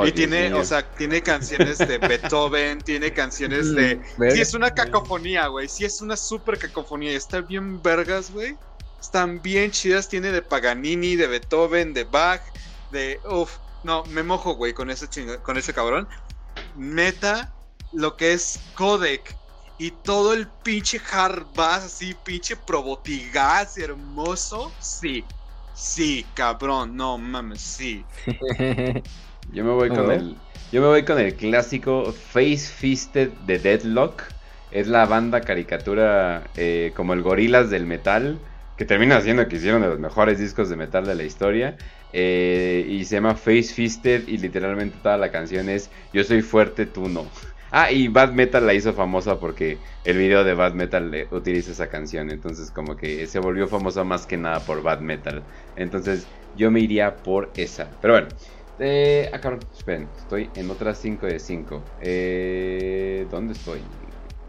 [0.05, 4.01] y tiene, o sea, tiene canciones de Beethoven, tiene canciones de.
[4.31, 5.67] Sí, es una cacofonía, güey.
[5.67, 7.11] Sí, es una super cacofonía.
[7.11, 8.57] Está bien vergas, güey.
[8.99, 10.09] Están bien chidas.
[10.09, 12.41] Tiene de Paganini, de Beethoven, de Bach,
[12.91, 13.19] de.
[13.29, 13.51] Uf,
[13.83, 15.07] no, me mojo, güey, con ese
[15.43, 16.07] con ese cabrón.
[16.75, 17.53] Meta
[17.93, 19.35] lo que es codec
[19.77, 24.71] y todo el pinche hard bass, así, pinche probotigaz hermoso.
[24.79, 25.23] Sí,
[25.73, 28.05] sí, cabrón, no mames, sí.
[29.51, 30.35] Yo me voy con el.
[30.71, 34.23] Yo me voy con el clásico Face Fisted de Deadlock.
[34.71, 38.39] Es la banda caricatura eh, como el Gorilas del Metal.
[38.77, 41.77] Que termina siendo que hicieron de los mejores discos de metal de la historia.
[42.11, 44.27] Eh, y se llama Face Fisted.
[44.27, 47.25] Y literalmente toda la canción es Yo soy fuerte, tú no.
[47.71, 51.89] Ah, y Bad Metal la hizo famosa porque el video de Bad Metal utiliza esa
[51.89, 52.29] canción.
[52.29, 55.43] Entonces, como que se volvió famosa más que nada por Bad Metal.
[55.75, 57.97] Entonces, yo me iría por esa.
[57.99, 58.27] Pero bueno,
[58.79, 61.83] eh, ah, cabrón, esperen, estoy en otras 5 de 5.
[62.01, 63.81] Eh, ¿Dónde estoy?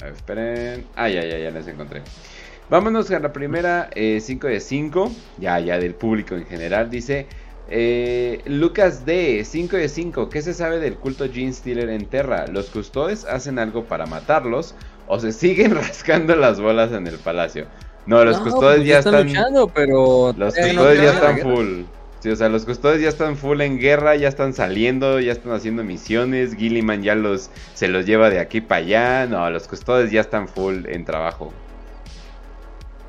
[0.04, 0.86] esperen.
[0.94, 2.02] Ah, ya, ya, ya las encontré.
[2.68, 6.90] Vámonos a la primera 5 eh, de 5, ya, ya del público en general.
[6.90, 7.28] Dice,
[7.68, 10.28] Eh, Lucas D, 5 de 5.
[10.30, 12.46] ¿Qué se sabe del culto Gene Stealer en Terra?
[12.46, 17.66] ¿Los custodes hacen algo para matarlos o se siguen rascando las bolas en el palacio?
[18.06, 19.28] No, los custodes pues ya están.
[19.74, 20.32] pero...
[20.36, 21.84] Los custodes ya están full.
[22.26, 25.52] Sí, o sea, los custodes ya están full en guerra, ya están saliendo, ya están
[25.52, 26.56] haciendo misiones.
[26.56, 29.26] Gilliman ya los se los lleva de aquí para allá.
[29.28, 31.52] No, los custodes ya están full en trabajo.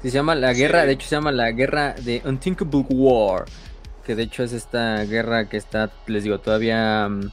[0.04, 3.46] Sí, se llama la guerra, de hecho se llama la guerra de Unthinkable War
[4.06, 7.32] que de hecho es esta guerra que está, les digo, todavía, mm,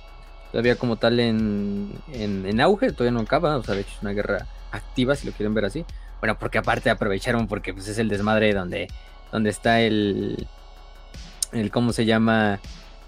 [0.53, 4.13] todavía como tal en, en, auge, todavía no acaba, o sea, de hecho es una
[4.13, 5.85] guerra activa, si lo quieren ver así.
[6.21, 8.89] Bueno, porque aparte aprovecharon porque pues es el desmadre donde,
[9.31, 10.49] donde está el,
[11.55, 12.61] el, ¿cómo se llama?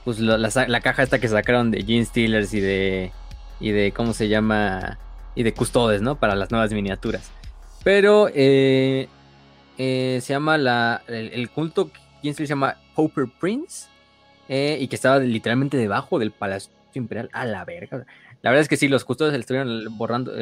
[0.05, 3.13] Pues la, caja esta que sacaron de Gene Stealers y de,
[3.61, 4.99] y de, ¿cómo se llama?
[5.35, 6.17] Y de Custodes, ¿no?
[6.17, 7.31] Para las nuevas miniaturas.
[7.83, 9.09] Pero eh,
[9.79, 11.91] eh, se llama la, el, el culto
[12.23, 12.77] ¿quién se llama?
[12.95, 13.89] Hopper Prince.
[14.49, 17.29] Eh, y que estaba literalmente debajo del Palacio Imperial.
[17.33, 18.07] A la verga.
[18.43, 20.33] La verdad es que sí, los custodios le estuvieron borrando,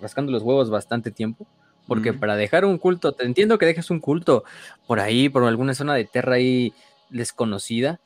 [0.00, 1.46] rascando los huevos bastante tiempo.
[1.86, 4.44] Porque para dejar un culto, te entiendo que dejes un culto
[4.86, 6.72] por ahí, por alguna zona de tierra ahí
[7.10, 8.00] desconocida.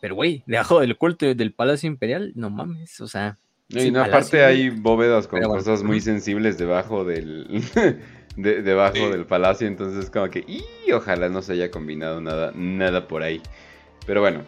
[0.00, 3.38] Pero, güey, debajo del culto del Palacio Imperial, no mames, o sea.
[3.68, 7.62] Y aparte hay bóvedas con cosas muy sensibles debajo del,
[8.36, 13.22] debajo del palacio, entonces como que, y ojalá no se haya combinado nada, nada por
[13.22, 13.40] ahí.
[14.06, 14.42] Pero bueno,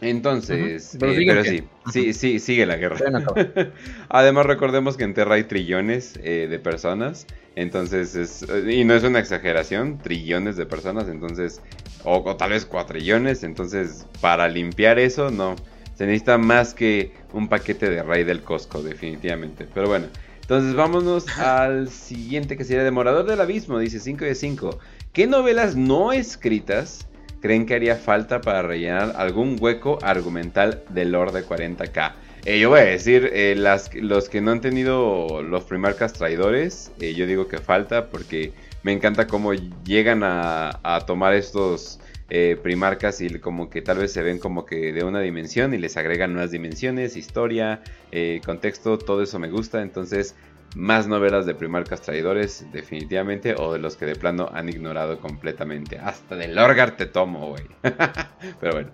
[0.00, 2.98] entonces, pero, eh, sí, sí, sí, sigue la guerra.
[4.08, 9.04] Además recordemos que en Terra hay trillones eh, de personas, entonces es, y no es
[9.04, 11.62] una exageración, trillones de personas, entonces,
[12.04, 15.56] o, o tal vez cuatrillones, entonces para limpiar eso no,
[15.94, 19.66] se necesita más que un paquete de raid del Costco, definitivamente.
[19.72, 20.06] Pero bueno,
[20.40, 24.78] entonces vámonos al siguiente que sería Demorador del Abismo, dice 5 de 5.
[25.12, 27.06] ¿Qué novelas no escritas
[27.40, 32.12] creen que haría falta para rellenar algún hueco argumental del Lord de 40k?
[32.46, 36.92] Eh, yo voy a decir, eh, las, los que no han tenido los primarcas traidores,
[37.00, 38.52] eh, yo digo que falta porque
[38.84, 41.98] me encanta cómo llegan a, tomar estos
[42.28, 45.78] eh, primarcas y como que tal vez se ven como que de una dimensión y
[45.78, 47.82] les agregan nuevas dimensiones, historia,
[48.12, 49.80] eh, contexto, todo eso me gusta.
[49.80, 50.36] Entonces,
[50.76, 55.98] más novelas de primarcas traidores, definitivamente, o de los que de plano han ignorado completamente.
[55.98, 57.64] Hasta de Lorgar te tomo, güey.
[58.60, 58.90] pero bueno.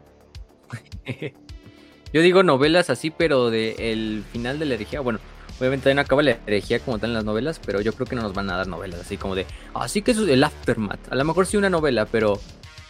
[2.12, 5.01] Yo digo novelas así, pero de el final de la herejía.
[5.01, 5.19] Bueno,
[5.60, 8.22] obviamente no acaba la herejía como tal en las novelas, pero yo creo que no
[8.22, 9.47] nos van a dar novelas así como de.
[9.74, 11.12] Así que eso es el aftermath.
[11.12, 12.40] A lo mejor sí una novela, pero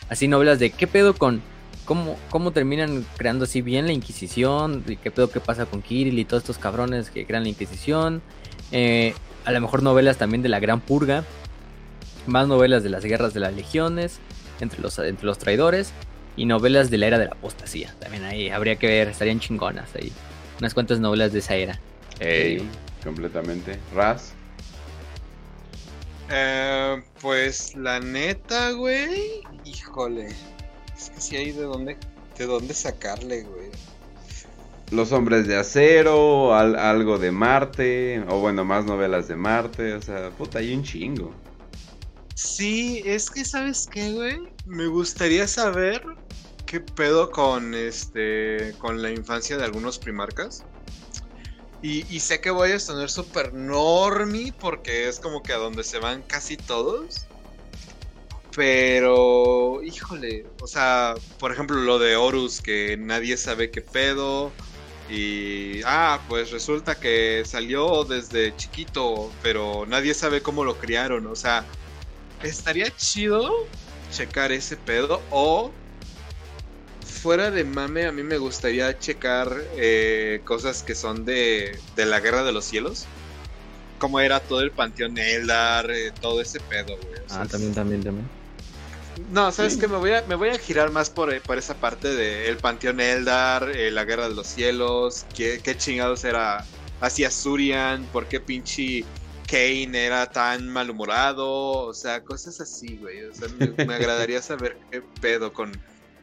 [0.08, 1.42] así novelas de qué pedo con
[1.84, 6.24] cómo, cómo terminan creando así bien la Inquisición, qué pedo qué pasa con Kirill y
[6.24, 8.22] todos estos cabrones que crean la Inquisición.
[8.70, 11.24] Eh, a lo mejor novelas también de la Gran Purga,
[12.26, 14.20] más novelas de las guerras de las legiones
[14.60, 15.92] entre los, entre los traidores
[16.36, 17.94] y novelas de la era de la apostasía.
[17.98, 20.12] También ahí habría que ver, estarían chingonas ahí.
[20.60, 21.80] Unas cuantas novelas de esa era.
[22.20, 22.68] Ey,
[23.02, 23.78] completamente.
[23.94, 24.32] Raz.
[26.30, 29.42] Eh, pues la neta, güey.
[29.64, 30.28] Híjole.
[30.96, 31.96] Es que si hay de dónde,
[32.38, 33.70] de dónde sacarle, güey.
[34.90, 40.30] Los hombres de acero, algo de Marte, o bueno, más novelas de Marte, o sea,
[40.30, 41.32] puta, hay un chingo.
[42.34, 44.38] Sí, es que, ¿sabes qué, güey?
[44.66, 46.02] Me gustaría saber
[46.66, 48.74] qué pedo con este.
[48.78, 50.64] con la infancia de algunos primarcas.
[51.82, 55.98] Y, sé que voy a sonar súper normie porque es como que a donde se
[55.98, 57.26] van casi todos.
[58.54, 64.52] Pero, híjole, o sea, por ejemplo lo de Horus, que nadie sabe qué pedo.
[65.08, 71.26] Y, ah, pues resulta que salió desde chiquito, pero nadie sabe cómo lo criaron.
[71.28, 71.64] O sea,
[72.42, 73.50] estaría chido
[74.12, 75.72] checar ese pedo o
[77.20, 82.20] fuera de mame, a mí me gustaría checar eh, cosas que son de, de, la
[82.20, 83.06] Guerra de los Cielos.
[83.98, 87.20] Como era todo el Panteón Eldar, eh, todo ese pedo, güey.
[87.28, 88.28] ah, también, también, también.
[89.30, 89.86] No, ¿sabes qué?
[89.86, 93.00] Me voy, a, me voy a girar más por, por esa parte del el Panteón
[93.00, 96.64] Eldar, eh, la Guerra de los Cielos, qué, qué chingados era
[97.00, 99.04] hacia Surian, por qué pinche
[99.46, 101.48] Kane era tan malhumorado,
[101.86, 103.24] o sea, cosas así, güey.
[103.24, 105.72] O sea, me agradaría saber qué pedo con,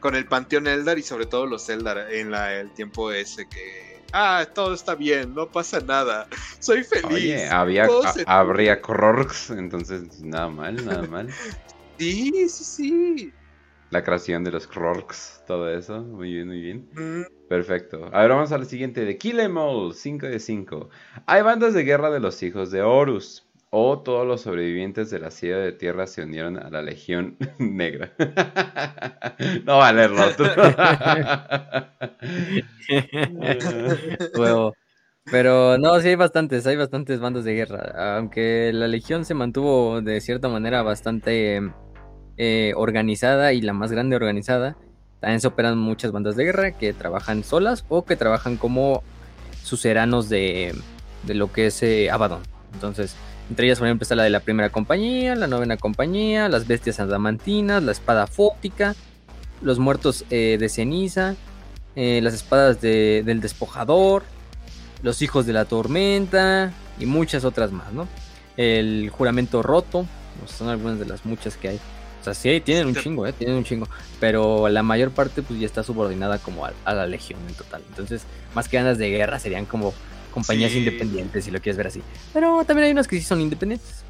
[0.00, 3.98] con el Panteón Eldar y sobre todo los Eldar en la, el tiempo ese que...
[4.12, 6.26] Ah, todo está bien, no pasa nada.
[6.60, 7.12] Soy feliz.
[7.12, 7.86] Oye, había,
[8.26, 11.28] habría Krorks, entonces nada mal, nada mal.
[11.98, 13.32] sí, sí, sí.
[13.90, 16.02] La creación de los Krorks, todo eso.
[16.02, 16.88] Muy bien, muy bien.
[17.48, 18.10] Perfecto.
[18.12, 19.04] A ver, vamos al siguiente.
[19.06, 20.90] De Kill 5 de 5.
[21.24, 23.47] Hay bandas de guerra de los hijos de Horus.
[23.70, 28.12] O todos los sobrevivientes de la ciudad de tierra se unieron a la Legión Negra.
[29.64, 30.22] no va a leerlo
[35.30, 38.16] pero no, sí hay bastantes, hay bastantes bandas de guerra.
[38.16, 41.60] Aunque la Legión se mantuvo de cierta manera bastante
[42.38, 44.76] eh, organizada y la más grande organizada,
[45.20, 49.02] también se operan muchas bandas de guerra que trabajan solas o que trabajan como
[49.62, 50.74] suceranos de,
[51.24, 52.42] de lo que es eh, Abaddon.
[52.72, 53.16] Entonces,
[53.50, 57.00] entre ellas, por ejemplo, está la de la primera compañía, la novena compañía, las bestias
[57.00, 58.94] adamantinas, la espada fótica,
[59.62, 61.34] los muertos eh, de ceniza,
[61.96, 64.22] eh, las espadas del despojador,
[65.02, 68.06] los hijos de la tormenta y muchas otras más, ¿no?
[68.56, 70.06] El juramento roto,
[70.40, 71.80] pues, son algunas de las muchas que hay.
[72.20, 73.32] O sea, sí, tienen un chingo, ¿eh?
[73.32, 73.88] Tienen un chingo.
[74.20, 77.82] Pero la mayor parte, pues ya está subordinada como a, a la legión en total.
[77.88, 79.94] Entonces, más que ganas de guerra, serían como
[80.32, 82.02] compañías independientes, si lo quieres ver así.
[82.32, 84.04] Pero también hay unas que sí son independientes.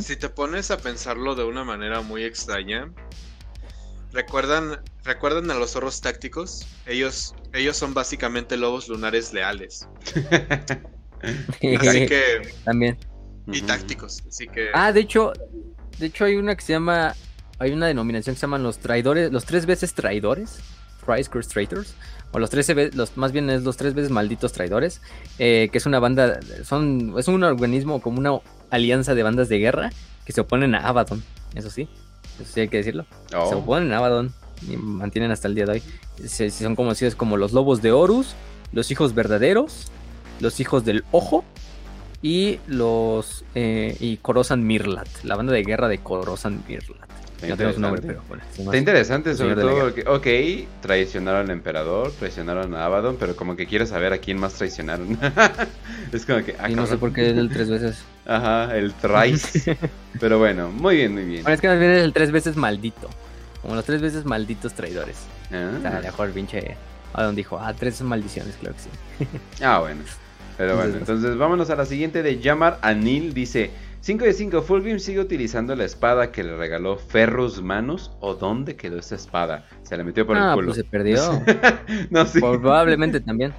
[0.00, 2.90] Si te pones a pensarlo de una manera muy extraña,
[4.12, 6.66] ¿recuerdan, ¿recuerdan a los zorros tácticos?
[6.86, 9.88] Ellos, ellos son básicamente lobos lunares leales.
[11.22, 12.54] así que...
[12.64, 12.98] También.
[13.46, 14.70] Y tácticos, así que...
[14.72, 15.32] Ah, de hecho,
[15.98, 17.14] de hecho hay una que se llama...
[17.58, 20.58] Hay una denominación que se llaman los traidores, los tres veces traidores.
[21.04, 21.94] Thrice Traitors
[22.32, 25.00] o los 13 los más bien es los tres veces malditos traidores,
[25.38, 28.40] eh, que es una banda, son, es un organismo como una
[28.70, 29.92] alianza de bandas de guerra
[30.24, 31.22] que se oponen a Abaddon,
[31.54, 31.88] eso sí,
[32.40, 33.58] eso sí hay que decirlo, se oh.
[33.58, 34.32] oponen a Abaddon
[34.66, 35.82] y mantienen hasta el día de hoy,
[36.50, 38.34] son conocidos como los lobos de Horus,
[38.72, 39.92] los hijos verdaderos,
[40.40, 41.44] los hijos del ojo
[42.22, 47.10] y los eh, y Korosan Mirlat, la banda de guerra de Korosan Mirlat.
[47.42, 53.66] Está interesante, sobre todo porque, ok, traicionaron al emperador, traicionaron a Abaddon, pero como que
[53.66, 55.18] quiero saber a quién más traicionaron.
[56.12, 56.54] es como que.
[56.58, 58.04] Ah, y no sé por qué es el tres veces.
[58.26, 59.76] Ajá, el thrice.
[60.20, 61.42] pero bueno, muy bien, muy bien.
[61.42, 63.08] Bueno, es que más bien es el tres veces maldito.
[63.62, 65.18] Como los tres veces malditos traidores.
[65.52, 65.70] Ah.
[65.78, 66.76] O sea, mejor pinche.
[67.12, 69.26] Abaddon dijo, ah, tres maldiciones, creo que sí.
[69.62, 70.02] ah, bueno.
[70.56, 73.34] Pero bueno, entonces vámonos a la siguiente de Yamar Anil.
[73.34, 73.70] Dice.
[74.02, 74.62] 5 de 5.
[74.62, 78.10] Fulgrim sigue utilizando la espada que le regaló Ferrus Manus.
[78.18, 79.64] ¿O dónde quedó esa espada?
[79.84, 80.66] Se la metió por el ah, culo.
[80.72, 81.20] Pues se perdió.
[82.10, 82.40] no, sí.
[82.40, 83.54] Probablemente también.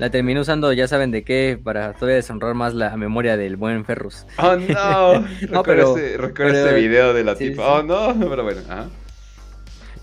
[0.00, 3.84] La terminó usando, ya saben de qué, para todavía deshonrar más la memoria del buen
[3.84, 4.26] Ferrus.
[4.38, 5.20] Oh no.
[5.50, 7.64] no pero, recuerda ese video de la tipa.
[7.74, 8.16] Oh no.
[8.18, 8.88] Pero bueno, ajá.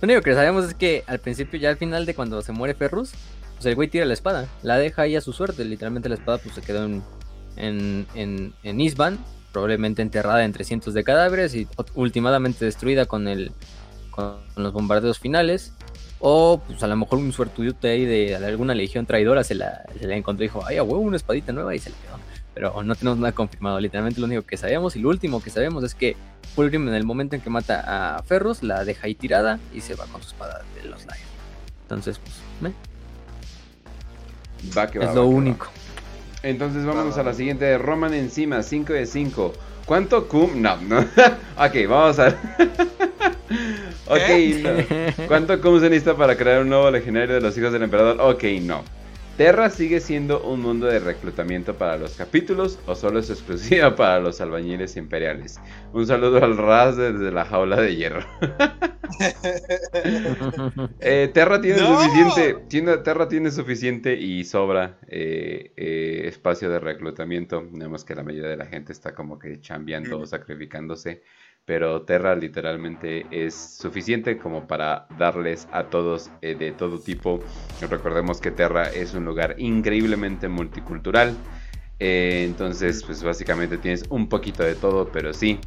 [0.01, 2.73] Lo único que sabemos es que al principio, ya al final de cuando se muere
[2.73, 3.11] Ferrus,
[3.55, 4.47] pues el güey tira la espada.
[4.63, 5.65] La deja ahí a su suerte.
[5.65, 7.03] Literalmente la espada pues se quedó en,
[7.57, 9.19] en, en, en Isban
[9.57, 13.51] probablemente enterrada entre cientos de cadáveres y últimamente destruida con, el,
[14.11, 15.73] con los bombardeos finales.
[16.19, 20.05] O pues a lo mejor un suertudote ahí de, alguna legión traidora se la, se
[20.05, 22.19] la encontró y dijo, ay, a huevo, una espadita nueva y se la quedó.
[22.53, 23.79] Pero no tenemos nada confirmado.
[23.79, 26.15] Literalmente lo único que sabemos y lo último que sabemos es que
[26.53, 29.95] Fulgrim en el momento en que mata a Ferros la deja ahí tirada y se
[29.95, 31.19] va con su espada de los Lions.
[31.81, 32.73] Entonces, pues,
[34.77, 35.67] Va que va, es lo único.
[36.43, 39.53] Entonces vamos a la siguiente de Roman encima, 5 de 5.
[39.85, 40.61] ¿Cuánto cum?
[40.61, 40.99] No, no.
[41.57, 42.27] ok, vamos a
[44.07, 48.19] ok, ¿Cuánto cum se necesita para crear un nuevo legendario de los hijos del emperador?
[48.19, 48.83] Ok, no.
[49.37, 54.19] Terra sigue siendo un mundo de reclutamiento para los capítulos o solo es exclusiva para
[54.19, 55.59] los albañiles imperiales.
[55.93, 58.25] Un saludo al Raz desde la jaula de hierro.
[60.99, 67.65] Eh, Terra tiene suficiente, Terra tiene suficiente y sobra eh, eh, espacio de reclutamiento.
[67.71, 71.23] Vemos que la mayoría de la gente está como que chambeando o sacrificándose
[71.67, 77.43] pero Terra literalmente es suficiente como para darles a todos eh, de todo tipo.
[77.81, 81.35] Recordemos que Terra es un lugar increíblemente multicultural.
[81.99, 85.59] Eh, entonces, pues básicamente tienes un poquito de todo, pero sí,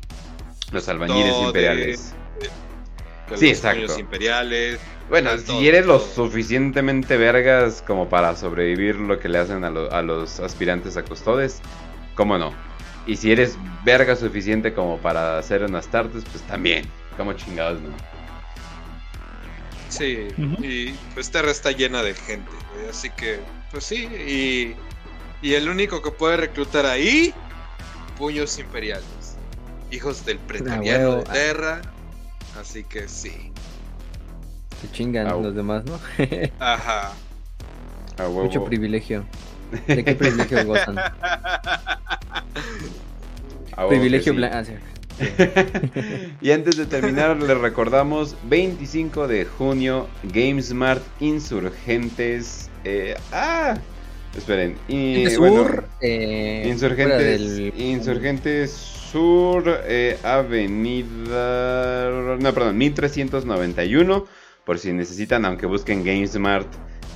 [0.73, 2.15] los albañiles imperiales.
[3.35, 4.01] sí, exacto.
[4.01, 4.81] imperiales.
[5.11, 10.01] Bueno, si eres lo suficientemente vergas como para sobrevivir lo que le hacen a, a
[10.01, 11.61] los aspirantes a custodes,
[12.15, 12.70] ¿cómo no?
[13.07, 16.85] Y si eres verga suficiente como para hacer unas tartes, pues también.
[17.17, 17.91] Como chingados, ¿no?
[19.91, 20.29] Sí,
[20.63, 22.51] y pues Terra está llena de gente,
[22.89, 23.41] así que,
[23.73, 24.77] pues sí, y,
[25.43, 27.35] y el único que puede reclutar ahí,
[28.17, 29.37] puños imperiales,
[29.91, 31.83] hijos del pretoriano de Terra,
[32.59, 33.51] así que sí.
[34.81, 35.99] Se chingan los demás, ¿no?
[36.61, 37.13] Ajá.
[38.29, 39.25] Mucho privilegio.
[39.87, 40.97] ¿De qué privilegio gozan?
[43.89, 44.57] privilegio blanco.
[44.57, 44.65] Ah,
[46.41, 52.71] y antes de terminar, les recordamos 25 de junio, GameSmart Insurgentes.
[52.85, 53.77] Eh, ah,
[54.37, 54.77] Esperen.
[54.89, 62.11] Y, sur, eh, insurgentes, Insurgentes Sur, eh, Avenida.
[62.41, 64.27] No, perdón, 1391.
[64.65, 66.69] Por si necesitan, aunque busquen GameSmart,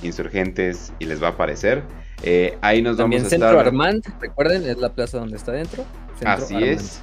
[0.03, 1.83] Insurgentes y les va a aparecer.
[2.23, 5.85] Eh, ahí nos También vamos a Centro Armand, recuerden, es la plaza donde está adentro.
[6.23, 7.01] Así es.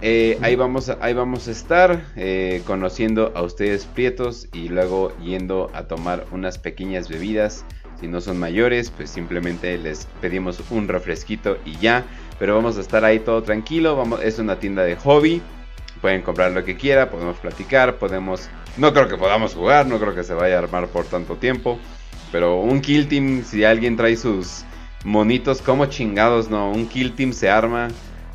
[0.00, 5.16] Eh, ahí, vamos a, ahí vamos a estar eh, conociendo a ustedes prietos y luego
[5.18, 7.64] yendo a tomar unas pequeñas bebidas.
[8.00, 12.04] Si no son mayores, pues simplemente les pedimos un refresquito y ya.
[12.38, 13.94] Pero vamos a estar ahí todo tranquilo.
[13.94, 15.42] Vamos, es una tienda de hobby.
[16.00, 18.48] Pueden comprar lo que quiera, podemos platicar, podemos...
[18.78, 21.78] No creo que podamos jugar, no creo que se vaya a armar por tanto tiempo.
[22.32, 24.64] Pero un kill team, si alguien trae sus
[25.04, 26.70] monitos, como chingados, no.
[26.70, 27.88] Un kill team se arma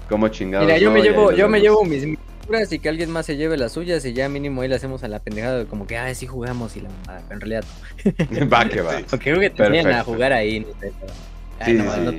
[0.10, 0.68] ¿Cómo chingados?
[0.68, 3.58] Mira, yo me llevo, yo me llevo mis miniaturas y que alguien más se lleve
[3.58, 6.28] las suyas y ya mínimo ahí le hacemos a la pendejada como que, ah, sí
[6.28, 6.90] jugamos y la
[7.30, 7.64] en realidad
[8.30, 8.50] no.
[8.54, 9.00] va que va.
[9.10, 10.66] Porque creo que tenían a jugar ahí.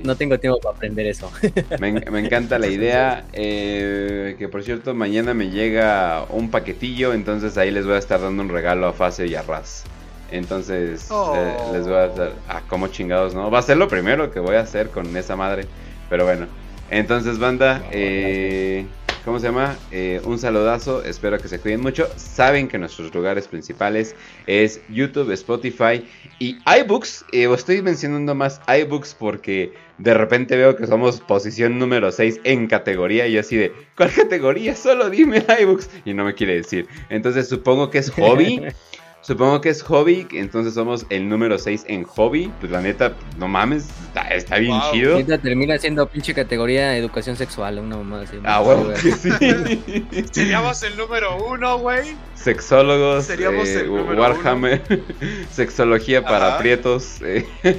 [0.03, 1.31] no, tengo tiempo para aprender eso.
[1.81, 1.89] Me,
[2.21, 3.25] encanta la idea.
[3.33, 7.13] Eh, que por cierto, mañana me llega un paquetillo.
[7.13, 9.85] Entonces ahí les voy a estar dando un regalo a Fase y a Raz.
[10.31, 11.71] Entonces oh.
[11.73, 12.33] les voy a dar.
[12.49, 13.51] Ah, como chingados, ¿no?
[13.51, 15.67] Va a ser lo primero que voy a hacer con esa madre.
[16.09, 16.47] Pero bueno.
[16.91, 18.87] Entonces, banda, eh,
[19.25, 19.77] ¿cómo se llama?
[19.91, 22.09] Eh, un saludazo, espero que se cuiden mucho.
[22.15, 24.15] Saben que nuestros lugares principales
[24.47, 26.07] es YouTube, Spotify
[26.39, 27.25] y iBooks.
[27.33, 32.69] Eh, estoy mencionando más iBooks porque de repente veo que somos posición número 6 en
[32.69, 34.77] categoría y así de, ¿cuál categoría?
[34.77, 35.91] Solo dime iBooks.
[36.05, 36.87] Y no me quiere decir.
[37.09, 38.63] Entonces supongo que es hobby.
[39.27, 42.49] Supongo que es hobby, entonces somos el número 6 en hobby.
[42.61, 43.89] Pues la neta, no mames,
[44.31, 45.17] está, bien chido.
[45.17, 48.37] Neta termina siendo pinche categoría educación sexual, una mamá así.
[48.45, 50.25] Ah, bueno, que sí.
[50.31, 52.15] Seríamos el número uno, güey.
[52.37, 54.81] Sexólogos, Seríamos eh, el número Warhammer,
[55.51, 57.21] sexología para prietos.
[57.23, 57.45] Eh.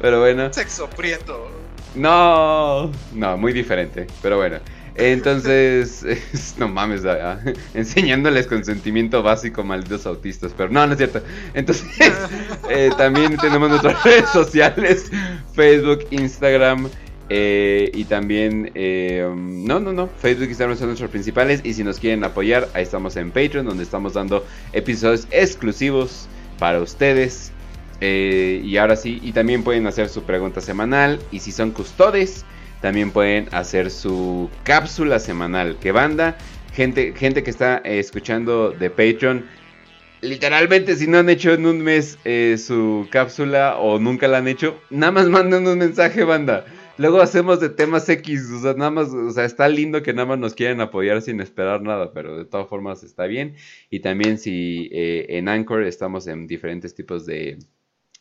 [0.00, 0.50] Pero bueno.
[0.50, 1.50] Sexo prieto.
[1.94, 4.06] No, no, muy diferente.
[4.22, 4.60] Pero bueno.
[4.96, 6.04] Entonces,
[6.58, 7.02] no mames,
[7.74, 11.20] enseñándoles consentimiento básico, malditos autistas, pero no, no es cierto.
[11.54, 11.86] Entonces,
[12.70, 15.10] eh, también tenemos nuestras redes sociales,
[15.52, 16.88] Facebook, Instagram.
[17.30, 21.60] Eh, y también, eh, no, no, no, Facebook y Instagram son nuestros principales.
[21.64, 26.80] Y si nos quieren apoyar, ahí estamos en Patreon, donde estamos dando episodios exclusivos para
[26.80, 27.50] ustedes.
[28.00, 31.18] y ahora sí, y también pueden hacer su pregunta semanal.
[31.32, 32.44] Y si son custodes,
[32.84, 35.78] también pueden hacer su cápsula semanal.
[35.80, 36.36] Que banda,
[36.74, 39.46] gente, gente que está eh, escuchando de Patreon.
[40.20, 44.48] Literalmente, si no han hecho en un mes eh, su cápsula o nunca la han
[44.48, 46.66] hecho, nada más manden un mensaje, banda.
[46.98, 50.26] Luego hacemos de temas X, o sea, nada más, o sea, está lindo que nada
[50.26, 53.54] más nos quieran apoyar sin esperar nada, pero de todas formas está bien.
[53.88, 57.60] Y también si eh, en Anchor estamos en diferentes tipos de,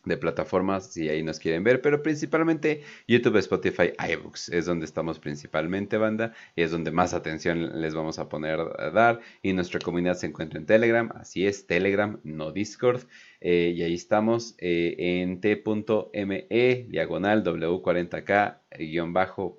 [0.06, 5.20] de plataformas si ahí nos quieren ver, pero principalmente YouTube, Spotify, iBooks es donde estamos
[5.20, 9.22] principalmente, banda, y es donde más atención les vamos a poner a dar.
[9.42, 13.04] Y nuestra comunidad se encuentra en Telegram, así es, Telegram, no Discord.
[13.42, 16.48] Eh, y ahí estamos eh, en t.me
[16.90, 18.60] diagonal W40K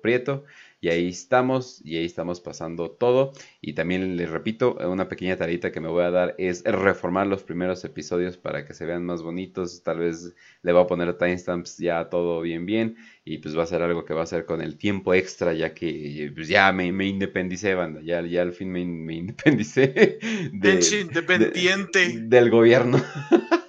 [0.01, 0.43] Prieto.
[0.85, 3.33] Y ahí estamos, y ahí estamos pasando todo.
[3.59, 7.41] Y también les repito, una pequeña tarita que me voy a dar es reformar los
[7.41, 9.81] primeros episodios para que se vean más bonitos.
[9.81, 12.97] Tal vez le voy a poner timestamps ya todo bien bien.
[13.23, 15.73] Y pues va a ser algo que va a ser con el tiempo extra, ya
[15.73, 18.01] que pues ya me, me independicé, banda.
[18.03, 20.19] Ya, ya al fin me, me independicé.
[20.53, 22.19] De, independiente.
[22.19, 23.01] del gobierno.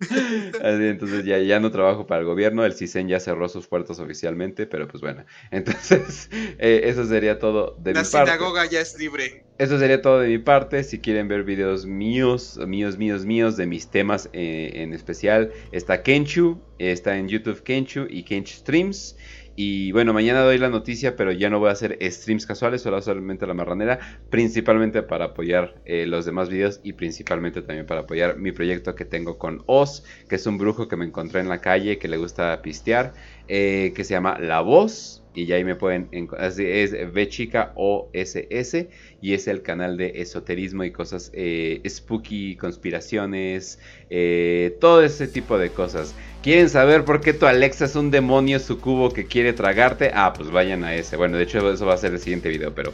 [0.62, 4.66] entonces ya, ya no trabajo para el gobierno, el CISEN ya cerró sus puertas oficialmente,
[4.66, 8.18] pero pues bueno, entonces eh, eso sería todo de mi parte.
[8.18, 9.44] La sinagoga ya es libre.
[9.58, 13.66] Eso sería todo de mi parte, si quieren ver videos míos, míos, míos, míos, de
[13.66, 19.16] mis temas eh, en especial, está Kenchu, está en YouTube Kenchu y Kenchu Streams.
[19.62, 23.02] Y bueno, mañana doy la noticia, pero ya no voy a hacer streams casuales, solo
[23.02, 23.98] solamente la marranera,
[24.30, 29.04] principalmente para apoyar eh, los demás videos y principalmente también para apoyar mi proyecto que
[29.04, 32.16] tengo con Oz, que es un brujo que me encontré en la calle que le
[32.16, 33.12] gusta pistear,
[33.52, 38.08] eh, que se llama La Voz y ya ahí me pueden es B chica O
[38.12, 38.88] S
[39.20, 45.58] y es el canal de esoterismo y cosas eh, spooky, conspiraciones, eh, todo ese tipo
[45.58, 46.14] de cosas.
[46.44, 50.12] ¿Quieren saber por qué tu Alexa es un demonio sucubo que quiere tragarte?
[50.14, 51.16] Ah, pues vayan a ese.
[51.16, 52.92] Bueno, de hecho eso va a ser el siguiente video, pero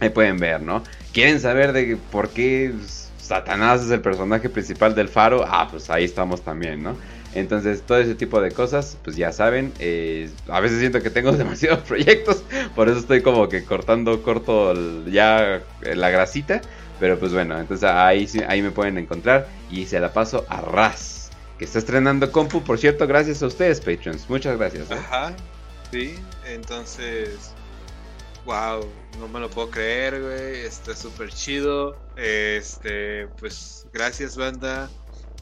[0.00, 0.82] ahí pueden ver, ¿no?
[1.12, 2.72] ¿Quieren saber de por qué
[3.18, 5.44] Satanás es el personaje principal del faro?
[5.46, 6.96] Ah, pues ahí estamos también, ¿no?
[7.34, 11.32] Entonces, todo ese tipo de cosas, pues ya saben, eh, a veces siento que tengo
[11.36, 14.74] demasiados proyectos, por eso estoy como que cortando corto
[15.06, 16.62] ya la grasita,
[16.98, 21.30] pero pues bueno, entonces ahí, ahí me pueden encontrar y se la paso a ras.
[21.58, 22.64] que está estrenando compu.
[22.64, 24.28] Por cierto, gracias a ustedes, Patreons.
[24.28, 24.90] Muchas gracias.
[24.90, 24.94] ¿eh?
[24.94, 25.36] Ajá,
[25.92, 27.56] sí, entonces,
[28.44, 30.60] wow, no me lo puedo creer, güey.
[30.66, 32.00] Está súper chido.
[32.16, 34.90] Este, pues gracias, banda,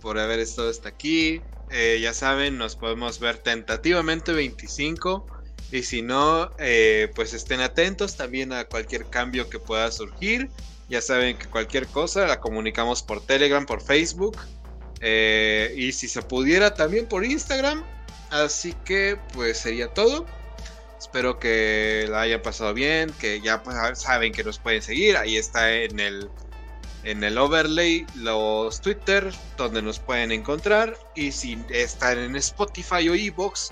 [0.01, 1.47] por haber estado hasta aquí.
[1.71, 5.27] Eh, ya saben, nos podemos ver tentativamente 25.
[5.73, 10.49] Y si no, eh, pues estén atentos también a cualquier cambio que pueda surgir.
[10.89, 14.39] Ya saben que cualquier cosa la comunicamos por Telegram, por Facebook.
[15.01, 17.85] Eh, y si se pudiera también por Instagram.
[18.31, 20.27] Así que pues sería todo.
[20.99, 25.17] Espero que la hayan pasado bien, que ya pues, saben que nos pueden seguir.
[25.17, 26.31] Ahí está en el,
[27.05, 30.97] en el overlay los Twitter donde nos pueden encontrar.
[31.15, 33.71] Y si están en Spotify o Evox,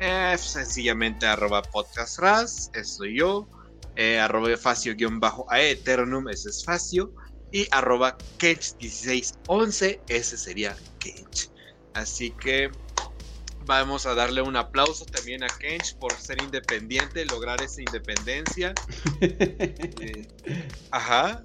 [0.00, 3.48] eh, sencillamente arroba podcastras, soy yo.
[3.96, 7.12] Eh, arroba facio-a eternum, ese es facio.
[7.52, 11.50] Y arroba kench1611, ese sería kench.
[11.94, 12.70] Así que
[13.66, 18.74] vamos a darle un aplauso también a Kench por ser independiente, lograr esa independencia.
[20.00, 20.26] Eh,
[20.90, 21.42] ajá,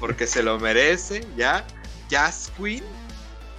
[0.00, 1.64] porque se lo merece, ¿ya?
[2.08, 2.82] Jazz Queen,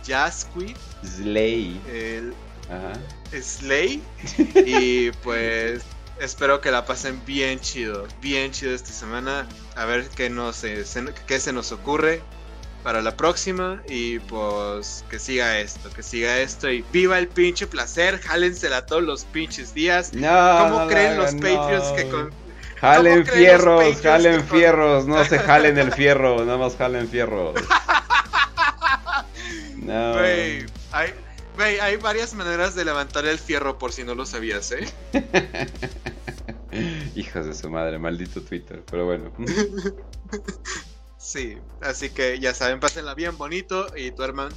[0.03, 0.75] Jazz Queen.
[1.03, 1.79] Slay.
[1.89, 2.33] El,
[2.69, 2.93] ajá.
[3.41, 4.01] Slay.
[4.65, 5.83] y pues
[6.19, 9.47] espero que la pasen bien chido, bien chido esta semana.
[9.75, 12.21] A ver qué, nos, qué se nos ocurre
[12.83, 13.81] para la próxima.
[13.87, 16.69] Y pues que siga esto, que siga esto.
[16.69, 18.19] Y viva el pinche placer.
[18.19, 20.13] Jálensela todos los pinches días.
[20.13, 22.31] No, ¿Cómo creen los Patreons que con.
[22.79, 27.55] Jalen fierros, jalen fierros, no se jalen el fierro, nada más jalen fierros.
[29.77, 30.17] No.
[30.17, 30.65] hay,
[31.57, 34.85] hay varias maneras de levantar el fierro por si no lo sabías, ¿eh?
[37.15, 39.31] Hijos de su madre, maldito Twitter, pero bueno.
[41.23, 44.49] Sí, así que ya saben, pásenla bien bonito y duerman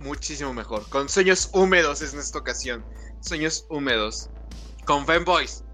[0.00, 0.88] muchísimo mejor.
[0.88, 2.82] Con sueños húmedos es en esta ocasión.
[3.20, 4.30] Sueños húmedos.
[4.86, 5.64] Con Femboys.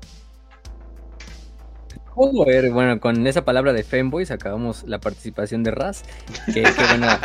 [2.16, 6.02] bueno, con esa palabra de Femboys acabamos la participación de Raz,
[6.46, 7.20] que, que buena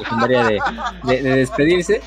[0.00, 0.44] legendaria
[1.04, 2.00] de, de, despedirse.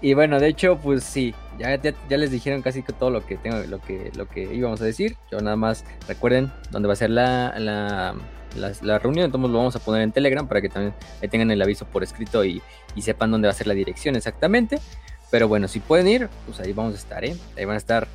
[0.00, 3.36] Y bueno, de hecho, pues sí, ya, ya, les dijeron casi que todo lo que
[3.36, 5.18] tengo, lo que, lo que íbamos a decir.
[5.30, 8.14] Yo nada más recuerden dónde va a ser la, la
[8.56, 10.94] la, reunión, entonces lo vamos a poner en Telegram para que también
[11.30, 12.62] tengan el aviso por escrito y,
[13.00, 14.78] sepan dónde va a ser la dirección exactamente.
[15.30, 17.36] Pero bueno, si pueden ir, pues ahí vamos a estar, ¿eh?
[17.56, 18.06] Ahí van a estar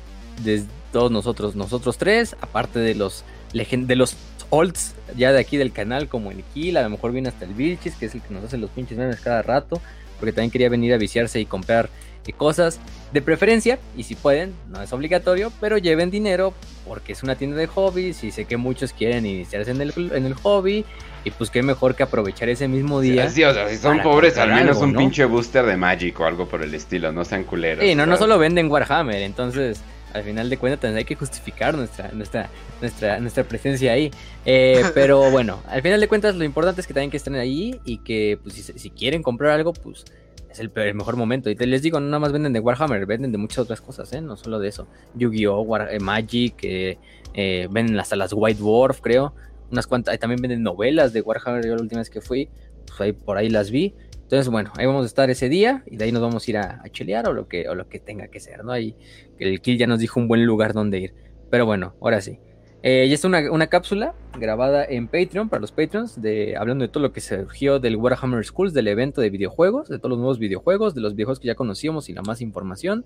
[0.42, 4.16] desde todos nosotros, nosotros tres, aparte de los de los
[4.48, 7.52] olds ya de aquí del canal, como el Kill, a lo mejor viene hasta el
[7.52, 9.80] Vilchis, que es el que nos hace los pinches memes cada rato,
[10.18, 11.90] porque también quería venir a viciarse y comprar
[12.32, 12.78] cosas
[13.12, 16.54] de preferencia y si pueden, no es obligatorio, pero lleven dinero
[16.86, 20.26] porque es una tienda de hobbies y sé que muchos quieren iniciarse en el, en
[20.26, 20.84] el hobby
[21.24, 23.28] y pues qué mejor que aprovechar ese mismo día.
[23.28, 26.46] Sí, o sea, si son pobres, al menos un pinche booster de Magic o algo
[26.48, 27.84] por el estilo, no sean culeros.
[27.84, 29.82] Sí, no, no solo venden Warhammer, entonces
[30.12, 32.48] al final de cuentas hay que justificar nuestra, nuestra,
[32.80, 34.10] nuestra, nuestra presencia ahí.
[34.44, 37.80] Eh, pero bueno, al final de cuentas lo importante es que también que estén ahí
[37.84, 40.04] y que pues si, si quieren comprar algo, pues
[40.50, 41.50] es el, mejor momento.
[41.50, 44.12] Y te les digo, no nada más venden de Warhammer, venden de muchas otras cosas,
[44.12, 44.20] ¿eh?
[44.20, 44.88] No solo de eso.
[45.14, 46.98] Yu-Gi-Oh, eh, Magic, eh,
[47.34, 49.34] eh, venden hasta las White Dwarf, creo.
[49.70, 52.48] Unas cuantas, también venden novelas de Warhammer, yo la última vez que fui,
[52.86, 53.94] pues ahí, por ahí las vi.
[54.22, 56.58] Entonces, bueno, ahí vamos a estar ese día y de ahí nos vamos a ir
[56.58, 58.72] a, chelear o lo que, o lo que tenga que ser, ¿no?
[58.72, 58.96] Ahí
[59.38, 61.14] el Kill ya nos dijo un buen lugar donde ir.
[61.50, 62.38] Pero bueno, ahora sí.
[62.82, 66.88] Eh, y está una, una, cápsula grabada en Patreon para los Patreons, de, hablando de
[66.88, 70.38] todo lo que surgió del Warhammer Schools, del evento de videojuegos, de todos los nuevos
[70.38, 73.04] videojuegos, de los videojuegos que ya conocíamos y la más información.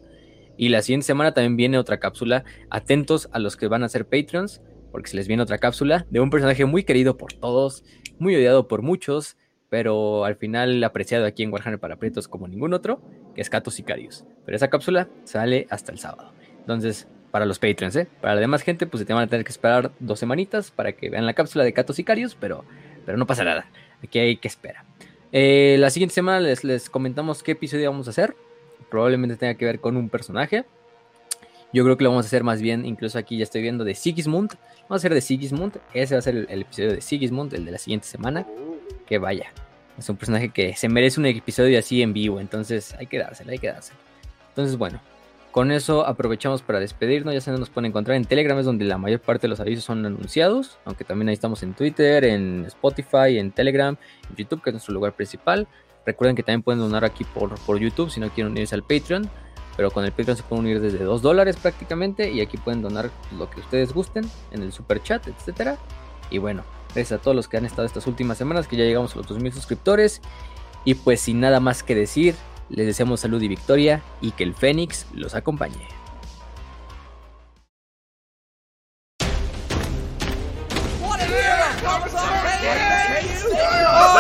[0.56, 2.44] Y la siguiente semana también viene otra cápsula.
[2.70, 4.62] Atentos a los que van a ser Patreons,
[4.92, 7.82] porque se les viene otra cápsula de un personaje muy querido por todos,
[8.20, 9.36] muy odiado por muchos,
[9.70, 13.02] pero al final apreciado aquí en Warhammer para Pretos como ningún otro,
[13.34, 14.24] que es Cato Sicarius.
[14.44, 16.32] Pero esa cápsula sale hasta el sábado.
[16.60, 18.06] Entonces, para los Patreons, ¿eh?
[18.20, 20.92] Para la demás gente, pues se te van a tener que esperar dos semanitas para
[20.92, 22.64] que vean la cápsula de Catos Sicarios, pero,
[23.04, 23.66] pero no pasa nada.
[24.04, 24.84] Aquí hay que esperar.
[25.32, 28.36] Eh, la siguiente semana les, les comentamos qué episodio vamos a hacer.
[28.88, 30.64] Probablemente tenga que ver con un personaje.
[31.72, 33.96] Yo creo que lo vamos a hacer más bien, incluso aquí ya estoy viendo de
[33.96, 34.52] Sigismund.
[34.82, 35.78] Vamos a hacer de Sigismund.
[35.92, 38.46] Ese va a ser el, episodio de Sigismund, el de la siguiente semana.
[39.06, 39.52] Que vaya.
[39.98, 42.38] Es un personaje que se merece un episodio así en vivo.
[42.38, 43.98] Entonces hay que dárselo, hay que dárselo.
[44.50, 45.00] Entonces, bueno,
[45.54, 47.32] con eso aprovechamos para despedirnos.
[47.32, 49.84] Ya se nos pueden encontrar en Telegram, es donde la mayor parte de los avisos
[49.84, 50.80] son anunciados.
[50.84, 53.96] Aunque también ahí estamos en Twitter, en Spotify, en Telegram,
[54.28, 55.68] en YouTube, que es nuestro lugar principal.
[56.04, 59.30] Recuerden que también pueden donar aquí por, por YouTube si no quieren unirse al Patreon.
[59.76, 62.32] Pero con el Patreon se pueden unir desde 2 dólares prácticamente.
[62.32, 65.78] Y aquí pueden donar lo que ustedes gusten en el super chat, etcétera.
[66.30, 66.64] Y bueno,
[66.96, 69.28] gracias a todos los que han estado estas últimas semanas, que ya llegamos a los
[69.28, 70.20] 2000 suscriptores.
[70.84, 72.34] Y pues sin nada más que decir,
[72.70, 75.86] Les deseamos salud y victoria y que el Fénix los acompañe.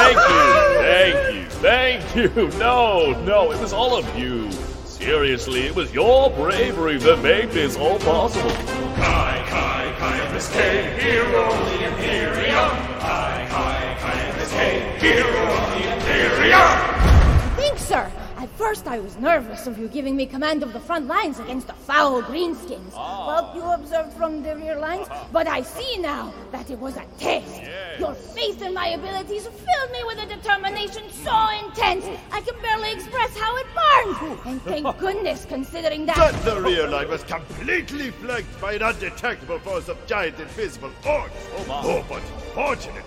[0.04, 2.58] Thank you, thank you, thank you.
[2.58, 4.50] No, no, it was all of you.
[4.84, 8.50] Seriously, it was your bravery that made this all possible.
[8.96, 12.70] Kai, Kai, Kai, K, hero of the Imperium.
[13.00, 17.56] Kai, Kai, Kai, K, hero of the Imperium.
[17.56, 18.10] Thanks, sir.
[18.54, 21.66] At first, I was nervous of you giving me command of the front lines against
[21.66, 22.92] the foul greenskins.
[22.94, 23.26] Oh.
[23.26, 25.24] Well, you observed from the rear lines, uh-huh.
[25.32, 27.48] but I see now that it was a test.
[27.48, 27.98] Yes.
[27.98, 32.92] Your faith in my abilities filled me with a determination so intense I can barely
[32.92, 34.38] express how it burned.
[34.46, 36.16] And thank goodness, considering that.
[36.16, 41.32] But the rear line was completely flanked by an undetectable force of giant invisible orcs.
[41.56, 41.80] Oh, my.
[41.82, 42.22] oh but
[42.54, 43.02] fortunately.